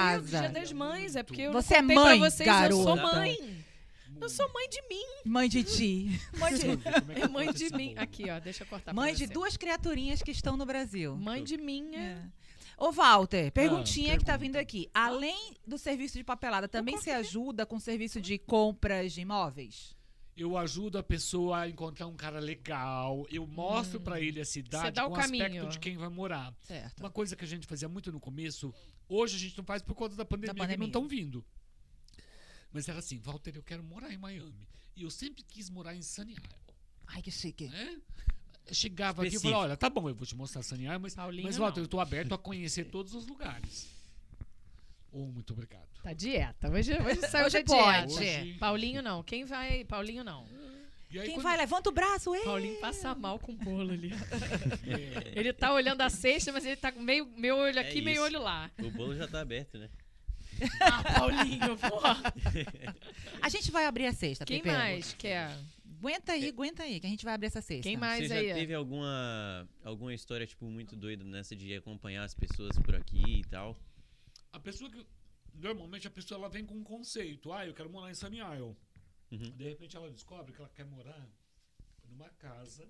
Dia 0.40 0.50
das 0.50 0.72
Mães, 0.72 1.16
é 1.16 1.22
porque 1.22 1.42
eu 1.42 1.52
Você 1.52 1.76
é 1.76 1.82
mãe, 1.82 1.94
pra 1.94 2.30
vocês, 2.30 2.48
eu 2.48 2.76
sou 2.82 2.96
garota. 2.96 3.16
mãe. 3.16 3.64
Eu 4.18 4.28
sou 4.30 4.50
mãe 4.52 4.68
de 4.68 4.82
mim. 4.88 5.04
Mãe 5.24 5.48
de 5.48 5.62
ti. 5.62 6.20
Mãe 6.38 6.54
de, 6.54 6.66
é 7.20 7.28
mãe 7.28 7.52
de 7.52 7.70
mim. 7.76 7.94
Aqui, 7.98 8.30
ó, 8.30 8.38
deixa 8.40 8.62
eu 8.62 8.66
cortar 8.66 8.94
Mãe 8.94 9.14
de 9.14 9.26
duas 9.26 9.56
criaturinhas 9.58 10.22
que 10.22 10.30
estão 10.30 10.56
no 10.56 10.64
Brasil. 10.64 11.14
Mãe 11.16 11.44
de 11.44 11.58
mim 11.58 11.94
é. 11.94 11.98
É. 11.98 12.18
Ô, 12.78 12.92
Walter, 12.92 13.50
perguntinha 13.52 14.18
que 14.18 14.24
tá 14.24 14.36
vindo 14.36 14.56
aqui. 14.56 14.90
Além 14.92 15.54
do 15.66 15.78
serviço 15.78 16.18
de 16.18 16.24
papelada, 16.24 16.68
também 16.68 16.98
se 16.98 17.10
ajuda 17.10 17.64
com 17.64 17.76
o 17.76 17.80
serviço 17.80 18.20
de 18.20 18.38
compras 18.38 19.12
de 19.12 19.22
imóveis? 19.22 19.95
Eu 20.36 20.56
ajudo 20.58 20.98
a 20.98 21.02
pessoa 21.02 21.60
a 21.60 21.68
encontrar 21.68 22.06
um 22.06 22.14
cara 22.14 22.38
legal. 22.38 23.26
Eu 23.30 23.46
mostro 23.46 23.98
pra 23.98 24.20
ele 24.20 24.38
a 24.40 24.44
cidade 24.44 25.00
o 25.00 25.04
com 25.08 25.12
o 25.12 25.16
aspecto 25.16 25.42
caminho. 25.42 25.68
de 25.68 25.78
quem 25.78 25.96
vai 25.96 26.10
morar. 26.10 26.54
Certo. 26.62 27.00
Uma 27.00 27.10
coisa 27.10 27.34
que 27.34 27.44
a 27.44 27.48
gente 27.48 27.66
fazia 27.66 27.88
muito 27.88 28.12
no 28.12 28.20
começo, 28.20 28.74
hoje 29.08 29.36
a 29.36 29.38
gente 29.38 29.56
não 29.56 29.64
faz 29.64 29.80
por 29.82 29.94
conta 29.94 30.14
da 30.14 30.26
pandemia, 30.26 30.52
que 30.52 30.58
pandemia. 30.60 30.76
não 30.78 30.86
estão 30.86 31.08
vindo. 31.08 31.42
Mas 32.70 32.86
era 32.86 32.98
assim, 32.98 33.18
Walter, 33.18 33.56
eu 33.56 33.62
quero 33.62 33.82
morar 33.82 34.12
em 34.12 34.18
Miami. 34.18 34.68
E 34.94 35.04
eu 35.04 35.10
sempre 35.10 35.42
quis 35.42 35.70
morar 35.70 35.94
em 35.94 36.02
Sunny 36.02 36.32
Isle. 36.32 36.42
Ai, 37.06 37.22
que 37.22 37.30
chique. 37.30 37.70
Eu 38.66 38.74
chegava 38.74 39.22
aqui 39.22 39.26
e 39.26 39.28
Específico. 39.28 39.50
falava, 39.52 39.68
olha, 39.70 39.76
tá 39.76 39.88
bom, 39.88 40.08
eu 40.08 40.14
vou 40.14 40.26
te 40.26 40.36
mostrar 40.36 40.62
Sunny 40.62 40.84
Isle, 40.84 40.98
mas, 40.98 41.14
Paulinho, 41.14 41.44
mas 41.44 41.56
Walter, 41.56 41.78
não. 41.80 41.84
eu 41.84 41.88
tô 41.88 41.98
aberto 42.00 42.34
a 42.34 42.38
conhecer 42.38 42.90
todos 42.90 43.14
os 43.14 43.26
lugares. 43.26 43.88
Oh, 45.10 45.24
muito 45.26 45.54
obrigado. 45.54 45.88
Tá 46.06 46.12
dieta. 46.12 46.70
Hoje, 46.70 46.92
hoje 46.92 47.20
saiu 47.28 47.46
Hoje 47.46 47.62
da 47.64 47.74
dieta. 47.74 48.06
pode. 48.06 48.14
Hoje- 48.14 48.54
Paulinho 48.60 49.02
não. 49.02 49.24
Quem 49.24 49.44
vai? 49.44 49.84
Paulinho 49.84 50.22
não. 50.22 50.46
E 51.10 51.18
aí, 51.18 51.26
Quem 51.26 51.34
quando- 51.34 51.42
vai? 51.42 51.56
Levanta 51.56 51.90
o 51.90 51.92
braço, 51.92 52.32
ei! 52.32 52.44
Paulinho 52.44 52.78
passa 52.80 53.12
mal 53.16 53.40
com 53.40 53.50
o 53.50 53.56
bolo 53.56 53.90
ali. 53.92 54.12
É, 54.86 55.32
Ele 55.36 55.52
tá 55.52 55.72
olhando 55.74 56.00
a 56.02 56.08
cesta, 56.08 56.52
mas 56.52 56.64
ele 56.64 56.76
tá 56.76 56.92
com 56.92 57.00
meio, 57.00 57.26
meio 57.36 57.56
olho 57.56 57.80
aqui, 57.80 57.98
É 57.98 58.02
meio 58.02 58.22
olho 58.22 58.40
lá. 58.40 58.70
O 58.78 58.88
bolo 58.92 59.16
já 59.16 59.26
tá 59.26 59.40
aberto, 59.40 59.78
né? 59.78 59.88
Ah, 60.80 61.02
Paulinho, 61.18 61.76
porra. 61.76 62.22
A 63.42 63.48
gente 63.48 63.72
vai 63.72 63.84
abrir 63.86 64.06
a 64.06 64.12
cesta, 64.12 64.44
Quem 64.44 64.62
Pepe. 64.62 64.76
mais 64.76 65.12
quer? 65.14 65.50
Aguenta 65.98 66.32
aí, 66.32 66.48
aguenta 66.48 66.82
aí, 66.84 67.00
que 67.00 67.06
a 67.06 67.10
gente 67.10 67.24
vai 67.24 67.34
abrir 67.34 67.48
essa 67.48 67.60
cesta. 67.60 67.82
Quem 67.82 67.96
mais 67.96 68.22
Você 68.22 68.28
já 68.28 68.34
aí? 68.36 68.54
teve 68.54 68.72
alguma, 68.74 69.68
alguma 69.84 70.14
história, 70.14 70.46
tipo, 70.46 70.66
muito 70.66 70.94
doida 70.94 71.24
nessa 71.24 71.56
de 71.56 71.74
acompanhar 71.74 72.22
as 72.22 72.32
pessoas 72.34 72.78
por 72.78 72.94
aqui 72.94 73.40
e 73.40 73.44
tal? 73.50 73.76
A 74.52 74.60
pessoa 74.60 74.88
que. 74.88 75.04
Normalmente 75.58 76.06
a 76.06 76.10
pessoa 76.10 76.38
ela 76.38 76.48
vem 76.48 76.64
com 76.64 76.74
um 76.74 76.84
conceito. 76.84 77.52
Ah, 77.52 77.66
eu 77.66 77.74
quero 77.74 77.90
morar 77.90 78.10
em 78.10 78.14
Sunny 78.14 78.38
Isle. 78.38 78.76
Uhum. 79.30 79.56
De 79.56 79.64
repente 79.64 79.96
ela 79.96 80.10
descobre 80.10 80.52
que 80.52 80.60
ela 80.60 80.70
quer 80.70 80.84
morar 80.84 81.28
numa 82.08 82.28
casa 82.30 82.88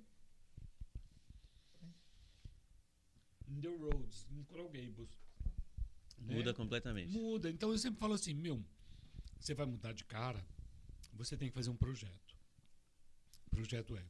em 3.49 3.61
The 3.61 3.69
Roads, 3.69 4.27
em 4.31 4.43
Coral 4.45 4.69
Gables. 4.69 5.19
né? 6.19 6.35
Muda 6.35 6.53
completamente. 6.53 7.13
Muda. 7.13 7.51
Então 7.51 7.71
eu 7.71 7.79
sempre 7.79 8.01
falo 8.01 8.15
assim, 8.15 8.35
meu, 8.35 8.65
você 9.39 9.55
vai 9.55 9.67
mudar 9.67 9.93
de 9.93 10.05
cara, 10.05 10.45
você 11.13 11.37
tem 11.37 11.49
que 11.49 11.55
fazer 11.55 11.71
um 11.71 11.77
projeto. 11.77 12.37
O 13.47 13.51
projeto 13.51 13.97
é. 13.97 14.05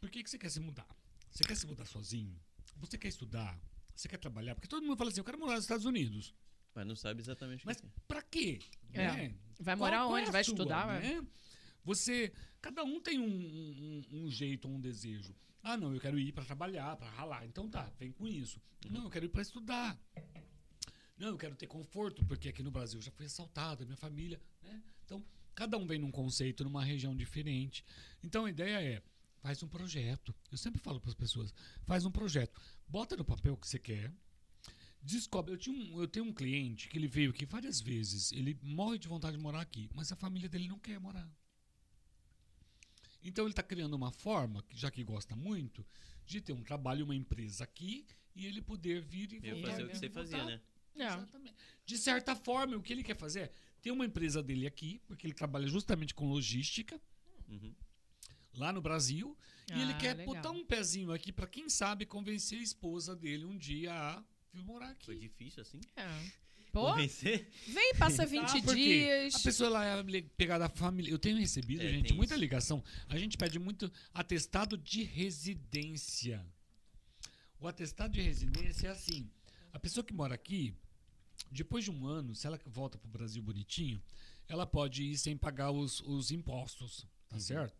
Por 0.00 0.10
que, 0.10 0.22
que 0.22 0.30
você 0.30 0.38
quer 0.38 0.50
se 0.50 0.60
mudar? 0.60 0.86
Você 1.30 1.42
quer 1.44 1.56
se 1.56 1.66
mudar 1.66 1.86
sozinho? 1.86 2.38
Você 2.76 2.98
quer 2.98 3.08
estudar? 3.08 3.58
Você 3.96 4.08
quer 4.08 4.18
trabalhar? 4.18 4.54
Porque 4.54 4.68
todo 4.68 4.84
mundo 4.84 4.96
fala 4.98 5.10
assim, 5.10 5.20
eu 5.20 5.24
quero 5.24 5.38
morar 5.38 5.54
nos 5.54 5.64
Estados 5.64 5.86
Unidos. 5.86 6.34
Mas 6.74 6.86
não 6.86 6.96
sabe 6.96 7.20
exatamente 7.20 7.64
o 7.64 7.66
Mas 7.66 7.80
que 7.80 7.86
é. 7.86 7.90
pra 8.08 8.22
quê? 8.22 8.58
É. 8.92 8.98
Né? 9.12 9.34
Vai 9.60 9.76
Qual- 9.76 9.78
morar 9.90 10.04
qual 10.04 10.16
é 10.16 10.20
onde? 10.20 10.28
a 10.28 10.32
Vai 10.32 10.44
sua, 10.44 10.52
estudar? 10.54 10.86
vai- 10.86 11.00
né? 11.00 11.26
Você, 11.84 12.32
cada 12.60 12.82
um 12.82 13.00
tem 13.00 13.18
um, 13.20 13.26
um, 13.26 14.02
um 14.24 14.30
jeito, 14.30 14.66
um 14.66 14.80
desejo. 14.80 15.34
Ah, 15.62 15.76
não, 15.76 15.94
eu 15.94 16.00
quero 16.00 16.18
ir 16.18 16.32
para 16.32 16.44
trabalhar, 16.44 16.96
para 16.96 17.08
ralar. 17.10 17.46
Então 17.46 17.68
tá, 17.68 17.90
vem 17.98 18.10
com 18.12 18.26
isso. 18.26 18.60
Não, 18.90 19.04
eu 19.04 19.10
quero 19.10 19.26
ir 19.26 19.28
para 19.28 19.42
estudar. 19.42 19.98
Não, 21.16 21.28
eu 21.28 21.38
quero 21.38 21.54
ter 21.54 21.66
conforto, 21.66 22.24
porque 22.26 22.48
aqui 22.48 22.62
no 22.62 22.70
Brasil 22.70 22.98
eu 22.98 23.02
já 23.04 23.10
fui 23.12 23.26
assaltado, 23.26 23.84
minha 23.84 23.96
família, 23.96 24.40
né? 24.62 24.82
Então, 25.04 25.24
cada 25.54 25.78
um 25.78 25.86
vem 25.86 25.98
num 25.98 26.10
conceito, 26.10 26.64
numa 26.64 26.84
região 26.84 27.14
diferente. 27.14 27.84
Então 28.22 28.46
a 28.46 28.50
ideia 28.50 28.82
é, 28.82 29.02
faz 29.40 29.62
um 29.62 29.68
projeto. 29.68 30.34
Eu 30.50 30.58
sempre 30.58 30.80
falo 30.80 31.00
para 31.00 31.10
as 31.10 31.14
pessoas, 31.14 31.54
faz 31.84 32.04
um 32.04 32.10
projeto. 32.10 32.60
Bota 32.88 33.16
no 33.16 33.24
papel 33.24 33.52
o 33.54 33.56
que 33.56 33.68
você 33.68 33.78
quer. 33.78 34.12
Descobre. 35.04 35.52
Eu, 35.52 35.58
tinha 35.58 35.76
um, 35.76 36.00
eu 36.00 36.08
tenho 36.08 36.24
um 36.24 36.32
cliente 36.32 36.88
que 36.88 36.96
ele 36.96 37.06
veio 37.06 37.30
aqui 37.30 37.44
várias 37.44 37.80
vezes. 37.80 38.32
Ele 38.32 38.58
morre 38.62 38.98
de 38.98 39.06
vontade 39.06 39.36
de 39.36 39.42
morar 39.42 39.60
aqui, 39.60 39.88
mas 39.94 40.10
a 40.10 40.16
família 40.16 40.48
dele 40.48 40.66
não 40.66 40.78
quer 40.78 40.98
morar. 40.98 41.28
Então 43.22 43.44
ele 43.44 43.52
está 43.52 43.62
criando 43.62 43.94
uma 43.94 44.10
forma, 44.10 44.62
que 44.62 44.76
já 44.76 44.90
que 44.90 45.02
gosta 45.02 45.34
muito, 45.34 45.84
de 46.26 46.40
ter 46.40 46.52
um 46.52 46.62
trabalho, 46.62 47.04
uma 47.04 47.14
empresa 47.14 47.64
aqui 47.64 48.06
e 48.34 48.46
ele 48.46 48.60
poder 48.60 49.00
vir 49.02 49.32
e 49.32 49.46
Eu 49.46 49.56
voltar. 49.56 49.70
fazer 49.70 49.84
o 49.84 49.88
que 49.88 49.96
você 49.98 50.10
fazia, 50.10 50.44
né? 50.44 50.60
É. 50.96 51.06
Exatamente. 51.06 51.54
De 51.84 51.98
certa 51.98 52.36
forma, 52.36 52.76
o 52.76 52.82
que 52.82 52.92
ele 52.92 53.02
quer 53.02 53.16
fazer 53.16 53.40
é 53.40 53.52
ter 53.82 53.90
uma 53.90 54.04
empresa 54.06 54.42
dele 54.42 54.66
aqui, 54.66 55.00
porque 55.06 55.26
ele 55.26 55.34
trabalha 55.34 55.66
justamente 55.66 56.14
com 56.14 56.26
logística 56.28 57.00
Uhum. 57.48 57.74
lá 58.54 58.72
no 58.72 58.80
Brasil, 58.80 59.36
e 59.70 59.80
ele 59.80 59.92
Ah, 59.92 59.98
quer 59.98 60.16
legal. 60.16 60.34
botar 60.34 60.50
um 60.50 60.64
pezinho 60.64 61.12
aqui 61.12 61.30
para 61.32 61.46
quem 61.46 61.68
sabe 61.68 62.06
convencer 62.06 62.58
a 62.58 62.62
esposa 62.62 63.14
dele 63.14 63.44
um 63.44 63.56
dia 63.58 63.92
a 63.92 64.24
vir 64.54 64.62
morar 64.64 64.94
Foi 65.04 65.14
aqui. 65.16 65.28
difícil 65.28 65.62
assim? 65.62 65.80
É. 65.96 66.08
Pô, 66.72 66.86
Convencer? 66.90 67.48
vem, 67.68 67.94
passa 67.94 68.26
20 68.26 68.42
Ah, 68.68 68.74
dias. 68.74 69.34
A 69.36 69.38
pessoa 69.40 69.70
lá 69.70 69.84
é 69.84 70.02
li- 70.02 70.22
pegada 70.22 70.68
da 70.68 70.74
família. 70.74 71.10
Eu 71.10 71.18
tenho 71.18 71.36
recebido, 71.38 71.82
É, 71.82 71.88
gente, 71.88 72.12
muita 72.12 72.34
isso. 72.34 72.40
ligação. 72.40 72.82
A 73.08 73.16
gente 73.16 73.36
pede 73.36 73.58
muito 73.60 73.90
atestado 74.12 74.76
de 74.76 75.02
residência. 75.04 76.44
O 77.60 77.68
atestado 77.68 78.12
de 78.12 78.20
residência 78.20 78.88
é 78.88 78.90
assim: 78.90 79.30
a 79.72 79.78
pessoa 79.78 80.02
que 80.02 80.12
mora 80.12 80.34
aqui, 80.34 80.74
depois 81.50 81.84
de 81.84 81.90
um 81.92 82.06
ano, 82.06 82.34
se 82.34 82.46
ela 82.46 82.60
volta 82.66 82.98
pro 82.98 83.08
Brasil 83.08 83.40
bonitinho, 83.42 84.02
ela 84.48 84.66
pode 84.66 85.04
ir 85.04 85.16
sem 85.16 85.36
pagar 85.36 85.70
os, 85.70 86.00
os 86.00 86.30
impostos, 86.32 87.06
tá 87.28 87.38
certo? 87.38 87.76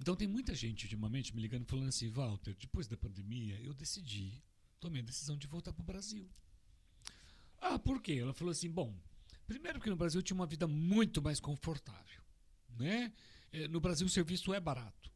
Então 0.00 0.14
tem 0.16 0.28
muita 0.28 0.54
gente 0.54 0.84
ultimamente 0.84 1.34
me 1.34 1.40
ligando 1.42 1.64
falando 1.66 1.88
assim, 1.88 2.08
Walter, 2.08 2.54
depois 2.58 2.86
da 2.86 2.96
pandemia, 2.96 3.58
eu 3.60 3.72
decidi, 3.74 4.42
tomei 4.80 5.00
a 5.02 5.04
decisão 5.04 5.36
de 5.36 5.46
voltar 5.46 5.72
pro 5.72 5.82
Brasil. 5.82 6.28
Ah, 7.60 7.78
por 7.78 8.00
quê? 8.00 8.14
Ela 8.20 8.32
falou 8.32 8.52
assim, 8.52 8.70
bom, 8.70 8.94
primeiro 9.46 9.80
que 9.80 9.90
no 9.90 9.96
Brasil 9.96 10.20
eu 10.20 10.22
tinha 10.22 10.34
uma 10.36 10.46
vida 10.46 10.66
muito 10.66 11.20
mais 11.20 11.40
confortável, 11.40 12.22
né? 12.78 13.12
Eh, 13.52 13.68
No 13.68 13.80
Brasil 13.80 14.06
o 14.06 14.10
serviço 14.10 14.52
é 14.54 14.60
barato. 14.60 15.10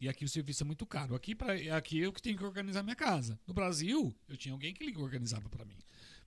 E 0.00 0.08
aqui 0.08 0.24
o 0.24 0.28
serviço 0.28 0.62
é 0.62 0.66
muito 0.66 0.86
caro. 0.86 1.14
Aqui, 1.16 1.34
pra, 1.34 1.54
aqui 1.76 1.98
eu 1.98 2.12
que 2.12 2.22
tenho 2.22 2.38
que 2.38 2.44
organizar 2.44 2.84
minha 2.84 2.94
casa. 2.94 3.38
No 3.44 3.52
Brasil, 3.52 4.14
eu 4.28 4.36
tinha 4.36 4.52
alguém 4.52 4.72
que 4.72 4.96
organizava 4.96 5.48
para 5.48 5.64
mim. 5.64 5.76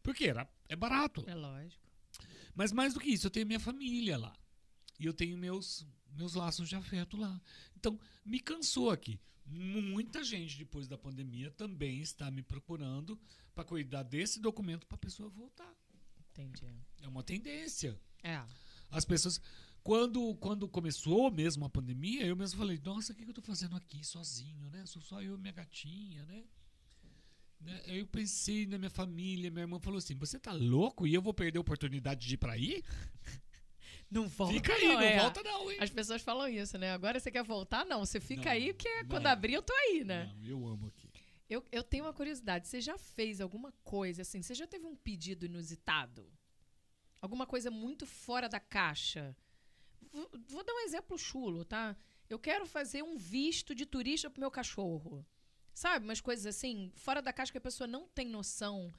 Porque 0.03 0.25
era, 0.25 0.49
é 0.67 0.75
barato. 0.75 1.23
É 1.25 1.33
lógico. 1.35 1.81
Mas 2.53 2.73
mais 2.73 2.93
do 2.93 2.99
que 2.99 3.09
isso, 3.09 3.27
eu 3.27 3.31
tenho 3.31 3.47
minha 3.47 3.61
família 3.61 4.17
lá. 4.17 4.35
E 4.99 5.05
eu 5.05 5.13
tenho 5.13 5.37
meus, 5.37 5.87
meus 6.11 6.33
laços 6.33 6.67
de 6.67 6.75
afeto 6.75 7.15
lá. 7.15 7.39
Então, 7.77 7.97
me 8.25 8.41
cansou 8.41 8.91
aqui. 8.91 9.17
Muita 9.45 10.23
gente, 10.23 10.57
depois 10.57 10.87
da 10.87 10.97
pandemia, 10.97 11.51
também 11.51 11.99
está 11.99 12.31
me 12.31 12.41
procurando 12.41 13.19
para 13.53 13.63
cuidar 13.63 14.03
desse 14.03 14.39
documento 14.39 14.87
para 14.87 14.95
a 14.95 14.99
pessoa 14.99 15.29
voltar. 15.29 15.73
Entendi. 16.31 16.73
É 17.01 17.07
uma 17.07 17.23
tendência. 17.23 17.99
É. 18.23 18.41
As 18.89 19.05
pessoas. 19.05 19.41
Quando, 19.83 20.35
quando 20.35 20.67
começou 20.67 21.31
mesmo 21.31 21.65
a 21.65 21.69
pandemia, 21.69 22.25
eu 22.25 22.35
mesmo 22.35 22.59
falei, 22.59 22.79
nossa, 22.83 23.13
o 23.13 23.15
que 23.15 23.27
eu 23.27 23.33
tô 23.33 23.41
fazendo 23.41 23.75
aqui 23.75 24.03
sozinho, 24.05 24.69
né? 24.69 24.85
Sou 24.85 25.01
só 25.01 25.21
eu 25.21 25.35
e 25.35 25.37
minha 25.39 25.53
gatinha, 25.53 26.23
né? 26.25 26.43
Né? 27.61 27.81
Eu 27.85 28.07
pensei 28.07 28.65
na 28.65 28.77
minha 28.77 28.89
família, 28.89 29.51
minha 29.51 29.63
irmã 29.63 29.79
falou 29.79 29.97
assim: 29.97 30.15
você 30.15 30.39
tá 30.39 30.51
louco 30.51 31.05
e 31.05 31.13
eu 31.13 31.21
vou 31.21 31.33
perder 31.33 31.57
a 31.57 31.61
oportunidade 31.61 32.27
de 32.27 32.33
ir 32.33 32.37
pra 32.37 32.53
aí? 32.53 32.83
Não 34.11 34.27
volta. 34.27 34.53
Fica 34.53 34.73
aí, 34.73 34.87
não 34.89 34.99
é. 35.01 35.19
volta 35.19 35.41
não, 35.41 35.71
hein? 35.71 35.77
As 35.79 35.89
pessoas 35.89 36.21
falam 36.21 36.47
isso, 36.49 36.77
né? 36.77 36.91
Agora 36.91 37.17
você 37.19 37.31
quer 37.31 37.43
voltar? 37.43 37.85
Não, 37.85 38.05
você 38.05 38.19
fica 38.19 38.45
Não, 38.45 38.51
aí, 38.51 38.73
porque 38.73 39.03
não. 39.03 39.09
quando 39.09 39.27
abrir 39.27 39.53
eu 39.53 39.61
tô 39.61 39.73
aí, 39.73 40.03
né? 40.03 40.29
Não, 40.35 40.45
eu 40.45 40.67
amo 40.67 40.87
aqui. 40.87 41.09
Eu, 41.49 41.63
eu 41.71 41.81
tenho 41.81 42.03
uma 42.03 42.13
curiosidade. 42.13 42.67
Você 42.67 42.81
já 42.81 42.97
fez 42.97 43.39
alguma 43.39 43.71
coisa 43.83 44.21
assim? 44.23 44.41
Você 44.41 44.53
já 44.53 44.67
teve 44.67 44.85
um 44.85 44.95
pedido 44.95 45.45
inusitado? 45.45 46.29
Alguma 47.21 47.45
coisa 47.47 47.71
muito 47.71 48.05
fora 48.05 48.49
da 48.49 48.59
caixa? 48.59 49.35
Vou, 50.11 50.29
vou 50.49 50.63
dar 50.63 50.73
um 50.73 50.79
exemplo 50.79 51.17
chulo, 51.17 51.63
tá? 51.63 51.95
Eu 52.29 52.37
quero 52.39 52.65
fazer 52.65 53.03
um 53.03 53.17
visto 53.17 53.73
de 53.73 53.85
turista 53.85 54.29
pro 54.29 54.41
meu 54.41 54.51
cachorro. 54.51 55.25
Sabe? 55.73 56.03
Umas 56.05 56.19
coisas 56.19 56.45
assim, 56.45 56.91
fora 56.95 57.21
da 57.21 57.31
caixa 57.31 57.51
que 57.51 57.57
a 57.57 57.61
pessoa 57.61 57.87
não 57.87 58.07
tem 58.09 58.27
noção. 58.27 58.93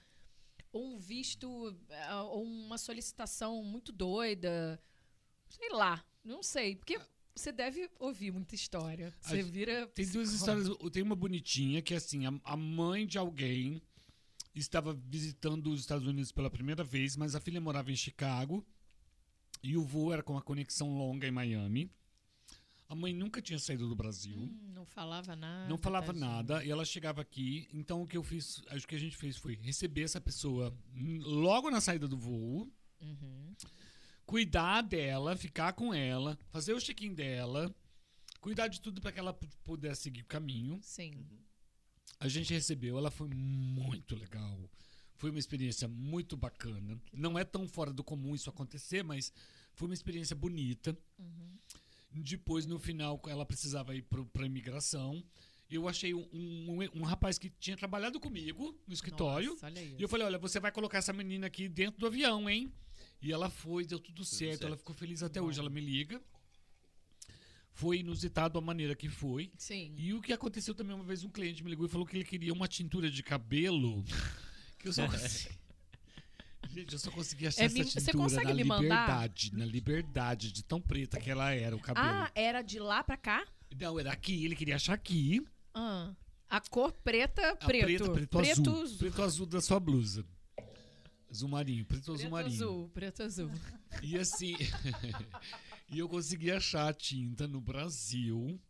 ou 0.73 0.95
um 0.95 0.99
visto, 0.99 1.77
eh, 1.91 2.15
ou 2.15 2.45
uma 2.45 2.79
solicitação 2.79 3.63
muito 3.63 3.93
doida. 3.93 4.81
Sei 5.57 5.69
lá, 5.71 6.05
não 6.25 6.43
sei. 6.43 6.77
Porque 6.77 7.01
você 7.35 7.51
deve 7.53 7.89
ouvir 7.99 8.31
muita 8.33 8.55
história. 8.55 9.13
Você 9.21 9.41
A- 9.41 9.43
vira. 9.45 9.87
Tem 9.89 10.07
duas 10.07 10.33
histórias. 10.33 10.69
Tem 10.93 11.03
uma 11.03 11.17
bonitinha 11.17 11.81
que 11.83 11.95
é 11.95 11.97
assim: 11.97 12.27
a, 12.27 12.33
a 12.45 12.57
mãe 12.57 13.07
de 13.07 13.19
alguém 13.19 13.83
estava 14.55 14.93
visitando 14.93 15.71
os 15.73 15.81
Estados 15.81 16.07
Unidos 16.07 16.31
pela 16.33 16.51
primeira 16.51 16.85
vez, 16.85 17.17
mas 17.17 17.35
a 17.35 17.41
filha 17.41 17.61
morava 17.61 17.91
em 17.91 17.97
Chicago 17.97 18.65
e 19.63 19.77
o 19.77 19.83
voo 19.85 20.13
era 20.13 20.23
com 20.23 20.33
uma 20.35 20.43
conexão 20.43 20.97
longa 20.97 21.27
em 21.27 21.31
Miami. 21.31 21.91
A 22.89 22.95
mãe 22.95 23.15
nunca 23.15 23.41
tinha 23.41 23.59
saído 23.59 23.89
do 23.89 23.97
Brasil. 23.97 24.37
Hum, 24.37 24.71
não 24.75 24.85
falava 24.85 25.35
nada. 25.35 25.67
Não 25.71 25.79
falava 25.79 26.13
nada 26.13 26.63
e 26.63 26.71
ela 26.71 26.85
chegava 26.85 27.23
aqui. 27.23 27.67
Então 27.73 28.03
o 28.03 28.07
que 28.07 28.19
eu 28.19 28.23
fiz, 28.23 28.63
acho 28.69 28.87
que 28.87 28.95
a 28.95 28.99
gente 28.99 29.17
fez 29.17 29.39
foi 29.39 29.55
receber 29.55 30.03
essa 30.03 30.21
pessoa 30.21 30.77
logo 31.25 31.71
na 31.71 31.81
saída 31.81 32.07
do 32.07 32.19
voo, 32.19 32.71
Uhum. 33.01 33.55
Cuidar 34.33 34.81
dela, 34.81 35.37
ficar 35.37 35.75
com 35.75 35.93
ela, 35.93 36.39
fazer 36.49 36.73
o 36.73 36.81
check-in 36.81 37.13
dela, 37.13 37.71
cuidar 38.41 38.67
de 38.69 38.81
tudo 38.81 38.99
para 38.99 39.13
que 39.13 39.19
ela 39.19 39.35
pu- 39.35 39.47
pudesse 39.63 40.05
seguir 40.05 40.23
o 40.23 40.27
caminho. 40.27 40.81
Sim. 40.83 41.23
A 42.19 42.29
gente 42.29 42.51
recebeu, 42.51 42.97
ela 42.97 43.11
foi 43.11 43.29
muito 43.29 44.17
legal. 44.17 44.59
Foi 45.17 45.29
uma 45.29 45.39
experiência 45.39 45.87
muito 45.87 46.35
bacana. 46.35 46.99
Não 47.13 47.39
é 47.39 47.45
tão 47.45 47.69
fora 47.69 47.93
do 47.93 48.03
comum 48.03 48.35
isso 48.35 48.49
acontecer, 48.49 49.05
mas 49.05 49.31
foi 49.75 49.87
uma 49.87 49.93
experiência 49.95 50.35
bonita. 50.35 50.97
Depois, 52.11 52.65
no 52.65 52.79
final, 52.79 53.21
ela 53.27 53.45
precisava 53.45 53.95
ir 53.95 54.01
para 54.03 54.45
a 54.45 54.47
imigração. 54.47 55.23
Eu 55.71 55.87
achei 55.89 56.15
um, 56.15 56.27
um, 56.33 57.01
um 57.01 57.03
rapaz 57.03 57.39
que 57.39 57.51
tinha 57.51 57.77
trabalhado 57.77 58.19
comigo 58.19 58.75
no 58.87 58.95
escritório. 58.95 59.51
Nossa, 59.51 59.67
olha 59.67 59.83
isso. 59.83 59.97
E 59.99 60.03
eu 60.03 60.09
falei: 60.09 60.27
olha, 60.27 60.39
você 60.39 60.59
vai 60.59 60.73
colocar 60.73 60.99
essa 60.99 61.13
menina 61.13 61.47
aqui 61.47 61.69
dentro 61.69 62.01
do 62.01 62.07
avião, 62.07 62.49
hein? 62.49 62.73
E 63.23 63.33
ela 63.33 63.49
foi, 63.49 63.85
deu 63.87 63.99
tudo 64.01 64.25
certo. 64.25 64.51
certo. 64.51 64.67
Ela 64.67 64.77
ficou 64.77 64.95
feliz 64.95 65.23
até 65.23 65.41
hoje. 65.41 65.61
Ela 65.61 65.71
me 65.71 65.81
liga. 65.81 66.21
Foi 67.75 67.99
inusitado 68.01 68.59
a 68.59 68.61
maneira 68.61 68.95
que 68.95 69.09
foi. 69.09 69.51
Sim. 69.57 69.95
E 69.97 70.13
o 70.13 70.21
que 70.21 70.33
aconteceu 70.33 70.75
também, 70.75 70.95
uma 70.95 71.05
vez 71.05 71.25
um 71.25 71.31
cliente 71.31 71.63
me 71.65 71.71
ligou 71.71 71.87
e 71.87 71.89
falou 71.89 72.07
que 72.07 72.17
ele 72.17 72.25
queria 72.25 72.53
uma 72.53 72.69
tintura 72.69 73.11
de 73.11 73.23
cabelo. 73.23 74.05
Que 74.79 74.89
eu 74.89 74.93
só 74.93 75.07
consegui... 75.07 75.49
Gente, 76.75 76.93
eu 76.95 76.99
só 76.99 77.11
consegui 77.13 77.47
achar 77.47 77.63
É 77.63 77.67
essa 77.67 77.75
mi- 77.79 77.85
você 77.85 78.01
tintura 78.01 78.19
consegue 78.19 78.47
na 78.49 78.55
me 78.55 78.65
mandar? 78.65 78.83
liberdade. 78.83 79.51
Na 79.55 79.65
liberdade, 79.65 80.51
de 80.53 80.65
tão 80.65 80.81
preta 80.81 81.21
que 81.21 81.31
ela 81.31 81.53
era, 81.53 81.77
o 81.77 81.79
cabelo. 81.81 82.05
Ah, 82.05 82.33
era 82.35 82.63
de 82.63 82.81
lá 82.81 83.05
pra 83.05 83.17
cá? 83.17 83.47
Não, 83.79 84.01
era 84.01 84.11
aqui, 84.13 84.45
ele 84.45 84.57
queria 84.57 84.75
achar 84.75 84.95
aqui. 84.95 85.41
Ah. 85.73 86.13
A 86.49 86.61
cor 86.61 86.91
preta, 86.93 87.51
A 87.53 87.57
preto. 87.57 87.87
preta, 88.13 88.29
preto, 88.39 88.71
azul. 88.71 88.99
Preto 88.99 89.23
azul 89.23 89.47
da 89.47 89.61
sua 89.61 89.79
blusa. 89.79 90.25
Azul 91.33 91.49
marinho, 91.49 91.87
preto 91.87 92.13
azul 92.13 92.17
Preto 92.19 92.31
marinho. 92.31 92.55
azul, 92.55 92.89
preto 92.91 93.23
azul. 93.23 93.51
E 94.03 94.19
assim. 94.19 94.55
e 95.91 95.99
eu 95.99 96.07
consegui 96.07 96.51
achar 96.51 96.89
a 96.89 96.93
tinta 96.93 97.49
no 97.49 97.59
Brasil, 97.59 98.61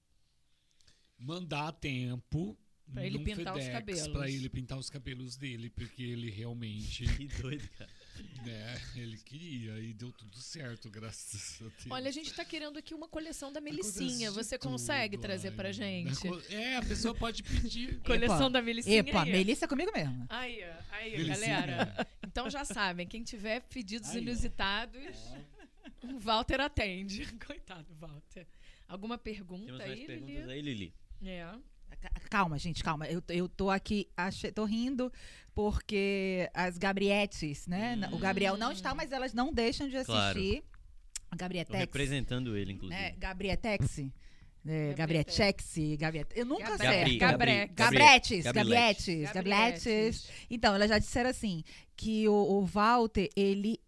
mandar 1.19 1.67
a 1.67 1.73
tempo. 1.73 2.57
Pra 2.93 3.05
ele 3.05 3.19
pintar 3.19 3.57
os 3.57 3.65
FedEx, 3.65 3.73
cabelos. 3.73 4.09
Pra 4.09 4.31
ele 4.31 4.49
pintar 4.49 4.79
os 4.79 4.89
cabelos 4.89 5.37
dele, 5.37 5.71
porque 5.71 6.05
ele 6.05 6.31
realmente. 6.31 7.05
Que 7.17 7.27
doido, 7.27 7.69
cara. 7.71 7.91
Né, 8.45 8.81
ele 8.97 9.17
queria 9.19 9.79
e 9.79 9.93
deu 9.93 10.11
tudo 10.13 10.37
certo, 10.39 10.91
graças 10.91 11.57
a 11.61 11.65
Deus. 11.65 11.87
Olha, 11.91 12.09
a 12.09 12.13
gente 12.13 12.33
tá 12.35 12.45
querendo 12.45 12.79
aqui 12.79 12.95
uma 12.95 13.09
coleção 13.09 13.53
da 13.53 13.61
Melicinha. 13.61 14.31
Você 14.31 14.59
consegue 14.59 15.17
tudo, 15.17 15.23
trazer 15.27 15.49
ai, 15.49 15.55
pra 15.55 15.73
gente? 15.73 16.27
É, 16.51 16.77
a 16.77 16.83
pessoa 16.83 17.15
pode 17.15 17.43
pedir. 17.43 18.01
Coleção 18.05 18.37
Epa. 18.47 18.51
da 18.51 18.63
Melicinha. 18.63 18.99
Epa, 19.01 19.23
aí. 19.23 19.33
Melissa 19.33 19.65
é 19.65 19.69
comigo 19.69 19.91
mesmo. 19.95 20.27
Aí, 20.29 20.63
aí, 20.91 21.17
Melicinha. 21.17 21.61
galera. 21.61 22.09
Então 22.27 22.49
já 22.51 22.65
sabem, 22.65 23.07
quem 23.07 23.23
tiver 23.23 23.61
pedidos 23.63 24.11
Aí, 24.11 24.23
inusitados, 24.23 25.17
o 26.03 26.19
Walter 26.19 26.61
atende. 26.61 27.27
Coitado, 27.47 27.95
Walter. 28.01 28.47
Alguma 28.89 29.17
pergunta 29.19 29.67
Temos 29.67 29.81
aí, 29.81 30.07
perguntas 30.07 30.35
Lili? 30.37 30.53
aí, 30.53 30.63
Lili. 30.63 30.95
É. 31.25 31.47
Ca- 32.01 32.11
Calma, 32.31 32.59
gente, 32.59 32.83
calma. 32.83 33.07
Eu, 33.07 33.23
eu 33.29 33.49
tô 33.49 33.71
aqui, 33.71 34.09
achei, 34.17 34.51
tô 34.51 34.65
rindo 34.65 35.13
porque 35.55 36.49
as 36.55 36.79
Gabrietes, 36.79 37.67
né? 37.67 37.99
O 38.13 38.19
Gabriel 38.19 38.57
não 38.57 38.73
está, 38.73 38.95
mas 38.95 39.13
elas 39.13 39.33
não 39.33 39.53
deixam 39.53 39.89
de 39.89 40.03
Claro. 40.05 40.39
assistir. 40.39 40.63
A 41.31 41.35
Tô 41.35 41.39
Gabrietex, 41.39 41.79
representando 41.81 42.57
ele, 42.57 42.73
inclusive. 42.73 42.99
né? 43.01 43.13
Gabrietex. 43.19 43.99
É, 44.65 44.93
Gabrietex. 44.95 45.37
Gabrietex, 45.37 45.99
Gabriet... 45.99 46.27
Eu 46.37 46.45
nunca 46.47 46.77
sei. 46.77 46.87
Gabri, 46.87 47.17
Gabre- 47.19 47.67
Gabri, 47.67 47.75
Gabretes, 47.99 48.45
Gabrielete. 48.45 49.17
Gabrietes, 49.23 49.33
Gabrietes. 49.33 50.29
Então, 50.51 50.75
elas 50.75 50.89
já 50.89 50.99
disseram 50.99 51.31
assim, 51.31 51.65
que 51.97 52.29
o, 52.29 52.33
o 52.33 52.65
Walter, 52.67 53.29
ele, 53.35 53.81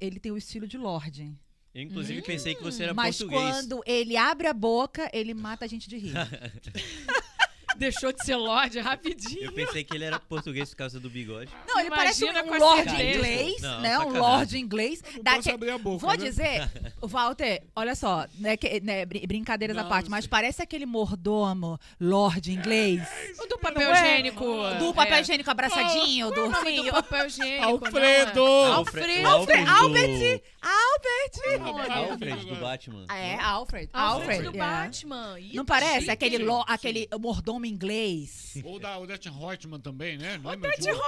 ele 0.00 0.18
tem 0.20 0.32
o 0.32 0.36
estilo 0.38 0.66
de 0.66 0.78
Lorde. 0.78 1.36
Eu, 1.74 1.82
inclusive, 1.82 2.22
pensei 2.22 2.54
que 2.54 2.62
você 2.62 2.84
era 2.84 2.94
mas 2.94 3.18
português. 3.18 3.42
quando 3.42 3.82
ele 3.84 4.16
abre 4.16 4.46
a 4.46 4.54
boca, 4.54 5.10
ele 5.12 5.34
mata 5.34 5.64
a 5.66 5.68
gente 5.68 5.88
de 5.88 5.98
rir. 5.98 6.14
Deixou 7.76 8.12
de 8.12 8.24
ser 8.24 8.36
Lorde 8.36 8.78
rapidinho. 8.80 9.44
Eu 9.44 9.52
pensei 9.52 9.84
que 9.84 9.94
ele 9.94 10.04
era 10.04 10.18
português 10.18 10.70
por 10.70 10.76
causa 10.76 10.98
do 11.00 11.08
bigode. 11.10 11.50
Não, 11.66 11.78
ele 11.80 11.90
parece 11.90 12.24
um, 12.24 12.28
Imagina 12.28 12.44
com 12.48 12.50
um 12.50 12.54
a 12.54 12.58
lorde 12.58 12.90
certeza. 12.90 13.18
inglês, 13.18 13.62
Não, 13.62 13.80
né? 13.80 13.98
Um 13.98 14.18
lorde 14.18 14.58
inglês. 14.58 15.02
Posso 15.24 15.50
abrir 15.52 15.70
a 15.70 15.78
boca. 15.78 15.98
Vou 15.98 16.10
né? 16.10 16.16
dizer, 16.16 16.70
Walter, 17.02 17.62
olha 17.74 17.94
só, 17.94 18.26
né, 18.38 18.56
que- 18.56 18.80
né, 18.80 19.04
brin- 19.04 19.26
brincadeiras 19.26 19.76
à 19.76 19.82
Não, 19.82 19.88
parte, 19.88 20.06
eu 20.06 20.10
mas 20.10 20.26
parece 20.26 20.62
aquele 20.62 20.86
mordomo, 20.86 21.78
lorde 22.00 22.52
inglês. 22.52 23.02
O 23.38 23.46
do 23.46 23.58
papel 23.58 23.90
é? 23.92 23.94
higiênico. 23.94 24.44
Do 24.78 24.94
papel 24.94 25.16
é. 25.16 25.20
higiênico 25.20 25.50
abraçadinho, 25.50 26.28
do 26.28 26.34
Qual 26.34 26.46
é 26.46 26.48
o 26.48 26.52
nome 26.52 26.68
ursinho. 26.70 26.84
do 26.84 26.92
papel 27.02 27.26
higiênico. 27.26 27.64
Alfredo! 27.64 28.40
é? 28.40 28.66
Alfredo. 28.72 29.22
o 29.22 29.26
Alfred 29.28 29.64
do... 29.64 29.70
Albert! 29.70 30.42
Albert! 30.62 31.90
Alfred 31.90 32.46
do 32.46 32.56
Batman. 32.56 33.04
É, 33.10 33.34
Alfred. 33.36 33.88
Alfred 33.92 34.42
do 34.42 34.56
é. 34.56 34.58
Batman. 34.58 35.36
Não 35.54 35.64
parece? 35.64 36.10
Aquele, 36.10 36.38
aquele 36.66 37.08
mordomo 37.20 37.65
inglês. 37.66 38.54
Ou 38.64 38.78
da 38.78 38.98
Odette 38.98 39.28
Reutemann 39.28 39.80
também, 39.80 40.16
né? 40.18 40.38
Não 40.38 40.52
é, 40.52 40.56
Odete 40.56 40.82
Deus? 40.82 40.98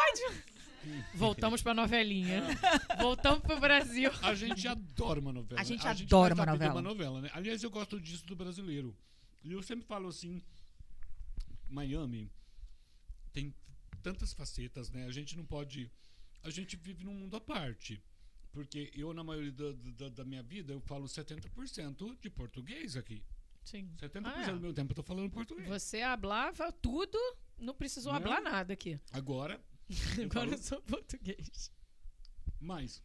Voltamos 1.15 1.63
pra 1.63 1.75
novelinha. 1.75 2.43
Voltamos 3.01 3.41
pro 3.43 3.61
Brasil. 3.61 4.11
A 4.23 4.35
gente 4.35 4.67
adora 4.67 5.21
uma 5.21 5.33
novela. 5.33 5.61
A 5.61 5.65
gente 5.65 5.85
né? 5.85 5.91
adora 5.91 6.35
vai 6.35 6.45
uma 6.45 6.53
novela. 6.53 6.73
uma 6.73 6.83
novela, 6.83 7.21
né? 7.21 7.31
Aliás, 7.33 7.63
eu 7.63 7.71
gosto 7.71 8.01
disso 8.01 8.25
do 8.27 8.37
brasileiro. 8.37 8.97
E 9.45 9.53
eu 9.53 9.63
sempre 9.63 9.87
falo 9.87 10.09
assim, 10.09 10.43
Miami 11.69 12.31
tem 13.33 13.55
tantas 14.03 14.33
facetas, 14.33 14.91
né? 14.91 15.07
A 15.07 15.11
gente 15.11 15.37
não 15.37 15.45
pode... 15.45 15.91
A 16.43 16.51
gente 16.51 16.77
vive 16.77 17.05
num 17.05 17.15
mundo 17.15 17.37
à 17.37 17.41
parte. 17.41 18.03
Porque 18.53 18.91
eu, 18.95 19.13
na 19.13 19.23
maioria 19.23 19.53
da, 19.53 19.73
da, 19.73 20.09
da 20.09 20.25
minha 20.25 20.43
vida, 20.43 20.73
eu 20.73 20.81
falo 20.81 21.05
70% 21.07 22.19
de 22.21 22.31
português 22.31 22.97
aqui. 22.97 23.23
Sim. 23.71 23.91
70% 24.01 24.23
Ah, 24.25 24.43
é. 24.43 24.53
do 24.53 24.61
meu 24.61 24.73
tempo 24.73 24.93
eu 24.93 24.97
tô 24.97 25.03
falando 25.03 25.31
português. 25.31 25.69
Você 25.69 26.01
hablava 26.03 26.73
tudo, 26.73 27.19
não 27.59 27.75
precisou 27.75 28.13
Não. 28.13 28.19
hablar 28.19 28.41
nada 28.41 28.73
aqui. 28.73 28.99
Agora, 29.13 29.61
eu 30.19 30.25
Agora 30.25 30.31
falo 30.31 30.53
eu 30.53 30.59
sou 30.59 30.81
português. 30.83 31.71
Mas 32.61 33.03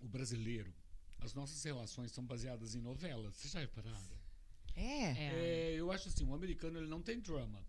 o 0.00 0.08
brasileiro, 0.08 0.72
as 1.20 1.34
nossas 1.34 1.62
relações 1.64 2.12
são 2.12 2.24
baseadas 2.24 2.74
em 2.74 2.80
novelas. 2.80 3.34
Vocês 3.34 3.52
já 3.52 3.60
repararam? 3.60 4.18
É. 4.76 5.10
É. 5.10 5.14
É, 5.34 5.74
eu 5.74 5.90
acho 5.90 6.08
assim, 6.08 6.24
o 6.24 6.34
americano 6.34 6.78
ele 6.78 6.86
não 6.86 7.02
tem 7.02 7.18
drama. 7.20 7.64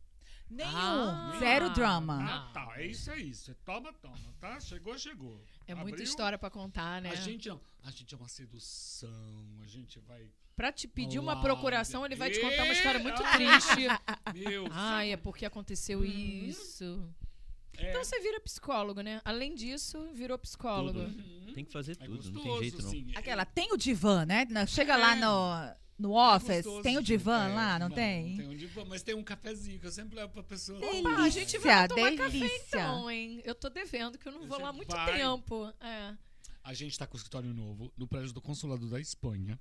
Nenhum. 0.50 0.72
Ah. 0.76 1.36
Zero 1.40 1.70
drama. 1.74 2.20
Ah, 2.24 2.52
tá, 2.54 2.59
é 2.82 2.86
isso 2.88 3.12
aí. 3.12 3.34
Você 3.34 3.54
toma, 3.66 3.92
toma, 3.94 4.18
tá? 4.40 4.60
Chegou, 4.60 4.98
chegou. 4.98 5.40
É 5.68 5.74
muita 5.76 5.92
Abriu, 5.92 6.04
história 6.04 6.38
pra 6.38 6.50
contar, 6.50 7.02
né? 7.02 7.10
A 7.12 7.16
gente 7.16 7.48
não. 7.50 7.60
A 7.84 7.92
gente 7.92 8.14
é 8.14 8.18
uma 8.18 8.28
sedução, 8.28 9.10
a 9.64 9.68
gente 9.68 10.00
vai. 10.00 10.30
Pra 10.56 10.72
te 10.74 10.88
pedir 10.88 11.20
uma 11.20 11.40
procuração, 11.42 12.06
ele 12.06 12.16
vai 12.16 12.30
te 12.30 12.40
contar 12.42 12.64
uma 12.64 12.74
história 12.74 13.00
muito 13.00 13.22
triste. 13.34 13.88
Meu, 14.36 14.68
Ai, 14.72 15.14
é 15.14 15.18
porque 15.18 15.46
aconteceu 15.46 16.04
isso. 16.04 17.02
é, 17.78 17.90
Então 17.90 18.04
você 18.04 18.20
vira 18.20 18.42
psicólogo, 18.42 19.00
né? 19.02 19.22
Além 19.24 19.56
disso, 19.56 20.10
virou 20.14 20.38
psicólogo. 20.38 21.00
Uhum. 21.00 21.52
Tem 21.56 21.64
que 21.64 21.72
fazer 21.72 21.94
É 21.94 21.96
tudo, 22.06 22.18
gostoso, 22.18 22.34
não 22.34 22.44
tem 22.44 22.60
jeito 22.60 22.82
não. 22.82 22.90
assim. 22.90 23.12
Aquela, 23.16 23.46
tem 23.46 23.72
o 23.72 23.78
divã, 23.78 24.26
né? 24.26 24.46
Chega 24.68 24.94
É. 24.94 24.98
lá 24.98 25.16
no, 25.16 25.76
no 26.00 26.14
office, 26.16 26.64
gostoso, 26.64 26.82
tem 26.82 26.98
o 26.98 27.02
divã 27.04 27.50
é, 27.50 27.54
lá, 27.54 27.78
não, 27.78 27.90
tem? 27.90 28.30
Não 28.30 28.38
tem 28.38 28.48
um 28.48 28.56
divã, 28.56 28.86
mas 28.86 29.04
tem 29.04 29.14
um 29.16 29.24
cafezinho 29.24 29.80
que 29.80 29.86
eu 29.86 29.92
sempre 29.92 30.16
levo 30.16 30.32
pra 30.32 30.42
pessoa. 30.44 30.80
Delícia, 30.80 31.10
Ah, 31.10 31.24
a 31.24 31.30
gente 31.30 31.58
vai 31.58 31.88
tomar 31.88 32.12
café 32.16 32.30
delícia. 32.30 32.56
então, 32.68 33.12
hein? 33.12 33.42
Eu 33.44 33.54
tô 33.54 33.70
devendo, 33.70 34.18
que 34.18 34.28
eu 34.28 34.32
não 34.32 34.40
vou 34.48 34.58
Você 34.58 34.64
lá 34.64 34.70
há 34.70 34.74
muito 34.74 34.92
vai. 34.96 35.18
tempo. 35.18 35.74
É. 35.82 36.16
A 36.64 36.74
gente 36.74 36.98
tá 36.98 37.06
com 37.06 37.16
o 37.16 37.18
escritório 37.18 37.54
novo 37.54 37.92
no 37.98 38.08
prédio 38.08 38.32
do 38.34 38.42
Consulado 38.42 38.90
da 38.90 39.00
Espanha. 39.00 39.60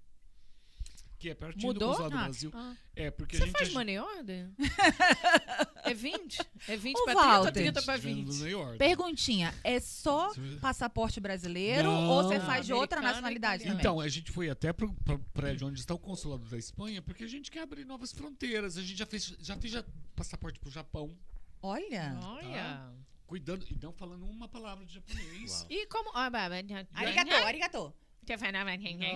Que 1.18 1.30
é 1.30 1.34
pertinho 1.34 1.66
Mudou? 1.66 1.88
do 1.88 1.96
Consulado 1.96 2.10
do 2.14 2.16
Ah, 2.20 2.24
Brasil. 2.24 2.50
ah. 2.54 2.76
É, 2.94 3.10
porque 3.10 3.36
a 3.36 3.38
Você 3.40 3.46
gente. 3.46 3.58
faz 3.58 3.68
é 3.70 3.72
money 3.72 3.98
order? 3.98 4.48
é 5.84 5.92
20? 5.94 6.38
É 6.68 6.76
20 6.76 6.96
Ô, 6.96 7.04
pra 7.04 7.12
30 7.14 7.26
ou 7.26 7.32
Walter. 7.44 7.52
30 7.52 7.82
pra 7.82 7.96
vendo 7.96 8.16
20? 8.16 8.26
no 8.28 8.34
New 8.34 8.48
York. 8.48 8.78
Perguntinha, 8.78 9.54
é 9.64 9.80
só 9.80 10.32
passaporte 10.60 11.18
brasileiro 11.20 11.90
Não. 11.90 12.08
ou 12.08 12.22
você 12.22 12.38
faz 12.40 12.66
de 12.66 12.72
outra 12.72 13.00
nacionalidade 13.00 13.64
também? 13.64 13.78
Então, 13.78 13.98
a 14.00 14.08
gente 14.08 14.30
foi 14.30 14.48
até 14.48 14.72
pro, 14.72 14.92
pro 15.04 15.18
prédio 15.32 15.66
onde 15.66 15.80
está 15.80 15.92
o 15.94 15.98
consulado 15.98 16.44
da 16.44 16.56
Espanha, 16.56 17.02
porque 17.02 17.24
a 17.24 17.28
gente 17.28 17.50
quer 17.50 17.62
abrir 17.62 17.84
novas 17.84 18.12
fronteiras. 18.12 18.76
A 18.76 18.80
gente 18.82 18.96
já 18.96 19.06
fez, 19.06 19.34
já 19.40 19.56
fez 19.56 19.72
já 19.72 19.84
passaporte 20.14 20.60
pro 20.60 20.70
Japão. 20.70 21.16
Olha, 21.60 22.16
Olha. 22.22 22.92
cuidando 23.26 23.66
e 23.68 23.76
não 23.82 23.92
falando 23.92 24.24
uma 24.24 24.46
palavra 24.48 24.84
de 24.84 24.94
japonês. 24.94 25.62
Uau. 25.62 25.66
E 25.70 25.86
como. 25.88 26.10
ah, 26.14 26.30
bah, 26.30 26.48
bah, 26.48 26.56
Arigato, 26.94 27.34
arigato. 27.34 27.94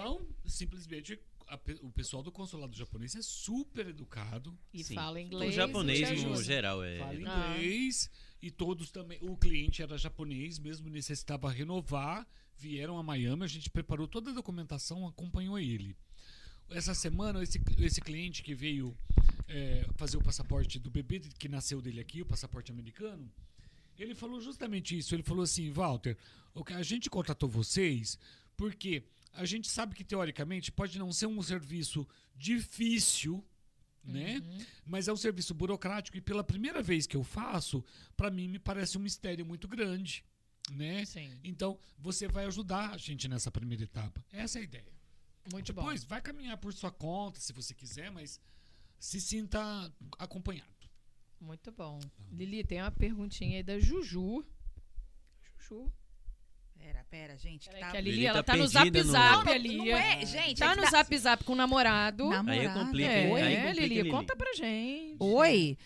Não, 0.03 0.27
simplesmente 0.47 1.21
a 1.53 1.61
o 1.83 1.91
pessoal 1.93 2.23
do 2.23 2.33
consulado 2.33 2.75
japonês 2.75 3.15
é 3.15 3.23
super 3.23 3.87
educado, 3.89 4.57
E 4.73 4.83
Sim. 4.83 4.95
fala 4.95 5.17
O 5.17 5.21
inglês. 5.21 5.55
japonês, 5.55 6.01
isso 6.11 6.23
te 6.23 6.27
no 6.27 6.43
geral, 6.43 6.83
é. 6.83 6.99
fala 6.99 7.13
Ah. 7.13 7.57
inglês 7.59 8.11
e 8.41 8.51
todos 8.51 8.91
também. 8.91 9.19
O 9.21 9.37
cliente 9.37 9.83
era 9.83 9.99
japonês, 9.99 10.59
mesmo 10.59 10.89
necessitava 10.89 11.51
renovar, 11.51 12.27
vieram 12.57 12.97
a 12.99 13.03
Miami, 13.03 13.45
a 13.45 13.49
gente 13.49 13.69
preparou 13.69 14.09
toda 14.09 14.31
a 14.31 14.35
documentação, 14.35 15.07
acompanhou 15.07 15.59
ele. 15.59 15.95
Essa 16.71 16.95
semana, 16.95 17.43
esse, 17.43 17.61
esse 17.79 18.01
cliente 18.01 18.43
que 18.43 18.55
veio 18.55 18.97
é, 19.47 19.87
fazer 19.97 20.17
o 20.17 20.23
passaporte 20.23 20.79
do 20.79 20.91
bebê 20.91 21.21
que 21.39 21.49
nasceu 21.49 21.83
dele 21.83 22.01
aqui, 22.01 22.23
o 22.23 22.27
passaporte 22.27 22.73
americano, 22.73 23.31
ele 23.99 24.15
falou 24.15 24.41
justamente 24.41 24.97
isso. 24.97 25.15
Ele 25.15 25.23
falou 25.23 25.43
assim, 25.43 25.71
Walter, 25.71 26.17
o 26.55 26.65
que 26.65 26.73
a 26.73 26.83
gente 26.83 27.11
contratou 27.11 27.49
vocês 27.49 28.19
porque 28.57 29.03
a 29.33 29.45
gente 29.45 29.69
sabe 29.69 29.95
que 29.95 30.05
teoricamente 30.05 30.71
pode 30.71 30.99
não 30.99 31.13
ser 31.13 31.27
um 31.27 31.43
serviço 31.43 32.07
difícil, 32.35 33.45
né? 34.05 34.43
Mas 34.85 35.09
é 35.09 35.13
um 35.13 35.17
serviço 35.17 35.55
burocrático 35.55 36.17
e 36.17 36.21
pela 36.21 36.45
primeira 36.45 36.83
vez 36.83 37.07
que 37.07 37.17
eu 37.17 37.23
faço, 37.25 37.85
para 38.17 38.31
mim 38.31 38.49
me 38.49 38.59
parece 38.59 38.99
um 38.99 39.01
mistério 39.01 39.47
muito 39.47 39.69
grande, 39.69 40.25
né? 40.71 41.05
Sim. 41.05 41.39
Então, 41.43 41.79
você 41.99 42.29
vai 42.29 42.45
ajudar 42.47 42.91
a 42.91 42.99
gente 42.99 43.29
nessa 43.29 43.51
primeira 43.51 43.85
etapa. 43.85 44.25
Essa 44.33 44.59
é 44.59 44.63
a 44.63 44.65
ideia. 44.65 44.93
Muito 45.53 45.73
bom. 45.73 45.83
Depois, 45.83 46.05
vai 46.05 46.21
caminhar 46.21 46.57
por 46.59 46.73
sua 46.73 46.91
conta, 46.91 47.41
se 47.41 47.53
você 47.53 47.75
quiser, 47.75 48.11
mas 48.11 48.41
se 48.99 49.21
sinta 49.21 49.93
acompanhado. 50.19 50.71
Muito 51.41 51.73
bom. 51.73 51.99
Lili, 52.31 52.63
tem 52.63 52.81
uma 52.81 52.91
perguntinha 52.93 53.57
aí 53.57 53.63
da 53.63 53.79
Juju. 53.79 54.45
Juju. 55.59 55.93
Pera, 56.83 57.07
pera, 57.09 57.37
gente. 57.37 57.69
Que 57.71 57.77
tá... 57.79 57.91
que 57.93 57.97
a 57.97 58.01
Lili, 58.01 58.17
Lili 58.17 58.27
ela 58.27 58.43
tá 58.43 58.53
tá 58.55 58.59
no 58.59 58.67
zap 58.67 58.91
perdida 58.91 59.05
no- 59.05 59.13
zap 59.13 59.37
Não, 59.37 59.45
não, 59.45 59.53
ali. 59.53 59.77
não 59.77 59.87
é, 59.97 60.27
gente. 60.27 60.59
Tá 60.59 60.73
é 60.73 60.75
no 60.77 60.91
zap 60.91 61.17
zap 61.19 61.45
com 61.45 61.53
o 61.53 61.57
namorado. 61.57 62.29
Namorado. 62.29 62.79
complica, 62.81 63.09
É? 63.11 63.33
Aí 63.33 63.55
é, 63.55 63.57
complica, 63.63 63.73
Lili, 63.83 63.95
Lili. 63.95 64.11
conta 64.11 64.35
pra 64.37 64.53
gente. 64.55 65.17
Oi? 65.21 65.79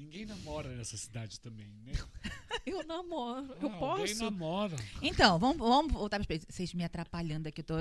Ninguém 0.00 0.24
namora 0.24 0.70
nessa 0.70 0.96
cidade 0.96 1.38
também, 1.40 1.66
né? 1.84 1.92
Eu 2.64 2.82
namoro. 2.86 3.54
Eu 3.60 3.68
Ah, 3.68 3.76
Alguém 3.76 4.06
posso. 4.06 4.24
namora. 4.24 4.76
Então, 5.02 5.38
vamos, 5.38 5.58
vamos 5.58 5.92
voltar 5.92 6.24
para 6.24 6.38
Vocês 6.48 6.72
me 6.72 6.82
atrapalhando 6.82 7.48
aqui, 7.48 7.60
eu 7.60 7.64
tô, 7.64 7.74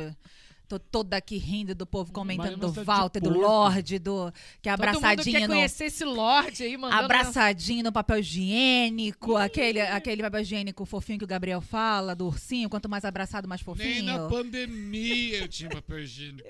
tô 0.68 0.78
toda 0.80 1.16
aqui 1.16 1.38
rindo 1.38 1.74
do 1.74 1.86
povo 1.86 2.12
comentando 2.12 2.58
do 2.58 2.74
tá 2.74 2.82
de 2.82 2.86
Walter, 2.86 3.22
do. 3.22 3.30
Lorde, 3.30 4.00
do 4.00 4.32
que 4.62 4.68
é 4.68 4.76
Todo 4.76 5.02
mundo 5.02 5.24
quer 5.24 5.48
no 5.48 5.54
conhecer 5.54 5.86
esse 5.86 6.04
Lorde 6.04 6.64
aí, 6.64 6.76
mandando... 6.76 7.04
abraçadinho 7.04 7.84
no 7.86 7.92
papel 7.92 8.20
higiênico, 8.20 9.38
aquele 9.38 9.80
aquele 9.80 10.22
papel 10.22 10.42
higiênico 10.42 10.86
fofinho 10.86 11.20
que 11.20 11.26
o 11.26 11.28
Gabriel 11.28 11.62
fala, 11.62 12.14
do 12.16 12.28
ursinho, 12.28 12.70
quanto 12.70 12.90
mais 12.90 13.06
abraçado, 13.06 13.48
mais 13.48 13.62
Nem 13.78 14.02
na 14.02 14.18
fofinho. 14.18 14.30
pandemia 14.30 15.38
eu 15.40 15.48
tinha 15.48 15.70
papel 15.70 16.00
higiênico. 16.02 16.48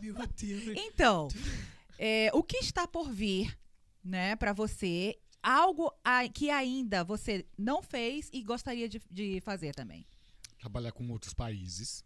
Meu 0.00 0.14
Deus. 0.14 0.76
Então, 0.76 1.28
é, 1.98 2.30
o 2.32 2.42
que 2.42 2.56
está 2.58 2.86
por 2.86 3.10
vir, 3.10 3.56
né, 4.02 4.36
para 4.36 4.52
você? 4.52 5.18
Algo 5.42 5.92
a- 6.04 6.28
que 6.28 6.50
ainda 6.50 7.04
você 7.04 7.46
não 7.56 7.82
fez 7.82 8.28
e 8.32 8.42
gostaria 8.42 8.88
de, 8.88 9.00
de 9.10 9.40
fazer 9.40 9.74
também. 9.74 10.06
Trabalhar 10.58 10.92
com 10.92 11.08
outros 11.10 11.32
países. 11.32 12.04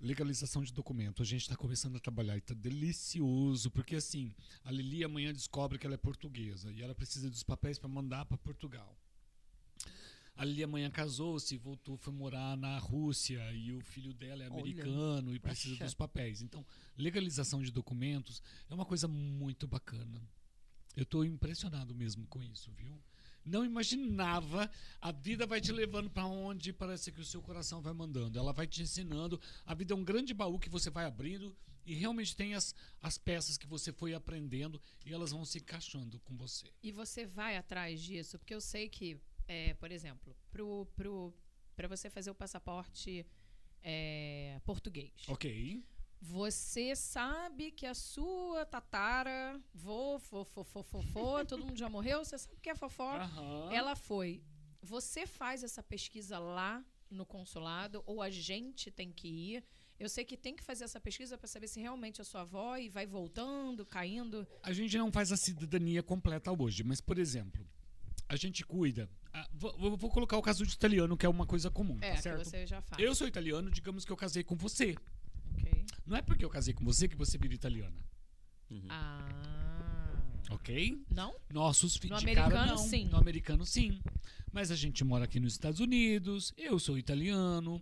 Legalização 0.00 0.64
de 0.64 0.72
documento. 0.72 1.22
A 1.22 1.24
gente 1.24 1.42
está 1.42 1.56
começando 1.56 1.96
a 1.96 2.00
trabalhar 2.00 2.36
e 2.36 2.40
tá 2.40 2.54
delicioso, 2.54 3.70
porque 3.70 3.94
assim, 3.94 4.34
a 4.64 4.72
Lili 4.72 5.04
amanhã 5.04 5.32
descobre 5.32 5.78
que 5.78 5.86
ela 5.86 5.94
é 5.94 5.98
portuguesa 5.98 6.72
e 6.72 6.82
ela 6.82 6.92
precisa 6.94 7.30
dos 7.30 7.44
papéis 7.44 7.78
para 7.78 7.88
mandar 7.88 8.24
para 8.26 8.36
Portugal. 8.36 8.98
A 10.34 10.44
Lili 10.44 10.64
amanhã 10.64 10.90
casou-se, 10.90 11.56
voltou, 11.56 11.96
foi 11.96 12.12
morar 12.12 12.56
na 12.56 12.78
Rússia 12.78 13.52
e 13.52 13.72
o 13.72 13.80
filho 13.82 14.12
dela 14.12 14.42
é 14.42 14.46
Olha, 14.50 14.60
americano 14.60 15.34
e 15.36 15.38
precisa 15.38 15.74
poxa. 15.74 15.84
dos 15.84 15.94
papéis. 15.94 16.42
Então, 16.42 16.66
legalização 16.96 17.62
de 17.62 17.70
documentos 17.70 18.42
é 18.68 18.74
uma 18.74 18.84
coisa 18.86 19.06
muito 19.06 19.68
bacana. 19.68 20.20
Eu 20.96 21.04
estou 21.04 21.24
impressionado 21.24 21.94
mesmo 21.94 22.26
com 22.26 22.42
isso, 22.42 22.70
viu? 22.72 23.00
Não 23.44 23.64
imaginava. 23.64 24.70
A 25.00 25.10
vida 25.10 25.46
vai 25.46 25.60
te 25.60 25.72
levando 25.72 26.10
para 26.10 26.26
onde 26.26 26.72
parece 26.72 27.10
que 27.10 27.20
o 27.20 27.24
seu 27.24 27.42
coração 27.42 27.80
vai 27.80 27.92
mandando. 27.92 28.38
Ela 28.38 28.52
vai 28.52 28.66
te 28.66 28.82
ensinando. 28.82 29.40
A 29.66 29.74
vida 29.74 29.94
é 29.94 29.96
um 29.96 30.04
grande 30.04 30.32
baú 30.32 30.58
que 30.58 30.68
você 30.68 30.90
vai 30.90 31.04
abrindo 31.04 31.56
e 31.84 31.94
realmente 31.94 32.36
tem 32.36 32.54
as, 32.54 32.74
as 33.00 33.18
peças 33.18 33.58
que 33.58 33.66
você 33.66 33.92
foi 33.92 34.14
aprendendo 34.14 34.80
e 35.04 35.12
elas 35.12 35.32
vão 35.32 35.44
se 35.44 35.58
encaixando 35.58 36.20
com 36.20 36.36
você. 36.36 36.66
E 36.82 36.92
você 36.92 37.26
vai 37.26 37.56
atrás 37.56 38.00
disso? 38.00 38.38
Porque 38.38 38.54
eu 38.54 38.60
sei 38.60 38.88
que, 38.88 39.20
é, 39.48 39.74
por 39.74 39.90
exemplo, 39.90 40.36
pro, 40.50 40.86
pro, 40.94 41.34
para 41.74 41.88
você 41.88 42.08
fazer 42.08 42.30
o 42.30 42.34
passaporte 42.34 43.26
é, 43.82 44.60
português, 44.64 45.12
Ok? 45.26 45.84
Você 46.24 46.94
sabe 46.94 47.72
que 47.72 47.84
a 47.84 47.94
sua 47.94 48.64
tatara, 48.64 49.60
vô, 49.74 50.20
fofo, 50.20 50.62
fofo, 50.62 51.02
fofo, 51.02 51.44
todo 51.48 51.64
mundo 51.66 51.76
já 51.76 51.88
morreu, 51.88 52.24
você 52.24 52.38
sabe 52.38 52.56
que 52.62 52.70
é 52.70 52.76
fofó. 52.76 53.16
Aham. 53.16 53.70
Ela 53.72 53.96
foi. 53.96 54.40
Você 54.80 55.26
faz 55.26 55.64
essa 55.64 55.82
pesquisa 55.82 56.38
lá 56.38 56.82
no 57.10 57.26
consulado 57.26 58.02
ou 58.06 58.22
a 58.22 58.30
gente 58.30 58.88
tem 58.90 59.10
que 59.12 59.26
ir? 59.28 59.64
Eu 59.98 60.08
sei 60.08 60.24
que 60.24 60.36
tem 60.36 60.54
que 60.54 60.62
fazer 60.62 60.84
essa 60.84 61.00
pesquisa 61.00 61.36
para 61.36 61.46
saber 61.48 61.66
se 61.68 61.80
realmente 61.80 62.20
é 62.20 62.24
sua 62.24 62.42
avó 62.42 62.76
e 62.76 62.88
vai 62.88 63.04
voltando, 63.06 63.84
caindo. 63.84 64.46
A 64.62 64.72
gente 64.72 64.96
não 64.96 65.10
faz 65.10 65.32
a 65.32 65.36
cidadania 65.36 66.02
completa 66.04 66.50
hoje, 66.52 66.82
mas, 66.84 67.00
por 67.00 67.18
exemplo, 67.18 67.64
a 68.28 68.36
gente 68.36 68.64
cuida. 68.64 69.08
ah, 69.32 69.48
vou, 69.52 69.96
vou- 69.96 70.10
colocar 70.10 70.36
o 70.36 70.42
caso 70.42 70.64
de 70.66 70.72
italiano, 70.74 71.16
que 71.16 71.26
é 71.26 71.28
uma 71.28 71.46
coisa 71.46 71.68
comum, 71.70 71.98
É, 72.00 72.14
tá 72.14 72.22
certo? 72.22 72.44
você 72.44 72.66
já 72.66 72.80
faz. 72.80 73.00
Eu 73.02 73.14
sou 73.14 73.26
italiano, 73.28 73.70
digamos 73.70 74.04
que 74.04 74.10
eu 74.12 74.16
casei 74.16 74.42
com 74.44 74.54
você. 74.56 74.94
Ok. 75.82 76.02
Não 76.06 76.16
é 76.16 76.22
porque 76.22 76.44
eu 76.44 76.50
casei 76.50 76.74
com 76.74 76.84
você 76.84 77.08
que 77.08 77.16
você 77.16 77.36
vira 77.38 77.54
italiana, 77.54 77.96
Ah. 78.88 80.14
ok? 80.50 81.02
Não? 81.10 81.34
Nossos 81.52 81.96
filhos 81.96 82.22
No 82.22 82.28
americano, 82.30 82.66
não. 82.72 82.78
sim. 82.78 83.04
No 83.06 83.16
americano, 83.16 83.66
sim. 83.66 84.00
Mas 84.52 84.70
a 84.70 84.76
gente 84.76 85.02
mora 85.04 85.24
aqui 85.24 85.40
nos 85.40 85.52
Estados 85.54 85.80
Unidos, 85.80 86.52
eu 86.56 86.78
sou 86.78 86.98
italiano. 86.98 87.80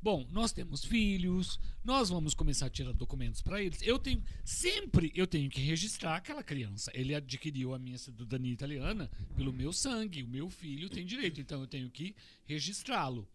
Bom, 0.00 0.24
nós 0.30 0.52
temos 0.52 0.84
filhos, 0.84 1.58
nós 1.84 2.08
vamos 2.08 2.32
começar 2.32 2.66
a 2.66 2.70
tirar 2.70 2.92
documentos 2.92 3.42
para 3.42 3.60
eles. 3.60 3.82
Eu 3.82 3.98
tenho 3.98 4.22
sempre 4.44 5.10
eu 5.14 5.26
tenho 5.26 5.50
que 5.50 5.60
registrar 5.60 6.16
aquela 6.16 6.42
criança. 6.42 6.90
Ele 6.94 7.14
adquiriu 7.16 7.74
a 7.74 7.78
minha 7.80 7.98
cidadania 7.98 8.52
italiana 8.52 9.10
pelo 9.36 9.52
meu 9.52 9.72
sangue, 9.72 10.22
o 10.22 10.28
meu 10.28 10.48
filho 10.48 10.88
tem 10.88 11.04
direito, 11.04 11.40
então 11.40 11.60
eu 11.60 11.66
tenho 11.66 11.90
que 11.90 12.14
registrá-lo. 12.46 13.28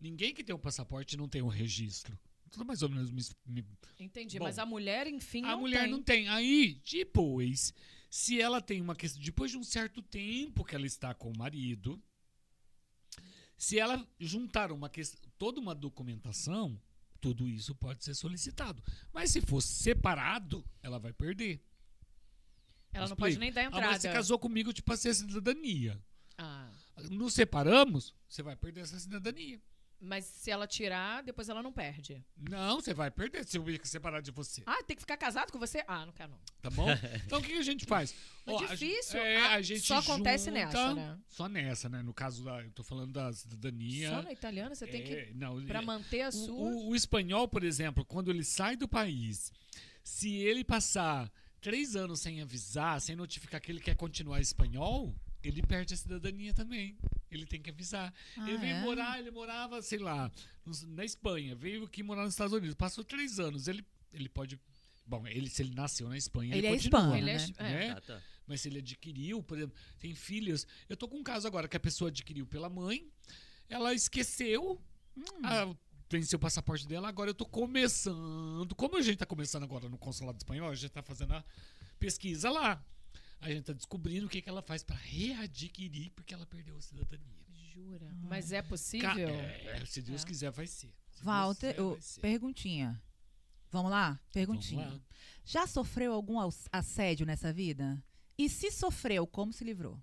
Ninguém 0.00 0.32
que 0.34 0.42
tem 0.42 0.54
um 0.54 0.58
passaporte 0.58 1.16
não 1.18 1.28
tem 1.28 1.42
um 1.42 1.48
registro. 1.48 2.18
Tudo 2.50 2.64
mais 2.64 2.82
ou 2.82 2.88
menos 2.88 3.10
me, 3.10 3.22
me 3.46 3.64
Entendi. 3.98 4.38
Bom, 4.38 4.44
mas 4.44 4.58
a 4.58 4.66
mulher, 4.66 5.06
enfim, 5.06 5.44
a 5.44 5.52
não 5.52 5.60
mulher 5.60 5.82
tem. 5.82 5.90
não 5.90 6.02
tem. 6.02 6.28
Aí, 6.28 6.80
depois, 6.90 7.72
se 8.10 8.40
ela 8.40 8.60
tem 8.60 8.80
uma 8.80 8.94
questão. 8.94 9.22
Depois 9.22 9.50
de 9.50 9.58
um 9.58 9.64
certo 9.64 10.02
tempo 10.02 10.64
que 10.64 10.74
ela 10.74 10.86
está 10.86 11.14
com 11.14 11.30
o 11.30 11.36
marido, 11.36 12.02
se 13.56 13.78
ela 13.78 14.06
juntar 14.18 14.70
uma 14.70 14.88
questão, 14.88 15.20
toda 15.38 15.60
uma 15.60 15.74
documentação, 15.74 16.80
tudo 17.20 17.48
isso 17.48 17.74
pode 17.74 18.04
ser 18.04 18.14
solicitado. 18.14 18.82
Mas 19.12 19.30
se 19.30 19.40
for 19.40 19.60
separado, 19.60 20.64
ela 20.82 20.98
vai 20.98 21.12
perder. 21.12 21.62
Ela 22.92 23.08
não 23.08 23.16
pode 23.16 23.38
nem 23.38 23.52
dar 23.52 23.66
A 23.66 23.70
mulher 23.70 23.82
entrada. 23.84 24.00
se 24.00 24.08
casou 24.08 24.38
comigo, 24.38 24.70
eu 24.70 24.74
te 24.74 24.82
passei 24.82 25.10
a 25.10 25.14
cidadania. 25.14 26.02
Ah. 26.38 26.70
Nos 27.10 27.34
separamos, 27.34 28.14
você 28.28 28.42
vai 28.42 28.56
perder 28.56 28.82
essa 28.82 28.98
cidadania. 28.98 29.60
Mas 29.98 30.24
se 30.26 30.50
ela 30.50 30.66
tirar, 30.66 31.22
depois 31.22 31.48
ela 31.48 31.62
não 31.62 31.72
perde. 31.72 32.22
Não, 32.50 32.80
você 32.80 32.92
vai 32.92 33.10
perder 33.10 33.46
se 33.46 33.56
eu 33.56 33.64
me 33.64 33.80
separar 33.82 34.20
de 34.20 34.30
você. 34.30 34.62
Ah, 34.66 34.82
tem 34.82 34.94
que 34.94 35.00
ficar 35.02 35.16
casado 35.16 35.50
com 35.50 35.58
você? 35.58 35.82
Ah, 35.88 36.04
não 36.04 36.12
quero 36.12 36.30
não. 36.32 36.38
Tá 36.60 36.68
bom? 36.70 36.86
Então 37.26 37.38
o 37.38 37.42
que 37.42 37.54
a 37.54 37.62
gente 37.62 37.86
faz? 37.86 38.14
É 38.46 38.52
Ó, 38.52 38.58
a 38.58 38.66
difícil. 38.66 39.12
gen- 39.18 39.20
é, 39.26 39.36
Ah, 39.38 39.52
a 39.54 39.62
gente 39.62 39.80
só 39.80 39.98
acontece 39.98 40.46
junta- 40.50 40.58
nessa, 40.66 40.94
né? 40.94 41.18
Só 41.28 41.48
nessa, 41.48 41.88
né? 41.88 42.02
No 42.02 42.12
caso 42.12 42.44
da. 42.44 42.62
Eu 42.62 42.70
tô 42.72 42.82
falando 42.84 43.12
da 43.12 43.32
cidadania. 43.32 44.10
Só 44.10 44.22
na 44.22 44.32
italiana 44.32 44.74
você 44.74 44.86
tem 44.86 45.02
que. 45.02 45.12
é, 45.14 45.30
não, 45.34 45.64
Pra 45.64 45.80
é, 45.80 45.84
manter 45.84 46.22
a 46.22 46.28
o, 46.28 46.32
sua. 46.32 46.54
o- 46.54 46.88
o 46.90 46.94
espanhol, 46.94 47.48
por 47.48 47.64
exemplo, 47.64 48.04
quando 48.04 48.30
ele 48.30 48.44
sai 48.44 48.76
do 48.76 48.86
país, 48.86 49.50
se 50.04 50.34
ele 50.36 50.62
passar 50.62 51.32
três 51.60 51.96
anos 51.96 52.20
sem 52.20 52.42
avisar, 52.42 53.00
sem 53.00 53.16
notificar 53.16 53.60
que 53.62 53.72
ele 53.72 53.80
quer 53.80 53.96
continuar 53.96 54.40
espanhol, 54.40 55.14
ele 55.42 55.62
perde 55.62 55.94
a 55.94 55.96
cidadania 55.96 56.52
também. 56.52 56.96
Ele 57.30 57.46
tem 57.46 57.60
que 57.60 57.70
avisar. 57.70 58.12
Ah, 58.36 58.48
ele 58.48 58.58
veio 58.58 58.76
é? 58.76 58.80
morar, 58.82 59.18
ele 59.18 59.30
morava, 59.30 59.82
sei 59.82 59.98
lá, 59.98 60.30
na 60.88 61.04
Espanha, 61.04 61.54
veio 61.54 61.84
aqui 61.84 62.02
morar 62.02 62.24
nos 62.24 62.34
Estados 62.34 62.52
Unidos, 62.52 62.74
passou 62.74 63.02
três 63.04 63.38
anos, 63.40 63.68
ele, 63.68 63.84
ele 64.12 64.28
pode. 64.28 64.58
Bom, 65.04 65.26
ele, 65.26 65.48
se 65.48 65.62
ele 65.62 65.74
nasceu 65.74 66.08
na 66.08 66.16
Espanha, 66.16 66.52
ele, 66.52 66.58
Ele 66.58 66.66
é 66.66 66.70
continua, 66.70 67.00
hispano, 67.00 67.16
Ele 67.16 67.30
é, 67.30 67.38
né? 67.38 67.46
é. 67.58 67.62
né? 67.62 67.90
Ah, 67.96 68.00
tá. 68.00 68.22
Mas 68.46 68.60
se 68.60 68.68
ele 68.68 68.78
adquiriu, 68.78 69.42
por 69.42 69.56
exemplo, 69.56 69.76
tem 69.98 70.14
filhos. 70.14 70.66
Eu 70.88 70.96
tô 70.96 71.08
com 71.08 71.16
um 71.16 71.22
caso 71.22 71.46
agora 71.46 71.66
que 71.68 71.76
a 71.76 71.80
pessoa 71.80 72.08
adquiriu 72.10 72.46
pela 72.46 72.68
mãe, 72.68 73.08
ela 73.68 73.92
esqueceu, 73.92 74.80
Hum. 75.16 75.74
venceu 76.10 76.36
o 76.36 76.40
passaporte 76.40 76.86
dela, 76.86 77.08
agora 77.08 77.30
eu 77.30 77.34
tô 77.34 77.46
começando. 77.46 78.74
Como 78.74 78.96
a 78.96 79.02
gente 79.02 79.18
tá 79.18 79.26
começando 79.26 79.62
agora 79.64 79.88
no 79.88 79.98
consulado 79.98 80.36
espanhol, 80.38 80.70
a 80.70 80.74
gente 80.74 80.90
tá 80.90 81.02
fazendo 81.02 81.32
a 81.34 81.44
pesquisa 81.98 82.50
lá. 82.50 82.84
A 83.40 83.50
gente 83.50 83.64
tá 83.64 83.72
descobrindo 83.72 84.26
o 84.26 84.28
que, 84.28 84.40
que 84.42 84.48
ela 84.48 84.62
faz 84.62 84.82
pra 84.82 84.96
readquirir 84.96 86.10
porque 86.12 86.32
ela 86.34 86.46
perdeu 86.46 86.76
a 86.76 86.80
cidadania. 86.80 87.36
Jura? 87.74 88.08
Mas 88.22 88.52
é 88.52 88.62
Ca- 88.62 88.68
possível? 88.68 89.28
é, 89.28 89.84
se 89.84 90.00
Deus 90.00 90.22
É. 90.22 90.26
quiser, 90.26 90.50
vai 90.50 90.66
ser. 90.66 90.90
Se 91.12 91.22
Walter, 91.22 91.74
quiser, 91.74 91.88
vai 91.90 92.00
ser. 92.00 92.20
perguntinha. 92.20 93.02
Vamos 93.70 93.90
lá? 93.90 94.18
Perguntinha. 94.32 94.84
Vamos 94.86 94.98
lá. 95.00 95.06
Já 95.44 95.66
sofreu 95.66 96.12
algum 96.14 96.38
assédio 96.72 97.26
nessa 97.26 97.52
vida? 97.52 98.02
E 98.38 98.48
se 98.48 98.70
sofreu, 98.70 99.26
como 99.26 99.52
se 99.52 99.62
livrou? 99.64 100.02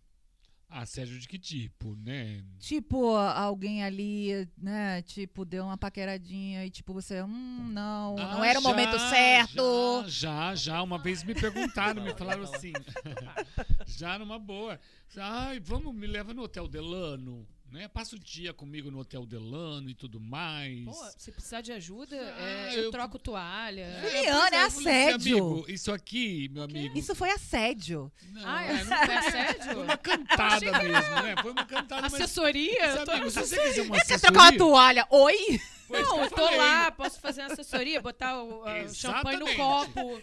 Assédio 0.76 1.20
de 1.20 1.28
que 1.28 1.38
tipo, 1.38 1.96
né? 1.98 2.44
Tipo, 2.58 3.16
alguém 3.16 3.84
ali, 3.84 4.48
né? 4.58 5.02
Tipo, 5.04 5.46
deu 5.46 5.66
uma 5.66 5.78
paqueradinha 5.78 6.66
e 6.66 6.70
tipo, 6.72 6.94
você, 6.94 7.22
hum, 7.22 7.70
não, 7.72 8.16
não 8.16 8.42
Ah, 8.42 8.48
era 8.48 8.60
o 8.60 8.64
já, 8.64 8.70
momento 8.70 8.98
certo. 8.98 10.04
Já, 10.08 10.08
já, 10.08 10.56
já. 10.56 10.82
Uma 10.82 10.98
vez 10.98 11.24
me 11.24 11.36
perguntaram, 11.36 12.02
me 12.04 12.14
falaram 12.16 12.44
assim. 12.44 12.74
já 13.86 14.18
numa 14.18 14.40
boa. 14.40 14.80
Ai, 15.16 15.60
vamos, 15.60 15.94
me 15.94 16.08
leva 16.08 16.34
no 16.34 16.42
Hotel 16.44 16.68
Delano. 16.68 17.48
Né? 17.74 17.88
Passa 17.88 18.16
o 18.16 18.20
dia 18.20 18.54
comigo 18.54 18.92
no 18.92 19.00
Hotel 19.00 19.26
Delano 19.26 19.90
e 19.90 19.96
tudo 19.96 20.20
mais. 20.20 20.86
Pô, 20.86 20.94
se 21.18 21.32
precisar 21.32 21.62
de 21.62 21.72
ajuda, 21.72 22.16
Ah, 22.38 22.42
é, 22.72 22.78
eu, 22.78 22.84
eu- 22.84 22.92
troco 22.92 23.18
toalha. 23.18 23.82
É, 23.82 24.02
Juliana, 24.12 24.40
pois 24.42 24.54
é 24.54 24.62
eu 24.62 24.66
assim, 24.68 24.80
assédio. 24.90 25.38
amigo, 25.38 25.66
isso 25.68 25.92
aqui, 25.92 26.50
meu 26.54 26.64
amigo. 26.64 26.96
Isso 27.00 27.16
foi 27.16 27.32
assédio. 27.32 28.12
Não, 28.32 28.42
Ah, 28.48 28.64
é, 28.64 28.70
é, 28.80 28.84
não 28.84 28.98
foi 29.06 29.16
assédio? 29.16 29.64
foi 29.74 29.84
uma 29.86 29.98
cantada 29.98 30.60
mesmo, 30.84 31.16
né? 31.24 31.36
Foi 31.42 31.52
uma 31.52 31.66
cantada. 31.66 32.06
Assessoria? 32.06 32.80
Mas, 32.96 33.04
Tô- 33.06 33.12
amigo, 33.12 33.32
se 33.32 33.40
você 33.40 33.58
quiser 33.60 33.82
uma 33.82 33.96
Quer 33.96 34.02
assessoria... 34.04 34.32
trocar 34.32 34.52
uma 34.52 34.58
toalha? 34.60 35.08
Oi? 35.10 35.34
isso 35.34 35.60
Não, 35.90 36.02
que 36.04 36.20
eu 36.20 36.24
eu 36.26 36.30
tô 36.30 36.36
falei. 36.44 36.58
lá, 36.58 36.92
posso 36.92 37.20
fazer 37.20 37.42
uma 37.42 37.54
assessoria, 37.54 38.02
botar 38.02 38.42
o 38.44 38.64
ah, 38.66 38.88
champanhe 38.94 39.40
no 39.40 39.56
copo, 39.56 40.22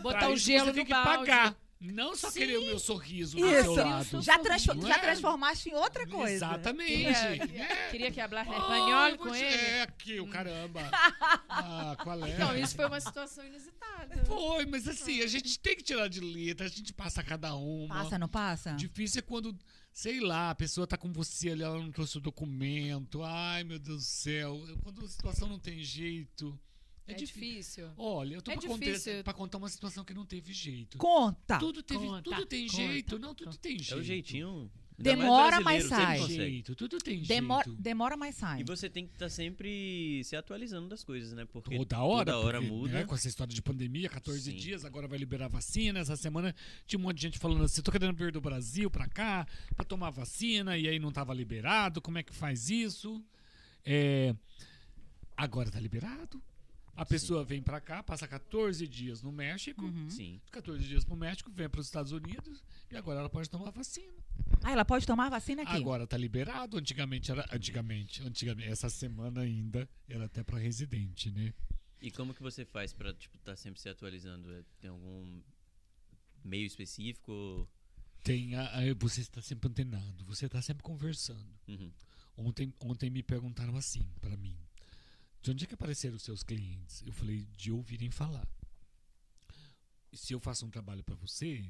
botar 0.00 0.18
Pra 0.20 0.30
o 0.30 0.34
isso 0.34 0.46
gelo 0.46 0.66
você 0.66 0.72
tem 0.74 0.80
no 0.82 0.86
que 0.86 0.92
balde. 0.92 1.18
pagar. 1.26 1.56
Não 1.82 2.14
só 2.14 2.30
Sim. 2.30 2.38
querer 2.38 2.58
o 2.58 2.64
meu 2.66 2.78
sorriso 2.78 3.36
do 3.36 3.44
Isso. 3.44 3.74
seu 3.74 3.84
lado. 3.84 4.22
Já, 4.22 4.38
transfo- 4.38 4.74
Não 4.74 4.86
já 4.86 4.94
é? 4.94 4.98
transformaste 4.98 5.68
em 5.70 5.74
outra 5.74 6.06
coisa. 6.06 6.32
Exatamente. 6.32 6.88
Queria, 7.12 7.46
né? 7.46 7.88
queria 7.90 8.10
que 8.12 8.20
hablasse 8.20 8.50
Ai, 8.50 8.58
espanhol 8.60 9.18
com 9.18 9.34
ele. 9.34 9.44
É 9.44 9.82
aqui, 9.82 10.20
o 10.20 10.26
caramba. 10.28 10.88
Ah, 11.48 11.96
qual 12.02 12.24
é? 12.24 12.38
Não, 12.38 12.56
isso 12.56 12.76
foi 12.76 12.86
uma 12.86 13.00
situação 13.00 13.44
inusitada. 13.44 14.24
Foi, 14.24 14.64
mas 14.66 14.86
assim, 14.86 15.20
a 15.22 15.26
gente 15.26 15.58
tem 15.58 15.76
que 15.76 15.82
tirar 15.82 16.08
de 16.08 16.20
letra, 16.20 16.66
a 16.66 16.68
gente 16.70 16.92
passa 16.92 17.22
cada 17.22 17.54
uma. 17.56 17.94
Passa, 17.94 18.18
não 18.18 18.28
passa? 18.28 18.72
Difícil 18.74 19.18
é 19.18 19.22
quando, 19.22 19.56
sei 19.92 20.20
lá, 20.20 20.50
a 20.50 20.54
pessoa 20.54 20.86
tá 20.86 20.96
com 20.96 21.12
você 21.12 21.50
ali, 21.50 21.62
ela 21.62 21.78
não 21.78 21.90
trouxe 21.90 22.16
o 22.18 22.20
documento. 22.20 23.22
Ai, 23.24 23.64
meu 23.64 23.78
Deus 23.78 23.98
do 23.98 24.04
céu. 24.04 24.60
Quando 24.82 25.04
a 25.04 25.08
situação 25.08 25.48
não 25.48 25.58
tem 25.58 25.82
jeito. 25.82 26.56
É, 27.06 27.12
É 27.12 27.14
difícil. 27.14 27.42
difícil. 27.42 27.90
Olha, 27.96 28.34
eu 28.36 28.42
tô 28.42 28.50
É 28.50 28.56
pra, 28.56 28.68
contar, 28.68 29.24
pra 29.24 29.32
contar 29.32 29.58
uma 29.58 29.68
situação 29.68 30.04
que 30.04 30.14
não 30.14 30.24
teve 30.24 30.52
jeito. 30.52 30.98
Conta. 30.98 31.58
Tudo, 31.58 31.82
teve, 31.82 32.06
Conta, 32.06 32.22
tudo 32.22 32.46
tem 32.46 32.66
conta, 32.66 32.76
jeito. 32.82 33.18
Não, 33.18 33.34
tudo 33.34 33.56
tem 33.58 33.78
jeito. 33.78 33.94
É 33.94 33.96
o 33.96 34.02
jeitinho. 34.02 34.70
Demora, 34.96 35.60
mais 35.60 35.86
sai. 35.86 36.20
jeito, 36.28 36.76
tudo 36.76 36.98
tem 36.98 37.22
Demora, 37.22 37.64
jeito. 37.64 37.80
demora, 37.82 38.16
mas 38.16 38.36
sai. 38.36 38.60
E 38.60 38.64
você 38.64 38.88
tem 38.88 39.04
que 39.04 39.14
estar 39.14 39.28
sempre 39.30 40.22
se 40.22 40.36
atualizando 40.36 40.86
das 40.88 41.02
coisas, 41.02 41.32
né? 41.32 41.44
Porque 41.44 41.76
Toda 41.76 42.00
hora, 42.02 42.32
toda 42.32 42.46
hora 42.46 42.58
porque, 42.60 42.72
muda. 42.72 42.92
né, 42.92 43.04
com 43.04 43.14
essa 43.14 43.26
história 43.26 43.52
de 43.52 43.60
pandemia, 43.60 44.08
14 44.08 44.52
Sim. 44.52 44.56
dias, 44.56 44.84
agora 44.84 45.08
vai 45.08 45.18
liberar 45.18 45.48
vacina. 45.48 45.98
Essa 45.98 46.14
semana 46.14 46.54
tinha 46.86 47.00
um 47.00 47.02
monte 47.02 47.16
de 47.16 47.22
gente 47.22 47.38
falando 47.38 47.64
assim: 47.64 47.82
tô 47.82 47.90
querendo 47.90 48.14
vir 48.16 48.30
do 48.30 48.40
Brasil 48.40 48.88
pra 48.88 49.08
cá 49.08 49.44
pra 49.74 49.84
tomar 49.84 50.10
vacina 50.10 50.78
e 50.78 50.86
aí 50.86 51.00
não 51.00 51.10
tava 51.10 51.34
liberado. 51.34 52.00
Como 52.00 52.18
é 52.18 52.22
que 52.22 52.32
faz 52.32 52.70
isso? 52.70 53.20
É, 53.84 54.36
agora 55.36 55.68
tá 55.70 55.80
liberado. 55.80 56.40
A 56.94 57.06
pessoa 57.06 57.42
vem 57.42 57.62
pra 57.62 57.80
cá, 57.80 58.02
passa 58.02 58.28
14 58.28 58.86
dias 58.86 59.22
no 59.22 59.32
México, 59.32 59.82
Uhum. 59.84 60.10
Sim. 60.10 60.40
14 60.50 60.84
dias 60.86 61.04
pro 61.04 61.16
México, 61.16 61.50
vem 61.50 61.68
pros 61.68 61.86
Estados 61.86 62.12
Unidos 62.12 62.62
e 62.90 62.96
agora 62.96 63.20
ela 63.20 63.30
pode 63.30 63.48
tomar 63.48 63.70
vacina. 63.70 64.12
Ah, 64.62 64.72
ela 64.72 64.84
pode 64.84 65.06
tomar 65.06 65.30
vacina 65.30 65.62
aqui? 65.62 65.72
Agora 65.74 66.06
tá 66.06 66.16
liberado. 66.18 66.76
Antigamente 66.76 67.30
era. 67.32 67.46
Antigamente, 67.50 68.22
antigamente, 68.22 68.68
essa 68.68 68.90
semana 68.90 69.40
ainda 69.40 69.88
era 70.08 70.26
até 70.26 70.44
pra 70.44 70.58
residente, 70.58 71.30
né? 71.30 71.54
E 72.00 72.10
como 72.10 72.34
que 72.34 72.42
você 72.42 72.64
faz 72.64 72.92
pra, 72.92 73.12
tipo, 73.14 73.36
estar 73.38 73.56
sempre 73.56 73.80
se 73.80 73.88
atualizando? 73.88 74.52
É- 74.52 74.62
Tem 74.80 74.90
algum 74.90 75.40
meio 76.44 76.66
específico? 76.66 77.66
Tem 78.22 78.54
a, 78.54 78.64
a- 78.66 78.94
você 78.98 79.20
está 79.22 79.40
sempre 79.40 79.68
antenado, 79.68 80.24
você 80.24 80.46
está 80.46 80.60
sempre 80.60 80.82
conversando. 80.82 81.48
Uhum. 81.66 81.90
Ontem, 82.36 82.72
ontem 82.80 83.08
me 83.10 83.22
perguntaram 83.22 83.76
assim 83.76 84.06
pra 84.20 84.36
mim: 84.36 84.56
de 85.42 85.50
onde 85.50 85.64
é 85.64 85.66
que 85.66 85.74
apareceram 85.74 86.16
os 86.16 86.22
seus 86.22 86.42
clientes? 86.42 87.02
Eu 87.04 87.12
falei: 87.12 87.46
de 87.56 87.72
ouvirem 87.72 88.10
falar. 88.10 88.46
Se 90.12 90.32
eu 90.32 90.40
faço 90.40 90.66
um 90.66 90.70
trabalho 90.70 91.02
pra 91.02 91.14
você, 91.16 91.64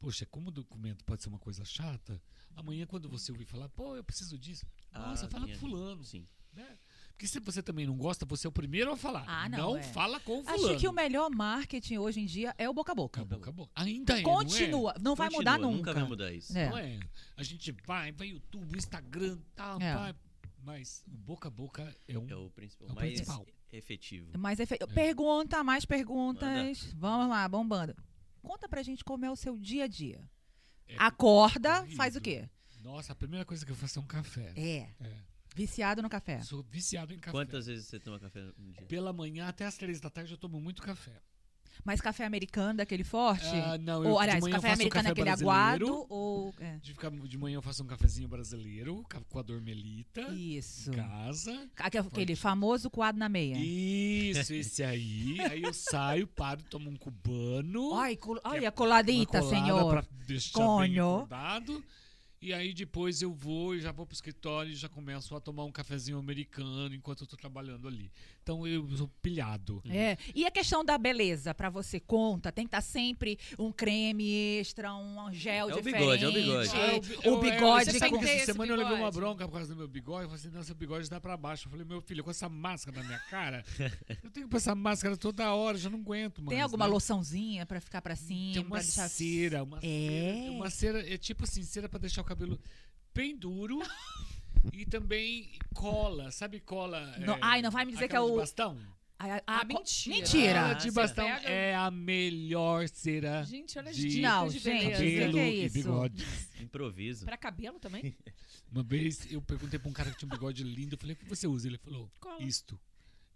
poxa, 0.00 0.26
como 0.26 0.48
o 0.48 0.52
documento 0.52 1.04
pode 1.04 1.22
ser 1.22 1.28
uma 1.28 1.38
coisa 1.38 1.64
chata, 1.64 2.20
amanhã 2.56 2.86
quando 2.86 3.08
você 3.08 3.30
ouvir 3.30 3.44
falar, 3.46 3.68
pô, 3.68 3.96
eu 3.96 4.02
preciso 4.02 4.36
disso, 4.36 4.66
nossa, 4.92 5.26
Ah, 5.26 5.28
fala 5.30 5.46
com 5.46 5.54
fulano. 5.54 6.04
Sim. 6.04 6.26
Né? 6.52 6.78
Porque 7.10 7.26
se 7.26 7.38
você 7.40 7.62
também 7.62 7.86
não 7.86 7.96
gosta, 7.96 8.24
você 8.26 8.46
é 8.46 8.50
o 8.50 8.52
primeiro 8.52 8.92
a 8.92 8.96
falar. 8.96 9.24
Ah, 9.28 9.48
não, 9.48 9.76
é. 9.76 9.82
fala 9.82 10.18
com 10.20 10.44
fulano. 10.44 10.68
Acho 10.70 10.78
que 10.80 10.86
o 10.88 10.92
melhor 10.92 11.30
marketing 11.30 11.98
hoje 11.98 12.20
em 12.20 12.26
dia 12.26 12.54
é 12.58 12.68
o 12.68 12.74
boca 12.74 12.92
a 12.92 12.94
boca. 12.94 13.20
Acabou, 13.20 13.38
acabou. 13.38 13.70
Ainda 13.74 14.18
é, 14.18 14.22
Continua. 14.22 14.94
Não, 15.00 15.14
vai 15.14 15.30
Continua, 15.30 15.52
mudar 15.52 15.58
nunca. 15.58 15.76
Nunca 15.76 15.94
vai 15.94 16.04
mudar 16.04 16.32
isso. 16.32 16.56
É. 16.56 16.68
Não 16.68 16.78
é? 16.78 17.00
A 17.36 17.42
gente 17.42 17.72
vai, 17.86 18.12
vai 18.12 18.28
YouTube, 18.28 18.76
Instagram, 18.76 19.38
tal, 19.54 19.80
É. 19.80 19.94
vai. 19.94 20.14
Mas 20.64 21.04
o 21.06 21.16
boca 21.16 21.48
a 21.48 21.50
boca 21.50 21.94
é 22.08 22.18
um. 22.18 22.28
É 22.28 22.34
o 22.36 22.50
principal, 22.50 22.88
É 22.88 22.92
o 22.92 22.94
mais 22.94 23.12
principal. 23.12 23.46
efetivo. 23.72 24.30
Mas 24.38 24.58
é 24.60 24.66
fe- 24.66 24.78
Pergunta, 24.94 25.62
mais 25.62 25.84
perguntas. 25.84 26.92
Vamos 26.96 27.28
lá, 27.28 27.46
bombando. 27.48 27.94
Conta 28.42 28.68
pra 28.68 28.82
gente 28.82 29.04
como 29.04 29.24
é 29.24 29.30
o 29.30 29.36
seu 29.36 29.58
dia 29.58 29.84
a 29.84 29.86
dia. 29.86 30.28
é 30.86 30.96
Acorda, 30.98 31.80
corrido. 31.80 31.96
faz 31.96 32.14
o 32.16 32.20
quê? 32.20 32.48
Nossa, 32.82 33.12
a 33.12 33.16
primeira 33.16 33.44
coisa 33.44 33.64
que 33.64 33.72
eu 33.72 33.76
faço 33.76 33.98
é 33.98 34.02
um 34.02 34.06
café. 34.06 34.52
É. 34.56 34.90
É. 35.00 35.16
Viciado 35.56 36.02
no 36.02 36.10
café. 36.10 36.42
Sou 36.42 36.62
viciado 36.62 37.14
em 37.14 37.18
café. 37.18 37.30
Quantas 37.30 37.66
vezes 37.66 37.86
você 37.86 37.98
toma 38.00 38.18
café 38.18 38.40
no 38.58 38.72
dia? 38.72 38.86
Pela 38.86 39.12
manhã 39.12 39.46
até 39.48 39.64
as 39.64 39.76
três 39.76 40.00
da 40.00 40.10
tarde 40.10 40.32
eu 40.32 40.38
tomo 40.38 40.60
muito 40.60 40.82
café. 40.82 41.22
Mas 41.84 42.00
café 42.00 42.24
americano 42.24 42.76
daquele 42.76 43.04
forte? 43.04 43.46
Ah, 43.46 43.78
não, 43.78 44.04
eu 44.04 44.10
ou, 44.10 44.16
de 44.16 44.22
aliás, 44.22 44.40
manhã 44.42 44.52
eu 44.52 44.56
café 44.56 44.68
faço 44.68 44.70
um 44.70 44.82
americano 44.82 45.08
é 45.08 45.10
café 45.10 45.12
aquele 45.22 45.30
aguado 45.30 46.06
ou... 46.08 46.54
é. 46.60 46.76
De, 46.78 46.94
de 47.28 47.38
manhã 47.38 47.56
eu 47.56 47.62
faço 47.62 47.82
um 47.82 47.86
cafezinho 47.86 48.28
brasileiro 48.28 49.04
com 49.28 49.38
a 49.38 49.42
dormelita. 49.42 50.22
Isso. 50.32 50.90
Em 50.90 50.94
casa. 50.94 51.68
Aque- 51.76 51.98
Aquele 51.98 52.36
famoso 52.36 52.88
coado 52.90 53.18
na 53.18 53.28
meia. 53.28 53.56
Isso, 53.58 54.52
esse 54.54 54.82
aí. 54.82 55.36
aí 55.40 55.62
eu 55.62 55.72
saio, 55.74 56.26
paro, 56.26 56.62
tomo 56.70 56.90
um 56.90 56.96
cubano. 56.96 57.94
Ai, 57.94 58.16
col- 58.16 58.40
olha, 58.44 58.62
uma 58.66 58.72
coladita, 58.72 59.40
colada 59.40 59.56
senhor. 59.56 59.90
Pra 59.90 60.04
deixar 60.26 60.58
bem 60.58 60.66
Conho. 60.66 61.14
acordado. 61.16 61.84
E 62.40 62.52
aí 62.52 62.74
depois 62.74 63.22
eu 63.22 63.32
vou 63.32 63.74
e 63.74 63.80
já 63.80 63.90
vou 63.90 64.04
pro 64.04 64.14
escritório 64.14 64.70
e 64.70 64.74
já 64.76 64.86
começo 64.86 65.34
a 65.34 65.40
tomar 65.40 65.64
um 65.64 65.72
cafezinho 65.72 66.18
americano 66.18 66.94
enquanto 66.94 67.22
eu 67.22 67.26
tô 67.26 67.36
trabalhando 67.38 67.88
ali. 67.88 68.12
Então 68.44 68.66
eu 68.66 68.86
sou 68.94 69.08
pilhado. 69.22 69.82
É. 69.88 70.18
E 70.34 70.44
a 70.44 70.50
questão 70.50 70.84
da 70.84 70.98
beleza, 70.98 71.54
pra 71.54 71.70
você 71.70 71.98
conta, 71.98 72.52
tem 72.52 72.66
que 72.66 72.68
estar 72.68 72.82
sempre 72.82 73.38
um 73.58 73.72
creme 73.72 74.58
extra, 74.60 74.94
um 74.94 75.32
gel 75.32 75.70
É 75.70 75.72
o 75.72 75.76
diferente. 75.80 75.98
bigode, 76.00 76.24
é 76.24 76.28
o 76.28 76.32
bigode. 76.32 76.70
Ah, 76.74 76.88
eu- 77.24 77.32
o 77.32 77.36
eu- 77.36 77.40
bigode 77.40 77.84
Você 77.86 77.92
Você 77.92 77.98
sabe 78.00 78.10
com... 78.18 78.22
essa 78.24 78.44
semana 78.52 78.70
eu 78.72 78.76
levei 78.76 78.92
uma 78.92 78.98
bigode? 79.10 79.16
bronca 79.16 79.48
por 79.48 79.54
causa 79.54 79.72
do 79.74 79.78
meu 79.78 79.88
bigode. 79.88 80.24
Eu 80.24 80.28
falei 80.28 80.44
assim, 80.44 80.54
nossa, 80.54 80.72
o 80.72 80.74
bigode 80.74 81.08
dá 81.08 81.18
pra 81.18 81.38
baixo. 81.38 81.66
Eu 81.66 81.70
falei, 81.70 81.86
meu 81.86 82.02
filho, 82.02 82.22
com 82.22 82.30
essa 82.30 82.46
máscara 82.46 82.98
na 83.00 83.04
minha 83.04 83.18
cara, 83.30 83.64
eu 84.22 84.30
tenho 84.30 84.44
que 84.46 84.50
pôr 84.50 84.58
essa 84.58 84.74
máscara 84.74 85.16
toda 85.16 85.54
hora, 85.54 85.78
já 85.78 85.88
não 85.88 86.00
aguento 86.00 86.42
mais. 86.42 86.50
Tem 86.50 86.60
alguma 86.60 86.84
né? 86.86 86.92
loçãozinha 86.92 87.64
pra 87.64 87.80
ficar 87.80 88.02
pra 88.02 88.14
cima? 88.14 88.52
Tem 88.52 88.62
uma 88.62 88.70
pra 88.72 88.80
deixar... 88.82 89.08
cera, 89.08 89.62
uma 89.64 89.78
É? 89.78 89.80
cera. 89.80 90.50
Uma 90.52 90.70
cera, 90.70 91.14
é 91.14 91.16
tipo 91.16 91.44
assim, 91.44 91.62
cera 91.62 91.88
pra 91.88 91.98
deixar 91.98 92.20
o 92.20 92.24
cabelo 92.24 92.60
bem 93.14 93.34
duro. 93.34 93.78
e 94.72 94.84
também 94.86 95.50
cola, 95.74 96.30
sabe 96.30 96.60
cola? 96.60 97.14
Não- 97.18 97.34
é, 97.34 97.38
ai, 97.42 97.62
não 97.62 97.70
vai 97.70 97.84
me 97.84 97.92
dizer 97.92 98.08
que 98.08 98.16
é 98.16 98.20
o- 98.20 98.36
bastão? 98.36 98.76
Ah, 99.18 99.40
Ah, 99.46 99.64
mentira. 99.64 100.16
Mentira. 100.16 100.66
Ah, 100.70 100.72
de 100.74 100.90
bastão 100.90 101.24
pega- 101.24 101.48
é 101.48 101.74
a 101.74 101.90
melhor 101.90 102.86
cera 102.88 103.42
Gente, 103.44 103.78
olha 103.78 103.92
de 103.92 104.20
Não, 104.20 104.48
de 104.48 104.58
gente, 104.58 104.64
beleza. 104.64 105.02
que 105.04 105.10
cabelo 105.20 105.38
é 105.38 105.50
e 105.50 105.64
isso? 105.64 105.74
bigode. 105.74 106.26
Improviso. 106.60 107.24
Pra 107.24 107.36
cabelo 107.36 107.78
também? 107.78 108.02
Uma 108.70 108.82
vez 108.82 109.30
eu 109.32 109.40
perguntei 109.40 109.78
pra 109.78 109.88
um 109.88 109.92
cara 109.92 110.10
que 110.10 110.18
tinha 110.18 110.26
um 110.26 110.30
bigode 110.30 110.62
lindo, 110.64 110.94
eu 110.94 110.98
falei, 110.98 111.14
o 111.14 111.16
que 111.18 111.28
você 111.28 111.46
usa? 111.46 111.68
Ele 111.68 111.78
falou, 111.78 112.10
Cola. 112.20 112.42
isto. 112.42 112.78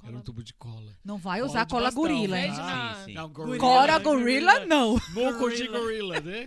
Era 0.01 0.09
um 0.09 0.13
Cola. 0.13 0.25
tubo 0.25 0.43
de 0.45 0.55
cola. 0.55 0.97
Não 1.05 1.17
vai 1.17 1.39
Cola 1.41 1.51
usar 1.51 1.67
cola 1.67 1.85
bastão, 1.85 2.03
gorila, 2.03 2.37
né? 2.37 2.45
hein? 2.47 2.51
Vende 2.51 2.61
Ah, 2.63 2.95
sim, 2.99 3.05
sim. 3.07 3.13
Não, 3.15 3.29
gorila. 3.31 3.59
Cora 3.59 3.99
gorila, 3.99 4.67
não. 4.67 4.93
Moco 5.13 5.49
de 5.51 5.67
gorila, 5.69 6.21
né? 6.21 6.47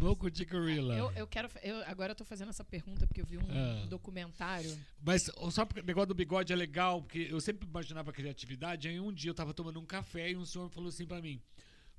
Moco 0.00 0.30
de 0.30 0.44
gorila. 0.44 0.96
Eu, 0.96 1.12
eu 1.12 1.26
quero. 1.26 1.48
Eu, 1.62 1.84
agora 1.86 2.12
eu 2.12 2.16
tô 2.16 2.24
fazendo 2.24 2.48
essa 2.48 2.64
pergunta 2.64 3.06
porque 3.06 3.20
eu 3.20 3.26
vi 3.26 3.36
um 3.38 3.42
Ah. 3.50 3.86
documentário. 3.86 4.78
Mas 5.02 5.30
só 5.50 5.64
porque 5.66 5.80
o 5.80 5.84
negócio 5.84 6.08
do 6.08 6.14
bigode 6.14 6.52
é 6.52 6.56
legal, 6.56 7.02
porque 7.02 7.28
eu 7.30 7.40
sempre 7.40 7.68
imaginava 7.68 8.12
criatividade. 8.12 8.88
Aí 8.88 8.98
um 8.98 9.12
dia 9.12 9.30
eu 9.30 9.34
tava 9.34 9.52
tomando 9.52 9.78
um 9.80 9.84
café 9.86 10.30
e 10.30 10.36
um 10.36 10.44
senhor 10.46 10.68
falou 10.70 10.88
assim 10.88 11.06
pra 11.06 11.20
mim: 11.20 11.40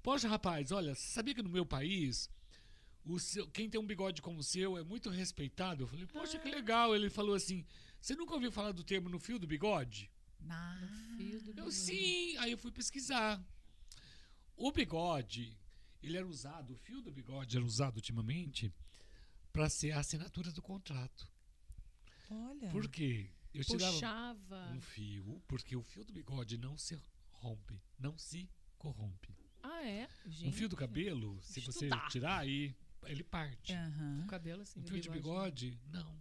Poxa, 0.02 0.28
rapaz, 0.28 0.72
olha, 0.72 0.96
você 0.96 1.08
sabia 1.12 1.34
que 1.36 1.44
no 1.44 1.50
meu 1.50 1.66
país, 1.66 2.30
o 3.06 3.20
seu- 3.20 3.48
quem 3.48 3.70
tem 3.70 3.80
um 3.80 3.86
bigode 3.86 4.22
como 4.22 4.40
o 4.40 4.44
seu 4.44 4.78
é 4.78 4.84
muito 4.84 5.10
respeitado? 5.10 5.84
Eu 5.84 5.88
falei: 5.88 6.06
Poxa, 6.08 6.40
que 6.40 6.50
legal. 6.50 6.96
Ele 6.96 7.10
falou 7.10 7.36
assim: 7.36 7.64
Você 8.02 8.16
nunca 8.16 8.34
ouviu 8.34 8.52
falar 8.52 8.72
do 8.72 8.84
termo 8.84 9.10
no 9.10 9.20
fio 9.20 9.38
do 9.38 9.46
bigode? 9.48 10.10
Ah, 10.50 10.76
Fio 11.18 11.40
do 11.42 11.50
Eu 11.52 11.54
bigode. 11.56 11.74
sim. 11.76 12.36
Aí 12.38 12.52
eu 12.52 12.58
fui 12.58 12.72
pesquisar. 12.72 13.40
O 14.58 14.72
bigode, 14.72 15.56
ele 16.02 16.18
era 16.18 16.28
usado, 16.28 16.74
o 16.74 16.76
fio 16.76 17.02
do 17.02 17.12
bigode 17.12 17.58
era 17.58 17.66
usado 17.66 17.98
ultimamente 17.98 18.74
para 19.52 19.70
ser 19.70 19.92
a 19.92 20.00
assinatura 20.00 20.52
do 20.52 20.62
contrato. 20.62 21.28
Olha. 22.30 22.70
Por 22.70 22.88
quê? 22.90 23.30
Eu 23.54 23.64
tirava 23.66 23.92
Puxava. 23.94 24.72
um 24.74 24.80
fio, 24.80 25.42
porque 25.48 25.76
o 25.76 25.84
fio 25.84 26.06
do 26.06 26.14
bigode 26.14 26.58
não 26.58 26.78
se 26.78 26.98
rompe, 27.34 27.82
não 28.00 28.18
se 28.18 28.50
corrompe. 28.78 29.36
Ah, 29.62 29.84
é? 29.84 30.08
Um 30.26 30.32
Gente. 30.32 30.56
fio 30.56 30.70
do 30.70 30.76
cabelo, 30.76 31.38
se 31.42 31.60
você 31.60 31.86
Estudar. 31.86 32.08
tirar 32.10 32.40
aí, 32.40 32.76
ele 33.06 33.24
parte. 33.24 33.74
Aham. 33.74 34.24
O 34.24 34.28
cabelo 34.28 34.62
assim. 34.62 34.80
Um 34.80 34.84
do 34.84 34.92
fio 34.92 35.02
de 35.02 35.10
bigode, 35.10 35.78
não. 35.88 36.20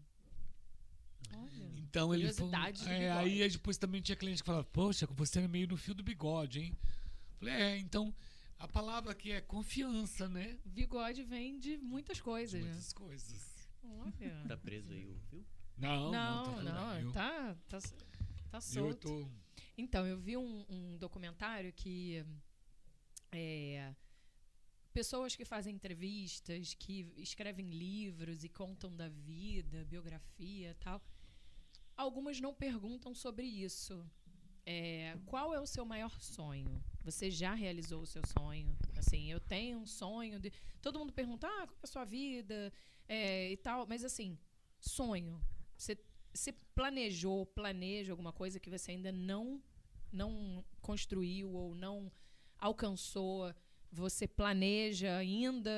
Olha. 1.33 1.71
Então 1.77 2.13
ele 2.13 2.31
do 2.33 2.45
é, 2.55 2.73
bigode. 2.73 2.89
aí 2.89 3.49
depois 3.49 3.79
também 3.79 4.03
tinha 4.03 4.17
cliente 4.17 4.43
que 4.43 4.47
falava, 4.47 4.65
poxa, 4.65 5.07
você 5.07 5.41
é 5.41 5.49
meio 5.49 5.69
no 5.69 5.77
fio 5.77 5.95
do 5.95 6.03
bigode, 6.03 6.61
hein? 6.61 6.77
Falei, 7.39 7.55
é, 7.55 7.79
então 7.79 8.13
a 8.61 8.69
palavra 8.69 9.13
aqui 9.13 9.33
é 9.33 9.41
confiança, 9.41 10.29
né? 10.29 10.59
Bigode 10.67 11.23
vem 11.25 11.59
de 11.59 11.79
muitas 11.79 12.21
coisas, 12.21 12.61
né? 12.61 12.69
Muitas 12.69 12.93
coisas. 12.93 13.69
Olha. 13.83 14.45
Tá 14.47 14.57
preso 14.57 14.93
aí, 14.93 15.19
viu? 15.31 15.45
Não, 15.79 16.13
Não, 16.13 16.63
não, 16.63 16.63
não, 16.63 16.73
tá, 16.83 17.01
eu, 17.01 17.13
tá, 17.13 17.81
tá, 17.81 17.81
tá 18.51 18.59
eu 18.59 18.61
solto. 18.61 19.09
tô 19.09 19.29
Então, 19.79 20.07
eu 20.07 20.19
vi 20.19 20.37
um, 20.37 20.67
um 20.69 20.99
documentário 20.99 21.73
que 21.73 22.23
é, 23.33 23.95
pessoas 24.93 25.35
que 25.35 25.47
fazem 25.47 25.75
entrevistas, 25.75 26.75
que 26.75 27.11
escrevem 27.17 27.71
livros 27.71 28.45
e 28.45 28.49
contam 28.51 28.95
da 28.95 29.09
vida, 29.09 29.87
biografia 29.87 30.73
e 30.73 30.75
tal, 30.75 31.03
algumas 31.97 32.39
não 32.41 32.53
perguntam 32.53 33.15
sobre 33.15 33.47
isso. 33.47 34.07
É, 34.67 35.17
qual 35.27 35.53
é 35.55 35.61
o 35.61 35.67
seu 35.67 35.85
maior 35.85 36.21
sonho? 36.21 36.83
Você 37.03 37.31
já 37.31 37.55
realizou 37.55 38.03
o 38.03 38.07
seu 38.07 38.23
sonho? 38.39 38.77
Assim, 38.97 39.31
eu 39.31 39.41
tenho 39.41 39.79
um 39.79 39.87
sonho 39.87 40.39
de. 40.39 40.53
Todo 40.83 40.99
mundo 40.99 41.13
pergunta, 41.13 41.47
ah, 41.47 41.67
qual 41.67 41.79
é 41.83 41.85
a 41.85 41.87
sua 41.87 42.05
vida? 42.05 42.73
É, 43.09 43.51
e 43.51 43.57
tal, 43.57 43.87
mas 43.87 44.05
assim, 44.05 44.39
sonho. 44.79 45.41
Você, 45.77 45.99
você 46.33 46.53
planejou, 46.75 47.47
planeja 47.47 48.13
alguma 48.13 48.33
coisa 48.33 48.61
que 48.61 48.71
você 48.71 48.93
ainda 48.93 49.11
não 49.11 49.63
não 50.13 50.65
construiu 50.81 51.51
ou 51.53 51.75
não 51.75 52.11
alcançou, 52.59 53.53
você 53.91 54.27
planeja 54.29 55.17
ainda, 55.17 55.71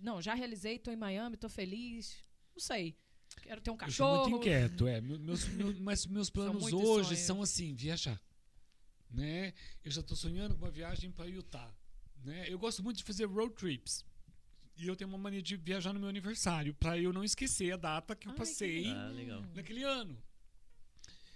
não, 0.00 0.20
já 0.22 0.34
realizei, 0.34 0.76
estou 0.76 0.92
em 0.92 0.96
Miami, 0.96 1.34
estou 1.34 1.50
feliz, 1.50 2.16
não 2.54 2.60
sei. 2.60 2.96
Quero 3.42 3.60
ter 3.60 3.70
um 3.70 3.74
Eu 3.74 3.78
cachorro. 3.78 4.14
sou 4.16 4.28
muito 4.30 4.40
inquieto, 4.46 4.86
é. 4.86 5.00
Meu- 5.02 5.18
Meus, 5.18 5.46
meus- 5.48 5.78
mas 5.80 6.06
meus 6.06 6.30
planos 6.30 6.62
muitos 6.62 6.80
hoje 6.80 7.08
sonhos. 7.08 7.20
são 7.20 7.42
assim, 7.42 7.74
viajar. 7.74 8.20
Né? 9.10 9.54
Eu 9.84 9.90
já 9.90 10.00
estou 10.00 10.16
sonhando 10.16 10.54
com 10.56 10.64
uma 10.64 10.70
viagem 10.70 11.10
para 11.10 11.26
Utah. 11.26 11.74
Né? 12.24 12.46
Eu 12.48 12.58
gosto 12.58 12.82
muito 12.82 12.98
de 12.98 13.04
fazer 13.04 13.24
road 13.26 13.54
trips. 13.54 14.04
E 14.76 14.86
eu 14.86 14.94
tenho 14.94 15.08
uma 15.08 15.18
mania 15.18 15.42
de 15.42 15.56
viajar 15.56 15.92
no 15.92 15.98
meu 15.98 16.08
aniversário, 16.08 16.72
para 16.74 16.96
eu 16.96 17.12
não 17.12 17.24
esquecer 17.24 17.72
a 17.72 17.76
data 17.76 18.14
que 18.14 18.28
eu 18.28 18.30
Ai, 18.30 18.34
que 18.36 18.40
passei 18.40 18.86
Ah, 18.92 19.08
legal. 19.08 19.42
naquele 19.54 19.82
ano. 19.82 20.16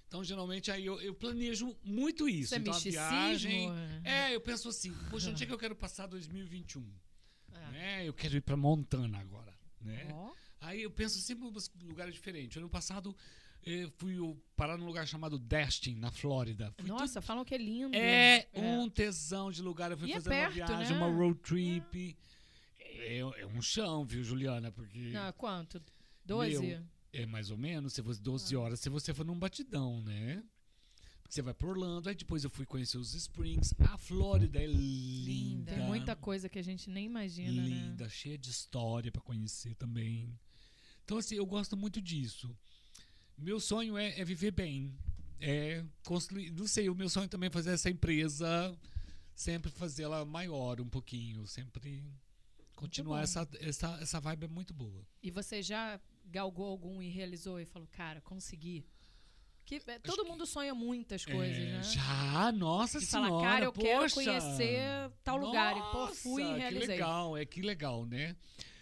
Então, 0.06 0.22
geralmente, 0.22 0.70
aí 0.70 0.84
eu, 0.84 1.00
eu 1.00 1.14
planejo 1.14 1.74
muito 1.82 2.28
isso. 2.28 2.42
Isso 2.42 2.54
é 2.54 2.58
então, 2.58 2.74
a 2.74 2.78
viagem. 2.78 3.70
É, 4.04 4.34
eu 4.34 4.40
penso 4.40 4.68
assim, 4.68 4.92
poxa, 5.10 5.30
onde 5.30 5.42
é 5.42 5.46
que 5.46 5.52
eu 5.52 5.58
quero 5.58 5.74
passar 5.74 6.06
2021? 6.06 6.86
Ah. 7.52 7.70
Né? 7.70 8.06
Eu 8.06 8.12
quero 8.12 8.36
ir 8.36 8.42
para 8.42 8.56
Montana 8.56 9.18
agora. 9.18 9.52
Né? 9.80 10.08
Ó, 10.12 10.32
Aí 10.62 10.82
eu 10.82 10.90
penso 10.90 11.18
sempre 11.20 11.44
em 11.48 11.86
lugares 11.88 12.14
diferentes. 12.14 12.56
Ano 12.56 12.68
passado 12.68 13.16
eh, 13.64 13.89
fui 13.97 14.18
eu 14.18 14.40
parar 14.56 14.76
num 14.76 14.86
lugar 14.86 15.06
chamado 15.06 15.39
Destin, 15.39 15.94
na 15.97 16.10
Flórida. 16.10 16.72
Fui 16.78 16.89
Nossa, 16.89 17.20
falam 17.20 17.44
que 17.44 17.55
é 17.55 17.59
lindo. 17.59 17.94
é 17.94 18.47
um 18.55 18.89
tesão 18.89 19.51
de 19.51 19.62
lugar. 19.62 19.90
Eu 19.90 19.98
fui 19.98 20.09
E 20.09 20.12
é 20.12 20.14
fazer 20.16 20.30
perto, 20.30 20.56
uma 20.59 20.66
viagem, 20.66 20.97
né? 20.97 21.05
uma 21.05 21.16
road 21.16 21.39
trip. 21.40 22.16
É, 22.78 23.18
é 23.18 23.47
um 23.47 23.60
chão, 23.62 24.05
viu, 24.05 24.22
Juliana? 24.22 24.70
Porque 24.70 25.10
Não, 25.10 25.32
quanto? 25.32 25.82
12? 26.24 26.59
Meu, 26.60 26.82
é 27.12 27.26
mais 27.26 27.51
ou 27.51 27.56
menos, 27.59 27.93
se 27.93 28.02
fosse 28.02 28.20
Ah. 28.20 28.24
12 28.24 28.56
horas, 28.56 28.80
se 28.80 28.89
você 28.89 29.12
for 29.12 29.24
num 29.26 29.39
batidão, 29.39 30.01
né? 30.02 30.43
Porque 31.20 31.34
você 31.34 31.43
vai 31.43 31.55
pra 31.55 31.68
Orlando, 31.68 32.09
aí 32.09 32.14
depois 32.14 32.44
eu 32.44 32.51
fui 32.51 32.64
conhecer 32.66 32.98
os 32.98 33.14
Springs. 33.14 33.74
A 33.80 33.97
Flórida 33.97 34.59
é 34.62 34.66
linda. 34.66 35.72
Tem 35.74 35.82
muita 35.84 36.14
coisa 36.14 36.48
que 36.48 36.59
a 36.59 36.62
gente 36.62 36.89
nem 36.90 37.06
imagina, 37.06 37.51
né? 37.62 37.68
linda, 37.68 38.09
cheia 38.09 38.36
de 38.39 38.51
história 38.51 39.10
pra 39.10 39.20
conhecer 39.22 39.74
também. 39.74 40.39
Então, 41.05 41.18
assim, 41.18 41.34
eu 41.34 41.44
gosto 41.47 41.76
muito 41.76 42.01
disso. 42.01 42.56
Meu 43.36 43.59
sonho 43.60 43.96
é, 43.98 44.18
é 44.20 44.24
viver 44.24 44.50
bem. 44.52 44.94
É 45.40 45.84
construir. 46.04 46.50
Não 46.52 46.66
sei, 46.66 46.88
o 46.88 46.94
meu 46.94 47.09
sonho 47.09 47.28
também 47.28 47.48
é 47.48 47.50
fazer 47.50 47.70
essa 47.72 47.90
empresa, 47.90 48.76
sempre 49.34 49.70
fazê-la 49.70 50.24
maior 50.24 50.80
um 50.80 50.88
pouquinho, 50.88 51.46
sempre 51.46 52.04
continuar 52.76 53.22
essa, 53.22 53.48
essa, 53.60 53.98
essa 54.00 54.20
vibe 54.20 54.44
é 54.44 54.48
muito 54.48 54.72
boa. 54.72 55.04
E 55.22 55.30
você 55.30 55.60
já 55.62 56.00
galgou 56.26 56.66
algum 56.66 57.02
e 57.02 57.09
realizou 57.09 57.59
e 57.60 57.64
falou, 57.64 57.88
cara, 57.90 58.20
consegui? 58.20 58.84
Que, 59.64 59.76
é, 59.86 59.98
todo 60.00 60.22
que- 60.24 60.28
mundo 60.28 60.44
sonha 60.46 60.74
muitas 60.74 61.24
coisas, 61.24 61.56
É, 61.56 61.72
né? 61.72 61.82
Já, 61.84 62.52
nossa 62.52 62.98
De 62.98 63.06
senhora. 63.06 63.28
falar, 63.30 63.42
cara, 63.42 63.64
eu 63.64 63.72
quero 63.72 64.00
poxa. 64.02 64.14
conhecer 64.14 64.80
tal 65.24 65.36
lugar. 65.36 65.76
E, 65.76 65.80
pô, 65.92 65.98
Nossa, 66.06 66.14
fui 66.16 66.42
e 66.42 66.46
Que 66.52 66.59
realizei. 66.59 66.86
legal, 66.88 67.36
é 67.36 67.44
que 67.44 67.62
legal, 67.62 68.04
né? 68.04 68.36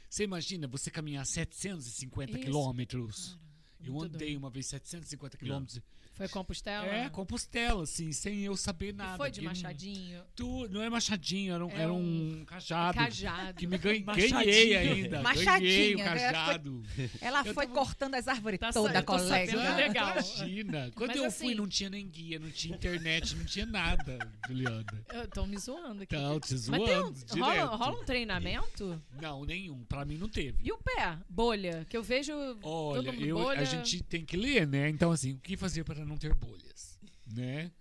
Você 0.08 0.24
imagina 0.24 0.66
você 0.66 0.90
caminhar 0.90 1.24
750 1.26 2.32
Isso. 2.32 2.40
quilômetros. 2.40 3.38
Eu 3.84 3.92
muito 3.92 4.14
andei 4.14 4.28
doido. 4.28 4.38
uma 4.38 4.50
vez 4.50 4.66
750 4.66 5.36
quilômetros. 5.36 5.80
Foi 6.20 6.28
Compostela? 6.28 6.86
É, 6.86 7.08
Compostela, 7.08 7.82
assim, 7.84 8.12
sem 8.12 8.40
eu 8.40 8.54
saber 8.56 8.92
nada. 8.94 9.14
E 9.14 9.16
foi 9.16 9.30
de 9.30 9.40
que- 9.40 9.46
machadinho? 9.46 10.22
Tu, 10.36 10.68
não 10.70 10.82
é 10.82 10.90
machadinho, 10.90 11.54
era 11.54 11.64
um, 11.64 11.70
É 11.70 11.80
era 11.80 11.92
um 11.92 12.44
cajado. 12.46 12.98
Cajado. 12.98 13.54
Que 13.54 13.66
me 13.66 13.78
ganhei, 13.78 14.04
Machadinho. 14.04 14.34
ganhei 14.34 14.76
ainda. 14.76 15.08
Ganhei 15.08 15.22
Machadinho, 15.22 15.94
o 15.96 15.98
né? 15.98 16.04
cajado. 16.04 16.82
Ela 17.22 17.40
Eu 17.46 17.54
foi 17.54 17.66
tava- 17.66 17.78
cortando 17.78 18.14
as 18.16 18.28
árvores 18.28 18.60
Tá 18.60 18.70
tô 18.72 18.82
colega. 18.82 19.04
sabendo, 19.06 19.60
é 19.60 19.76
legal. 19.88 20.10
Imagina. 20.12 20.90
Quando 20.94 21.08
Mas 21.08 21.16
eu 21.16 21.24
assim- 21.24 21.44
fui, 21.46 21.54
não 21.54 21.66
tinha 21.66 21.88
nem 21.90 22.06
guia, 22.06 22.38
não 22.38 22.50
tinha 22.50 22.74
internet, 22.76 23.34
não 23.36 23.44
tinha 23.44 23.64
nada, 23.66 24.18
Juliana. 24.46 24.84
Eu 25.12 25.26
tô 25.28 25.46
me 25.46 25.56
zoando 25.56 26.02
aqui. 26.02 26.14
Então, 26.16 26.38
te 26.38 26.52
Mas 26.52 26.60
zoando 26.62 26.84
tem 27.24 27.42
um, 27.42 27.44
rola, 27.46 27.64
rola 27.76 28.00
um 28.00 28.04
treinamento? 28.04 29.02
Não, 29.20 29.44
nenhum. 29.44 29.84
Pra 29.84 30.04
mim 30.04 30.18
não 30.18 30.28
teve. 30.28 30.58
E 30.62 30.70
o 30.72 30.78
pé? 30.78 31.16
Bolha? 31.28 31.86
Que 31.88 31.96
eu 31.96 32.02
vejo 32.02 32.32
Olha, 32.62 33.02
todo 33.02 33.12
mundo 33.14 33.26
eu, 33.26 33.36
bolha. 33.38 33.60
a 33.60 33.64
gente 33.64 34.02
tem 34.02 34.24
que 34.24 34.36
ler, 34.36 34.66
né? 34.66 34.88
Então, 34.88 35.10
assim, 35.10 35.32
o 35.32 35.38
que 35.38 35.56
fazer 35.56 35.84
para 35.84 36.04
não 36.10 36.18
ter 36.18 36.34
bolhas, 36.34 36.98
né? 37.26 37.72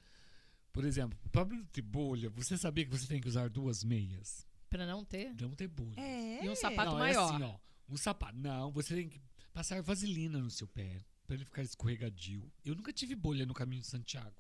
Por 0.72 0.86
exemplo, 0.86 1.18
para 1.32 1.46
não 1.46 1.66
ter 1.66 1.82
bolha, 1.82 2.30
você 2.30 2.58
sabia 2.58 2.86
que 2.86 2.92
você 2.92 3.08
tem 3.08 3.20
que 3.20 3.28
usar 3.28 3.50
duas 3.50 3.84
meias? 3.84 4.46
Pra 4.70 4.86
não 4.86 5.04
ter? 5.04 5.34
Não 5.42 5.52
ter 5.52 5.68
bolha. 5.68 6.00
É. 6.00 6.46
E 6.46 6.50
um 6.50 6.56
sapato 6.56 6.92
não, 6.92 7.00
maior. 7.00 7.32
É 7.32 7.36
assim, 7.36 7.44
ó. 7.44 7.58
Um 7.90 7.98
sapato. 7.98 8.38
Não, 8.38 8.72
você 8.72 8.96
tem 8.96 9.10
que 9.10 9.20
passar 9.52 9.82
vaselina 9.82 10.40
no 10.40 10.50
seu 10.50 10.68
pé 10.68 11.04
para 11.26 11.36
ele 11.36 11.46
ficar 11.46 11.64
escorregadio. 11.64 12.50
Eu 12.64 12.76
nunca 12.76 12.94
tive 12.94 13.16
bolha 13.16 13.46
no 13.46 13.54
caminho 13.54 13.82
de 13.82 13.88
Santiago. 13.88 14.36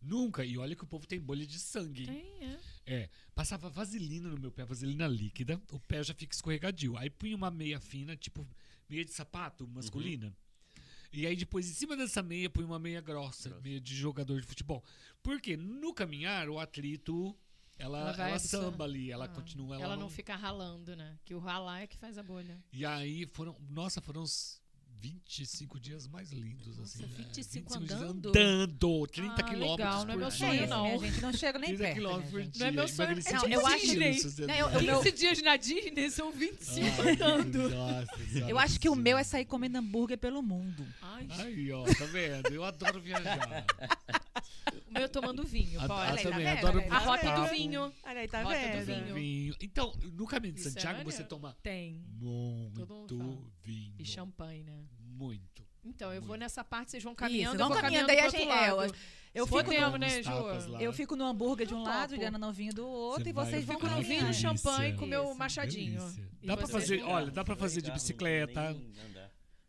Nunca. 0.00 0.44
E 0.44 0.56
olha 0.56 0.74
que 0.74 0.84
o 0.84 0.86
povo 0.86 1.06
tem 1.06 1.20
bolha 1.20 1.46
de 1.46 1.58
sangue. 1.58 2.06
Tem, 2.06 2.44
é. 2.44 2.60
É, 2.86 3.10
passava 3.34 3.68
vaselina 3.70 4.28
no 4.28 4.38
meu 4.38 4.52
pé, 4.52 4.64
vaselina 4.64 5.06
líquida, 5.06 5.60
o 5.70 5.80
pé 5.80 6.02
já 6.02 6.14
fica 6.14 6.34
escorregadio. 6.34 6.96
Aí 6.96 7.08
punha 7.10 7.36
uma 7.36 7.50
meia 7.50 7.80
fina, 7.80 8.16
tipo 8.16 8.46
meia 8.88 9.04
de 9.04 9.12
sapato 9.12 9.66
masculina. 9.68 10.34
E 11.16 11.26
aí 11.26 11.36
depois, 11.36 11.68
em 11.70 11.72
cima 11.72 11.96
dessa 11.96 12.22
meia, 12.22 12.50
punha 12.50 12.66
uma 12.66 12.78
meia 12.78 13.00
grossa, 13.00 13.48
Grossa. 13.48 13.62
meia 13.62 13.80
de 13.80 13.94
jogador 13.94 14.40
de 14.40 14.46
futebol. 14.46 14.82
Porque 15.22 15.56
no 15.56 15.94
caminhar, 15.94 16.48
o 16.48 16.58
atlito, 16.58 17.36
ela, 17.78 18.00
Ela 18.12 18.28
ela, 18.30 18.38
samba 18.40 18.84
ali, 18.84 19.12
ela 19.12 19.26
Ah, 19.26 19.28
continua... 19.28 19.80
Ela, 19.80 19.96
não 19.96 20.10
fica 20.10 20.34
ralando, 20.34 20.96
né? 20.96 21.16
Que 21.24 21.32
o 21.34 21.38
ralar 21.38 21.82
é 21.82 21.86
que 21.86 21.96
faz 21.96 22.18
a 22.18 22.22
bolha. 22.22 22.58
E 22.72 22.84
aí 22.84 23.26
foram, 23.26 23.56
nossa, 23.70 24.00
foram 24.00 24.22
os 24.22 24.60
25 25.00 25.78
dias 25.78 26.06
mais 26.06 26.30
lindos, 26.32 26.78
Nossa, 26.78 26.98
assim. 27.02 27.06
né? 27.06 27.14
25 27.18 27.78
dias 27.78 27.92
andando? 27.92 28.28
Andando, 28.30 29.06
30 29.08 29.32
Ah, 29.34 29.42
quilômetros 29.42 29.78
legal, 29.78 30.04
não 30.06 30.14
é 30.14 30.16
meu 30.16 30.30
sonho, 30.30 30.62
É 30.62 30.66
não. 30.66 30.98
gente, 30.98 31.20
não 31.20 31.32
chega 31.32 31.58
nem 31.58 31.68
30 31.70 31.82
perto. 31.82 31.94
quilômetros 31.94 32.30
por 32.30 32.34
minha 32.36 32.44
gente. 32.46 32.54
dia. 32.56 32.60
Não 32.60 32.66
é 32.68 32.70
meu 32.72 32.88
sonho. 32.88 33.08
Não, 33.08 33.14
15 33.16 33.52
eu 33.52 33.66
acho- 33.66 34.40
Não, 34.46 34.54
eu- 34.54 34.80
eu- 34.80 35.00
15 35.02 35.12
dias 35.12 35.42
na 35.42 35.56
Disney 35.56 36.10
são 36.10 36.32
25 36.32 37.02
Ai, 37.02 37.12
andando. 37.12 37.68
Nossa, 37.68 38.16
senhora 38.32 38.50
Eu 38.50 38.58
acho 38.58 38.80
que 38.80 38.88
o 38.88 38.94
meu 38.94 39.18
é 39.18 39.24
sair 39.24 39.44
comendo 39.44 39.76
hambúrguer 39.78 40.16
pelo 40.18 40.42
mundo. 40.42 40.86
Ai, 41.02 41.26
Aí, 41.38 41.70
ó, 41.72 41.84
tá 41.84 42.04
vendo? 42.06 42.52
Eu 42.54 42.64
adoro 42.64 43.00
viajar. 43.00 43.64
o 44.94 45.00
meu 45.00 45.08
tomando 45.08 45.42
vinho, 45.44 45.80
pode. 45.86 45.92
aí, 46.18 46.24
tá 46.24 46.30
também, 46.30 46.44
vendo? 46.46 46.58
adoro 46.66 46.78
A 46.80 46.82
tá 46.82 46.98
rota 46.98 47.32
do 47.34 47.46
vinho. 47.46 47.92
Olha 48.02 48.20
aí, 48.20 48.28
tá 48.28 48.42
Rota 48.42 48.56
do 48.58 48.84
vendo? 48.84 49.04
vinho. 49.04 49.14
Vinho. 49.14 49.54
Então, 49.60 49.92
no 50.12 50.26
caminho 50.26 50.54
de 50.54 50.60
Isso 50.60 50.68
é 50.68 50.72
Santiago 50.72 51.04
você 51.04 51.24
toma 51.24 51.56
Tem. 51.62 52.04
muito 52.18 53.52
vinho. 53.62 53.94
E 53.98 54.04
champanhe, 54.04 54.62
né? 54.62 54.84
Muito. 55.00 55.64
Então, 55.84 56.12
eu 56.14 56.20
vou 56.22 56.28
Muito. 56.30 56.40
nessa 56.40 56.64
parte, 56.64 56.92
vocês 56.92 57.02
vão 57.02 57.12
Isso, 57.12 57.18
caminhando, 57.18 57.58
vão 57.58 57.66
eu 57.68 57.72
vou 57.74 57.82
caminhando 57.82 58.06
caminhando 58.06 58.22
aí 58.22 58.26
a 58.26 58.30
gente. 58.30 58.50
é, 58.50 58.72
lado. 58.72 58.84
eu, 58.86 58.94
eu 59.34 59.46
fico 59.46 59.64
podemos, 59.64 59.92
no, 59.92 59.98
né, 59.98 60.22
Ju? 60.22 60.30
eu 60.80 60.92
fico 60.94 61.14
no 61.16 61.24
hambúrguer 61.26 61.66
de 61.66 61.74
um 61.74 61.78
Eu 61.80 61.84
lado. 61.84 62.10
Juliana 62.14 62.38
no 62.38 62.52
vinho 62.54 62.72
do 62.72 62.86
outro, 62.86 63.24
Você 63.24 63.30
e 63.30 63.32
vocês 63.34 63.64
vai 63.66 63.76
vão 63.76 63.80
Fico 63.90 63.94
no 63.94 64.02
vinho, 64.02 64.32
champanhe 64.32 64.94
com 64.94 65.04
meu 65.04 65.24
Isso. 65.24 65.34
machadinho. 65.34 66.00
E 66.42 66.46
Dá 66.46 66.56
pra 66.56 66.66
vocês? 66.66 66.82
fazer, 66.88 67.02
olha, 67.02 67.30
dá 67.30 67.44
pra 67.44 67.54
fazer 67.54 67.82
de 67.82 67.90
bicicleta. 67.90 68.74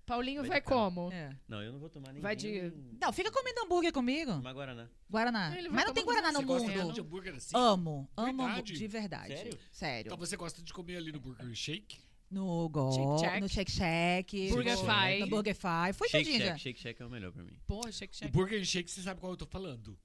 Paulinho 0.05 0.43
Vai 0.45 0.61
como? 0.61 1.11
É. 1.11 1.35
Não, 1.47 1.61
eu 1.63 1.71
não 1.71 1.79
vou 1.79 1.89
tomar 1.89 2.13
nem 2.13 2.21
Vai 2.21 2.35
de- 2.35 2.71
Não, 3.01 3.11
fica 3.11 3.31
comendo 3.31 3.61
hambúrguer 3.61 3.91
comigo. 3.91 4.31
Tomar 4.33 4.53
Guaraná. 4.53 4.87
Guaraná. 5.09 5.55
Mas 5.71 5.85
não 5.85 5.93
tem 5.93 6.05
Guaraná 6.05 6.31
no 6.31 6.39
Você 6.39 6.45
gosta 6.45 6.67
mundo. 6.67 6.77
tanto 6.79 6.93
de 6.93 7.01
hambúrguer 7.01 7.35
assim? 7.35 7.55
Amo, 7.57 8.09
amo 8.15 8.45
Verdade? 8.45 8.73
de 8.73 8.87
verdade. 8.87 9.35
Sério? 9.35 9.59
Sério. 9.71 10.07
Então 10.09 10.17
você 10.17 10.37
gosta 10.37 10.61
de 10.61 10.71
comer 10.73 10.97
ali 10.97 11.11
no 11.11 11.19
Burger 11.19 11.53
Shake? 11.55 11.97
No 12.29 12.67
Go, 12.69 12.91
Shake 12.91 13.19
Shack. 13.19 13.41
no 13.41 13.49
Shake 13.49 13.71
Shack. 13.71 14.49
Burger 14.51 14.77
Fi. 14.77 15.19
No 15.19 15.27
Burger 15.27 15.55
Fi. 15.55 15.93
Foi 15.93 16.09
Shake. 16.09 16.37
Shack, 16.39 16.59
Shake 16.59 16.79
Shack 16.79 17.01
é 17.01 17.05
o 17.05 17.09
melhor 17.09 17.31
pra 17.31 17.43
mim. 17.43 17.53
Porra, 17.67 17.91
shake 17.91 18.13
O 18.13 18.17
shack. 18.17 18.31
Burger 18.31 18.65
Shake, 18.65 18.89
você 18.91 19.01
sabe 19.01 19.19
qual 19.19 19.31
eu 19.33 19.37
tô 19.37 19.45
falando? 19.45 19.97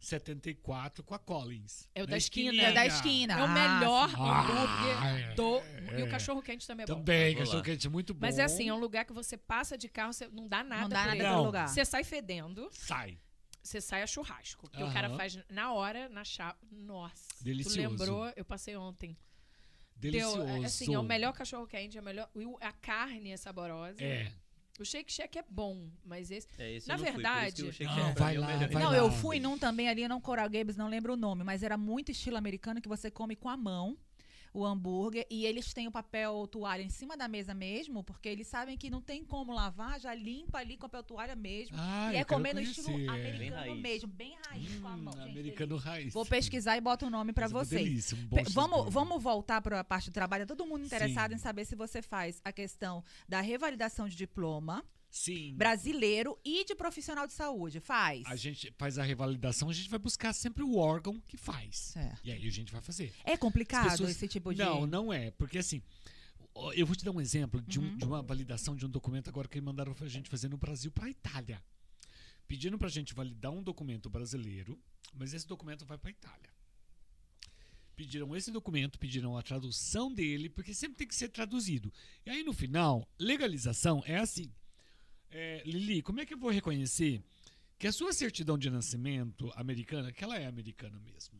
74 0.00 1.02
com 1.04 1.14
a 1.14 1.18
Collins. 1.18 1.88
É 1.94 2.02
o 2.02 2.06
da 2.06 2.16
esquina. 2.16 2.62
É 2.62 2.72
da 2.72 2.86
esquina. 2.86 3.34
É 3.34 3.42
o 3.42 3.44
Ah, 3.44 3.48
melhor 3.48 4.08
sim. 4.08 4.16
hambúrguer 4.16 4.96
Ah, 5.30 5.34
do. 5.34 5.56
é. 5.94 6.00
E 6.00 6.02
o 6.02 6.10
cachorro 6.10 6.42
quente 6.42 6.66
também 6.66 6.84
é 6.84 6.86
bom. 6.86 6.94
Também, 6.96 7.34
Vou 7.34 7.40
lá. 7.40 7.46
cachorro 7.46 7.62
quente 7.64 7.86
é 7.86 7.90
muito 7.90 8.14
bom. 8.14 8.20
Mas 8.26 8.38
é 8.38 8.44
assim, 8.44 8.68
é 8.68 8.74
um 8.74 8.78
lugar 8.78 9.04
que 9.04 9.12
você 9.12 9.36
passa 9.36 9.76
de 9.78 9.88
carro, 9.88 10.12
você 10.12 10.28
não 10.28 10.48
dá 10.48 10.62
nada 10.64 10.82
Não 10.82 10.88
dá 10.88 11.04
nada. 11.06 11.22
Não. 11.22 11.44
lugar. 11.44 11.68
Você 11.68 11.84
sai 11.84 12.04
fedendo, 12.04 12.68
Sai. 12.72 13.18
você 13.62 13.80
sai 13.80 14.02
a 14.02 14.06
churrasco. 14.06 14.68
Porque 14.68 14.82
o 14.82 14.92
cara 14.92 15.10
faz 15.16 15.38
na 15.50 15.72
hora, 15.72 16.08
na 16.08 16.24
chapa. 16.24 16.58
Nossa. 16.70 17.28
Delicioso. 17.40 17.76
Tu 17.78 17.88
lembrou? 17.88 18.32
Eu 18.36 18.44
passei 18.44 18.76
ontem. 18.76 19.16
Delicioso. 19.96 20.36
Deu, 20.44 20.62
é, 20.62 20.64
assim, 20.64 20.94
é 20.94 20.98
o 20.98 21.02
melhor 21.02 21.32
cachorro 21.32 21.66
quente, 21.66 21.98
é 21.98 22.00
o 22.00 22.04
melhor. 22.04 22.28
A 22.60 22.72
carne 22.72 23.32
é 23.32 23.36
saborosa. 23.36 24.02
É. 24.02 24.32
O 24.78 24.84
Shake 24.84 25.12
Shack 25.12 25.38
é 25.38 25.44
bom, 25.50 25.88
mas 26.04 26.30
esse. 26.30 26.46
É, 26.58 26.72
esse 26.74 26.86
Na 26.86 26.94
eu 26.94 26.98
não 26.98 27.04
fui, 27.04 27.12
verdade- 27.14 27.72
Shake 27.72 27.84
Não, 27.84 28.14
vai 28.14 28.36
é 28.36 28.38
o 28.38 28.40
lá, 28.40 28.46
melhor. 28.46 28.68
vai 28.70 28.82
Não, 28.82 28.90
lá. 28.90 28.96
eu 28.96 29.10
fui 29.10 29.40
num 29.40 29.58
também 29.58 29.88
ali 29.88 30.06
no 30.06 30.20
Coral 30.20 30.48
Gables, 30.48 30.76
não 30.76 30.88
lembro 30.88 31.14
o 31.14 31.16
nome, 31.16 31.42
mas 31.42 31.62
era 31.64 31.76
muito 31.76 32.12
estilo 32.12 32.36
americano 32.36 32.80
que 32.80 32.88
você 32.88 33.10
come 33.10 33.34
com 33.34 33.48
a 33.48 33.56
mão 33.56 33.96
o 34.52 34.64
hambúrguer 34.64 35.26
e 35.30 35.44
eles 35.46 35.72
têm 35.72 35.86
o 35.86 35.90
papel 35.92 36.46
toalha 36.48 36.82
em 36.82 36.88
cima 36.90 37.16
da 37.16 37.28
mesa 37.28 37.54
mesmo, 37.54 38.02
porque 38.02 38.28
eles 38.28 38.46
sabem 38.46 38.76
que 38.76 38.90
não 38.90 39.00
tem 39.00 39.24
como 39.24 39.52
lavar, 39.52 40.00
já 40.00 40.14
limpa 40.14 40.58
ali 40.58 40.76
com 40.76 40.82
papel 40.88 41.02
toalha 41.02 41.36
mesmo. 41.36 41.76
Ah, 41.78 42.12
e 42.12 42.16
é 42.16 42.24
comer 42.24 42.54
no 42.54 42.60
estilo 42.60 42.88
Bem 42.88 43.08
americano 43.08 43.56
raiz. 43.56 43.80
mesmo, 43.80 44.08
bem 44.08 44.36
raiz 44.46 44.78
com 44.80 44.88
a 44.88 44.94
Hum, 44.94 44.98
mão. 44.98 45.12
gente, 45.14 45.28
americano 45.30 45.76
raiz. 45.76 46.12
Vou 46.14 46.24
pesquisar 46.26 46.76
e 46.76 46.80
boto 46.80 47.06
o 47.06 47.10
nome 47.10 47.32
pra 47.32 47.44
Mas 47.48 47.52
é 47.52 47.54
vocês. 47.64 47.82
delícia, 47.84 48.16
um 48.16 48.28
Vamos, 48.50 48.92
vamos 48.92 49.22
voltar 49.22 49.60
para 49.60 49.80
a 49.80 49.84
parte 49.84 50.10
do 50.10 50.12
trabalho. 50.14 50.42
É 50.42 50.46
Todo 50.46 50.66
mundo 50.66 50.84
interessado 50.84 51.30
Sim. 51.30 51.36
em 51.36 51.38
saber 51.38 51.64
se 51.64 51.76
você 51.76 52.00
faz 52.02 52.40
a 52.44 52.52
questão 52.52 53.04
da 53.28 53.40
revalidação 53.40 54.08
de 54.08 54.16
diploma 54.16 54.84
Sim. 55.10 55.54
brasileiro 55.56 56.38
e 56.44 56.64
de 56.64 56.74
profissional 56.74 57.26
de 57.26 57.32
saúde. 57.32 57.80
Faz. 57.80 58.24
A 58.26 58.36
gente 58.36 58.72
faz 58.76 58.98
a 58.98 59.02
revalidação, 59.02 59.68
a 59.70 59.72
gente 59.72 59.88
vai 59.88 59.98
buscar 59.98 60.32
sempre 60.32 60.62
o 60.62 60.76
órgão 60.76 61.20
que 61.26 61.36
faz. 61.36 61.76
Certo. 61.76 62.20
E 62.24 62.30
aí 62.30 62.46
a 62.46 62.50
gente 62.50 62.70
vai 62.72 62.80
fazer. 62.80 63.12
É 63.24 63.36
complicado 63.36 63.86
As 63.86 63.92
pessoas- 63.92 64.10
esse 64.10 64.28
tipo 64.28 64.52
de. 64.52 64.58
Não, 64.58 64.86
não 64.86 65.12
é. 65.12 65.30
Porque 65.30 65.58
assim, 65.58 65.82
eu 66.74 66.86
vou 66.86 66.94
te 66.94 67.04
dar 67.04 67.10
um 67.12 67.20
exemplo 67.20 67.60
de, 67.62 67.80
um- 67.80 67.84
Uhum. 67.84 67.96
de 67.96 68.04
uma 68.04 68.22
validação 68.22 68.76
de 68.76 68.84
um 68.84 68.88
documento 68.90 69.28
agora 69.28 69.48
que 69.48 69.60
mandaram 69.60 69.94
a 70.00 70.08
gente 70.08 70.28
fazer 70.28 70.48
no 70.48 70.56
Brasil 70.58 70.90
para 70.92 71.06
a 71.06 71.10
Itália. 71.10 71.62
Pedindo 72.46 72.78
pra 72.78 72.88
gente 72.88 73.12
validar 73.14 73.52
um 73.52 73.62
documento 73.62 74.08
brasileiro, 74.08 74.78
mas 75.14 75.32
esse 75.34 75.46
documento 75.46 75.84
vai 75.84 75.98
para 75.98 76.10
a 76.10 76.12
Itália. 76.12 76.50
Pediram 77.96 78.34
esse 78.36 78.50
documento, 78.52 78.98
pediram 78.98 79.36
a 79.36 79.42
tradução 79.42 80.12
dele, 80.12 80.48
porque 80.48 80.72
sempre 80.72 80.96
tem 80.98 81.06
que 81.08 81.14
ser 81.16 81.28
traduzido. 81.30 81.92
E 82.24 82.30
aí 82.30 82.44
no 82.44 82.52
final, 82.52 83.06
legalização 83.18 84.02
é 84.06 84.16
assim. 84.18 84.52
É, 85.30 85.62
Lili, 85.64 86.02
como 86.02 86.20
é 86.20 86.26
que 86.26 86.34
eu 86.34 86.38
vou 86.38 86.50
reconhecer 86.50 87.22
que 87.78 87.86
a 87.86 87.92
sua 87.92 88.12
certidão 88.12 88.58
de 88.58 88.70
nascimento 88.70 89.52
americana, 89.54 90.12
que 90.12 90.24
ela 90.24 90.38
é 90.38 90.46
americana 90.46 90.98
mesmo? 91.00 91.38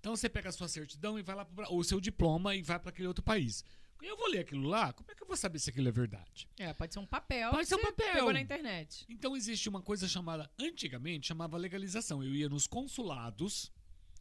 Então 0.00 0.16
você 0.16 0.28
pega 0.28 0.48
a 0.48 0.52
sua 0.52 0.68
certidão 0.68 1.18
e 1.18 1.22
vai 1.22 1.36
lá 1.36 1.46
ou 1.68 1.78
o 1.78 1.84
seu 1.84 2.00
diploma 2.00 2.54
e 2.54 2.62
vai 2.62 2.78
para 2.78 2.90
aquele 2.90 3.08
outro 3.08 3.22
país. 3.22 3.64
Eu 4.00 4.16
vou 4.16 4.28
ler 4.28 4.40
aquilo 4.40 4.68
lá, 4.68 4.92
como 4.92 5.10
é 5.10 5.14
que 5.14 5.22
eu 5.22 5.26
vou 5.26 5.36
saber 5.36 5.58
se 5.58 5.70
aquilo 5.70 5.88
é 5.88 5.92
verdade? 5.92 6.48
É, 6.56 6.72
pode 6.72 6.94
ser 6.94 7.00
um 7.00 7.06
papel. 7.06 7.50
Pode 7.50 7.68
ser 7.68 7.74
um 7.74 7.82
papel. 7.82 8.14
Pegou 8.14 8.32
na 8.32 8.40
internet. 8.40 9.04
Então 9.08 9.36
existe 9.36 9.68
uma 9.68 9.82
coisa 9.82 10.06
chamada, 10.06 10.48
antigamente 10.58 11.26
chamava 11.26 11.56
legalização. 11.56 12.22
Eu 12.22 12.32
ia 12.34 12.48
nos 12.48 12.66
consulados, 12.66 13.72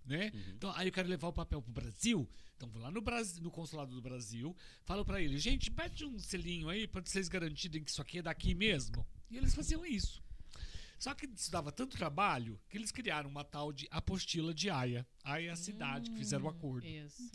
né? 0.08 0.32
Uhum. 0.34 0.54
Então 0.56 0.72
aí 0.76 0.88
eu 0.88 0.92
quero 0.92 1.08
levar 1.08 1.28
o 1.28 1.34
papel 1.34 1.62
pro 1.62 1.72
Brasil. 1.72 2.28
Então 2.56 2.70
vou 2.70 2.82
lá 2.82 2.90
no, 2.90 3.02
Brasil, 3.02 3.44
no 3.44 3.52
consulado 3.52 3.94
do 3.94 4.02
Brasil, 4.02 4.56
falo 4.84 5.06
pra 5.06 5.22
eles, 5.22 5.42
gente, 5.44 5.72
mete 5.72 6.04
um 6.04 6.18
selinho 6.18 6.70
aí 6.70 6.88
pra 6.88 7.02
vocês 7.02 7.30
garantirem 7.30 7.84
que 7.84 7.92
isso 7.92 8.02
aqui 8.02 8.20
é 8.20 8.22
daqui 8.22 8.56
mesmo. 8.56 9.06
E 9.30 9.38
eles 9.38 9.54
faziam 9.54 9.86
isso. 9.86 10.24
Só 10.98 11.14
que 11.14 11.28
isso 11.28 11.52
dava 11.52 11.72
tanto 11.72 11.96
trabalho 11.96 12.60
que 12.68 12.78
eles 12.78 12.92
criaram 12.92 13.30
uma 13.30 13.44
tal 13.44 13.72
de 13.72 13.88
apostila 13.92 14.54
de 14.54 14.70
Haia. 14.70 15.06
Haia 15.28 15.50
é 15.50 15.52
a 15.52 15.56
cidade 15.56 16.10
que 16.12 16.18
fizeram 16.18 16.46
o 16.46 16.50
acordo. 16.50 16.86
Isso. 16.88 17.32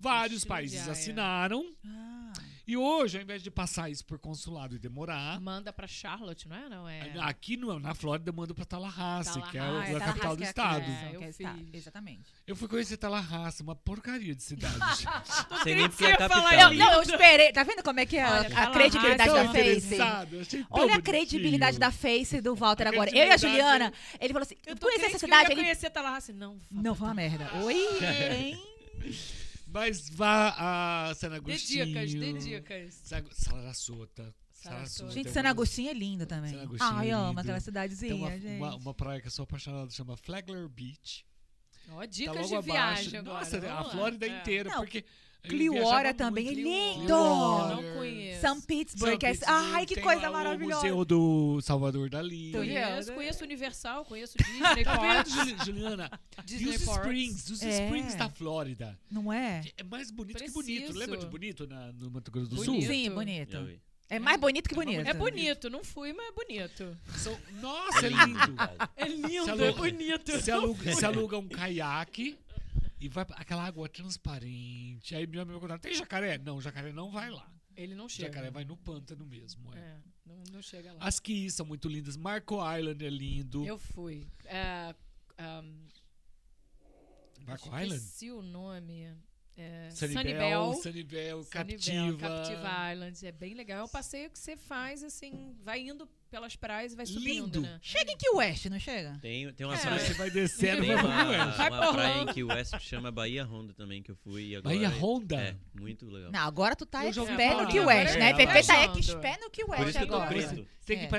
Vários 0.00 0.42
Apostila 0.42 0.62
de 0.62 0.70
países 0.70 0.88
assinaram 0.88 1.64
Ah, 1.86 2.32
e 2.66 2.76
hoje, 2.76 3.16
ao 3.16 3.22
invés 3.22 3.42
de 3.42 3.50
passar 3.50 3.88
isso 3.90 4.04
por 4.04 4.18
consulado 4.18 4.74
e 4.74 4.78
demorar, 4.78 5.40
Manda 5.40 5.72
pra 5.72 5.86
Charlotte, 5.86 6.46
não 6.48 6.56
é? 6.56 6.68
Não 6.68 6.88
é. 6.88 7.12
aqui 7.20 7.56
no, 7.56 7.78
na 7.78 7.94
Flórida 7.94 8.28
eu 8.30 8.34
mando 8.34 8.54
pra 8.54 8.64
Tallahassee, 8.66 9.40
que 9.50 9.56
é 9.56 9.60
Tallahassee, 9.60 9.92
o- 9.92 9.96
ah, 9.96 9.98
a 9.98 10.02
é 10.02 10.06
capital 10.06 10.14
Tallahassee 10.14 10.36
do 10.36 10.42
é 10.42 10.46
a 10.46 10.48
estado. 10.48 10.82
É, 10.84 11.12
é 11.12 11.16
eu 11.16 11.30
estado, 11.30 11.58
fiz. 11.58 11.74
Exatamente. 11.74 12.32
Eu 12.46 12.56
fui 12.56 12.68
conhecer 12.68 12.96
Tallahassee, 12.98 13.62
uma 13.62 13.74
porcaria 13.76 14.34
de 14.34 14.42
cidade. 14.42 14.74
Sei 15.62 15.74
nem 15.74 15.88
porque 15.88 16.04
é 16.04 16.08
ia 16.08 16.14
a 16.14 16.28
falar 16.28 16.42
capital. 16.50 16.72
isso. 16.72 16.78
Não, 16.84 16.92
eu 16.92 17.02
esperei. 17.02 17.52
Tá 17.52 17.62
vendo 17.62 17.82
como 17.82 18.00
é 18.00 18.06
que 18.06 18.16
é 18.16 18.22
a- 18.24 18.30
Olha, 18.40 18.58
a, 18.58 18.70
credibilidade 18.72 19.30
da 19.32 19.44
Tão 19.44 19.52
Face? 19.52 19.98
Olha 20.70 20.94
a 20.96 21.02
credibilidade 21.02 21.78
da 21.78 21.90
Face 21.90 22.40
do 22.42 22.54
Walter 22.54 22.86
A 22.86 22.90
agora. 22.90 23.10
Eu 23.10 23.26
e 23.26 23.30
a 23.30 23.36
Juliana, 23.38 23.92
ele 24.20 24.32
falou 24.32 24.44
assim: 24.44 24.56
Eu 24.66 24.74
eu 24.74 24.78
conheci 24.78 25.04
essa 25.06 25.16
eu 25.16 25.20
cidade. 25.20 25.52
Ele, 25.52 25.60
conhecer 25.62 25.88
Tallahassee. 25.90 26.34
Não, 26.34 26.58
não, 26.70 26.94
foi 26.94 27.06
uma 27.08 27.14
merda. 27.14 27.33
Oi, 27.64 27.74
hein? 28.32 28.62
Mas 29.68 30.08
vá 30.08 30.54
a 31.08 31.14
San 31.16 31.30
Dê 31.30 31.36
Agostinho. 31.36 31.86
dicas, 31.86 32.14
dê 32.14 32.32
dicas. 32.34 32.94
Sa- 33.02 33.24
Sarasota. 33.32 34.34
Sarasota. 34.52 35.10
Gente, 35.12 35.28
é 35.28 35.32
San 35.32 35.42
Agostinho 35.48 35.90
é 35.90 35.92
lindo 35.94 36.26
também. 36.26 36.52
San 36.52 36.62
Agostinho 36.62 36.90
Ai, 36.96 37.10
é 37.10 37.12
amo 37.12 37.38
aquela 37.40 37.56
Tem 37.58 37.64
cidadezinha, 37.64 38.14
uma, 38.14 38.30
gente. 38.30 38.46
uma, 38.58 38.76
uma 38.76 38.94
praia 38.94 39.20
que 39.20 39.26
eu 39.26 39.30
sou 39.32 39.42
apaixonado, 39.42 39.92
chama 39.92 40.16
Flagler 40.16 40.68
Beach. 40.68 41.26
Ó, 41.90 41.98
Tá 42.00 42.06
dicas 42.06 42.36
logo 42.50 42.62
de 42.62 42.70
abaixo. 42.70 43.02
viagem 43.02 43.18
agora. 43.20 43.38
Nossa, 43.40 43.56
a 43.56 43.60
vamos 43.60 43.86
lá. 43.86 43.90
Flórida 43.90 44.26
É. 44.26 44.40
inteira, 44.40 44.70
Não, 44.70 44.76
porque... 44.78 45.04
Clearwater 45.48 46.14
também 46.14 46.48
é 46.48 46.52
lindo! 46.54 47.12
Eu 47.12 47.68
não 47.82 47.94
conheço. 47.96 48.40
São 48.40 48.60
Pittsburgh. 48.60 49.18
São 49.20 49.28
é- 49.28 49.32
Pittsburgh, 49.32 49.48
Ai, 49.74 49.86
que 49.86 49.94
tem 49.94 50.04
coisa 50.04 50.30
maravilhosa. 50.30 50.80
O 50.80 50.82
Museu 50.90 51.04
do 51.04 51.60
Salvador 51.62 52.10
Dali. 52.10 52.52
Conheço, 52.52 53.12
conheço 53.12 53.44
Universal, 53.44 54.04
conheço 54.04 54.36
Disney, 54.38 54.60
Tá 54.60 54.74
vendo, 54.74 54.84
Parks, 54.98 55.32
Juli- 55.32 55.56
Juliana? 55.64 56.10
E 56.38 56.42
Disney 56.44 56.76
os 56.76 56.84
Parks. 56.84 57.04
Springs, 57.04 57.50
os 57.50 57.62
É. 57.62 57.84
Springs 57.84 58.14
da 58.16 58.28
Flórida. 58.28 58.98
Não 59.10 59.32
é? 59.32 59.62
É 59.76 59.82
mais 59.82 60.10
bonito 60.10 60.36
Preciso. 60.38 60.58
que 60.60 60.64
bonito. 60.74 60.92
Lembra 60.98 61.16
de 61.18 61.26
bonito 61.26 61.66
na- 61.66 61.92
no 61.92 62.10
Mato 62.10 62.30
Grosso 62.30 62.48
do 62.50 62.56
Bonito. 62.56 62.72
Sul? 62.82 62.82
Sim, 62.92 63.10
bonito. 63.10 63.56
É 64.10 64.18
mais 64.18 64.38
bonito 64.38 64.68
que 64.68 64.74
bonito. 64.74 65.08
É 65.08 65.14
bonito, 65.14 65.70
não 65.70 65.82
fui, 65.82 66.12
mas 66.12 66.26
é 66.28 66.32
bonito. 66.32 66.96
São- 67.16 67.38
Nossa, 67.60 68.06
é 68.06 68.10
lindo. 68.10 68.54
É 68.96 69.08
lindo, 69.08 69.44
Se 69.56 69.62
é 69.64 69.72
bonito. 69.72 70.32
Você 70.32 70.50
aluga, 70.50 70.92
você 70.94 71.06
aluga 71.06 71.38
um 71.38 71.48
caiaque 71.48 72.36
e 73.04 73.08
vai 73.08 73.26
aquela 73.32 73.62
água 73.62 73.86
transparente. 73.86 75.14
Aí 75.14 75.26
minha 75.26 75.42
amiga 75.42 75.60
pergunta, 75.60 75.78
tem 75.78 75.94
jacaré? 75.94 76.38
Não, 76.38 76.58
jacaré 76.58 76.90
não 76.90 77.10
vai 77.10 77.30
lá. 77.30 77.52
Ele 77.76 77.94
não 77.94 78.08
chega. 78.08 78.28
Jacaré 78.28 78.50
vai 78.50 78.64
no 78.64 78.78
pântano 78.78 79.26
mesmo. 79.26 79.74
É. 79.74 79.78
É, 79.78 79.96
não, 80.24 80.42
não 80.50 80.62
chega 80.62 80.90
lá. 80.94 81.00
As 81.02 81.20
que 81.20 81.50
são 81.50 81.66
muito 81.66 81.86
lindas. 81.86 82.16
Marco 82.16 82.54
Island 82.54 83.04
é 83.04 83.10
lindo. 83.10 83.62
Eu 83.66 83.78
fui. 83.78 84.26
É, 84.46 84.94
um, 85.38 85.86
Marco 87.46 87.66
Island? 87.68 87.96
Esqueci 87.96 88.30
o 88.30 88.40
nome. 88.40 89.14
É, 89.54 89.90
Sunnybel. 89.90 90.22
Sunnybel, 90.22 90.74
Sunnybel, 90.82 91.44
Captiva. 91.50 92.18
Captiva 92.18 92.92
Island. 92.92 93.26
É 93.26 93.32
bem 93.32 93.52
legal. 93.52 93.80
É 93.80 93.84
um 93.84 93.88
passeio 93.88 94.30
que 94.30 94.38
você 94.38 94.56
faz, 94.56 95.04
assim, 95.04 95.54
vai 95.62 95.80
indo 95.80 96.08
pelas 96.34 96.56
praias 96.56 96.92
e 96.92 96.96
vai 96.96 97.06
subindo, 97.06 97.44
Lindo. 97.44 97.60
né? 97.60 97.78
Chega 97.80 98.10
em 98.10 98.16
Key 98.16 98.28
West, 98.34 98.66
não 98.66 98.78
chega? 98.80 99.16
Tem, 99.22 99.52
tem 99.52 99.64
uma 99.66 99.76
É. 99.76 99.78
praia, 99.78 99.98
Você 100.00 100.14
vai 100.14 100.30
descendo, 100.30 100.82
tem 100.82 100.94
vai 100.96 101.04
uma, 101.04 101.18
pro 101.24 101.28
West. 101.30 101.56
Vai 101.56 101.70
uma 101.70 101.78
pra 101.78 101.92
praia 101.92 102.08
em 102.08 102.10
Orlando. 102.18 102.34
que 102.34 102.42
o 102.42 102.48
West 102.48 102.76
que 102.76 102.84
chama 102.84 103.10
Bahia 103.12 103.44
Honda 103.44 103.72
também, 103.72 104.02
que 104.02 104.10
eu 104.10 104.16
fui. 104.16 104.42
e 104.48 104.56
Agora 104.56 104.74
Bahia 104.74 104.88
é- 104.88 104.90
Honda? 105.00 105.36
É, 105.36 105.56
muito 105.80 106.06
legal. 106.10 106.32
Não, 106.32 106.40
agora 106.40 106.74
tu 106.74 106.84
tá 106.84 107.04
Eu 107.06 107.12
já 107.12 107.22
ouvi 107.22 107.36
pé 107.36 107.50
falar. 107.50 107.62
no 107.62 107.68
Key 107.68 107.78
Agora 107.78 107.96
West, 107.96 108.14
é, 108.16 108.18
né? 108.18 108.28
agora 108.30 108.46
Pepe 108.46 108.66
tá 108.66 108.76
é. 108.76 108.84
X 108.94 109.14
pé 109.14 109.38
no 109.40 109.50
Key 109.50 109.64
Por 109.64 109.70
West 109.70 109.88
isso 109.90 109.98
que 109.98 110.04
eu 110.04 110.08
tô 110.08 110.14
agora. 110.16 110.66
Tem 110.84 110.98
que 110.98 111.04
É. 111.04 111.04
ir 111.04 111.08
pra 111.08 111.18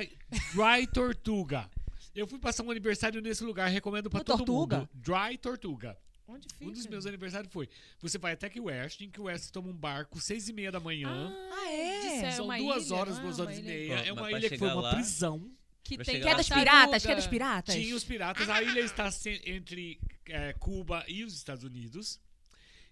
Dry 0.77 0.87
Tortuga. 0.87 1.69
Eu 2.13 2.27
fui 2.27 2.39
passar 2.39 2.63
um 2.63 2.71
aniversário 2.71 3.21
nesse 3.21 3.43
lugar, 3.43 3.67
recomendo 3.69 4.09
pra 4.09 4.19
No 4.19 4.23
todo 4.25 4.37
Tortuga? 4.39 4.77
mundo. 4.79 4.89
Dry 4.93 5.37
Tortuga. 5.37 5.97
Onde 6.27 6.47
fica? 6.51 6.65
Um 6.65 6.71
dos 6.71 6.87
meus 6.87 7.05
aniversários 7.05 7.51
foi. 7.53 7.69
Você 7.99 8.17
vai 8.17 8.33
até 8.33 8.49
Key 8.49 8.59
West, 8.59 9.01
em 9.01 9.09
Key 9.09 9.21
West 9.21 9.51
toma 9.51 9.69
um 9.69 9.73
barco, 9.75 10.19
seis 10.19 10.49
e 10.49 10.53
meia 10.53 10.71
da 10.71 10.79
manhã. 10.79 11.31
Ah, 11.53 11.71
é? 11.71 11.99
Disse- 12.01 12.25
é 12.25 12.31
São 12.31 12.45
uma 12.45 12.57
duas 12.57 12.87
ilha, 12.87 12.95
horas, 12.95 13.13
não 13.15 13.19
é? 13.19 13.23
duas 13.23 13.39
horas 13.39 13.57
e 13.59 13.61
meia. 13.61 13.93
É 13.99 14.11
uma 14.13 14.31
ilha 14.31 14.49
que 14.49 14.57
foi 14.57 14.67
chegar 14.67 14.75
uma 14.75 14.81
lá- 14.81 14.93
prisão. 14.95 15.51
Que 15.83 15.97
tem 15.99 16.19
Que 16.19 16.27
é 16.27 16.31
lá. 16.31 16.37
dos 16.37 16.49
piratas, 16.49 17.05
que 17.05 17.11
é 17.11 17.15
dos 17.15 17.27
piratas. 17.27 17.75
Tinha 17.75 17.95
os 17.95 18.03
piratas. 18.03 18.49
A 18.49 18.63
ilha 18.63 18.79
está 18.79 19.07
entre 19.45 19.99
é, 20.25 20.51
Cuba 20.53 21.05
e 21.07 21.23
os 21.23 21.35
Estados 21.35 21.63
Unidos. 21.63 22.19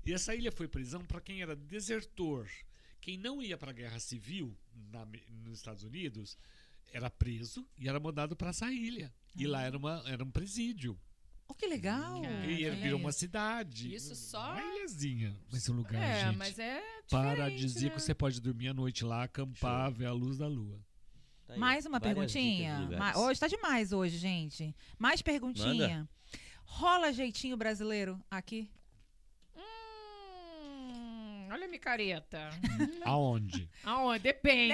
E 0.05 0.13
essa 0.13 0.35
ilha 0.35 0.51
foi 0.51 0.67
prisão 0.67 1.03
para 1.03 1.19
quem 1.19 1.41
era 1.41 1.55
desertor. 1.55 2.47
Quem 3.01 3.17
não 3.17 3.41
ia 3.41 3.57
para 3.57 3.71
a 3.71 3.73
guerra 3.73 3.99
civil 3.99 4.55
na- 4.91 5.07
nos 5.43 5.57
Estados 5.57 5.83
Unidos 5.83 6.37
era 6.91 7.09
preso 7.09 7.67
e 7.79 7.89
era 7.89 7.99
mandado 7.99 8.35
para 8.35 8.49
essa 8.51 8.71
ilha. 8.71 9.11
E 9.35 9.47
lá 9.47 9.63
era, 9.63 9.75
uma, 9.75 10.03
era 10.05 10.23
um 10.23 10.29
presídio. 10.29 10.95
Oh, 11.47 11.53
que 11.53 11.67
legal. 11.67 12.21
Cara, 12.21 12.45
E 12.45 12.63
ele 12.63 12.75
virou 12.77 12.99
uma 12.99 13.11
cidade. 13.11 13.93
Isso 13.93 14.15
só- 14.15 14.53
Uma 14.53 14.61
ilhazinha. 14.61 15.35
Mas 15.51 15.67
um 15.69 15.73
lugar, 15.73 16.01
É, 16.01 16.25
gente. 16.27 16.37
mas 16.37 16.57
é. 16.57 16.81
Paradisíaco, 17.09 17.95
né? 17.95 17.99
você 17.99 18.13
pode 18.15 18.39
dormir 18.41 18.69
à 18.69 18.73
noite 18.73 19.03
lá, 19.03 19.23
acampar, 19.23 19.91
ver 19.91 20.05
a 20.05 20.13
luz 20.13 20.37
da 20.37 20.47
lua. 20.47 20.79
Tá 21.45 21.57
Mais 21.57 21.85
uma 21.85 21.99
várias 21.99 22.15
perguntinha. 22.15 22.89
Hoje 23.17 23.39
tá 23.39 23.47
demais 23.47 23.91
hoje, 23.91 24.17
gente. 24.17 24.75
Mais 24.97 25.21
perguntinha. 25.21 26.07
Rola 26.65 27.11
jeitinho 27.11 27.55
brasileiro 27.57 28.19
aqui? 28.31 28.69
Olha 31.53 31.65
a 31.65 31.67
micareta. 31.69 32.49
Aonde? 33.05 33.69
Aonde? 33.83 34.23
Depende. 34.23 34.73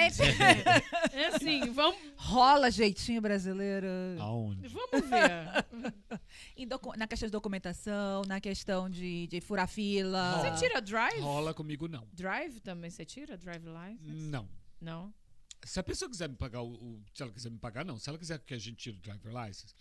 é 1.13 1.25
assim, 1.27 1.69
vamos, 1.71 1.99
Rola 2.15 2.71
jeitinho 2.71 3.21
brasileiro? 3.21 3.87
Aonde? 4.19 4.67
vamos 4.69 5.09
ver. 5.09 5.65
Docu- 6.67 6.95
na 6.97 7.05
questão 7.07 7.27
de 7.27 7.31
documentação, 7.31 8.21
na 8.27 8.39
questão 8.39 8.89
de, 8.89 9.27
de 9.27 9.41
furar 9.41 9.67
fila. 9.67 10.35
Rola. 10.37 10.55
Você 10.57 10.65
tira 10.67 10.81
drive? 10.81 11.19
Rola 11.19 11.53
comigo, 11.53 11.87
não. 11.87 12.07
Drive 12.13 12.59
também 12.61 12.89
você 12.89 13.03
tira? 13.03 13.35
Drive 13.37 13.63
license? 13.65 14.09
Não. 14.29 14.47
Não. 14.79 15.13
Se 15.63 15.79
a 15.79 15.83
pessoa 15.83 16.09
quiser 16.09 16.29
me 16.29 16.35
pagar 16.35 16.61
o, 16.61 16.71
o- 16.73 17.03
Se 17.13 17.21
ela 17.23 17.31
quiser 17.33 17.49
me 17.49 17.57
pagar, 17.59 17.83
não. 17.83 17.97
Se 17.99 18.07
ela 18.09 18.17
quiser 18.17 18.39
que 18.39 18.53
a 18.53 18.57
gente 18.57 18.77
tire 18.77 18.97
o 18.97 19.01
driver 19.01 19.33
license, 19.33 19.73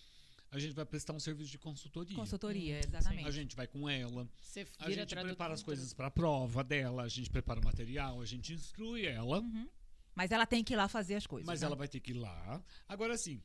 a 0.51 0.59
gente 0.59 0.75
vai 0.75 0.85
prestar 0.87 1.12
um 1.12 1.20
serviço 1.20 1.51
de 1.51 1.59
consultoria. 1.59 2.16
Consultoria, 2.16 2.81
exatamente. 2.85 3.27
A 3.27 3.31
gente 3.31 3.55
vai 3.55 3.66
com 3.66 3.89
ela, 3.89 4.29
Você 4.41 4.66
a 4.79 4.91
gente 4.91 5.15
prepara 5.15 5.53
as 5.55 5.62
coisas 5.62 5.93
pra 5.93 6.11
prova 6.11 6.65
dela, 6.65 7.03
a 7.03 7.09
gente 7.09 7.29
prepara 7.31 7.61
o 7.61 7.65
material, 7.65 8.20
a 8.20 8.25
gente 8.27 8.53
instrui 8.53 9.07
ela, 9.07 9.41
Uhum. 9.41 9.69
Mas 10.15 10.33
ela 10.33 10.45
tem 10.47 10.65
que 10.65 10.73
ir 10.73 10.77
lá 10.77 10.89
fazer 10.89 11.15
as 11.15 11.27
coisas. 11.29 11.47
mas 11.47 11.61
né? 11.61 11.66
ela 11.66 11.77
vai 11.77 11.87
ter 11.87 12.01
que 12.01 12.11
ir 12.11 12.15
lá. 12.15 12.61
Agora, 12.89 13.15
assim, 13.15 13.41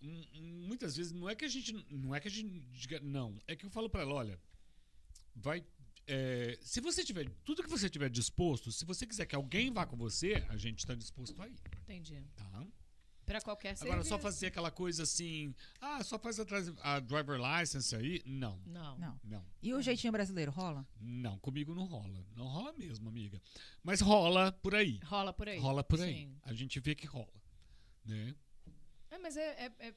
muitas 0.00 0.96
vezes 0.96 1.12
não 1.12 1.28
é 1.28 1.36
que 1.36 1.44
a 1.44 1.48
gente. 1.48 1.72
Não 1.88 2.12
é 2.14 2.18
que 2.20 2.26
a 2.26 2.30
gente 2.30 2.58
diga. 2.72 2.98
Não. 3.00 3.38
É 3.46 3.54
que 3.54 3.64
eu 3.64 3.70
falo 3.70 3.88
pra 3.88 4.02
ela, 4.02 4.12
olha, 4.14 4.40
vai. 5.36 5.64
é, 6.06 6.58
se 6.60 6.80
você 6.80 7.04
tiver. 7.04 7.30
Tudo 7.44 7.62
que 7.62 7.70
você 7.70 7.88
tiver 7.88 8.10
disposto, 8.10 8.72
se 8.72 8.84
você 8.84 9.06
quiser 9.06 9.26
que 9.26 9.36
alguém 9.36 9.72
vá 9.72 9.86
com 9.86 9.96
você, 9.96 10.44
a 10.48 10.56
gente 10.56 10.84
tá 10.84 10.94
disposto 10.96 11.40
a 11.40 11.46
ir, 11.46 11.54
Entendi. 11.84 12.20
tá? 12.34 12.66
Pra 13.26 13.40
qualquer 13.40 13.70
Agora, 13.80 13.96
só 14.04 14.10
serviço. 14.10 14.18
fazer 14.20 14.46
aquela 14.46 14.70
coisa 14.70 15.02
assim. 15.02 15.52
Ah, 15.80 16.02
só 16.04 16.16
faz 16.16 16.38
a, 16.38 16.44
a 16.84 17.00
driver 17.00 17.36
license 17.40 17.94
aí? 17.96 18.22
Não. 18.24 18.56
Não. 18.64 18.96
Não. 18.98 19.20
Não. 19.24 19.44
E 19.60 19.74
o 19.74 19.82
jeitinho 19.82 20.12
brasileiro, 20.12 20.52
rola? 20.52 20.86
Não, 21.00 21.36
comigo 21.40 21.74
não 21.74 21.86
rola. 21.86 22.24
Não 22.36 22.46
rola 22.46 22.72
mesmo, 22.74 23.08
amiga. 23.08 23.42
Mas 23.82 24.00
rola 24.00 24.52
por 24.52 24.76
aí. 24.76 25.00
Rola 25.04 25.32
por 25.32 25.48
aí. 25.48 25.58
Rola 25.58 25.82
por 25.82 26.00
aí. 26.00 26.14
Sim. 26.14 26.36
A 26.44 26.54
gente 26.54 26.78
vê 26.78 26.94
que 26.94 27.04
rola. 27.06 27.34
Né? 28.04 28.32
É, 29.10 29.18
mas 29.18 29.36
é, 29.36 29.66
é- 29.66 29.88
é- 29.88 29.94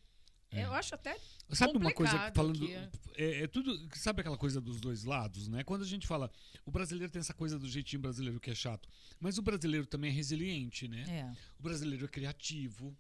É. 0.52 0.66
Eu 0.66 0.74
acho 0.74 0.96
até. 0.96 1.16
Sabe 1.52 1.78
uma 1.78 1.94
coisa 1.94 2.32
falando. 2.34 2.68
é. 2.68 2.90
É, 3.16 3.44
é 3.44 3.48
tudo. 3.48 3.88
Sabe 3.96 4.22
aquela 4.22 4.38
coisa 4.40 4.60
dos 4.60 4.82
dois 4.82 5.04
lados, 5.04 5.48
né? 5.48 5.64
Quando 5.64 5.84
a 5.84 5.86
gente 5.86 6.08
fala. 6.08 6.32
O 6.66 6.72
brasileiro 6.72 7.12
tem 7.14 7.20
essa 7.20 7.36
coisa 7.36 7.60
do 7.60 7.70
jeitinho 7.70 8.02
brasileiro 8.02 8.40
que 8.40 8.50
é 8.50 8.56
chato. 8.56 8.90
Mas 9.20 9.38
o 9.38 9.44
brasileiro 9.44 9.86
também 9.86 10.10
é 10.10 10.14
resiliente, 10.14 10.88
né? 10.88 11.04
É. 11.08 11.38
O 11.60 11.62
brasileiro 11.62 12.06
é 12.06 12.08
criativo. 12.08 12.98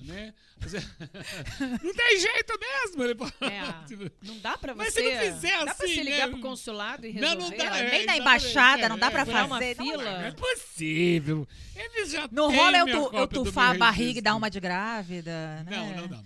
Né? 0.00 0.34
É- 0.60 0.64
não 1.82 1.94
tem 1.94 2.18
jeito 2.18 2.58
mesmo. 2.58 3.04
Ele 3.04 3.14
É. 3.42 4.10
Não 4.26 4.38
dá 4.40 4.58
pra 4.58 4.72
você. 4.72 4.78
Mas 4.84 4.94
se 4.94 5.02
não 5.02 5.20
fizer 5.34 5.50
Dá 5.58 5.62
pra 5.64 5.72
assim, 5.84 5.94
você 5.94 6.02
ligar 6.02 6.26
né? 6.26 6.32
pro 6.32 6.40
consulado 6.40 7.06
e 7.06 7.12
Não, 7.12 7.28
resolver? 7.36 7.56
não 7.56 7.64
dá, 7.64 7.70
Nem 7.70 7.78
é, 7.78 7.82
na 7.82 7.84
exatamente, 7.96 8.20
embaixada, 8.20 8.82
é, 8.82 8.88
não 8.88 8.98
dá 8.98 9.10
pra 9.10 9.20
é, 9.20 9.24
furar 9.24 9.46
uma 9.46 9.56
fazer. 9.58 9.76
fila? 9.76 10.04
Não 10.04 10.20
é 10.26 10.32
possível. 10.32 11.48
Eles 11.76 12.10
já 12.10 12.28
Não 12.32 12.52
rola 12.54 12.78
eu, 12.78 12.86
tu, 12.86 13.16
eu 13.16 13.26
tufar 13.28 13.70
a 13.74 13.78
barriga 13.78 14.18
e 14.18 14.22
dar 14.22 14.34
uma 14.34 14.50
de 14.50 14.58
grávida, 14.58 15.62
né? 15.64 15.76
Não, 15.76 15.96
não 15.96 16.08
dá. 16.08 16.22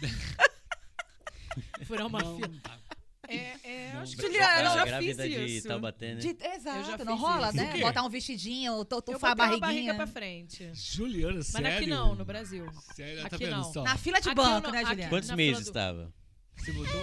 Furar 1.86 2.06
uma 2.06 2.18
Não 2.20 2.36
fila. 2.36 2.48
dá. 2.62 2.78
É, 3.30 3.56
é, 3.62 3.92
Não 3.94 4.00
acho 4.00 4.16
que 4.16 4.22
Juliana, 4.22 4.60
eu 4.60 4.74
já 4.74 4.84
grávida 4.84 5.22
fiz 5.24 5.32
de 5.32 5.44
isso. 5.56 5.68
Taubaté, 5.68 6.14
né? 6.14 6.20
De- 6.20 6.36
exato, 6.46 6.86
já 6.98 7.04
não 7.04 7.16
rola, 7.16 7.48
isso. 7.48 7.56
né? 7.56 7.80
Botar 7.80 8.02
um 8.02 8.08
vestidinho, 8.08 8.84
tufar 8.84 9.32
a 9.32 9.34
barriguinha. 9.34 9.60
barriga 9.60 9.94
pra 9.94 10.06
frente. 10.06 10.70
Juliana, 10.74 11.34
Mas 11.36 11.46
sério? 11.46 11.76
aqui 11.76 11.86
não, 11.86 12.14
no 12.14 12.24
Brasil. 12.24 12.66
Sério, 12.94 13.20
Aqui 13.20 13.30
tá 13.30 13.36
vendo 13.36 13.50
não. 13.56 13.72
só? 13.72 13.82
Na 13.84 13.96
fila 13.96 14.20
de 14.20 14.28
Aqui 14.28 14.34
banco, 14.36 14.66
não- 14.66 14.72
né, 14.72 14.78
aqui- 14.80 14.88
Juliana? 14.90 15.10
Quantos 15.10 15.28
na 15.28 15.36
meses 15.36 15.64
do- 15.64 15.68
estava? 15.68 16.12
Você 16.60 16.72
botou? 16.72 17.00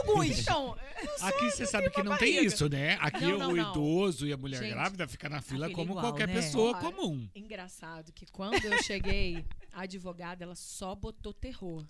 Alguns. 0.00 0.38
Então, 0.40 0.76
Aqui 1.20 1.50
você 1.50 1.66
sabe 1.66 1.90
que 1.90 2.02
não 2.02 2.16
tem 2.16 2.34
barriga. 2.34 2.42
isso, 2.54 2.68
né? 2.68 2.96
Aqui 3.00 3.24
Não, 3.26 3.38
não, 3.38 3.52
o 3.52 3.56
não. 3.56 3.70
idoso 3.70 4.26
e 4.26 4.32
a 4.32 4.36
mulher 4.36 4.60
Gente, 4.62 4.72
grávida 4.72 5.06
fica 5.06 5.28
na 5.28 5.40
fila 5.42 5.66
fila 5.66 5.76
como 5.76 5.92
igual, 5.92 6.06
qualquer 6.06 6.26
né? 6.26 6.34
pessoa 6.34 6.70
Olha, 6.76 6.80
comum. 6.80 7.28
engraçado 7.34 8.10
que 8.12 8.26
quando 8.26 8.64
eu 8.64 8.82
cheguei, 8.82 9.44
a 9.72 9.82
advogada, 9.82 10.42
ela 10.42 10.54
só 10.56 10.94
botou 10.94 11.32
terror. 11.34 11.86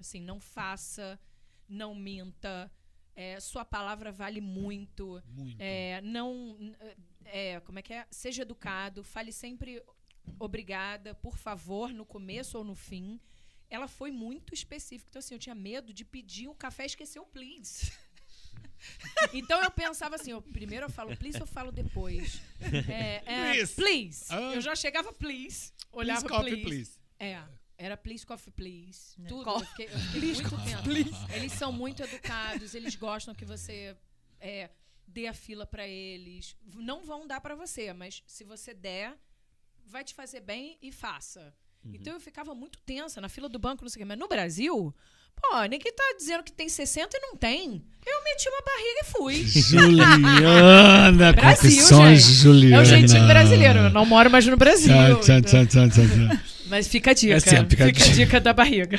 Assim, 0.00 0.20
não 0.20 0.40
faça, 0.40 1.16
não 1.68 1.94
minta, 1.94 2.68
é, 3.14 3.38
sua 3.40 3.64
palavra 3.64 4.10
vale 4.10 4.40
muito. 4.40 5.22
Muito. 5.28 5.56
É, 5.60 6.00
não. 6.02 6.56
É, 7.24 7.60
como 7.60 7.78
é 7.78 7.82
que 7.82 7.92
é? 7.92 8.06
Seja 8.10 8.42
educado, 8.42 9.04
fale 9.04 9.32
sempre 9.32 9.82
obrigada, 10.38 11.14
por 11.14 11.36
favor, 11.36 11.92
no 11.92 12.04
começo 12.04 12.58
ou 12.58 12.64
no 12.64 12.74
fim. 12.74 13.20
Ela 13.68 13.88
foi 13.88 14.10
muito 14.10 14.52
específica. 14.52 15.08
Então, 15.10 15.20
assim, 15.20 15.34
eu 15.34 15.38
tinha 15.38 15.54
medo 15.54 15.92
de 15.92 16.04
pedir 16.04 16.48
um 16.48 16.54
café 16.54 16.82
e 16.84 16.86
esquecer 16.86 17.20
o 17.20 17.26
please. 17.26 17.92
então 19.32 19.62
eu 19.62 19.70
pensava 19.70 20.16
assim, 20.16 20.32
eu, 20.32 20.42
primeiro 20.42 20.86
eu 20.86 20.90
falo 20.90 21.16
please, 21.16 21.40
eu 21.40 21.46
falo 21.46 21.72
depois. 21.72 22.40
É, 22.88 23.22
é, 23.24 23.52
Please. 23.52 23.74
please. 23.74 24.24
Ah. 24.30 24.54
Eu 24.54 24.60
já 24.60 24.74
chegava 24.74 25.12
please, 25.12 25.72
olhava 25.90 26.26
Please, 26.26 26.44
please. 26.44 26.62
please. 26.62 27.00
É, 27.18 27.42
era 27.84 27.96
please 27.96 28.24
coffee 28.24 28.52
please. 28.52 29.20
Né? 29.20 29.28
Tudo. 29.28 29.44
Co- 29.44 29.58
Eu 29.60 29.66
fiquei, 29.66 29.86
eu 29.86 29.98
fiquei 29.98 30.20
muito 30.34 30.50
tempo. 30.64 31.32
Eles 31.34 31.52
são 31.52 31.72
muito 31.72 32.02
educados, 32.02 32.74
eles 32.74 32.94
gostam 32.96 33.34
que 33.34 33.44
você 33.44 33.96
é, 34.40 34.70
dê 35.06 35.26
a 35.26 35.34
fila 35.34 35.66
pra 35.66 35.86
eles. 35.86 36.56
Não 36.74 37.04
vão 37.04 37.26
dar 37.26 37.40
pra 37.40 37.54
você, 37.54 37.92
mas 37.92 38.22
se 38.26 38.44
você 38.44 38.72
der, 38.74 39.18
vai 39.84 40.04
te 40.04 40.14
fazer 40.14 40.40
bem 40.40 40.78
e 40.80 40.90
faça. 40.92 41.54
Então 41.84 42.12
eu 42.14 42.20
ficava 42.20 42.54
muito 42.54 42.78
tensa 42.80 43.20
na 43.20 43.28
fila 43.28 43.48
do 43.48 43.58
banco, 43.58 43.82
não 43.82 43.88
sei 43.90 44.00
o 44.00 44.02
quê. 44.02 44.04
Mas 44.04 44.18
no 44.18 44.28
Brasil, 44.28 44.94
pô, 45.40 45.62
ninguém 45.62 45.92
tá 45.92 46.02
dizendo 46.18 46.42
que 46.42 46.52
tem 46.52 46.68
60 46.68 47.16
e 47.16 47.20
não 47.20 47.36
tem. 47.36 47.82
Eu 48.04 48.24
meti 48.24 48.48
uma 48.48 48.62
barriga 48.64 49.00
e 49.00 49.04
fui. 49.12 49.62
Juliana, 49.62 51.32
Brasil, 51.34 51.70
confissões 51.70 52.20
gente. 52.20 52.32
de 52.32 52.42
Juliana. 52.42 52.76
É 52.76 52.80
o 52.80 52.84
jeitinho 52.84 53.26
brasileiro. 53.26 53.78
Eu 53.78 53.90
não 53.90 54.04
moro 54.04 54.28
mais 54.30 54.44
no 54.46 54.56
Brasil. 54.56 54.92
Tchau, 55.20 55.20
tchau, 55.20 55.40
tchau, 55.42 55.66
tchau, 55.66 55.88
tchau. 55.88 56.38
Mas 56.66 56.88
fica 56.88 57.12
a 57.12 57.14
dica. 57.14 57.34
É 57.34 57.40
sempre, 57.40 57.70
fica 57.70 57.84
a 57.84 57.86
fica 57.86 58.00
a 58.02 58.06
dica. 58.06 58.16
dica 58.16 58.40
da 58.40 58.52
barriga. 58.52 58.98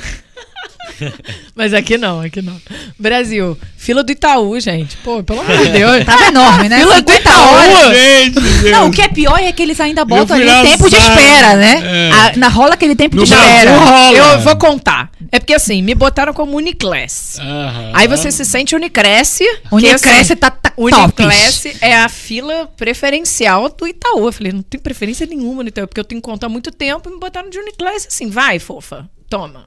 Mas 1.55 1.73
aqui 1.73 1.97
não, 1.97 2.21
aqui 2.21 2.41
não. 2.41 2.55
Brasil, 2.99 3.57
fila 3.77 4.03
do 4.03 4.11
Itaú, 4.11 4.59
gente. 4.59 4.97
Pô, 4.97 5.23
pelo 5.23 5.41
amor 5.41 5.57
de 5.57 5.69
Deus. 5.69 6.03
Tava 6.05 6.25
enorme, 6.27 6.69
né? 6.69 6.79
Fila 6.79 7.01
do 7.01 7.11
50 7.11 7.29
Itaú. 7.29 7.53
horas. 7.53 7.97
Gente, 7.97 8.39
Não, 8.71 8.87
o 8.87 8.91
que 8.91 9.01
é 9.01 9.07
pior 9.07 9.39
é 9.39 9.51
que 9.51 9.61
eles 9.61 9.79
ainda 9.79 10.03
botam 10.05 10.35
ali 10.35 10.69
tempo 10.69 10.89
de 10.89 10.95
espera, 10.95 11.55
né? 11.55 11.81
É. 11.83 12.11
A- 12.11 12.37
na 12.37 12.47
rola 12.47 12.73
aquele 12.73 12.95
tempo 12.95 13.15
No 13.15 13.23
de 13.23 13.33
espera. 13.33 13.77
rola. 13.77 14.13
Eu 14.13 14.39
vou 14.41 14.55
contar. 14.55 15.11
É 15.31 15.39
porque 15.39 15.53
assim, 15.53 15.81
me 15.81 15.95
botaram 15.95 16.33
como 16.33 16.57
Uniclass. 16.57 17.37
Aham. 17.39 17.91
Aí 17.93 18.07
você 18.07 18.31
se 18.31 18.45
sente 18.45 18.75
Unicresce. 18.75 19.43
que, 19.43 19.75
Unicresce 19.75 20.33
assim, 20.33 20.35
tá, 20.35 20.51
tá 20.51 20.71
Uniclass 20.77 21.65
é 21.81 21.95
a 21.95 22.07
fila 22.09 22.67
preferencial 22.77 23.69
do 23.69 23.87
Itaú. 23.87 24.27
Eu 24.27 24.31
falei, 24.33 24.51
não 24.53 24.61
tem 24.61 24.79
preferência 24.79 25.25
nenhuma 25.25 25.63
no 25.63 25.69
Itaú, 25.69 25.87
porque 25.87 25.99
eu 25.99 26.03
tenho 26.05 26.21
conta 26.21 26.45
há 26.45 26.49
muito 26.49 26.71
tempo 26.71 27.09
e 27.09 27.13
me 27.13 27.19
botaram 27.19 27.49
de 27.49 27.57
Uniclass 27.59 28.07
assim, 28.07 28.29
vai, 28.29 28.59
fofa, 28.59 29.09
toma. 29.29 29.65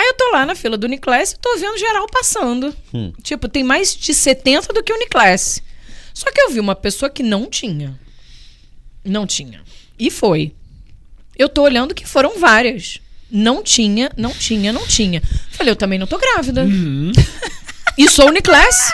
Aí 0.00 0.06
eu 0.06 0.14
tô 0.14 0.30
lá 0.32 0.46
na 0.46 0.54
fila 0.54 0.78
do 0.78 0.84
Uniclass 0.84 1.32
e 1.32 1.38
tô 1.38 1.58
vendo 1.58 1.76
geral 1.76 2.06
passando. 2.10 2.74
Hum. 2.94 3.12
Tipo, 3.22 3.50
tem 3.50 3.62
mais 3.62 3.94
de 3.94 4.14
70 4.14 4.72
do 4.72 4.82
que 4.82 4.94
Uniclass. 4.94 5.62
Só 6.14 6.32
que 6.32 6.40
eu 6.40 6.48
vi 6.48 6.58
uma 6.58 6.74
pessoa 6.74 7.10
que 7.10 7.22
não 7.22 7.44
tinha. 7.44 8.00
Não 9.04 9.26
tinha. 9.26 9.60
E 9.98 10.10
foi. 10.10 10.54
Eu 11.36 11.50
tô 11.50 11.60
olhando 11.60 11.94
que 11.94 12.06
foram 12.06 12.38
várias. 12.38 12.98
Não 13.30 13.62
tinha, 13.62 14.10
não 14.16 14.30
tinha, 14.30 14.72
não 14.72 14.86
tinha. 14.86 15.22
Falei, 15.50 15.70
eu 15.70 15.76
também 15.76 15.98
não 15.98 16.06
tô 16.06 16.16
grávida. 16.16 16.62
Uhum. 16.62 17.12
E 17.98 18.08
sou 18.08 18.28
Uniclass. 18.28 18.90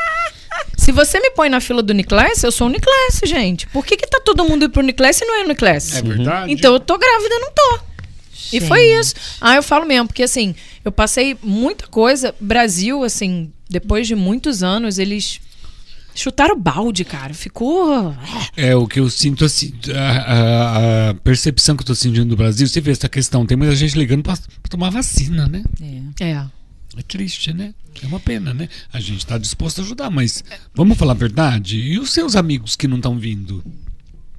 Se 0.77 0.91
você 0.91 1.21
me 1.21 1.31
põe 1.31 1.49
na 1.49 1.61
fila 1.61 1.85
do 1.85 1.91
Uniclass, 1.91 2.43
eu 2.43 2.51
sou 2.51 2.67
Uniclass, 2.67 3.21
gente. 3.25 3.69
Por 3.69 3.87
que, 3.87 3.97
que 3.97 4.09
tá 4.09 4.21
todo 4.25 4.43
mundo 4.43 4.65
indo 4.65 4.71
pro 4.71 4.83
Uniclass 4.83 5.21
e 5.21 5.25
não 5.25 5.37
é 5.37 5.45
Uniclass? 5.45 5.99
É 5.99 6.03
verdade? 6.03 6.53
Então 6.53 6.75
eu 6.75 6.81
tô 6.81 6.99
grávida, 6.99 7.39
não 7.39 7.53
tô. 7.53 7.81
E 8.53 8.61
foi 8.61 8.81
isso. 9.01 9.15
Ah, 9.41 9.55
eu 9.57 9.63
falo 9.63 9.87
mesmo, 9.87 10.07
porque 10.09 10.23
assim, 10.23 10.55
eu 10.85 10.93
passei 10.93 11.37
muita 11.43 11.87
coisa. 11.87 12.35
Brasil, 12.41 13.03
assim, 13.03 13.51
depois 13.69 14.07
de 14.07 14.15
muitos 14.15 14.63
anos, 14.63 14.99
eles 14.99 15.41
chutaram 16.15 16.59
balde, 16.59 17.05
cara. 17.05 17.35
Ficou. 17.35 18.17
É 18.57 18.75
o 18.75 18.87
que 18.87 19.01
eu 19.01 19.11
sinto 19.11 19.45
assim, 19.45 19.73
a, 19.95 20.01
a- 20.01 21.11
a 21.11 21.15
percepção 21.15 21.77
que 21.77 21.83
eu 21.83 21.87
tô 21.87 21.95
sentindo 21.95 22.27
do 22.27 22.37
Brasil, 22.37 22.67
você 22.67 22.81
vê 22.81 22.91
essa 22.93 23.09
questão, 23.09 23.45
tem 23.45 23.57
muita 23.57 23.75
gente 23.77 23.99
ligando 23.99 24.23
pra, 24.23 24.37
pra 24.37 24.71
tomar 24.71 24.91
vacina, 24.91 25.47
né? 25.47 25.63
É. 26.19 26.25
É. 26.31 26.45
É 26.99 27.03
triste, 27.03 27.53
né? 27.53 27.75
É 28.03 28.07
uma 28.07 28.19
pena, 28.21 28.55
né? 28.55 28.69
A 28.93 28.99
gente 29.01 29.27
tá 29.27 29.37
disposto 29.37 29.81
a 29.81 29.85
ajudar, 29.85 30.09
mas 30.11 30.43
vamos 30.75 30.97
falar 30.97 31.13
a 31.13 31.17
verdade? 31.17 31.79
E 31.79 31.99
os 31.99 32.11
seus 32.11 32.35
amigos 32.37 32.75
que 32.77 32.89
não 32.89 32.97
estão 32.97 33.19
vindo? 33.19 33.63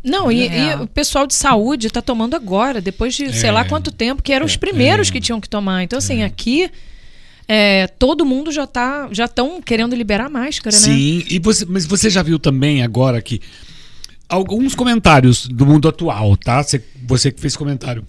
Não, 0.07 0.31
e, 0.31 0.47
É. 0.47 0.71
e 0.71 0.75
o 0.75 0.87
pessoal 0.87 1.27
de 1.27 1.33
saúde 1.35 1.89
tá 1.89 2.01
tomando 2.01 2.35
agora, 2.35 2.79
depois 2.81 3.13
de 3.13 3.31
sei 3.33 3.49
É. 3.49 3.51
lá 3.51 3.65
quanto 3.65 3.91
tempo, 3.91 4.23
que 4.23 4.31
eram 4.31 4.45
os 4.45 4.55
primeiros 4.55 5.09
que 5.11 5.19
tinham 5.19 5.39
que 5.41 5.49
tomar. 5.49 5.83
Então, 5.83 5.99
assim, 5.99 6.23
aqui 6.23 6.69
é, 7.47 7.87
todo 7.87 8.25
mundo 8.25 8.51
já 8.51 8.65
tá 8.67 9.07
já 9.11 9.25
estão 9.25 9.61
querendo 9.61 9.95
liberar 9.95 10.25
a 10.25 10.29
máscara, 10.29 10.75
né? 10.75 10.81
Sim, 10.81 11.23
e 11.29 11.39
você, 11.39 11.65
mas 11.65 11.85
você 11.85 12.09
já 12.09 12.21
viu 12.23 12.37
também 12.39 12.83
agora 12.83 13.21
que 13.21 13.39
alguns 14.27 14.75
comentários 14.75 15.47
do 15.47 15.65
mundo 15.65 15.87
atual, 15.87 16.35
tá? 16.35 16.61
Você, 16.63 16.83
você 17.05 17.31
que 17.31 17.39
fez 17.39 17.55
comentário. 17.55 18.05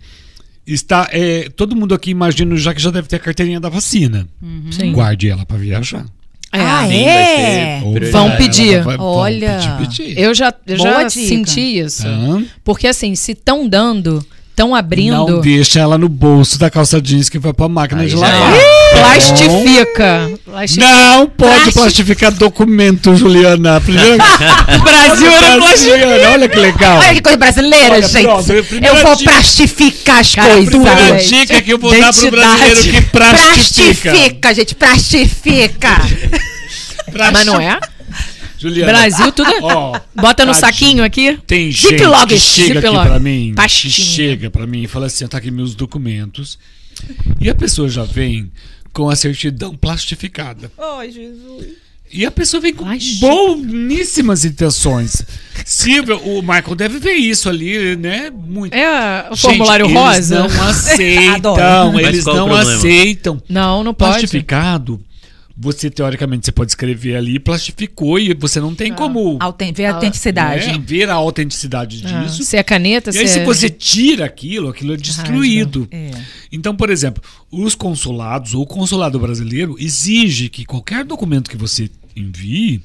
Está, 0.66 1.08
é, 1.12 1.48
todo 1.48 1.74
mundo 1.74 1.94
aqui 1.94 2.10
imagina 2.10 2.54
já 2.56 2.74
que 2.74 2.82
já 2.82 2.90
deve 2.90 3.08
ter 3.08 3.16
a 3.16 3.20
carteirinha 3.20 3.58
da 3.60 3.68
vacina. 3.70 4.28
Sim. 4.70 4.92
Guarde 4.92 5.28
ela 5.28 5.46
para 5.46 5.56
viajar. 5.56 6.04
É. 6.52 6.60
Ah, 6.60 6.86
Sim, 6.88 7.04
é? 7.04 7.14
vai 7.14 7.24
ser 7.26 7.80
prioridade. 7.80 8.12
Vão 8.12 8.36
pedir. 8.36 8.74
Ela 8.74 8.82
vai- 8.84 8.96
vão 8.96 9.06
Olha. 9.06 9.58
pedir, 9.78 10.04
pedir. 10.06 10.18
Eu 10.18 10.34
já, 10.34 10.54
eu 10.66 10.76
Boa 10.78 10.90
já 10.90 11.02
dica. 11.04 11.10
senti 11.28 11.60
isso. 11.78 12.02
Tá? 12.04 12.42
Porque 12.64 12.86
assim, 12.86 13.14
se 13.14 13.32
estão 13.32 13.68
dando, 13.68 14.24
estão 14.58 14.68
Não 14.70 14.74
abrindo, 14.74 15.40
deixa 15.40 15.78
ela 15.78 15.96
no 15.96 16.08
bolso 16.08 16.58
da 16.58 16.68
calça 16.68 17.00
jeans 17.00 17.28
que 17.28 17.38
vai 17.38 17.52
pra 17.52 17.68
máquina 17.68 18.02
Aí 18.02 18.08
de 18.08 18.16
lavar. 18.16 18.52
é. 18.54 18.98
plastifica. 19.00 20.30
Plasti- 20.44 20.80
Não 20.80 21.26
pode 21.28 21.52
Plasti- 21.54 21.72
plastificar 21.72 22.32
documento, 22.32 23.14
Juliana. 23.14 23.80
Primeira... 23.80 24.14
O 24.14 24.80
Brasil 24.82 25.30
era. 25.30 25.76
Juliana, 25.76 26.30
olha 26.30 26.48
que 26.48 26.58
legal. 26.58 26.98
Olha 26.98 27.14
que 27.14 27.22
coisa 27.22 27.38
brasileira, 27.38 27.94
Olha, 27.94 28.08
gente. 28.08 28.22
pronto, 28.24 28.52
eu 28.52 28.64
vou 29.04 29.16
dica- 29.16 29.30
plastificar 29.32 30.18
as 30.18 30.34
coisas. 30.34 30.64
Primeira 30.64 30.96
Sabe? 31.06 31.24
dica 31.24 31.62
que 31.62 31.72
eu 31.72 31.78
vou 31.78 31.90
dar 31.92 32.12
pro 32.12 32.26
Identidade. 32.26 32.58
brasileiro 32.58 32.82
que 32.82 33.10
plastifica. 33.10 34.10
Plastifica, 34.12 34.54
gente, 34.54 34.74
plastifica. 34.74 36.02
Mas 37.32 37.46
não 37.46 37.60
é? 37.60 37.78
Juliana, 38.58 38.92
Brasil, 38.92 39.32
tudo 39.32 39.50
ó, 39.62 40.00
Bota 40.14 40.44
no 40.44 40.52
tadinho. 40.52 40.54
saquinho 40.54 41.04
aqui. 41.04 41.38
Tem 41.46 41.70
gente 41.70 41.96
que 42.26 42.38
chega 42.38 42.78
aqui 42.80 42.90
pra 43.08 43.18
mim, 43.20 43.54
que 43.54 43.68
chega 43.90 44.50
pra 44.50 44.66
mim 44.66 44.82
e 44.82 44.88
fala 44.88 45.06
assim, 45.06 45.26
tá 45.26 45.38
aqui 45.38 45.50
meus 45.50 45.74
documentos. 45.74 46.58
E 47.40 47.48
a 47.48 47.54
pessoa 47.54 47.88
já 47.88 48.02
vem 48.04 48.50
com 48.92 49.08
a 49.08 49.14
certidão 49.16 49.76
plastificada. 49.76 50.70
Ai, 50.76 51.10
Jesus. 51.12 51.66
E 52.10 52.24
a 52.24 52.30
pessoa 52.30 52.58
vem 52.60 52.72
com 52.72 52.84
Plástico. 52.84 53.20
boníssimas 53.20 54.42
intenções. 54.44 55.22
Silvia, 55.64 56.16
o 56.16 56.40
Michael 56.40 56.74
deve 56.74 56.98
ver 56.98 57.12
isso 57.14 57.48
ali, 57.50 57.96
né? 57.96 58.30
Muito. 58.30 58.72
É 58.72 59.26
o 59.30 59.34
Gente, 59.36 59.40
formulário 59.42 59.84
eles 59.86 59.94
rosa? 59.96 60.38
não 60.40 60.46
aceitam, 60.68 61.98
eles 62.00 62.24
não 62.24 62.32
problema? 62.46 62.74
aceitam. 62.76 63.42
Não, 63.48 63.84
não 63.84 63.92
pode. 63.92 64.12
Plastificado, 64.12 64.98
você 65.60 65.90
teoricamente 65.90 66.46
você 66.46 66.52
pode 66.52 66.70
escrever 66.70 67.16
ali, 67.16 67.38
plastificou 67.40 68.18
e 68.18 68.32
você 68.32 68.60
não 68.60 68.74
tem 68.74 68.92
como 68.94 69.36
Autent 69.40 69.74
ver 69.76 69.86
a 69.86 69.94
autenticidade. 69.94 70.66
né, 70.68 70.78
ver 70.86 71.10
a 71.10 71.14
autenticidade 71.14 72.02
Ah, 72.06 72.22
disso. 72.22 72.44
se 72.44 72.56
é 72.56 72.62
caneta, 72.62 73.10
E 73.10 73.18
aí, 73.18 73.26
se 73.26 73.34
se 73.34 73.40
é... 73.40 73.44
você 73.44 73.68
tira 73.68 74.24
aquilo, 74.24 74.68
aquilo 74.68 74.94
é 74.94 74.96
destruído. 74.96 75.88
É. 75.90 76.10
Então, 76.52 76.76
por 76.76 76.90
exemplo, 76.90 77.22
os 77.50 77.74
consulados, 77.74 78.54
ou 78.54 78.62
o 78.62 78.66
consulado 78.66 79.18
brasileiro, 79.18 79.76
exige 79.78 80.48
que 80.48 80.64
qualquer 80.64 81.04
documento 81.04 81.50
que 81.50 81.56
você 81.56 81.90
envie 82.14 82.80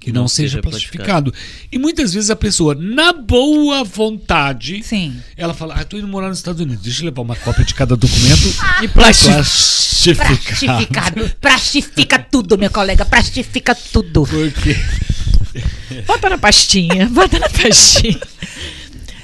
que 0.00 0.12
não, 0.12 0.22
Não 0.22 0.28
seja, 0.28 0.48
seja 0.56 0.62
plastificado. 0.62 1.32
E 1.70 1.78
muitas 1.78 2.12
vezes 2.12 2.28
a 2.30 2.34
pessoa, 2.36 2.74
na 2.74 3.12
boa 3.12 3.84
vontade, 3.84 4.82
Sim. 4.82 5.16
ela 5.36 5.54
fala: 5.54 5.74
Ah, 5.74 5.84
tô 5.84 5.96
indo 5.96 6.08
morar 6.08 6.28
nos 6.28 6.38
Estados 6.38 6.60
Unidos, 6.60 6.82
deixa 6.82 7.02
eu 7.02 7.06
levar 7.06 7.22
uma 7.22 7.36
cópia 7.36 7.64
de 7.64 7.72
cada 7.74 7.96
documento 7.96 8.52
E 8.82 8.88
plástico. 8.88 9.32
plastificado. 9.32 10.38
Plastificado. 10.40 11.30
Plastifica 11.40 12.18
tudo, 12.18 12.58
meu 12.58 12.70
colega. 12.70 13.04
Plastifica 13.04 13.74
tudo. 13.74 14.26
Porque 14.26 14.76
Bota 16.06 16.30
na 16.30 16.38
pastinha, 16.38 17.08
bota 17.08 17.38
na 17.38 17.48
pastinha. 17.48 18.18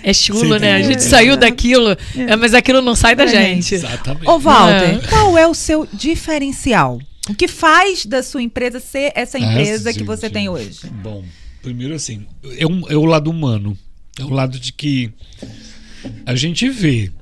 É 0.03 0.12
chulo, 0.12 0.55
Sim, 0.55 0.61
né? 0.61 0.74
A 0.74 0.78
é. 0.78 0.82
gente 0.85 1.03
saiu 1.03 1.36
daquilo, 1.36 1.97
é, 2.16 2.36
mas 2.36 2.55
aquilo 2.55 2.81
não 2.81 2.95
sai 2.95 3.16
da 3.16 3.27
gente. 3.27 3.74
Exatamente. 3.74 4.28
Ô, 4.28 4.39
Walter, 4.39 5.01
É. 5.03 5.07
qual 5.09 5.36
é 5.36 5.47
o 5.47 5.55
seu 5.55 5.89
diferencial? 5.93 7.01
O 7.28 7.34
que 7.34 7.46
faz 7.48 8.06
da 8.06 8.22
sua 8.22 8.42
empresa 8.42 8.80
ser 8.80 9.12
essa 9.14 9.38
empresa 9.38 9.92
que 9.92 9.98
gente. 10.00 10.06
você 10.06 10.30
tem 10.30 10.48
hoje? 10.48 10.80
Bom, 11.02 11.24
primeiro 11.62 11.94
assim, 11.94 12.26
é, 12.56 12.66
um- 12.66 12.88
é 12.88 12.96
o 12.96 13.05
lado 13.05 13.30
humano. 13.30 13.76
É 14.18 14.24
o 14.24 14.30
lado 14.30 14.59
de 14.59 14.72
que 14.72 15.12
a 16.26 16.34
gente 16.34 16.68
vê 16.68 17.12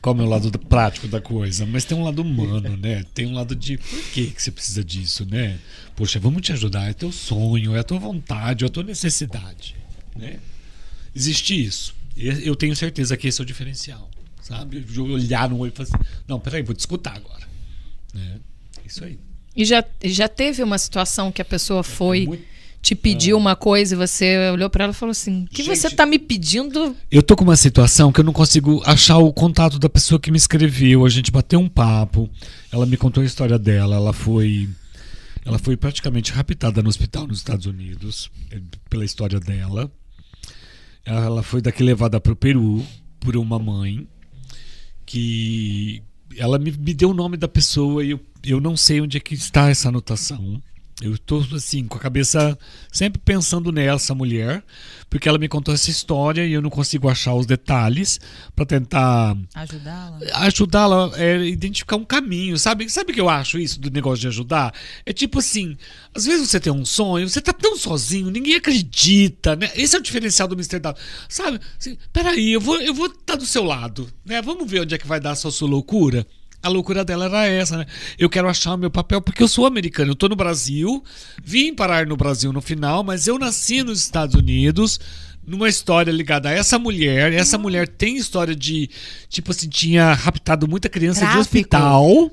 como 0.00 0.22
é 0.22 0.24
o 0.24 0.28
lado 0.28 0.50
do- 0.50 0.58
prático 0.58 1.08
da 1.08 1.20
coisa, 1.20 1.66
mas 1.66 1.84
tem 1.84 1.96
um 1.98 2.04
lado 2.04 2.20
humano, 2.22 2.76
né? 2.76 3.02
Tem 3.14 3.26
um 3.26 3.32
lado 3.34 3.56
de 3.56 3.78
por 3.78 4.02
que, 4.12 4.26
que 4.30 4.40
você 4.42 4.50
precisa 4.52 4.84
disso, 4.84 5.26
né? 5.28 5.58
Poxa, 5.96 6.20
vamos 6.20 6.42
te 6.42 6.52
ajudar, 6.52 6.88
é 6.88 6.92
teu 6.92 7.10
sonho, 7.10 7.74
é 7.74 7.80
a 7.80 7.84
tua 7.84 7.98
vontade, 7.98 8.64
é 8.64 8.66
a 8.66 8.70
tua 8.70 8.82
necessidade, 8.84 9.74
né? 10.14 10.36
Existe 11.14 11.60
isso. 11.64 11.94
Eu 12.16 12.54
tenho 12.54 12.74
certeza 12.76 13.16
que 13.16 13.26
esse 13.28 13.40
é 13.40 13.42
o 13.42 13.46
diferencial, 13.46 14.08
sabe? 14.40 14.80
De 14.80 15.00
olhar 15.00 15.48
no 15.50 15.58
olho 15.58 15.72
e 15.72 15.76
falar 15.76 15.88
assim, 15.88 16.08
não, 16.28 16.38
peraí, 16.38 16.62
vou 16.62 16.74
te 16.74 16.80
escutar 16.80 17.16
agora. 17.16 17.46
Né? 18.14 18.36
Isso 18.86 19.04
aí. 19.04 19.18
E 19.56 19.64
já, 19.64 19.84
já 20.04 20.28
teve 20.28 20.62
uma 20.62 20.78
situação 20.78 21.32
que 21.32 21.40
a 21.42 21.44
pessoa 21.44 21.82
foi 21.82 22.26
Muito- 22.26 22.44
te 22.82 22.94
pediu 22.94 23.36
uma 23.36 23.56
coisa 23.56 23.94
e 23.94 23.98
você 23.98 24.50
olhou 24.52 24.70
pra 24.70 24.84
ela 24.84 24.92
e 24.92 24.96
falou 24.96 25.10
assim: 25.10 25.44
O 25.44 25.46
que 25.48 25.62
Gente. 25.62 25.76
você 25.76 25.90
tá 25.90 26.06
me 26.06 26.18
pedindo? 26.18 26.94
Eu 27.10 27.22
tô 27.22 27.34
com 27.34 27.42
uma 27.42 27.56
situação 27.56 28.12
que 28.12 28.20
eu 28.20 28.24
não 28.24 28.32
consigo 28.32 28.80
achar 28.84 29.16
o 29.18 29.32
contato 29.32 29.78
da 29.78 29.88
pessoa 29.88 30.20
que 30.20 30.30
me 30.30 30.36
escreveu. 30.36 31.04
A 31.04 31.08
gente 31.08 31.32
bateu 31.32 31.58
um 31.58 31.68
papo. 31.68 32.30
Ela 32.70 32.86
me 32.86 32.96
contou 32.96 33.22
a 33.22 33.26
história 33.26 33.58
dela. 33.58 33.96
Ela 33.96 34.12
foi. 34.12 34.68
Ela 35.44 35.58
foi 35.58 35.76
praticamente 35.76 36.32
raptada 36.32 36.82
no 36.82 36.88
hospital 36.88 37.26
nos 37.26 37.38
Estados 37.38 37.66
Unidos, 37.66 38.30
eh, 38.50 38.60
pela 38.90 39.04
história 39.04 39.40
dela. 39.40 39.90
Ela 41.04 41.42
foi 41.42 41.60
daqui 41.60 41.82
levada 41.84 42.20
para 42.20 42.32
o 42.32 42.36
Peru 42.36 42.84
por 43.20 43.36
uma 43.36 43.58
mãe 43.58 44.06
que 45.04 46.02
ela 46.36 46.58
me, 46.58 46.72
me 46.72 46.92
deu 46.92 47.10
o 47.10 47.14
nome 47.14 47.36
da 47.36 47.48
pessoa 47.48 48.04
e 48.04 48.10
eu, 48.10 48.20
eu 48.46 48.60
não 48.60 48.76
sei 48.76 49.00
onde 49.00 49.16
é 49.16 49.20
que 49.20 49.34
está 49.34 49.68
essa 49.68 49.88
anotação. 49.88 50.62
Eu 51.02 51.12
estou 51.12 51.46
assim 51.54 51.86
com 51.86 51.98
a 51.98 52.00
cabeça 52.00 52.58
sempre 52.90 53.20
pensando 53.22 53.70
nessa 53.70 54.14
mulher, 54.14 54.64
porque 55.10 55.28
ela 55.28 55.36
me 55.36 55.46
contou 55.46 55.74
essa 55.74 55.90
história 55.90 56.46
e 56.46 56.54
eu 56.54 56.62
não 56.62 56.70
consigo 56.70 57.06
achar 57.06 57.34
os 57.34 57.44
detalhes 57.44 58.18
para 58.54 58.64
tentar 58.64 59.36
Ajudá-la? 59.54 60.18
ajudá-la 60.32 61.14
a 61.14 61.44
identificar 61.44 61.96
um 61.96 62.04
caminho, 62.04 62.56
sabe? 62.58 62.88
Sabe 62.88 63.12
o 63.12 63.14
que 63.14 63.20
eu 63.20 63.28
acho 63.28 63.58
isso 63.58 63.78
do 63.78 63.90
negócio 63.90 64.20
de 64.22 64.28
ajudar? 64.28 64.72
É 65.04 65.12
tipo 65.12 65.40
assim, 65.40 65.76
às 66.14 66.24
vezes 66.24 66.48
você 66.48 66.58
tem 66.58 66.72
um 66.72 66.86
sonho, 66.86 67.28
você 67.28 67.42
tá 67.42 67.52
tão 67.52 67.76
sozinho, 67.76 68.30
ninguém 68.30 68.54
acredita, 68.54 69.54
né? 69.54 69.70
Esse 69.74 69.96
é 69.96 69.98
o 69.98 70.02
diferencial 70.02 70.48
do 70.48 70.54
Mr. 70.54 70.78
W. 70.78 71.04
Sabe? 71.28 71.60
Assim, 71.78 71.98
peraí, 72.10 72.52
eu 72.52 72.60
vou 72.60 72.80
eu 72.80 72.94
vou 72.94 73.08
estar 73.08 73.36
do 73.36 73.44
seu 73.44 73.64
lado, 73.64 74.10
né? 74.24 74.40
Vamos 74.40 74.70
ver 74.70 74.80
onde 74.80 74.94
é 74.94 74.98
que 74.98 75.06
vai 75.06 75.20
dar 75.20 75.32
essa 75.32 75.50
sua 75.50 75.68
loucura. 75.68 76.26
A 76.66 76.68
loucura 76.68 77.04
dela 77.04 77.26
era 77.26 77.46
essa, 77.46 77.76
né? 77.78 77.86
Eu 78.18 78.28
quero 78.28 78.48
achar 78.48 78.74
o 78.74 78.76
meu 78.78 78.90
papel 78.90 79.20
porque 79.20 79.42
eu 79.42 79.48
sou 79.48 79.66
americano. 79.66 80.10
Eu 80.12 80.16
tô 80.16 80.28
no 80.28 80.36
Brasil, 80.36 81.02
vim 81.44 81.74
parar 81.74 82.06
no 82.06 82.16
Brasil 82.16 82.52
no 82.52 82.60
final, 82.60 83.04
mas 83.04 83.26
eu 83.26 83.38
nasci 83.38 83.82
nos 83.82 84.00
Estados 84.00 84.34
Unidos 84.34 84.98
numa 85.46 85.68
história 85.68 86.10
ligada 86.10 86.48
a 86.48 86.52
essa 86.52 86.76
mulher. 86.76 87.32
Essa 87.32 87.56
mulher 87.56 87.86
tem 87.86 88.16
história 88.16 88.52
de, 88.54 88.90
tipo 89.28 89.52
assim, 89.52 89.68
tinha 89.68 90.12
raptado 90.12 90.66
muita 90.66 90.88
criança 90.88 91.20
de 91.20 91.26
Tráfico. 91.26 91.40
hospital. 91.42 92.30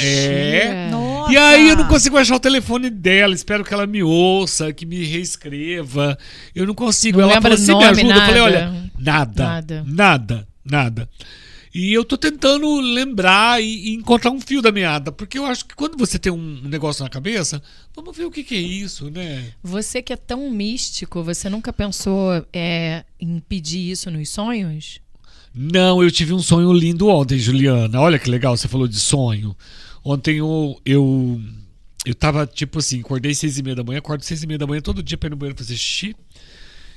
É. 0.00 0.88
Nossa. 0.90 1.32
E 1.32 1.36
aí 1.36 1.68
eu 1.68 1.76
não 1.76 1.86
consigo 1.86 2.18
achar 2.18 2.34
o 2.34 2.40
telefone 2.40 2.90
dela. 2.90 3.34
Espero 3.34 3.64
que 3.64 3.72
ela 3.72 3.86
me 3.86 4.02
ouça, 4.02 4.72
que 4.72 4.84
me 4.84 5.04
reescreva. 5.04 6.18
Eu 6.54 6.66
não 6.66 6.74
consigo. 6.74 7.20
Não 7.20 7.30
ela 7.30 7.40
falou 7.40 7.54
assim, 7.54 7.76
me 7.76 7.84
ajuda. 7.84 8.02
Eu 8.02 8.14
falei, 8.14 8.34
nada. 8.34 8.42
olha, 8.42 8.90
nada, 8.98 9.44
Nada. 9.44 9.84
nada, 9.86 10.48
nada. 10.64 11.08
E 11.78 11.92
eu 11.92 12.06
tô 12.06 12.16
tentando 12.16 12.80
lembrar 12.80 13.62
e, 13.62 13.88
e 13.88 13.94
encontrar 13.94 14.30
um 14.30 14.40
fio 14.40 14.62
da 14.62 14.72
meada, 14.72 15.12
porque 15.12 15.36
eu 15.36 15.44
acho 15.44 15.66
que 15.66 15.74
quando 15.74 15.94
você 15.98 16.18
tem 16.18 16.32
um 16.32 16.62
negócio 16.62 17.04
na 17.04 17.10
cabeça, 17.10 17.62
vamos 17.94 18.16
ver 18.16 18.24
o 18.24 18.30
que, 18.30 18.42
que 18.42 18.54
é 18.54 18.58
isso, 18.58 19.10
né? 19.10 19.52
Você 19.62 20.00
que 20.00 20.10
é 20.10 20.16
tão 20.16 20.50
místico, 20.50 21.22
você 21.22 21.50
nunca 21.50 21.74
pensou 21.74 22.42
é, 22.50 23.04
em 23.20 23.38
pedir 23.40 23.90
isso 23.90 24.10
nos 24.10 24.30
sonhos? 24.30 25.02
Não, 25.54 26.02
eu 26.02 26.10
tive 26.10 26.32
um 26.32 26.38
sonho 26.38 26.72
lindo 26.72 27.08
ontem, 27.08 27.38
Juliana. 27.38 28.00
Olha 28.00 28.18
que 28.18 28.30
legal, 28.30 28.56
você 28.56 28.66
falou 28.66 28.88
de 28.88 28.98
sonho. 28.98 29.54
Ontem 30.02 30.38
eu, 30.38 30.80
eu, 30.82 31.38
eu 32.06 32.14
tava, 32.14 32.46
tipo 32.46 32.78
assim, 32.78 33.00
acordei 33.00 33.34
seis 33.34 33.58
e 33.58 33.62
meia 33.62 33.76
da 33.76 33.84
manhã, 33.84 33.98
acordo 33.98 34.24
seis 34.24 34.42
e 34.42 34.46
meia 34.46 34.58
da 34.58 34.66
manhã 34.66 34.80
todo 34.80 35.02
dia 35.02 35.18
pra 35.18 35.26
ir 35.26 35.30
no 35.30 35.36
banheiro 35.36 35.58
fazer 35.58 35.76
xixi. 35.76 36.16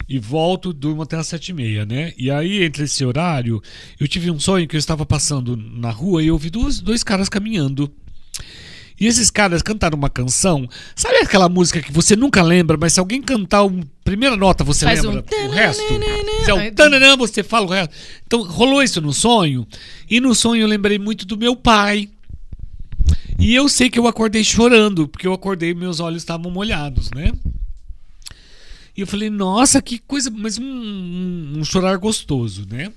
E 0.10 0.18
volto, 0.18 0.74
durmo 0.74 1.04
até 1.04 1.18
as 1.18 1.28
sete 1.28 1.50
e 1.50 1.54
meia, 1.54 1.86
né? 1.86 2.14
E 2.18 2.32
aí, 2.32 2.64
entre 2.64 2.86
esse 2.86 3.06
horário, 3.06 3.62
eu 4.00 4.08
tive 4.08 4.32
um 4.32 4.40
sonho 4.40 4.68
que 4.68 4.76
eu 4.76 4.80
estava 4.80 5.06
passando 5.06 5.56
na 5.56 5.92
rua 5.92 6.24
e 6.24 6.28
eu 6.28 6.38
vi 6.38 6.50
dois, 6.50 6.80
dois 6.80 7.04
caras 7.04 7.30
caminhando. 7.30 7.92
E 9.00 9.06
esses 9.06 9.30
caras 9.30 9.62
cantaram 9.62 9.98
uma 9.98 10.10
canção. 10.10 10.68
Sabe 10.96 11.18
aquela 11.18 11.48
música 11.48 11.80
que 11.80 11.92
você 11.92 12.16
nunca 12.16 12.42
lembra, 12.42 12.76
mas 12.76 12.94
se 12.94 13.00
alguém 13.00 13.22
cantar 13.22 13.64
a 13.64 13.70
primeira 14.04 14.36
nota, 14.36 14.64
você 14.64 14.84
Faz 14.84 15.04
lembra 15.04 15.24
um 15.24 15.48
o 15.48 15.52
resto? 15.52 15.84
Se 16.44 16.52
é 16.52 16.54
o 16.54 16.74
tananã, 16.74 17.16
você 17.16 17.44
fala 17.44 17.68
o 17.68 17.70
resto. 17.70 17.94
Então, 18.26 18.42
rolou 18.42 18.82
isso 18.82 19.00
no 19.00 19.14
sonho. 19.14 19.66
E 20.10 20.20
no 20.20 20.34
sonho 20.34 20.64
eu 20.64 20.68
lembrei 20.68 20.98
muito 20.98 21.24
do 21.26 21.38
meu 21.38 21.56
pai. 21.56 22.10
E 23.38 23.54
eu 23.54 23.70
sei 23.70 23.90
que 23.90 24.00
eu 24.00 24.08
acordei 24.08 24.44
chorando, 24.44 25.08
porque 25.08 25.26
eu 25.26 25.34
acordei 25.34 25.70
e 25.70 25.76
meus 25.76 26.00
olhos 26.00 26.24
estavam 26.24 26.52
molhados, 26.52 27.10
né? 27.12 27.32
E 29.00 29.02
eu 29.02 29.08
falei, 29.08 29.30
nossa, 29.30 29.82
que 29.82 29.98
coisa, 29.98 30.30
mas 30.30 30.58
um, 30.58 30.64
um- 30.66 31.54
um 31.60 31.64
chorar 31.64 31.96
gostoso, 31.98 32.66
né? 32.70 32.92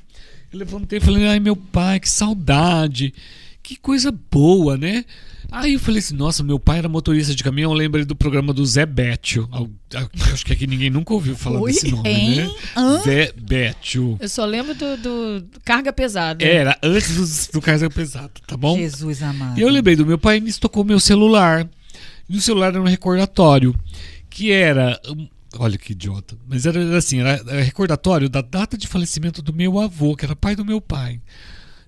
Eu 0.52 0.58
levantei 0.58 0.98
e 0.98 1.00
falei, 1.00 1.28
ai 1.28 1.38
meu 1.38 1.54
pai, 1.54 2.00
que 2.00 2.10
saudade, 2.10 3.14
que 3.62 3.76
coisa 3.76 4.12
boa, 4.28 4.76
né? 4.76 5.04
Aí 5.48 5.74
eu 5.74 5.78
falei 5.78 6.00
assim, 6.00 6.16
nossa, 6.16 6.42
meu 6.42 6.58
pai 6.58 6.78
era 6.78 6.88
motorista 6.88 7.32
de 7.36 7.44
caminhão, 7.44 7.70
eu 7.70 7.76
lembrei 7.76 8.04
do 8.04 8.16
programa 8.16 8.52
do 8.52 8.66
Zé 8.66 8.84
Bétio. 8.84 9.48
Acho 10.32 10.44
que 10.44 10.52
aqui 10.52 10.66
ninguém 10.66 10.90
nunca 10.90 11.14
ouviu 11.14 11.36
falar 11.36 11.60
Oi? 11.60 11.70
desse 11.72 11.88
nome, 11.92 12.08
Hein? 12.08 12.36
né? 12.36 12.50
Hã? 12.76 13.00
Zé 13.02 13.32
Bétio. 13.40 14.16
Eu 14.18 14.28
só 14.28 14.44
lembro 14.44 14.74
do, 14.74 14.96
do 14.96 15.60
carga 15.64 15.92
pesada. 15.92 16.44
Era 16.44 16.76
antes 16.82 17.46
do, 17.46 17.52
do 17.52 17.60
Carga 17.62 17.88
Pesado, 17.88 18.32
tá 18.44 18.56
bom? 18.56 18.76
Jesus 18.76 19.22
amado. 19.22 19.56
E 19.56 19.62
eu 19.62 19.68
lembrei 19.68 19.94
do 19.94 20.04
meu 20.04 20.18
pai 20.18 20.40
me 20.40 20.50
estocou 20.50 20.82
meu 20.84 20.98
celular. 20.98 21.68
E 22.28 22.36
o 22.36 22.40
celular 22.40 22.68
era 22.70 22.80
um 22.82 22.86
recordatório. 22.86 23.72
Que 24.30 24.50
era. 24.50 24.98
Olha 25.58 25.76
que 25.76 25.92
idiota. 25.92 26.36
Mas 26.48 26.66
era 26.66 26.96
assim, 26.96 27.20
era, 27.20 27.62
recordatório 27.62 28.28
da 28.28 28.40
data 28.40 28.76
de 28.76 28.86
falecimento 28.88 29.42
do 29.42 29.52
meu 29.52 29.78
avô, 29.78 30.16
que 30.16 30.24
era 30.24 30.34
pai 30.34 30.56
do 30.56 30.64
meu 30.64 30.80
pai. 30.80 31.20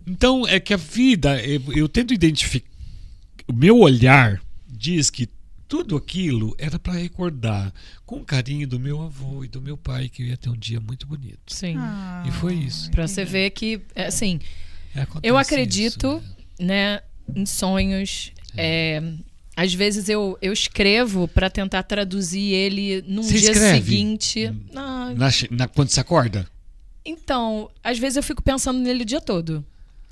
Então, 0.07 0.47
é 0.47 0.61
que 0.61 0.74
a 0.74 0.77
vida, 0.77 1.41
eu, 1.43 1.62
eu 1.73 1.89
tento 1.89 2.12
identificar. 2.12 2.69
O 3.49 3.53
meu 3.53 3.78
olhar 3.78 4.41
diz 4.69 5.11
que 5.11 5.28
tudo 5.66 5.97
aquilo 5.97 6.55
era 6.59 6.78
para 6.78 6.93
recordar 6.93 7.73
com 8.05 8.23
carinho 8.24 8.69
do 8.69 8.78
meu 8.78 9.03
avô 9.03 9.45
e 9.45 9.49
do 9.49 9.61
meu 9.61 9.77
pai, 9.77 10.09
que 10.09 10.23
eu 10.23 10.27
ia 10.27 10.36
ter 10.36 10.51
um 10.51 10.57
dia 10.57 10.81
muito 10.81 11.07
bonito. 11.07 11.39
Sim. 11.47 11.77
Ah, 11.78 12.23
E 12.27 12.31
foi 12.31 12.55
isso. 12.55 12.91
Pra 12.91 13.09
você 13.09 13.24
ver 13.24 13.51
que, 13.51 13.81
é, 13.95 14.07
assim, 14.07 14.41
É, 14.95 15.03
acontece 15.03 15.31
eu 15.31 15.39
acredito, 15.39 16.23
isso, 16.23 16.65
né, 16.65 17.01
em 17.35 17.47
sonhos. 17.47 18.31
É, 18.57 19.03
às 19.57 19.73
vezes 19.75 20.09
eu, 20.09 20.37
eu 20.43 20.53
escrevo 20.53 21.29
pra 21.29 21.49
tentar 21.51 21.83
traduzir 21.85 22.53
ele 22.53 23.05
num 23.07 23.23
Você 23.23 23.39
dia 23.39 23.55
seguinte. 23.55 24.53
Não, 24.73 25.15
Na, 25.15 25.29
na- 25.51 25.69
quando 25.69 25.89
você 25.91 26.01
acorda? 26.01 26.47
então, 27.07 27.69
às 27.83 27.99
vezes 27.99 28.17
eu 28.17 28.23
fico 28.23 28.43
pensando 28.43 28.79
nele 28.79 29.03
o 29.03 29.07
dia 29.07 29.21
todo. 29.21 29.65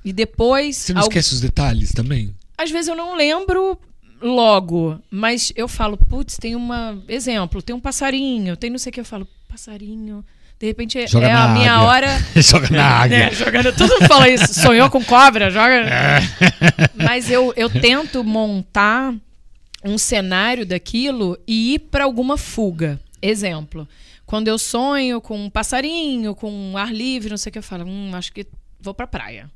E 0.05 0.13
depois. 0.13 0.75
Você 0.77 0.93
não 0.93 1.01
al- 1.01 1.07
esquece 1.07 1.33
os 1.33 1.41
detalhes 1.41 1.91
também? 1.91 2.33
Às 2.57 2.69
vezes 2.69 2.87
eu 2.87 2.95
não 2.95 3.15
lembro 3.15 3.77
logo, 4.21 4.99
mas 5.09 5.51
eu 5.55 5.67
falo, 5.67 5.97
putz, 5.97 6.37
tem 6.37 6.55
uma. 6.55 7.01
Exemplo, 7.07 7.61
tem 7.61 7.75
um 7.75 7.79
passarinho, 7.79 8.55
tem 8.55 8.69
não 8.69 8.77
sei 8.77 8.89
o 8.89 8.93
que. 8.93 8.99
Eu 8.99 9.05
falo, 9.05 9.27
passarinho. 9.49 10.23
De 10.59 10.67
repente 10.67 10.97
é, 10.97 11.07
Joga 11.07 11.27
é 11.27 11.33
na 11.33 11.43
a 11.45 11.47
minha 11.53 11.73
águia. 11.73 11.87
hora. 11.87 12.25
Joga 12.41 12.69
na 12.69 12.85
águia. 13.01 13.17
né, 13.17 13.31
jogando, 13.33 13.73
todo 13.75 13.89
mundo 13.93 14.07
fala 14.07 14.29
isso. 14.29 14.53
Sonhou 14.53 14.89
com 14.89 15.03
cobra, 15.03 15.49
joga. 15.49 15.83
Mas 16.95 17.29
eu, 17.29 17.51
eu 17.57 17.69
tento 17.69 18.23
montar 18.23 19.13
um 19.83 19.97
cenário 19.97 20.65
daquilo 20.65 21.37
e 21.47 21.73
ir 21.75 21.79
para 21.79 22.03
alguma 22.05 22.37
fuga. 22.37 22.99
Exemplo, 23.21 23.87
quando 24.25 24.47
eu 24.47 24.57
sonho 24.57 25.19
com 25.21 25.37
um 25.45 25.49
passarinho, 25.49 26.35
com 26.35 26.51
um 26.51 26.77
ar 26.77 26.93
livre, 26.93 27.29
não 27.29 27.37
sei 27.37 27.49
o 27.49 27.53
que, 27.53 27.59
eu 27.59 27.63
falo, 27.63 27.85
hum, 27.85 28.11
acho 28.13 28.31
que 28.33 28.45
vou 28.79 28.93
pra 28.93 29.07
praia. 29.07 29.49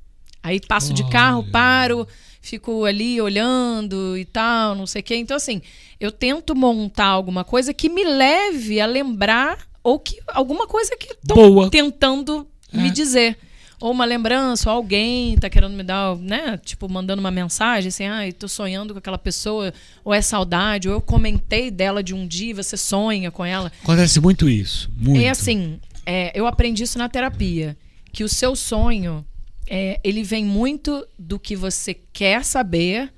Aí 0.44 0.60
passo 0.62 0.94
de 0.94 1.10
carro, 1.10 1.44
paro, 1.52 2.08
fico 2.41 2.86
ali 2.86 3.20
olhando 3.20 4.18
e 4.18 4.24
tal, 4.24 4.76
não 4.76 4.86
sei 4.88 5.02
o 5.02 5.04
quê. 5.04 5.16
Então, 5.18 5.36
assim, 5.36 5.62
eu 5.99 6.12
tento 6.12 6.56
montar 6.56 7.08
alguma 7.08 7.44
coisa 7.44 7.74
que 7.74 7.90
me 7.90 8.04
leve 8.06 8.80
a 8.80 8.86
lembrar 8.86 9.58
ou 9.84 9.99
que 9.99 10.20
alguma 10.28 10.66
coisa 10.68 10.95
que 10.95 11.12
estão 11.12 11.36
Boa. 11.36 11.70
tentando 11.70 12.48
me 12.72 12.88
É. 12.88 12.91
dizer. 12.91 13.38
Ou 13.80 13.91
uma 13.91 14.06
lembrança, 14.06 14.70
ou 14.70 14.76
alguém 14.76 15.38
tá 15.38 15.49
querendo 15.49 15.74
me 15.74 15.84
dar, 15.84 16.16
né? 16.16 16.58
Tipo, 16.58 16.90
mandando 16.90 17.20
uma 17.20 17.30
mensagem 17.30 17.90
assim, 17.90 18.06
ai, 18.06 18.32
tô 18.32 18.48
sonhando 18.48 18.94
com 18.94 18.99
aquela 18.99 19.18
pessoa, 19.18 19.72
ou 20.04 20.14
é 20.14 20.22
saudade, 20.22 20.90
ou 20.90 20.95
eu 20.95 21.02
comentei 21.02 21.70
dela 21.70 22.02
de 22.02 22.14
um 22.14 22.26
dia, 22.28 22.49
e 22.49 22.54
você 22.54 22.76
sonha 22.76 23.30
com 23.30 23.45
ela. 23.45 23.72
Acontece 23.84 24.20
muito 24.20 24.49
isso. 24.49 24.90
Muito. 24.98 25.22
E 25.22 25.28
assim, 25.28 25.80
é, 26.06 26.32
eu 26.34 26.48
aprendi 26.48 26.84
isso 26.84 26.98
na 26.98 27.08
terapia. 27.08 27.78
Que 28.12 28.24
o 28.24 28.30
seu 28.30 28.56
sonho, 28.56 29.24
é, 29.70 29.99
ele 30.04 30.24
vem 30.24 30.44
muito 30.44 31.06
do 31.20 31.38
que 31.38 31.56
você 31.56 31.94
quer 31.94 32.44
saber 32.44 33.14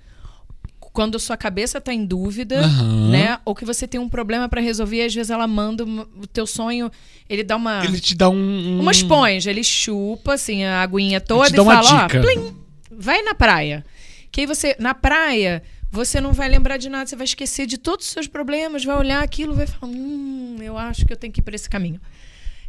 quando 1.00 1.18
sua 1.18 1.38
cabeça 1.38 1.80
tá 1.80 1.94
em 1.94 2.04
dúvida, 2.06 2.60
Aham. 2.60 3.10
né? 3.10 3.40
Ou 3.46 3.56
que 3.56 3.64
você 3.64 3.88
tem 3.88 3.98
um 4.02 4.10
problema 4.10 4.50
para 4.50 4.60
resolver, 4.60 4.98
e 4.98 5.06
às 5.06 5.16
vezes 5.16 5.30
ela 5.30 5.48
manda 5.48 5.86
o 5.86 6.28
teu 6.28 6.46
sonho, 6.46 6.92
ele 7.30 7.42
dá 7.42 7.56
uma 7.56 7.86
Ele 7.86 8.02
te 8.02 8.14
dá 8.14 8.30
um. 8.30 8.36
um- 8.36 8.82
uma 8.82 8.92
esponja, 8.92 9.50
ele 9.50 9.64
chupa 9.64 10.34
assim 10.34 10.66
a 10.66 10.82
aguinha 10.82 11.22
toda 11.22 11.48
e 11.48 11.54
dá 11.54 11.64
uma 11.64 11.82
fala, 11.82 12.08
dica. 12.08 12.20
ó, 12.20 12.22
plim, 12.22 12.54
vai 12.92 13.22
na 13.22 13.34
praia. 13.34 13.86
Que 14.30 14.42
aí 14.42 14.46
você, 14.46 14.76
na 14.78 14.94
praia, 14.94 15.64
você 15.90 16.20
não 16.20 16.34
vai 16.34 16.50
lembrar 16.50 16.76
de 16.76 16.90
nada, 16.90 17.06
você 17.06 17.16
vai 17.16 17.24
esquecer 17.24 17.66
de 17.66 17.78
todos 17.78 18.06
os 18.06 18.12
seus 18.12 18.28
problemas, 18.28 18.84
vai 18.84 18.98
olhar 18.98 19.24
aquilo, 19.24 19.54
vai 19.54 19.68
falar, 19.68 19.90
hum, 19.94 20.58
eu 20.62 20.78
acho 20.78 21.06
que 21.06 21.14
eu 21.14 21.18
tenho 21.18 21.32
que 21.32 21.40
ir 21.40 21.44
por 21.44 21.54
esse 21.54 21.70
caminho. 21.70 22.02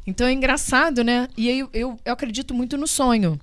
Então 0.07 0.25
é 0.29 0.33
engraçado, 0.33 1.03
né? 1.03 1.27
E 1.37 1.49
aí 1.51 1.59
eu, 1.59 1.69
eu, 1.75 2.01
eu 2.05 2.13
acredito 2.13 2.55
muito 2.55 2.77
no 2.79 2.87
sonho. 2.87 3.41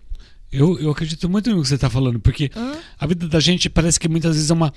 Eu, 0.51 0.79
eu 0.79 0.89
acredito 0.91 1.29
muito 1.29 1.49
no 1.49 1.61
que 1.61 1.67
você 1.67 1.75
está 1.75 1.89
falando, 1.89 2.19
porque 2.19 2.49
a 2.99 3.05
vida 3.07 3.27
da 3.27 3.39
gente 3.39 3.69
parece 3.69 3.99
que 3.99 4.07
muitas 4.07 4.35
vezes 4.35 4.49
é 4.49 4.53
uma. 4.53 4.73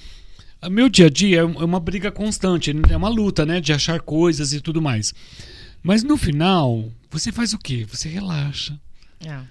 Meu 0.71 0.89
dia 0.89 1.07
a 1.07 1.11
dia 1.11 1.39
é 1.39 1.41
é 1.41 1.45
uma 1.45 1.81
briga 1.81 2.11
constante, 2.11 2.75
é 2.91 2.97
uma 2.97 3.09
luta, 3.09 3.47
né? 3.47 3.61
De 3.61 3.73
achar 3.73 4.01
coisas 4.01 4.53
e 4.53 4.61
tudo 4.61 4.83
mais. 4.83 5.15
Mas 5.83 6.03
no 6.03 6.17
final, 6.17 6.91
você 7.11 7.33
faz 7.33 7.53
o 7.55 7.59
quê? 7.59 7.87
Você 7.91 8.09
relaxa. 8.09 8.79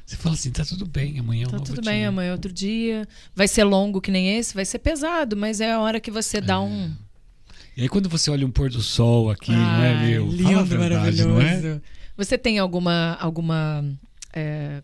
Você 0.06 0.16
fala 0.16 0.34
assim, 0.36 0.52
tá 0.52 0.66
tudo 0.66 0.86
bem, 0.86 1.20
amanhã 1.20 1.44
é 1.44 1.48
um 1.48 1.52
Tá 1.52 1.60
tudo 1.60 1.82
dia. 1.82 1.92
bem, 1.92 2.06
amanhã 2.06 2.30
é 2.30 2.32
outro 2.32 2.52
dia. 2.52 3.08
Vai 3.36 3.48
ser 3.48 3.64
longo 3.64 4.02
que 4.02 4.12
nem 4.12 4.38
esse, 4.38 4.54
vai 4.54 4.66
ser 4.66 4.80
pesado, 4.80 5.38
mas 5.38 5.62
é 5.62 5.72
a 5.72 5.80
hora 5.80 6.00
que 6.00 6.10
você 6.12 6.42
dá 6.42 6.60
um. 6.60 6.92
E 7.78 7.84
aí 7.84 7.90
quando 7.90 8.10
você 8.10 8.30
olha 8.30 8.46
um 8.46 8.52
pôr 8.52 8.70
do 8.70 8.82
sol 8.82 9.30
aqui, 9.32 9.52
não 9.52 9.84
é, 9.84 10.08
meu? 10.08 10.28
A 10.60 10.64
verdade, 10.64 11.24
não 11.24 11.40
é? 11.42 11.80
Você 12.18 12.38
tem 12.38 12.60
alguma 12.60 13.16
alguma 13.22 13.86
é, 14.34 14.84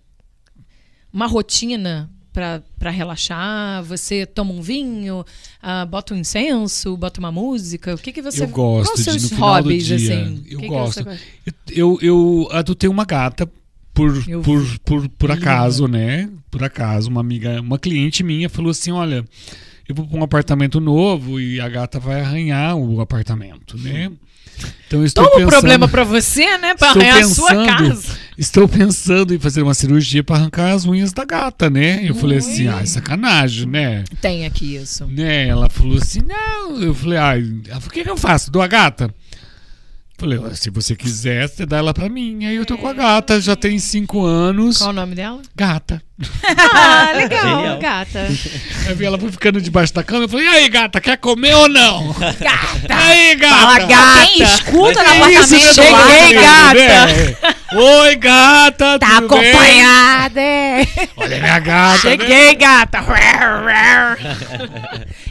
uma 1.15 1.25
rotina 1.27 2.09
para 2.33 2.91
relaxar? 2.91 3.81
Você 3.85 4.25
toma 4.25 4.51
um 4.51 4.61
vinho, 4.61 5.23
ah, 5.61 5.85
bota 5.85 6.13
um 6.13 6.17
incenso, 6.17 6.97
bota 6.97 7.19
uma 7.19 7.31
música? 7.31 7.95
O 7.95 7.97
que 7.97 8.11
que 8.11 8.21
você 8.21 8.43
Eu 8.43 8.49
gosto 8.49 8.91
Quais 8.93 9.05
de, 9.05 9.11
seus 9.11 9.29
do 9.29 9.35
hobbies 9.37 9.85
dia, 9.85 9.95
assim? 9.95 10.43
eu 10.49 10.59
que 10.59 10.65
que 10.65 10.67
gosto. 10.67 11.03
gosta? 11.05 11.19
Eu, 11.71 11.97
eu 12.01 12.47
adotei 12.51 12.89
uma 12.89 13.05
gata 13.05 13.49
por, 13.93 14.21
Eu 14.27 14.41
por, 14.41 14.79
por, 14.79 15.07
por 15.09 15.31
acaso, 15.31 15.87
né? 15.87 16.29
Por 16.51 16.61
acaso, 16.61 17.09
uma 17.09 17.21
amiga, 17.21 17.61
uma 17.61 17.79
cliente 17.79 18.21
minha 18.23 18.49
falou 18.49 18.71
assim: 18.71 18.91
olha, 18.91 19.23
eu 19.87 19.95
vou 19.95 20.05
para 20.05 20.19
um 20.19 20.23
apartamento 20.23 20.81
novo 20.81 21.39
e 21.39 21.61
a 21.61 21.69
gata 21.69 21.97
vai 21.97 22.19
arranhar 22.19 22.75
o 22.75 22.99
apartamento, 22.99 23.77
né? 23.77 24.11
Então 24.87 24.99
eu 24.99 25.05
estou 25.05 25.23
Toma 25.23 25.35
um 25.35 25.39
pensando, 25.39 25.51
problema 25.51 25.87
para 25.87 26.03
você, 26.03 26.57
né? 26.57 26.75
Para 26.75 26.89
arranhar 26.91 27.17
a 27.19 27.23
sua 27.27 27.49
pensando- 27.51 27.65
casa. 27.67 28.19
Estou 28.37 28.67
pensando 28.67 29.33
em 29.33 29.39
fazer 29.39 29.61
uma 29.61 29.73
cirurgia 29.73 30.23
para 30.23 30.35
arrancar 30.37 30.73
as 30.73 30.85
unhas 30.85 31.13
da 31.13 31.23
gata, 31.25 31.69
né? 31.69 32.07
Eu 32.07 32.15
falei 32.15 32.37
assim: 32.39 32.67
Ui. 32.67 32.73
ah, 32.73 32.85
sacanagem, 32.85 33.67
né? 33.67 34.03
Tem 34.21 34.45
aqui 34.45 34.75
isso. 34.75 35.05
né? 35.07 35.47
Ela 35.47 35.69
falou 35.69 35.97
assim, 35.97 36.21
não. 36.21 36.81
Eu 36.81 36.93
falei, 36.93 37.17
ah, 37.17 37.33
o 37.85 37.89
que, 37.89 38.03
que 38.03 38.09
eu 38.09 38.17
faço? 38.17 38.51
Dou 38.51 38.61
a 38.61 38.67
gata? 38.67 39.13
Falei, 40.17 40.39
"Ó, 40.39 40.49
se 40.55 40.69
você 40.69 40.95
quiser, 40.95 41.49
você 41.49 41.65
dá 41.65 41.75
ela 41.77 41.93
pra 41.93 42.07
mim. 42.07 42.45
Aí 42.45 42.55
eu 42.55 42.65
tô 42.65 42.77
com 42.77 42.87
a 42.87 42.93
gata, 42.93 43.41
já 43.41 43.53
tem 43.55 43.77
cinco 43.79 44.23
anos. 44.23 44.77
Qual 44.77 44.91
o 44.91 44.93
nome 44.93 45.13
dela? 45.13 45.41
Gata. 45.53 46.01
Ah, 46.73 47.11
legal, 47.13 47.57
Genial. 47.59 47.79
gata. 47.79 48.19
Aí 48.87 49.03
ela 49.05 49.19
foi 49.19 49.29
ficando 49.29 49.59
debaixo 49.59 49.93
da 49.93 50.01
cama. 50.01 50.23
Eu 50.23 50.29
falei, 50.29 50.45
e 50.45 50.49
aí, 50.49 50.69
gata, 50.69 51.01
quer 51.01 51.17
comer 51.17 51.53
ou 51.55 51.67
não? 51.67 52.13
Gata. 52.39 52.87
E 52.87 52.93
aí, 52.93 53.35
gata? 53.35 53.55
Fala, 53.55 53.79
gata. 53.79 54.25
Quem 54.27 54.41
escuta 54.43 55.03
no 55.03 55.09
apartamento 55.09 55.55
isso, 55.55 55.73
cheguei, 55.73 55.91
lado, 55.91 56.33
gata. 56.33 56.73
né? 56.73 57.35
Oi, 57.73 58.15
gata. 58.15 58.99
Tá 58.99 59.21
tudo 59.21 59.37
bem? 59.37 59.51
acompanhada. 59.51 60.39
é. 60.39 60.87
Olha 61.17 61.39
minha 61.41 61.59
gata. 61.59 62.09
né? 62.09 62.17
Cheguei, 62.17 62.55
gata. 62.55 63.03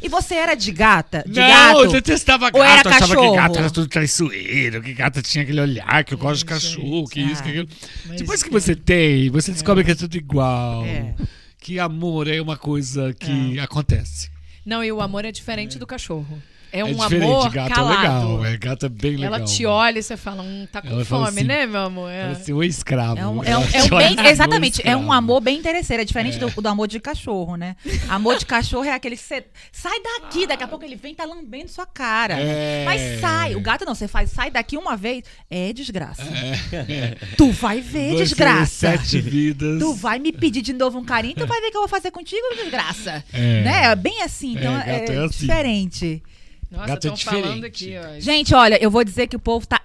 E 0.04 0.08
você 0.08 0.34
era 0.34 0.54
de 0.54 0.70
gata? 0.70 1.24
De 1.26 1.40
Não, 1.40 1.48
gato? 1.48 1.84
eu 1.84 1.92
detestava 1.92 2.50
gato. 2.50 2.56
Ou 2.58 2.62
era 2.62 2.74
eu 2.74 2.90
achava 2.90 3.06
que 3.06 3.14
cachorro? 3.14 3.36
gato 3.36 3.58
era 3.58 3.70
tudo 3.70 3.88
traiçoeiro, 3.88 4.82
que 4.82 4.92
gato 4.92 5.22
tinha 5.22 5.42
aquele 5.42 5.60
olhar, 5.62 6.04
que 6.04 6.12
eu 6.12 6.18
gosto 6.18 6.40
de 6.40 6.44
cachorro, 6.44 7.08
que 7.08 7.20
isso, 7.20 7.42
que 7.42 7.48
aquilo. 7.48 7.68
Depois 8.14 8.42
que 8.42 8.50
você 8.50 8.76
tem, 8.76 9.30
você 9.30 9.50
descobre 9.50 9.82
que 9.82 9.92
é 9.92 9.94
tudo 9.94 10.14
igual. 10.14 10.84
É. 10.84 11.14
Que 11.58 11.78
amor 11.78 12.28
é 12.28 12.38
uma 12.38 12.58
coisa 12.58 13.14
que 13.14 13.58
acontece. 13.58 14.28
Não, 14.66 14.84
e 14.84 14.92
o 14.92 15.00
amor 15.00 15.24
é 15.24 15.32
diferente 15.32 15.78
do 15.78 15.86
cachorro. 15.86 16.42
É 16.74 16.80
É, 16.80 16.84
um 16.84 16.92
diferente, 16.92 17.22
amor 17.24 17.50
gato 17.50 17.72
calado. 17.72 17.94
é 17.94 17.96
legal. 18.00 18.44
É, 18.46 18.56
gato 18.56 18.86
é 18.86 18.88
bem 18.88 19.16
legal. 19.16 19.34
Ela 19.36 19.44
te 19.44 19.64
olha 19.64 19.98
e 19.98 20.02
você 20.02 20.16
fala, 20.16 20.42
hum, 20.42 20.66
tá 20.72 20.82
com 20.82 20.88
Ela 20.88 21.04
fome, 21.04 21.28
assim, 21.28 21.44
né, 21.44 21.66
meu 21.66 21.82
amor? 21.82 22.10
É. 22.10 22.32
Assim, 22.32 22.60
escravo. 22.64 23.16
É 23.20 23.26
um, 23.26 23.44
é 23.44 23.56
um- 23.56 23.62
é 23.62 23.82
um 23.84 23.88
bem, 23.90 24.06
assim, 24.08 24.20
"Oi, 24.20 24.26
exatamente, 24.26 24.80
é 24.82 24.96
um 24.96 25.00
escravo." 25.02 25.12
amor 25.12 25.40
bem 25.40 25.56
interesseiro, 25.56 26.02
é 26.02 26.04
diferente 26.04 26.36
do, 26.36 26.50
do 26.50 26.68
amor 26.68 26.88
de 26.88 26.98
cachorro, 26.98 27.54
né? 27.56 27.76
Amor 28.08 28.36
de 28.38 28.44
cachorro 28.44 28.84
é 28.86 28.92
aquele 28.92 29.16
que 29.16 29.22
você 29.22 29.44
sai 29.70 29.96
daqui, 30.02 30.46
daqui 30.48 30.64
a 30.64 30.68
pouco 30.68 30.84
ele 30.84 30.96
vem 30.96 31.12
e 31.12 31.14
tá 31.14 31.24
lambendo 31.24 31.68
sua 31.70 31.86
cara. 31.86 32.34
É. 32.40 32.82
Mas 32.84 33.20
sai, 33.20 33.54
o 33.54 33.60
gato 33.60 33.84
não, 33.84 33.94
você 33.94 34.08
faz, 34.08 34.30
sai 34.32 34.50
daqui 34.50 34.76
uma 34.76 34.96
vez, 34.96 35.22
é 35.48 35.72
desgraça. 35.72 36.24
Tu 37.36 37.50
vai 37.52 37.80
ver, 37.80 38.10
Você, 38.12 38.24
desgraça. 38.24 38.96
Sete 38.98 39.20
vidas. 39.20 39.78
Tu 39.78 39.94
vai 39.94 40.18
me 40.18 40.32
pedir 40.32 40.62
de 40.62 40.72
novo 40.72 40.98
um 40.98 41.04
carinho, 41.04 41.34
tu 41.36 41.46
vai 41.46 41.60
ver 41.60 41.68
o 41.68 41.70
que 41.70 41.76
eu 41.76 41.82
vou 41.82 41.88
fazer 41.88 42.10
contigo, 42.10 42.42
desgraça. 42.56 43.24
É. 43.32 43.62
Né? 43.62 43.84
É 43.84 43.94
bem 43.96 44.22
assim, 44.22 44.52
então 44.56 44.74
É, 44.80 45.04
é, 45.06 45.12
é 45.14 45.18
assim. 45.24 45.38
diferente. 45.46 46.22
Nossa, 46.74 46.86
Gato 46.86 47.06
é 47.08 47.12
estão 47.14 47.32
falando 47.32 47.68
diferente. 47.70 47.96
aqui, 47.96 48.16
ó. 48.16 48.20
Gente, 48.20 48.54
olha, 48.54 48.82
eu 48.82 48.90
vou 48.90 49.04
dizer 49.04 49.26
que 49.26 49.36
o 49.36 49.40
povo 49.40 49.66
tá 49.66 49.80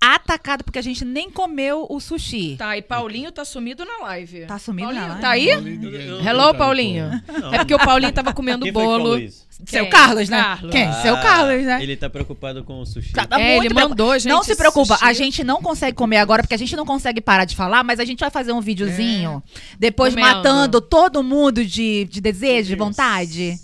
atacada 0.00 0.62
porque 0.62 0.78
a 0.78 0.82
gente 0.82 1.02
nem 1.02 1.30
comeu 1.30 1.86
o 1.88 1.98
sushi. 1.98 2.56
Tá, 2.58 2.76
e 2.76 2.82
Paulinho 2.82 3.32
tá 3.32 3.42
sumido 3.42 3.86
na 3.86 3.98
live. 4.06 4.44
Tá 4.44 4.58
sumido 4.58 4.88
Paulinho, 4.88 5.02
na 5.08 5.18
live? 5.18 5.22
Tá 5.22 5.30
aí? 5.30 6.28
Hello, 6.28 6.54
Paulinho. 6.54 7.22
Não. 7.40 7.54
É 7.54 7.58
porque 7.58 7.74
o 7.74 7.78
Paulinho 7.78 8.12
tava 8.12 8.34
comendo 8.34 8.64
Quem 8.64 8.72
bolo. 8.72 9.18
Seu? 9.66 9.88
Carlos, 9.88 10.28
né? 10.28 10.42
Carlos. 10.42 10.72
Quem? 10.72 10.92
Seu 11.00 11.14
Ah, 11.14 11.20
Carlos, 11.22 11.64
né? 11.64 11.82
Ele 11.82 11.96
tá 11.96 12.10
preocupado 12.10 12.62
com 12.64 12.80
o 12.80 12.84
sushi. 12.84 13.12
Tá- 13.14 13.24
tá 13.26 13.40
É, 13.40 13.56
ele 13.56 13.72
mandou, 13.72 14.12
gente, 14.18 14.28
Não 14.30 14.42
se 14.42 14.54
preocupa, 14.56 14.94
sushi. 14.94 15.04
a 15.08 15.12
gente 15.14 15.42
não 15.42 15.62
consegue 15.62 15.96
comer 15.96 16.18
agora 16.18 16.42
porque 16.42 16.54
a 16.54 16.58
gente 16.58 16.76
não 16.76 16.84
consegue 16.84 17.20
parar 17.22 17.46
de 17.46 17.56
falar, 17.56 17.82
mas 17.82 17.98
a 17.98 18.04
gente 18.04 18.20
vai 18.20 18.30
fazer 18.30 18.52
um 18.52 18.60
videozinho 18.60 19.42
depois 19.78 20.12
Comendo. 20.12 20.36
matando 20.36 20.80
todo 20.82 21.22
mundo 21.22 21.64
de, 21.64 22.04
de 22.10 22.20
desejo, 22.20 22.68
de 22.68 22.76
vontade, 22.76 23.58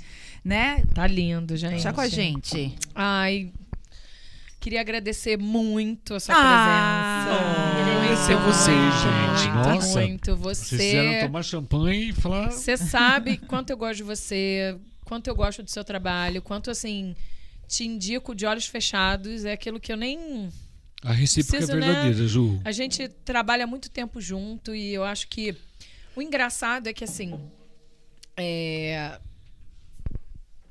né? 0.45 0.83
Tá 0.95 1.07
lindo, 1.07 1.57
gente. 1.57 1.73
Deixa 1.73 1.93
com 1.93 2.01
a 2.01 2.09
gente. 2.09 2.75
Ai, 2.95 3.53
queria 4.59 4.81
agradecer 4.81 5.37
muito 5.39 6.15
a 6.15 6.21
sua 6.21 6.35
Ah, 6.37 7.27
presença. 7.27 7.91
agradecer 7.91 8.35
Muito, 8.37 8.47
vocês, 8.53 8.95
gente. 8.95 9.53
muito, 9.55 9.69
Nossa. 9.69 10.01
Muito. 10.01 10.37
Vocês 10.37 10.69
fizeram 10.69 11.13
Você, 11.13 11.21
tomar 11.27 11.43
champanhe 11.43 12.09
e 12.11 12.13
falar. 12.13 12.51
você 12.51 12.77
sabe 12.77 13.37
quanto 13.39 13.71
eu 13.71 13.77
gosto 13.77 13.97
de 13.99 14.03
você, 14.03 14.77
quanto 15.05 15.27
eu 15.29 15.35
gosto 15.35 15.63
do 15.63 15.71
seu 15.71 15.85
trabalho, 15.85 16.43
quanto 16.43 16.71
assim 16.71 17.15
te 17.69 17.85
indico 17.87 18.35
de 18.35 18.47
olhos 18.47 18.67
fechados. 18.67 19.45
É 19.45 19.53
aquilo 19.53 19.79
que 19.81 19.93
eu 19.93 19.97
nem 19.97 20.51
A 21.05 21.13
recíproca 21.13 21.57
Preciso, 21.59 21.73
é 21.77 21.81
né? 21.81 21.87
verdadeira, 21.87 22.27
Ju. 22.29 22.61
A 22.65 22.73
gente 22.73 23.09
trabalha 23.09 23.67
muito 23.67 23.91
tempo 23.91 24.21
junto 24.21 24.75
e 24.75 24.93
eu 24.93 25.05
acho 25.05 25.29
que 25.29 25.55
o 26.17 26.21
engraçado 26.21 26.89
é 26.89 26.93
que 26.93 27.05
assim. 27.05 27.39
é, 28.37 29.19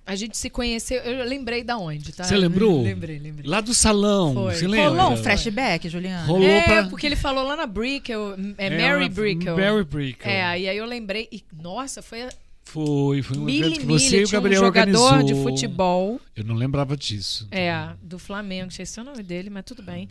A 0.10 0.15
gente 0.15 0.36
se 0.38 0.49
conheceu. 0.49 0.99
Eu 1.02 1.23
lembrei 1.23 1.64
da 1.64 1.77
onde, 1.77 2.11
tá? 2.11 2.23
Você 2.23 2.36
lembrou? 2.36 2.81
Lembrei, 2.81 3.19
lembrei. 3.19 3.49
Lá 3.49 3.61
do 3.61 3.73
salão, 3.73 4.34
Foi. 4.34 4.56
você 4.56 4.68
lembra? 4.68 4.90
Rolou 4.90 5.11
um 5.14 5.18
flashback, 5.18 5.88
Juliana? 5.88 6.26
Rolou 6.26 6.48
É, 6.48 6.61
pra... 6.64 6.84
porque 6.88 7.06
ele 7.06 7.15
falou 7.15 7.44
lá 7.44 7.56
na 7.56 7.68
Brickell, 7.68 8.34
é, 8.57 8.68
É, 8.68 8.69
Mary 8.77 9.07
Brickell. 9.07 9.56
Mary 9.56 9.84
Brickell. 9.84 10.31
É, 10.31 10.60
e 10.60 10.68
aí 10.68 10.77
eu 10.77 10.86
lembrei, 10.86 11.27
e, 11.31 11.44
nossa, 11.61 12.02
foi 12.02 12.23
a 12.23 12.30
Foi, 12.64 13.22
foi 13.22 13.38
um 13.38 13.41
mili, 13.45 13.60
evento 13.68 13.80
que 13.81 13.86
mili, 13.86 13.99
você 13.99 14.22
e 14.22 14.23
o 14.26 14.30
Gabriel 14.30 14.61
um 14.61 14.65
jogador 14.65 14.99
organizou. 14.99 15.23
de 15.23 15.44
futebol, 15.44 16.19
Eu 16.36 16.44
não 16.44 16.56
lembrava 16.56 16.98
disso. 16.98 17.48
é, 17.52 17.90
do 18.02 18.18
Flamengo, 18.19 18.69
esqueci 18.69 18.99
o 18.99 19.03
nome 19.03 19.22
dele, 19.23 19.49
mas 19.49 19.64
tudo 19.64 19.81
bem. 19.84 20.10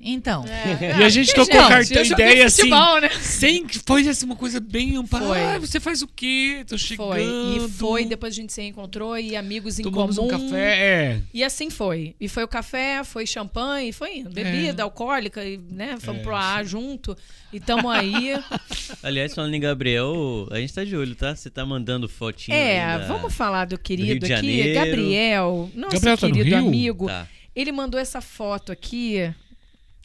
Então, 0.00 0.44
É, 0.46 0.98
E 1.00 1.04
a 1.04 1.08
gente 1.08 1.32
tocou 1.34 1.60
gente, 1.60 1.68
cartão 1.68 2.04
ideia 2.04 2.46
assim. 2.46 2.62
futebol, 2.62 3.00
né? 3.00 3.08
Sem 3.20 3.66
foi 3.86 4.08
assim, 4.08 4.26
uma 4.26 4.36
coisa 4.36 4.60
bem 4.60 4.96
ampla. 4.96 5.20
Foi. 5.20 5.40
Ah, 5.40 5.58
você 5.58 5.80
faz 5.80 6.02
o 6.02 6.06
quê? 6.08 6.64
Tô 6.66 6.76
chegando. 6.76 7.08
Foi, 7.08 7.22
e 7.22 7.68
foi, 7.70 8.04
depois 8.04 8.32
a 8.34 8.36
gente 8.36 8.52
se 8.52 8.62
encontrou 8.62 9.18
e 9.18 9.36
amigos 9.36 9.78
em 9.78 9.82
Tomamos 9.82 10.16
comum. 10.16 10.28
um 10.28 10.30
café. 10.30 10.76
É. 10.78 11.20
E 11.32 11.42
assim 11.44 11.70
foi. 11.70 12.14
E 12.20 12.28
foi 12.28 12.44
o 12.44 12.48
café, 12.48 13.02
foi 13.04 13.26
champanhe, 13.26 13.92
foi 13.92 14.18
indo. 14.18 14.30
Bebida 14.30 14.82
alcoólica, 14.82 15.44
e, 15.44 15.58
né? 15.70 15.96
Fomos 16.00 16.20
É, 16.20 16.24
pro 16.24 16.34
AA 16.34 16.64
junto. 16.64 17.16
E 17.52 17.58
tamo 17.58 17.88
aí. 17.90 18.34
Aliás, 19.02 19.34
falando 19.34 19.54
em 19.54 19.60
Gabriel, 19.60 20.46
a 20.50 20.58
gente 20.58 20.72
tá 20.72 20.84
de 20.84 20.96
olho, 20.96 21.14
tá? 21.14 21.34
Você 21.34 21.50
tá 21.50 21.64
mandando 21.66 22.08
fotinho 22.08 22.54
é, 22.56 22.98
da- 22.98 23.06
vamos 23.06 23.34
falar 23.34 23.64
do 23.66 23.78
querido 23.78 24.26
de 24.26 24.32
aqui. 24.32 24.46
Janeiro. 24.46 24.74
Gabriel, 24.74 25.70
nosso 25.74 25.94
Gabriel 25.94 26.18
tá 26.18 26.28
no 26.28 26.34
querido 26.34 26.56
Rio? 26.56 26.66
amigo. 26.68 27.06
Tá. 27.06 27.26
Ele 27.54 27.72
mandou 27.72 27.98
essa 27.98 28.20
foto 28.20 28.70
aqui. 28.70 29.32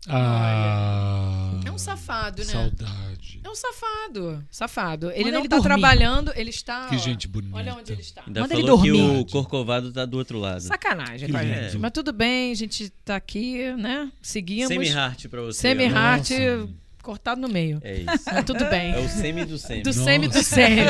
Ah. 0.08 1.52
É 1.66 1.72
um 1.72 1.78
safado, 1.78 2.40
né? 2.44 2.52
Saudade. 2.52 3.40
É 3.44 3.50
um 3.50 3.56
safado. 3.56 4.44
Safado. 4.50 5.12
Ele 5.12 5.26
Manda 5.26 5.32
não 5.32 5.40
ele 5.42 5.50
tá 5.50 5.56
dormir. 5.58 5.70
trabalhando, 5.70 6.32
ele 6.36 6.50
está. 6.50 6.88
Que 6.88 6.96
ó, 6.96 7.00
gente 7.00 7.28
bonita. 7.28 7.56
Olha 7.56 7.76
onde 7.76 7.92
ele 7.92 8.02
está. 8.02 8.24
Ainda 8.26 8.42
Manda 8.42 8.54
ele 8.54 8.62
falou 8.64 8.82
que 8.82 8.92
dormir. 8.92 9.20
o 9.20 9.26
Corcovado 9.26 9.92
tá 9.92 10.06
do 10.06 10.18
outro 10.18 10.40
lado. 10.40 10.62
Sacanagem 10.62 11.26
Que 11.28 11.32
com 11.32 11.38
a 11.38 11.42
lindo. 11.44 11.56
gente. 11.62 11.78
Mas 11.78 11.92
tudo 11.92 12.12
bem, 12.14 12.52
a 12.52 12.56
gente 12.56 12.90
tá 13.04 13.16
aqui, 13.16 13.74
né? 13.74 14.12
Seguimos. 14.22 14.68
Semi-heart 14.70 15.28
pra 15.28 15.42
você. 15.42 15.60
Semi-heart 15.62 16.30
cortado 17.04 17.40
no 17.40 17.48
meio. 17.48 17.80
É 17.84 17.98
isso. 18.00 18.24
Mas 18.32 18.44
tudo 18.46 18.66
bem. 18.66 18.94
É 18.94 19.00
o 19.00 19.08
semi 19.10 19.46
do 19.46 19.58
semi. 19.58 19.84
Do 19.84 19.88
Nossa. 19.90 20.04
semi 20.04 20.28
do 20.28 20.42
semi. 20.44 20.86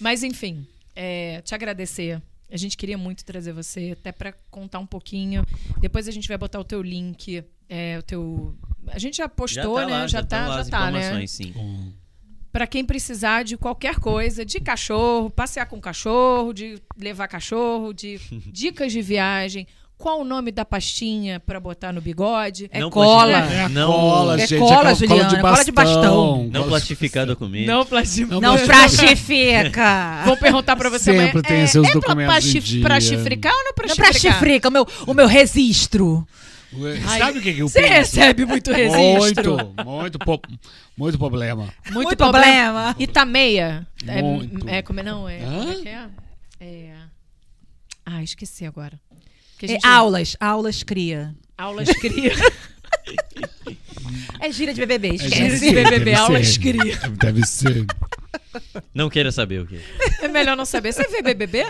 Mas 0.00 0.22
enfim, 0.22 0.66
é, 0.96 1.40
te 1.42 1.54
agradecer. 1.54 2.20
A 2.50 2.56
gente 2.56 2.76
queria 2.76 2.96
muito 2.96 3.24
trazer 3.24 3.52
você, 3.52 3.90
até 3.98 4.10
pra 4.10 4.32
contar 4.50 4.78
um 4.78 4.86
pouquinho. 4.86 5.44
Depois 5.80 6.08
a 6.08 6.10
gente 6.10 6.26
vai 6.28 6.38
botar 6.38 6.58
o 6.58 6.64
teu 6.64 6.80
link, 6.80 7.44
é, 7.68 7.98
o 7.98 8.02
teu. 8.02 8.56
A 8.86 8.98
gente 8.98 9.18
já 9.18 9.28
postou, 9.28 9.74
tá 9.74 9.86
né? 9.86 9.92
lá, 9.92 10.06
já, 10.06 10.20
lá 10.20 10.26
tá, 10.26 10.58
as 10.58 10.66
já 10.66 10.70
tá, 10.70 10.90
né? 10.90 10.98
informações, 10.98 11.30
sim. 11.30 11.52
Bom, 11.52 11.92
Pra 12.50 12.66
quem 12.66 12.84
precisar 12.84 13.44
de 13.44 13.56
qualquer 13.56 14.00
coisa, 14.00 14.44
de 14.44 14.58
cachorro, 14.58 15.30
passear 15.30 15.66
com 15.66 15.80
cachorro, 15.80 16.52
de 16.54 16.80
levar 16.96 17.28
cachorro, 17.28 17.92
de 17.92 18.18
dicas 18.50 18.90
de 18.90 19.02
viagem. 19.02 19.66
Qual 19.98 20.20
o 20.20 20.24
nome 20.24 20.52
da 20.52 20.64
pastinha 20.64 21.40
pra 21.40 21.58
botar 21.58 21.92
no 21.92 22.00
bigode? 22.00 22.70
É 22.72 22.78
Não 22.78 22.88
cola. 22.88 23.38
É 23.38 23.68
Não- 23.68 23.90
cola, 23.92 24.40
É 24.40 24.46
gente. 24.46 24.60
cola, 24.60 24.72
é 24.72 24.76
cola 24.82 24.94
Juliana, 24.94 25.28
de 25.28 25.40
cola 25.40 25.64
de 25.64 25.72
bastão. 25.72 26.44
Não 26.44 26.50
Cola- 26.52 26.66
plastificado 26.68 27.34
comigo. 27.36 27.66
Não, 27.66 27.84
plastic... 27.84 28.28
Não, 28.28 28.40
não 28.40 28.56
prastifica. 28.64 30.22
Vou 30.24 30.36
perguntar 30.36 30.76
pra 30.76 30.88
você 30.88 31.12
Sempre 31.12 31.42
tem 31.42 31.62
é, 31.62 31.66
seus 31.66 31.86
é 31.88 31.90
pra, 31.90 32.00
documentos 32.00 32.32
pra, 32.32 32.38
em 32.38 32.42
chif- 32.52 32.64
dia. 32.64 32.82
pra 32.82 33.00
chifricar 33.00 33.52
ou 33.52 33.64
não 33.64 33.72
pra 33.74 33.88
Não 33.88 33.94
chifricar? 33.96 34.20
prastifica, 34.38 34.68
o 34.68 34.70
meu, 34.72 34.86
o 35.06 35.14
meu 35.14 35.26
registro. 35.26 36.26
Ai, 37.08 37.18
Sabe 37.18 37.38
o 37.38 37.42
que, 37.42 37.54
que 37.54 37.60
eu 37.62 37.68
Você 37.68 37.80
penso? 37.80 37.92
recebe 37.92 38.44
muito 38.46 38.70
registro. 38.70 39.56
Muito, 39.56 39.84
muito, 39.84 40.18
po- 40.20 40.40
muito 40.96 41.18
problema. 41.18 41.62
Muito, 41.86 41.92
Muito 41.94 42.16
problema. 42.16 42.72
problema. 42.72 42.96
Itameia. 43.00 43.86
É, 44.06 44.22
Muito. 44.22 44.68
é, 44.68 44.80
como 44.82 45.00
é 45.00 45.02
não? 45.02 45.28
É, 45.28 45.38
como 45.38 45.70
é 45.72 45.74
que 45.74 45.88
é? 45.88 46.06
É... 46.60 46.90
Ah, 48.06 48.22
esqueci 48.22 48.64
agora. 48.64 48.98
Que 49.58 49.66
a 49.66 49.74
É, 49.74 49.78
aulas, 49.84 50.36
aulas 50.40 50.82
cria. 50.82 51.34
Aulas 51.56 51.88
cria. 52.00 52.32
É 54.40 54.52
gira 54.52 54.72
de 54.72 54.80
BBB, 54.80 55.08
É, 55.08 55.14
esquece. 55.14 55.34
deve 55.34 55.50
de 55.50 55.58
ser, 55.58 55.72
BBB, 55.74 55.90
deve 55.98 56.14
aulas 56.14 56.48
ser. 56.48 56.60
cria. 56.60 56.98
Deve 57.20 57.46
ser. 57.46 57.86
Não 58.94 59.10
queira 59.10 59.30
saber 59.32 59.60
o 59.60 59.66
que. 59.66 59.80
É 60.22 60.28
melhor 60.28 60.56
não 60.56 60.64
saber. 60.64 60.92
Você 60.92 61.06
vê 61.08 61.22
BBB? 61.22 61.66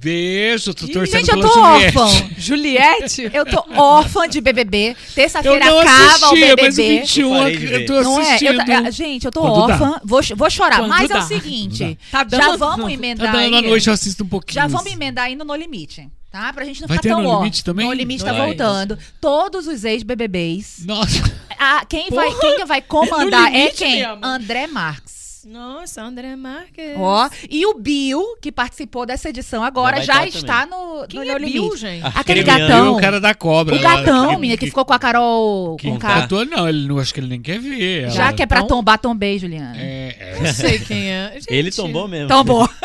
Beijo, 0.00 0.74
tô 0.74 0.86
torcendo 0.86 1.26
Gente, 1.26 1.30
eu 1.30 1.40
tô 1.40 1.48
Juliette. 1.48 1.98
órfã. 1.98 2.30
Juliette? 2.38 3.30
Eu 3.32 3.44
tô 3.46 3.64
órfã 3.74 4.28
de 4.28 4.40
BBB. 4.40 4.90
Eu 4.90 4.96
Terça-feira 5.14 5.56
acaba 5.64 5.74
o 5.76 5.80
assistia, 5.80 6.54
mas 6.60 6.74
o 6.78 6.82
BBB. 6.82 7.00
21 7.00 7.36
Eu 7.48 7.56
de 7.58 7.72
eu 7.72 7.86
tô 7.86 8.02
Não 8.02 8.20
é? 8.20 8.22
Eu 8.24 8.28
assistindo. 8.28 8.64
tá- 8.64 8.86
é, 8.86 8.90
gente, 8.92 9.24
eu 9.24 9.32
tô 9.32 9.40
Quando 9.40 9.54
dá. 9.66 9.74
órfã. 9.74 10.00
Vou, 10.04 10.20
vou 10.36 10.50
chorar. 10.50 10.78
Quando 10.78 10.88
mas 10.90 11.10
é 11.10 11.14
dá. 11.14 11.18
o 11.18 11.22
seguinte: 11.22 11.98
Tá 12.12 12.22
dando- 12.22 12.40
já 12.42 12.56
vamos 12.56 12.86
Tá 12.86 12.92
emendar 12.92 13.32
dando 13.32 13.56
à 13.56 13.58
aí. 13.60 13.66
noite, 13.66 13.88
eu 13.88 13.92
assisto 13.94 14.22
um 14.22 14.28
pouquinho. 14.28 14.54
Já 14.54 14.66
vamos 14.68 14.92
emendar 14.92 15.24
aí 15.24 15.34
no 15.34 15.44
No 15.44 15.54
Limite. 15.56 16.08
Tá? 16.30 16.52
Pra 16.52 16.64
gente 16.64 16.80
não 16.82 16.88
Vai 16.88 16.98
ficar 16.98 17.08
ter 17.08 17.14
tão 17.14 17.22
No 17.22 17.28
órfã. 17.30 17.44
Limite 17.44 17.64
também? 17.64 17.86
No 17.86 17.92
Limite 17.92 18.24
tá 18.24 18.32
Vai. 18.32 18.46
voltando. 18.46 18.98
Todos 19.20 19.66
os 19.66 19.82
ex-BBBs. 19.84 20.84
Nossa, 20.84 21.22
Ah, 21.58 21.84
quem, 21.88 22.08
vai, 22.10 22.32
quem 22.38 22.64
vai 22.66 22.80
comandar 22.82 23.50
No 23.50 23.56
é 23.56 23.60
Limite 23.60 23.76
quem? 23.76 23.96
mesmo. 24.06 24.24
André 24.24 24.66
Marques. 24.66 25.17
Nossa, 25.46 26.02
André 26.02 26.34
Marques. 26.36 26.94
Ó, 26.96 27.28
e 27.50 27.64
o 27.66 27.74
Bill, 27.74 28.36
que 28.40 28.50
participou 28.50 29.04
dessa 29.06 29.28
edição 29.28 29.62
agora, 29.62 30.02
Já 30.02 30.26
está 30.26 30.66
no, 30.66 31.06
Quem 31.08 31.20
no 31.20 31.30
é 31.30 31.38
No 31.38 31.46
Bill, 31.46 31.62
Limite. 31.64 31.76
gente? 31.78 32.02
Aquele 32.14 32.42
Premiando. 32.42 32.68
gatão. 32.68 32.96
o 32.96 33.00
cara 33.00 33.20
da 33.20 33.34
cobra. 33.34 33.74
O 33.76 33.78
gatão, 33.80 34.30
que- 34.30 34.36
minha, 34.38 34.56
que 34.56 34.66
ficou 34.66 34.84
com 34.84 34.92
a 34.92 34.98
Carol. 34.98 35.76
Que 35.76 35.88
Com 35.90 35.98
Car... 35.98 36.22
catou, 36.22 36.44
não, 36.44 36.68
ele 36.68 36.86
não 36.88 36.98
acho 36.98 37.12
que 37.14 37.20
ele 37.20 37.28
nem 37.28 37.40
quer 37.40 37.58
ver. 37.58 38.04
ela. 38.04 38.10
Já 38.12 38.32
que 38.32 38.42
é 38.42 38.46
pra 38.46 38.58
Então- 38.58 38.78
tombar, 38.78 38.98
tombei, 38.98 39.38
Juliana. 39.38 39.76
É, 39.76 40.16
é. 40.18 40.40
Não 40.40 40.52
sei 40.52 40.78
quem 40.78 41.10
é. 41.10 41.32
Gente, 41.38 41.46
Ele 41.52 41.70
tombou 41.70 42.08
mesmo. 42.08 42.28
Tombou. 42.28 42.68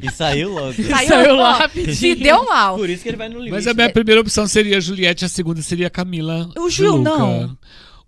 E 0.00 0.10
saiu 0.12 0.50
logo. 0.50 0.72
Saiu, 0.74 1.08
Saiu 1.08 1.36
rapidinho. 1.42 1.94
Se 1.96 2.14
deu 2.14 2.44
mal. 2.44 2.76
Por 2.76 2.88
isso 2.88 3.02
que 3.02 3.08
ele 3.08 3.16
vai 3.16 3.28
no 3.28 3.36
limite. 3.38 3.50
Mas 3.52 3.66
a 3.66 3.74
minha 3.74 3.90
primeira 3.90 4.20
opção 4.20 4.46
seria 4.46 4.76
a 4.76 4.80
Juliette, 4.80 5.24
a 5.24 5.28
segunda 5.28 5.60
seria 5.62 5.88
a 5.88 5.90
Camila. 5.90 6.48
O 6.56 6.70
Gil, 6.70 6.98
não. 6.98 7.56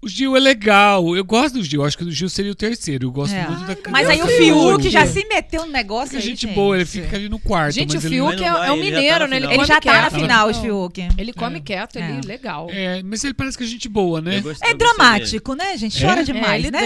O 0.04 0.08
Gil 0.08 0.36
é 0.36 0.40
legal. 0.40 1.14
Eu 1.16 1.24
gosto 1.24 1.54
do 1.54 1.62
Gil. 1.62 1.84
Acho 1.84 1.96
que 1.96 2.02
o 2.02 2.10
Gil 2.10 2.28
seria 2.28 2.50
o 2.50 2.56
terceiro. 2.56 3.06
Eu 3.06 3.12
gosto 3.12 3.34
É. 3.34 3.46
muito 3.46 3.64
da 3.64 3.76
Mas 3.90 4.08
aí 4.08 4.20
o. 4.20 4.26
Fiuk 4.26 4.90
já 4.90 5.06
se 5.06 5.24
meteu 5.28 5.64
no 5.64 5.70
negócio 5.70 6.16
É 6.16 6.18
aí, 6.18 6.24
gente 6.26 6.40
gente. 6.40 6.54
boa, 6.56 6.74
ele 6.74 6.84
fica 6.84 7.14
ali 7.16 7.28
no 7.28 7.38
quarto. 7.38 7.72
Gente, 7.74 7.92
o 7.92 7.94
mas 7.94 8.04
ele 8.06 8.14
Fiuk 8.16 8.32
Mas 8.32 8.42
é, 8.42 8.46
é 8.46 8.50
um 8.50 8.56
ele 8.56 8.66
tá 8.90 8.96
mineiro, 8.96 9.26
né? 9.28 9.36
Ele. 9.36 9.46
Ele 9.46 9.64
já 9.64 9.80
tá 9.80 9.92
na 9.92 10.10
quieto. 10.10 10.20
final, 10.20 10.48
o 10.50 10.54
Fiuk. 10.54 11.08
Ele 11.16 11.32
come 11.32 11.60
quieto 11.60 11.98
ali, 12.00 12.18
É. 12.18 12.26
legal. 12.26 12.66
É, 12.70 13.00
mas 13.04 13.22
ele 13.22 13.32
parece 13.32 13.56
que 13.56 13.62
é 13.62 13.66
gente 13.68 13.88
boa, 13.88 14.20
né? 14.20 14.42
É 14.62 14.74
dramático, 14.74 15.54
né, 15.54 15.76
gente? 15.76 16.00
Chora 16.04 16.22
É? 16.22 16.24
demais, 16.24 16.64
ele 16.64 16.70
né? 16.72 16.80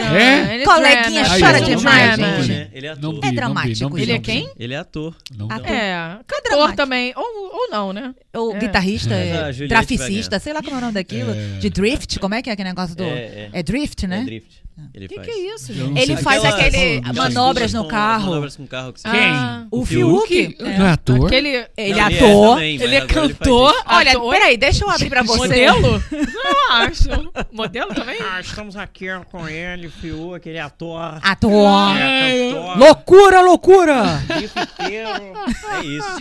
É? 0.50 0.54
ele 0.56 0.64
Coleguinha 0.66 1.24
chora 1.38 1.60
demais, 1.62 2.16
gente. 2.16 2.48
né? 2.48 2.68
Ele 2.72 2.86
é 2.86 2.90
ator. 2.90 3.20
É 3.24 3.32
dramático, 3.32 3.98
Ele 3.98 4.12
é 4.12 4.18
quem? 4.18 4.50
Ele 4.58 4.74
é 4.74 4.76
ator. 4.76 5.16
Ator. 5.48 5.66
É, 5.72 5.88
É 5.88 6.18
dramático. 6.50 6.76
também. 6.76 7.14
Ou, 7.16 7.24
ou 7.62 7.70
não, 7.70 7.94
né? 7.94 8.14
O 8.36 8.52
É. 8.52 8.58
guitarrista, 8.58 9.14
é, 9.14 9.52
traficista, 9.68 10.38
sei 10.38 10.52
lá 10.52 10.62
como 10.62 10.74
é 10.76 10.78
o 10.78 10.80
nome 10.82 10.92
daquilo. 10.92 11.30
É. 11.32 11.58
De 11.60 11.70
drift, 11.70 12.18
como 12.18 12.34
é 12.34 12.42
que 12.42 12.50
é 12.50 12.52
aquele 12.52 12.68
negócio 12.68 12.94
do. 12.94 13.05
É, 13.06 13.48
É, 13.52 13.60
é. 13.60 13.62
drift, 13.62 14.06
né? 14.06 14.20
É 14.20 14.24
drift. 14.24 14.66
Ele 14.92 15.06
O 15.06 15.08
que, 15.08 15.14
faz. 15.14 15.26
que 15.26 15.32
é 15.32 15.54
isso, 15.54 15.72
gente? 15.72 15.98
Ele 16.02 16.16
faz 16.18 16.44
aquele 16.44 17.00
manobras 17.14 17.72
no 17.72 17.88
carro. 17.88 18.26
Manobras 18.28 18.56
com 18.56 18.66
carro 18.66 18.92
que 18.92 19.00
você 19.00 19.08
Quem? 19.08 19.20
Ah, 19.22 19.66
O 19.70 19.80
O 19.80 19.86
Fiuk? 19.86 20.28
Fiuk? 20.28 20.56
É. 20.62 20.78
Não 20.78 20.86
é 20.86 20.90
ator? 20.90 21.26
Aquele. 21.26 21.48
Ele 21.48 21.58
Não, 21.58 21.78
é 21.78 21.82
ele 21.88 22.00
ator. 22.00 22.54
também, 22.56 22.82
ele 22.82 22.94
é 22.94 23.06
cantor. 23.06 23.74
Olha, 23.86 24.10
Ator? 24.10 24.30
peraí, 24.34 24.56
deixa 24.58 24.84
eu 24.84 24.90
abrir 24.90 25.08
pra 25.08 25.22
você. 25.22 25.38
Modelo? 25.38 26.02
Não 26.12 26.72
acho. 26.72 27.08
Modelo 27.52 27.94
também? 27.94 28.18
Ah, 28.20 28.38
estamos 28.38 28.76
aqui 28.76 29.06
com 29.32 29.48
ele, 29.48 29.88
Fiu, 29.88 30.34
aquele 30.34 30.58
ator, 30.58 31.20
Ator. 31.22 31.96
é, 31.98 32.50
Loucura, 32.76 33.40
loucura! 33.40 34.22
É 34.28 35.84
isso. 35.86 36.18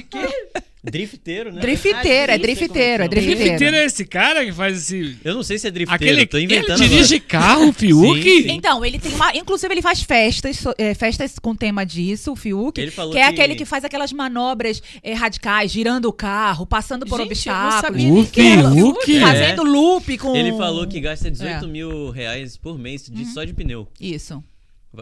Drifteiro, 0.92 1.52
né? 1.52 1.62
Drifteiro, 1.62 1.98
é 2.32 2.36
Ah, 2.36 2.38
drifteiro, 2.38 2.40
drifteiro, 2.40 3.04
é 3.04 3.06
é 3.06 3.10
drifteiro. 3.10 3.40
Drifteiro 3.44 3.76
é 3.76 3.86
esse 3.86 4.06
cara 4.06 4.46
que 4.46 4.52
faz 4.54 4.78
esse. 4.78 5.18
Eu 5.24 5.34
não 5.34 5.44
sei 5.44 5.58
se 5.58 5.68
é 5.68 5.72
drifteiro, 5.72 6.04
Aquele 6.04 6.26
tô 6.26 6.38
ele 6.38 6.46
inventando 6.46 6.78
dirige 6.82 7.20
carro, 7.20 7.70
o 7.70 7.74
Fiuk? 7.74 8.22
Sim, 8.24 8.44
sim. 8.44 8.52
Então, 8.52 8.86
ele 8.86 9.00
tem 9.00 9.14
uma. 9.14 9.36
Inclusive, 9.36 9.74
ele 9.74 9.82
faz 9.82 10.02
festas, 10.02 10.64
é, 10.78 10.94
festas 10.94 11.40
com 11.42 11.56
tema 11.56 11.86
disso, 11.86 12.32
o 12.32 12.36
Fiuk. 12.36 12.80
Ele 12.80 12.92
falou 12.92 13.12
que 13.14 13.18
é 13.20 13.24
que- 13.26 13.42
aquele 13.42 13.56
que 13.56 13.66
faz 13.66 13.84
aquelas 13.84 14.14
manobras 14.14 14.82
é, 15.04 15.14
radicais, 15.14 15.72
girando 15.72 16.06
o 16.06 16.14
carro, 16.14 16.66
passando 16.66 17.06
por 17.06 17.20
Gente, 17.20 17.48
eu 17.48 17.54
não 17.54 17.68
obstáculos. 17.68 17.82
sabia 18.04 18.14
O 18.14 18.26
Que 18.28 18.42
é- 18.42 18.58
Fiuk? 18.72 19.20
Fazendo 19.20 19.64
loop 19.64 20.18
com. 20.20 20.36
Ele 20.36 20.52
falou 20.54 20.86
que 20.88 21.00
gasta 21.00 21.30
18 21.32 21.66
É. 21.66 21.68
mil 21.68 22.10
reais 22.12 22.58
por 22.58 22.78
mês 22.78 23.06
de, 23.10 23.26
só 23.26 23.44
de 23.44 23.54
pneu. 23.54 23.88
Isso. 24.00 24.44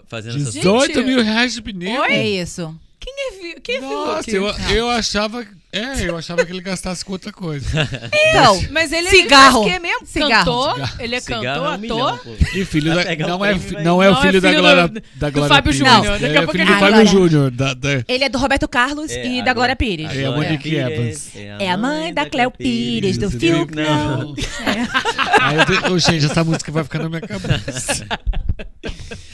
Fazendo 0.08 0.38
essas 0.38 0.54
18 0.54 0.94
Gente, 0.96 1.06
mil 1.06 1.22
reais 1.22 1.54
de 1.54 1.62
pneu? 1.62 2.04
É 2.06 2.28
isso. 2.28 2.74
Quem 3.00 3.14
é, 3.18 3.32
vi- 3.56 3.62
quem 3.62 3.76
é 3.76 3.82
Nossa, 3.82 4.24
Fiuk? 4.24 4.62
eu, 4.72 4.76
eu 4.76 4.90
achava. 4.90 5.46
É, 5.74 6.08
eu 6.08 6.16
achava 6.16 6.46
que 6.46 6.52
ele 6.52 6.62
gastasse 6.62 7.04
com 7.04 7.14
outra 7.14 7.32
coisa. 7.32 7.68
Então, 8.34 8.64
Mas 8.72 8.92
ele 8.92 9.10
Cigarro. 9.10 9.24
ele 9.30 9.30
faz 9.30 9.56
o 9.56 9.64
quê 9.64 9.80
mesmo? 9.80 10.06
Cigarro. 10.06 10.46
Cantor? 10.46 10.96
Ele 11.00 11.16
é 11.16 11.20
Cigarro 11.20 11.44
cantor, 11.44 11.66
é 11.66 11.76
um 11.76 11.78
milhão, 11.80 12.08
ator? 12.08 12.20
pô. 12.38 12.58
E 12.58 12.66
filho 12.66 12.96
da, 12.96 13.04
não, 13.28 13.46
é, 13.46 13.54
prêmio, 13.56 13.84
não 13.84 14.04
é 14.04 14.10
o 14.10 14.12
Não, 14.14 14.20
é 14.20 14.22
filho 14.22 14.42
da 14.42 14.50
filho 14.50 14.62
Glória, 14.62 14.88
do- 14.88 15.02
da 15.16 15.30
do 15.30 15.34
Glória 15.34 15.56
Fábio 15.56 15.72
Pires. 15.74 15.78
Júnior. 15.94 16.20
Daqui 16.20 16.26
a 16.26 16.28
É 16.28 16.34
pouco 16.38 16.52
filho 16.52 16.62
ele- 16.64 16.70
do 16.70 16.74
Ah, 16.76 16.80
Fábio 16.80 16.94
Glória. 16.94 17.12
Júnior. 17.12 17.52
Da, 17.52 17.74
da- 17.74 18.04
ele 18.08 18.24
é 18.24 18.30
do 18.30 18.38
Roberto 18.38 18.68
Carlos 18.68 19.12
É, 19.12 19.28
e 19.28 19.42
a 19.42 19.44
da 19.44 19.54
Glória- 19.54 19.76
Pires. 19.76 20.16
É 20.16 20.26
a 20.26 20.32
Monique 20.32 20.76
Evans. 20.76 21.32
É 21.36 21.72
a 21.72 21.78
mãe 21.78 22.14
da 22.14 22.26
Cleo 22.30 22.52
Pires, 22.52 23.18
do 23.18 23.30
Fiuk, 23.32 23.74
não. 23.76 24.36
Aí 25.42 25.56
eu 25.86 25.94
Ô, 25.94 26.00
gente, 26.00 26.26
essa 26.26 26.44
música 26.44 26.72
vai 26.72 26.84
ficar 26.84 27.00
na 27.00 27.10
minha 27.10 27.22
cabeça. 27.22 28.06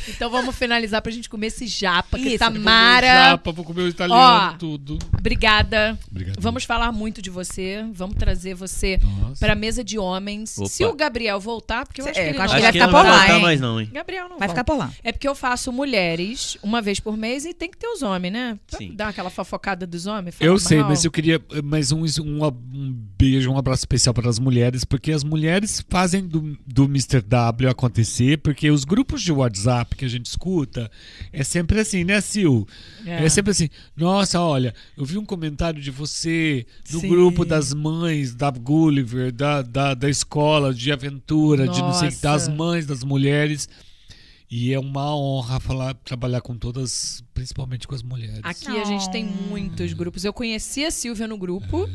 Então 0.08 0.30
vamos 0.30 0.56
finalizar 0.56 1.02
pra 1.02 1.12
gente 1.12 1.30
comer 1.30 1.48
esse 1.48 1.66
japa, 1.68 2.18
que 2.18 2.30
Isso. 2.30 2.40
tá 2.40 2.50
mara. 2.50 3.30
Japa, 3.32 3.52
vou 3.52 3.64
comer 3.64 3.84
o 3.84 3.88
italiano, 3.88 4.54
Ó, 4.54 4.58
tudo. 4.58 4.98
Obrigada. 5.18 5.98
Obrigado. 6.12 6.29
Vamos 6.40 6.64
falar 6.64 6.92
muito 6.92 7.22
de 7.22 7.30
você. 7.30 7.86
Vamos 7.94 8.16
trazer 8.18 8.54
você 8.54 9.00
Nossa. 9.22 9.40
pra 9.46 9.56
mesa 9.56 9.84
de 9.84 9.98
homens. 9.98 10.58
Opa. 10.58 10.68
Se 10.70 10.86
o 10.86 10.94
Gabriel 10.94 11.40
voltar, 11.40 11.86
porque 11.86 12.02
eu 12.02 12.06
Cê- 12.06 12.12
acho 12.12 12.20
que 12.20 12.26
é, 12.26 12.30
ele 12.30 12.36
eu 12.36 12.40
não 12.40 12.46
acho 12.46 12.54
vai 12.54 12.62
não 12.64 12.72
ficar 12.72 12.88
vai 12.88 13.02
por 13.04 13.08
lá, 13.10 13.18
voltar 13.18 13.36
hein? 13.36 13.42
mais 13.42 13.62
não, 13.62 13.82
hein? 13.82 13.90
Gabriel 13.92 14.24
não 14.30 14.38
Vai 14.38 14.48
volta. 14.48 14.50
ficar 14.50 14.64
por 14.64 14.78
lá. 14.78 14.94
É 15.04 15.12
porque 15.12 15.28
eu 15.28 15.36
faço 15.36 15.72
mulheres 15.72 16.58
uma 16.62 16.82
vez 16.82 17.00
por 17.00 17.16
mês 17.18 17.46
e 17.46 17.54
tem 17.54 17.70
que 17.70 17.78
ter 17.78 17.88
os 17.88 18.02
homens, 18.02 18.32
né? 18.34 18.60
Pra 18.70 18.78
Sim. 18.80 18.94
dar 18.96 19.10
aquela 19.10 19.30
fofocada 19.30 19.86
dos 19.88 20.06
homens. 20.06 20.36
Eu 20.40 20.58
sei, 20.60 20.80
mal. 20.80 20.90
mas 20.90 21.06
eu 21.06 21.12
queria 21.12 21.42
mais 21.64 21.92
um, 21.92 22.04
um, 22.04 22.46
um 22.46 22.94
beijo, 23.18 23.52
um 23.52 23.58
abraço 23.58 23.82
especial 23.82 24.14
para 24.14 24.30
as 24.30 24.40
mulheres, 24.40 24.84
porque 24.84 25.12
as 25.12 25.24
mulheres 25.24 25.84
fazem 25.90 26.26
do, 26.28 26.58
do 26.66 26.86
Mr. 26.86 27.22
W 27.22 27.70
acontecer, 27.70 28.38
porque 28.40 28.70
os 28.72 28.84
grupos 28.84 29.22
de 29.22 29.32
WhatsApp 29.32 29.96
que 29.96 30.06
a 30.06 30.10
gente 30.10 30.26
escuta 30.26 30.90
é 31.32 31.44
sempre 31.44 31.80
assim, 31.80 32.04
né, 32.04 32.20
Sil? 32.22 32.68
É, 33.06 33.24
É. 33.26 33.30
sempre 33.30 33.52
assim, 33.52 33.70
nossa, 33.96 34.40
olha, 34.42 34.74
eu 34.98 35.06
vi 35.06 35.18
um 35.18 35.26
comentário 35.26 35.82
de 35.82 35.92
você 35.92 36.19
no 36.92 37.00
Sim. 37.02 37.10
grupo 37.10 37.46
das 37.46 37.74
mães 37.74 38.34
da 38.36 38.50
Gulliver, 38.52 39.32
da, 39.32 39.62
da, 39.62 39.94
da 39.94 40.10
escola 40.10 40.74
de 40.74 40.92
aventura, 40.92 41.68
de 41.68 41.80
não 41.82 41.94
sei, 41.94 42.10
Nossa. 42.10 42.22
das 42.22 42.48
mães, 42.48 42.86
das 42.86 43.04
mulheres. 43.04 43.68
E 44.52 44.74
é 44.74 44.80
uma 44.80 45.16
honra 45.16 45.60
falar, 45.60 45.94
trabalhar 45.94 46.42
com 46.42 46.58
todas, 46.58 47.24
principalmente 47.36 47.88
com 47.88 47.94
as 47.94 48.02
mulheres. 48.02 48.40
Aqui 48.44 48.68
a 48.80 48.84
gente 48.84 49.10
tem 49.12 49.24
muitos 49.24 49.94
grupos. 49.94 50.26
Eu 50.26 50.34
conheci 50.34 50.84
a 50.84 50.90
Silvia 50.90 51.28
no 51.28 51.38
grupo, 51.38 51.88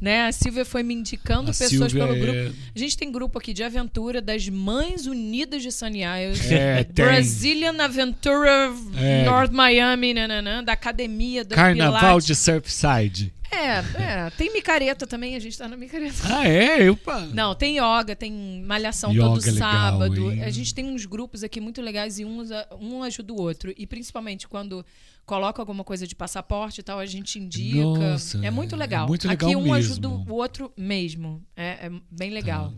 né? 0.00 0.26
A 0.26 0.32
Silvia 0.32 0.64
foi 0.64 0.82
me 0.82 0.92
indicando 0.92 1.42
A 1.52 1.54
pessoas 1.54 1.70
Silvia 1.92 2.04
pelo 2.08 2.18
grupo. 2.18 2.36
é- 2.36 2.52
A 2.74 2.78
gente 2.80 2.96
tem 2.98 3.12
grupo 3.12 3.38
aqui 3.38 3.52
de 3.52 3.62
aventura 3.62 4.20
das 4.20 4.48
Mães 4.48 5.06
Unidas 5.06 5.62
de 5.62 5.70
Sunny 5.70 6.00
Isles. 6.02 6.50
É. 6.50 6.82
Brazilian 6.82 7.80
Aventura 7.80 8.72
É. 8.96 9.24
North 9.24 9.52
Miami, 9.52 10.12
nananã, 10.12 10.64
da 10.64 10.72
Academia 10.72 11.44
da 11.44 11.54
Carnaval 11.54 12.00
Pilates. 12.00 12.26
de 12.26 12.34
Surfside. 12.34 13.32
É, 13.52 13.78
é. 14.26 14.30
Tem 14.30 14.52
micareta 14.52 15.06
também, 15.06 15.34
a 15.34 15.38
gente 15.40 15.58
tá 15.58 15.66
na 15.68 15.76
micareta. 15.76 16.16
Ah, 16.24 16.46
é? 16.48 16.82
Eu, 16.88 16.96
pá. 16.96 17.20
Não, 17.32 17.54
tem 17.54 17.78
yoga, 17.78 18.14
tem 18.14 18.62
malhação 18.64 19.10
Yoga 19.12 19.22
todo 19.22 19.48
é 19.48 19.50
legal, 19.50 19.72
sábado. 19.72 20.30
hein? 20.32 20.44
A 20.44 20.50
gente 20.50 20.74
tem 20.74 20.84
uns 20.86 21.04
grupos 21.04 21.42
aqui 21.42 21.60
muito 21.60 21.82
legais 21.82 22.18
e 22.18 22.24
um, 22.24 22.42
um 22.80 23.02
ajuda 23.02 23.32
o 23.32 23.40
outro. 23.40 23.74
E 23.76 23.86
principalmente 23.86 24.46
quando 24.46 24.84
coloca 25.26 25.60
alguma 25.60 25.82
coisa 25.84 26.06
de 26.06 26.14
passaporte 26.14 26.80
e 26.80 26.82
tal, 26.84 26.98
a 26.98 27.06
gente 27.06 27.38
indica. 27.38 27.82
Nossa, 28.12 28.44
é 28.44 28.50
muito 28.50 28.74
é 28.74 28.78
legal. 28.78 29.06
muito 29.08 29.26
legal 29.28 29.48
aqui 29.48 29.56
um 29.56 29.62
mesmo. 29.62 29.74
ajuda 29.74 30.08
o 30.08 30.32
outro 30.32 30.72
mesmo. 30.76 31.42
É, 31.56 31.86
é 31.86 31.92
bem 32.10 32.30
legal. 32.30 32.72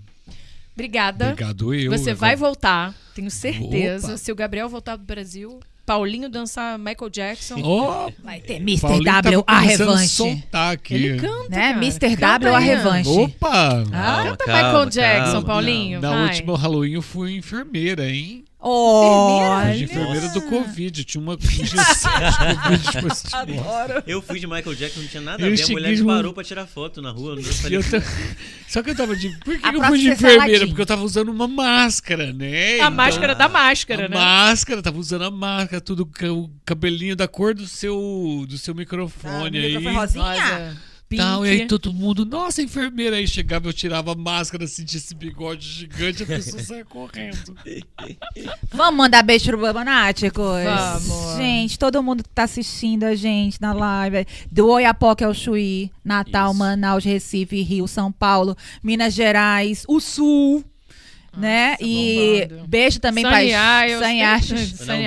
Obrigada. 0.75 1.33
Obrigado, 1.33 1.75
eu. 1.75 1.91
Você 1.91 2.13
eu- 2.13 2.17
vai 2.17 2.35
voltar, 2.35 2.95
tenho 3.15 3.31
certeza. 3.31 4.09
Opa. 4.09 4.17
Se 4.17 4.33
o 4.33 4.35
Gabriel 4.35 4.69
voltar 4.71 4.97
do 4.97 5.05
Brasil, 5.05 5.61
Paulinho 5.93 6.29
dançar 6.31 6.79
Michael 6.79 7.11
Jackson. 7.11 7.61
Ó, 7.63 8.11
Vai 8.25 8.41
ter 8.41 8.55
Mr. 8.57 8.81
Paulinho 8.81 9.05
W, 9.05 9.45
a 9.47 9.59
revanche. 9.61 10.09
soltar 10.09 10.73
aqui. 10.73 10.95
Ele 10.95 11.21
canta, 11.21 11.49
Né? 11.51 11.73
cara. 11.73 11.77
Mr. 11.77 12.01
Canta 12.01 12.17
W, 12.39 12.55
a 12.55 12.59
revanche. 12.59 13.11
Opa! 13.11 13.85
Calma, 13.91 14.25
Canta 14.25 14.45
calma, 14.47 14.63
Michael 14.69 14.91
Jackson, 14.91 15.33
calma. 15.33 15.47
Paulinho. 15.47 16.01
Na 16.01 16.11
vai. 16.11 16.23
última 16.29 16.57
Halloween 16.57 16.93
eu 16.95 17.03
fui 17.03 17.37
enfermeira, 17.37 18.09
hein? 18.09 18.45
Olha. 18.65 19.75
De 19.77 19.85
enfermeira 19.85 20.29
do 20.29 20.43
Covid. 20.43 21.05
Tinha 21.05 21.21
uma 21.21 21.35
injeção 21.35 22.11
de 22.13 22.93
Covid 22.93 23.09
positivo. 23.09 23.65
Eu 24.07 24.23
fui 24.23 24.39
de 24.39 24.47
Michael 24.47 24.75
Jackson, 24.75 25.01
não 25.01 25.09
tinha 25.09 25.21
nada 25.23 25.43
Eu 25.43 25.53
a 25.53 25.57
ver. 25.57 25.63
A 25.63 25.69
mulher 25.69 26.03
um- 26.03 26.07
parou 26.07 26.33
pra 26.33 26.45
tirar 26.45 26.67
foto 26.67 27.03
na 27.03 27.11
rua. 27.11 27.35
Eu 27.37 27.43
falei, 27.43 27.79
eu 27.79 27.83
ta- 27.83 28.03
Só 28.69 28.83
que 28.83 28.91
eu 28.91 28.97
tava 28.97 29.15
de. 29.17 29.29
Por 29.41 29.59
que, 29.59 29.71
que 29.71 29.77
eu 29.77 29.85
fui 29.85 29.99
de 29.99 30.09
é 30.09 30.13
enfermeira? 30.13 30.41
saladinha. 30.45 30.67
Porque 30.69 30.81
eu 30.83 30.87
tava 30.87 31.03
usando 31.03 31.29
uma 31.31 31.49
máscara, 31.49 32.33
né? 32.33 32.73
A 32.73 32.77
Então, 32.77 32.91
máscara 32.93 33.35
da 33.35 33.49
máscara, 33.49 34.07
a 34.07 34.09
né? 34.09 34.17
máscara, 34.17 34.81
tava 34.83 34.99
usando 34.99 35.25
a 35.25 35.31
máscara, 35.31 35.81
tudo 35.81 36.09
o 36.23 36.51
cabelinho 36.65 37.17
da 37.17 37.27
cor 37.29 37.55
do 37.55 37.67
seu, 37.67 38.47
do 38.49 38.57
seu 38.57 38.75
microfone 38.75 39.59
aí. 39.59 39.77
microfone 39.77 39.97
rosinha. 39.97 40.69
Pink. 40.75 40.92
Tal, 41.17 41.47
e 41.47 41.51
aí 41.51 41.67
todo 41.67 41.93
mundo, 41.93 42.25
nossa, 42.25 42.63
enfermeira. 42.63 43.17
Aí 43.17 43.27
chegava, 43.27 43.69
eu 43.69 43.73
tirava 43.73 44.13
a 44.13 44.15
máscara, 44.15 44.67
sentia 44.67 44.99
esse 44.99 45.15
bigode 45.15 45.67
gigante, 45.67 46.23
a 46.23 46.27
pessoa 46.27 46.63
saia 46.63 46.85
correndo. 46.85 47.55
Vamos 48.73 48.97
mandar 48.97 49.23
beijo 49.23 49.47
pro 49.47 49.61
Babanáticos? 49.61 50.45
Vamos. 50.65 51.37
Gente, 51.37 51.79
todo 51.79 52.03
mundo 52.03 52.23
que 52.23 52.29
tá 52.31 52.45
assistindo 52.45 53.05
a 53.05 53.15
gente 53.15 53.61
na 53.61 53.73
live. 53.73 54.27
Do 54.51 54.69
Oiapoque 54.69 55.25
ao 55.25 55.35
Chuí, 55.35 55.91
Natal, 56.05 56.51
Isso. 56.51 56.59
Manaus, 56.59 57.05
Recife, 57.05 57.63
Rio, 57.63 57.87
São 57.87 58.11
Paulo, 58.11 58.57
Minas 58.83 59.15
Gerais, 59.15 59.85
o 59.89 60.01
Sul. 60.01 60.65
Né? 61.37 61.77
E 61.81 62.47
bombando. 62.49 62.69
beijo 62.69 63.01
também 63.01 63.23
para 63.23 63.37
beijo 63.39 63.55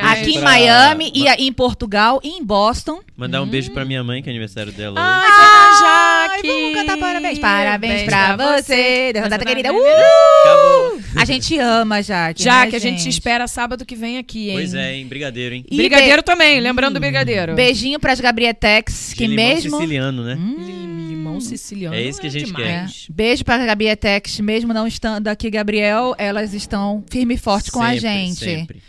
Aqui 0.01 0.31
em 0.31 0.39
pra- 0.39 0.41
Miami 0.49 1.11
e 1.13 1.27
a- 1.27 1.35
em 1.35 1.53
Portugal 1.53 2.19
e 2.23 2.29
em 2.29 2.43
Boston. 2.43 2.99
Mandar 3.15 3.41
um 3.41 3.47
beijo 3.47 3.71
pra 3.71 3.85
minha 3.85 4.03
mãe, 4.03 4.21
que 4.21 4.29
é 4.29 4.31
aniversário 4.31 4.71
dela 4.73 4.99
Ai, 4.99 5.23
Ai, 5.25 6.29
Jaque! 6.41 6.47
vamos 6.47 6.75
cantar 6.75 6.97
parabéns. 6.97 7.39
Parabéns 7.39 8.03
pra 8.03 8.35
você, 8.35 9.13
Nossa 9.15 9.29
data 9.29 9.45
querida. 9.45 9.71
Uh! 9.71 9.77
Acabou. 9.77 10.99
A 11.15 11.25
gente 11.25 11.57
ama, 11.57 12.01
Jaque. 12.01 12.43
Jaque, 12.43 12.71
né, 12.73 12.77
a 12.77 12.79
gente 12.81 13.07
espera 13.07 13.47
sábado 13.47 13.85
que 13.85 13.95
vem 13.95 14.17
aqui, 14.17 14.49
hein? 14.49 14.55
Pois 14.55 14.73
é, 14.73 14.95
hein? 14.95 15.07
Brigadeiro, 15.07 15.55
hein? 15.55 15.65
E 15.69 15.77
Brigadeiro 15.77 16.21
também, 16.23 16.59
lembrando 16.59 16.95
do 16.95 16.99
brigadeiro. 16.99 17.55
Beijinho 17.55 17.99
pras 17.99 18.19
Gabrietex, 18.19 19.09
De 19.09 19.15
que 19.15 19.27
limão 19.27 19.45
mesmo. 19.45 19.71
siciliano, 19.77 20.23
né? 20.23 20.35
Lim- 20.35 20.95
Limão 21.25 21.39
siciliano. 21.41 21.95
É 21.95 22.01
isso 22.01 22.21
que 22.21 22.27
a 22.27 22.29
gente 22.29 22.45
demais. 22.45 23.07
É. 23.09 23.13
Beijo 23.13 23.43
pra 23.43 23.57
Gabrietex, 23.57 24.39
mesmo 24.41 24.73
não 24.73 24.85
estando 24.87 25.27
aqui, 25.27 25.49
Gabriel, 25.49 26.14
elas 26.17 26.53
estão 26.53 27.01
firme 27.09 27.35
e 27.35 27.37
forte 27.37 27.71
com 27.71 27.81
a 27.81 27.85
Sempre, 27.91 27.99
gente. 28.01 28.39
Sempre. 28.45 28.83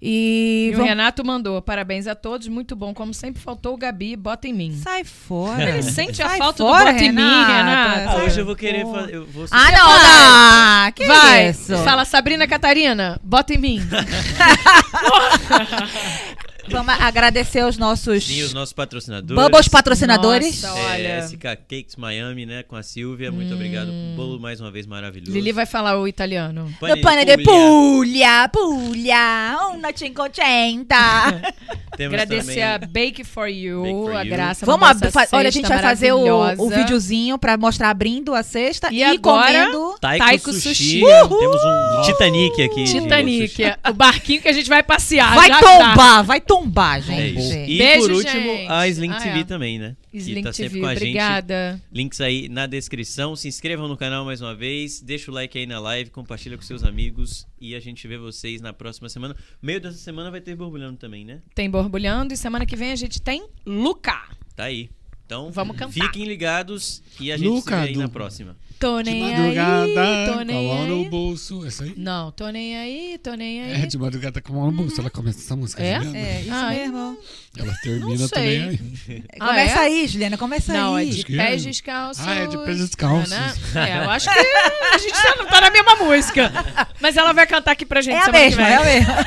E 0.00 0.68
E 0.68 0.74
o 0.74 0.76
vamos- 0.76 0.88
Renato 0.90 1.24
mandou, 1.24 1.60
parabéns 1.62 2.06
a 2.06 2.14
todos, 2.14 2.46
muito 2.48 2.76
bom. 2.76 2.92
Como 2.92 3.14
sempre 3.14 3.40
faltou 3.40 3.72
o 3.74 3.78
Gabi, 3.78 4.14
bota 4.14 4.46
em 4.46 4.52
mim. 4.52 4.78
sai 4.84 5.04
fora. 5.04 5.70
Ele 5.70 5.82
sente 5.82 6.22
a 6.22 6.28
Sai 6.28 6.38
falta 6.38 6.62
do 6.62 6.68
fora, 6.68 6.92
bota 6.92 7.02
em 7.04 7.12
mim, 7.12 7.22
Renata. 7.22 8.10
Ah, 8.10 8.16
hoje 8.22 8.38
eu 8.40 8.44
vou 8.44 8.54
querer 8.54 8.84
fazer. 8.84 9.14
Eu 9.14 9.26
vou 9.26 9.46
Ah, 9.50 9.72
não, 9.72 10.84
não. 10.84 10.92
Que 10.92 11.06
Vai, 11.06 11.48
isso? 11.48 11.74
fala 11.78 12.04
Sabrina 12.04 12.46
Catarina, 12.46 13.18
bota 13.24 13.54
em 13.54 13.58
mim. 13.58 13.80
Vamos 16.70 16.94
agradecer 17.00 17.64
os 17.64 17.76
nossos 17.78 18.24
Sim, 18.24 18.42
os 18.42 18.52
nossos 18.52 18.72
patrocinadores. 18.72 19.42
Bubbles 19.42 19.68
patrocinadores. 19.68 20.62
Nossa, 20.62 20.78
É, 20.78 20.92
olha. 20.92 21.22
SK 21.26 21.42
Cakes 21.68 21.96
Miami, 21.96 22.46
né? 22.46 22.62
Com 22.62 22.76
a 22.76 22.82
Silvia. 22.82 23.30
Muito 23.32 23.54
obrigado. 23.54 23.90
Bolo 24.16 24.38
mais 24.40 24.60
uma 24.60 24.70
vez 24.70 24.86
maravilhoso. 24.86 25.32
Lili 25.32 25.52
vai 25.52 25.66
falar 25.66 25.98
o 25.98 26.06
italiano. 26.08 26.72
No 26.80 27.00
pane 27.00 27.24
de 27.24 27.38
puglia, 27.44 28.48
puglia, 28.48 29.56
una 29.74 29.90
cinquecenta. 29.94 30.96
Agradecer 31.98 32.60
também- 32.60 32.62
a 32.62 32.78
Bake 32.78 33.24
for 33.24 33.46
You, 33.48 33.82
Bake 33.82 33.94
for 33.94 34.16
a 34.16 34.22
You. 34.22 34.30
Graça. 34.30 34.66
Vamos, 34.66 34.80
mandou 34.86 34.98
ab- 34.98 35.06
essa 35.08 35.26
fa- 35.26 35.36
olha, 35.36 35.48
a 35.48 35.50
gente 35.52 35.66
vai 35.66 35.78
fazer 35.80 36.12
o, 36.12 36.62
o 36.62 36.68
videozinho 36.68 37.38
pra 37.38 37.56
mostrar 37.56 37.88
abrindo 37.88 38.34
a 38.34 38.42
cesta 38.42 38.88
E 38.92 38.98
e, 38.98 39.02
agora- 39.04 39.46
comendo. 39.70 39.96
Taiko, 39.98 40.24
Taiko 40.26 40.52
Sushi. 40.52 40.74
Sushi. 40.74 41.00
Temos 41.00 41.60
um 41.64 42.02
Titanic 42.02 42.62
aqui. 42.62 42.84
Titanic, 42.84 43.64
é 43.64 43.78
o 43.88 43.94
barquinho 43.94 44.42
que 44.42 44.48
a 44.48 44.52
gente 44.52 44.68
vai 44.68 44.82
passear. 44.82 45.34
Vai 45.34 45.48
já 45.48 45.58
tá. 45.58 45.66
tombar, 45.78 46.22
vai 46.24 46.40
tombar, 46.40 46.55
É 46.62 47.00
gente. 47.00 47.38
isso. 47.38 47.52
E 47.54 47.78
Beijo, 47.78 48.00
por 48.00 48.12
último, 48.12 48.40
gente. 48.56 48.70
a 48.70 48.88
Sling 48.88 49.10
Ah, 49.10 49.20
TV 49.20 49.40
é. 49.40 49.44
também, 49.44 49.78
né? 49.78 49.96
Sling 50.12 50.34
que 50.36 50.42
tá 50.42 50.52
TV, 50.52 50.68
sempre 50.68 50.80
com 50.80 50.86
a 50.86 50.94
gente. 50.94 51.02
obrigada. 51.02 51.82
Links 51.92 52.20
aí 52.20 52.48
na 52.48 52.66
descrição. 52.66 53.34
Se 53.36 53.48
inscrevam 53.48 53.88
no 53.88 53.96
canal 53.96 54.24
mais 54.24 54.40
uma 54.40 54.54
vez. 54.54 55.00
Deixa 55.00 55.30
o 55.30 55.34
like 55.34 55.58
aí 55.58 55.66
na 55.66 55.78
live. 55.80 56.10
Compartilha 56.10 56.56
com 56.56 56.62
seus 56.62 56.82
amigos. 56.84 57.46
E 57.60 57.74
a 57.74 57.80
gente 57.80 58.06
vê 58.08 58.16
vocês 58.18 58.60
na 58.60 58.72
próxima 58.72 59.08
semana. 59.08 59.36
Meio 59.60 59.80
dessa 59.80 59.98
semana 59.98 60.30
vai 60.30 60.40
ter 60.40 60.54
borbulhando 60.54 60.96
também, 60.96 61.24
né? 61.24 61.40
Tem 61.54 61.68
borbulhando 61.70 62.32
e 62.32 62.36
semana 62.36 62.64
que 62.64 62.76
vem 62.76 62.92
a 62.92 62.96
gente 62.96 63.20
tem 63.20 63.46
Luca. 63.64 64.16
Tá 64.54 64.64
aí. 64.64 64.88
Então, 65.26 65.50
Vamos 65.50 65.76
cantar. 65.76 65.92
fiquem 65.92 66.24
ligados 66.24 67.02
e 67.18 67.32
a 67.32 67.36
gente 67.36 67.48
Luca, 67.48 67.76
se 67.78 67.82
vê 67.82 67.88
aí 67.88 67.96
na 67.96 68.08
próxima. 68.08 68.56
Tô 68.78 69.02
De 69.02 69.10
nem 69.10 69.22
madrugada, 69.22 69.84
aí, 69.84 70.26
tô 70.26 70.32
com 70.34 70.38
a 70.38 70.44
nem 70.44 70.68
mão 70.68 70.86
no 70.86 70.94
aí. 71.02 71.08
bolso. 71.08 71.66
Essa 71.66 71.82
aí? 71.84 71.94
Não, 71.96 72.30
tô 72.30 72.48
nem 72.50 72.76
aí, 72.76 73.18
tô 73.22 73.32
nem 73.34 73.62
aí. 73.62 73.82
É, 73.82 73.86
de 73.86 73.96
madrugada 73.98 74.40
com 74.40 74.52
a 74.52 74.56
mão 74.56 74.66
no 74.66 74.72
bolso. 74.72 75.00
Ela 75.00 75.08
começa 75.10 75.38
essa 75.38 75.56
música. 75.56 75.82
É? 75.82 75.96
Juliana. 75.96 76.18
É, 76.18 76.40
isso 76.42 76.50
Ai. 76.52 76.76
mesmo. 76.78 77.18
Ela 77.58 77.74
termina 77.82 78.18
Não 78.18 78.28
também 78.28 78.62
aí. 78.62 79.24
Ah, 79.40 79.46
Começa 79.48 79.74
é? 79.76 79.78
aí, 79.80 80.06
Juliana, 80.06 80.36
começa 80.38 80.72
Não, 80.74 80.96
é 80.96 81.00
aí. 81.00 81.08
de 81.10 81.16
Acho 81.16 81.26
que 81.26 81.36
pés 81.36 81.62
é. 81.62 81.68
descalços. 81.68 82.24
Ah, 82.28 82.34
é 82.34 82.46
de 82.46 82.58
pés 82.58 82.78
descalços. 82.78 83.32
É, 83.32 83.40
né? 83.40 83.54
É, 83.74 84.04
eu 84.04 84.10
acho 84.10 84.30
que 84.32 84.38
a 84.38 84.98
gente 84.98 85.12
tá, 85.12 85.44
tá 85.46 85.60
na 85.62 85.70
mesma 85.70 85.96
música. 85.96 86.52
Mas 87.00 87.16
ela 87.16 87.32
vai 87.32 87.46
cantar 87.46 87.72
aqui 87.72 87.86
pra 87.86 88.00
gente 88.02 88.14
É 88.14 88.18
a 88.18 88.24
semana 88.26 88.44
mesma, 88.44 88.62
que 88.62 88.72
é 88.72 88.76
vem. 88.76 88.76
a 88.76 88.84
mesma. 89.06 89.26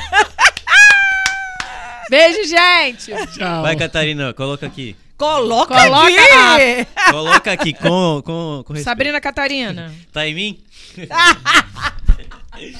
Beijo, 2.08 2.48
gente! 2.48 3.12
Tchau. 3.36 3.62
Vai, 3.62 3.76
Catarina, 3.76 4.32
coloca 4.32 4.64
aqui. 4.66 4.96
Coloca, 5.20 5.74
Coloca 5.74 6.06
aqui! 6.06 6.86
Coloca 7.10 7.52
aqui 7.52 7.74
com, 7.74 8.22
com, 8.24 8.64
com 8.66 8.76
Sabrina 8.76 9.20
Catarina. 9.20 9.92
Tá 10.10 10.26
em 10.26 10.34
mim? 10.34 10.58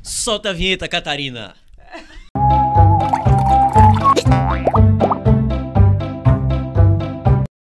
Solta 0.00 0.50
a 0.50 0.52
vinheta, 0.52 0.86
Catarina. 0.86 1.56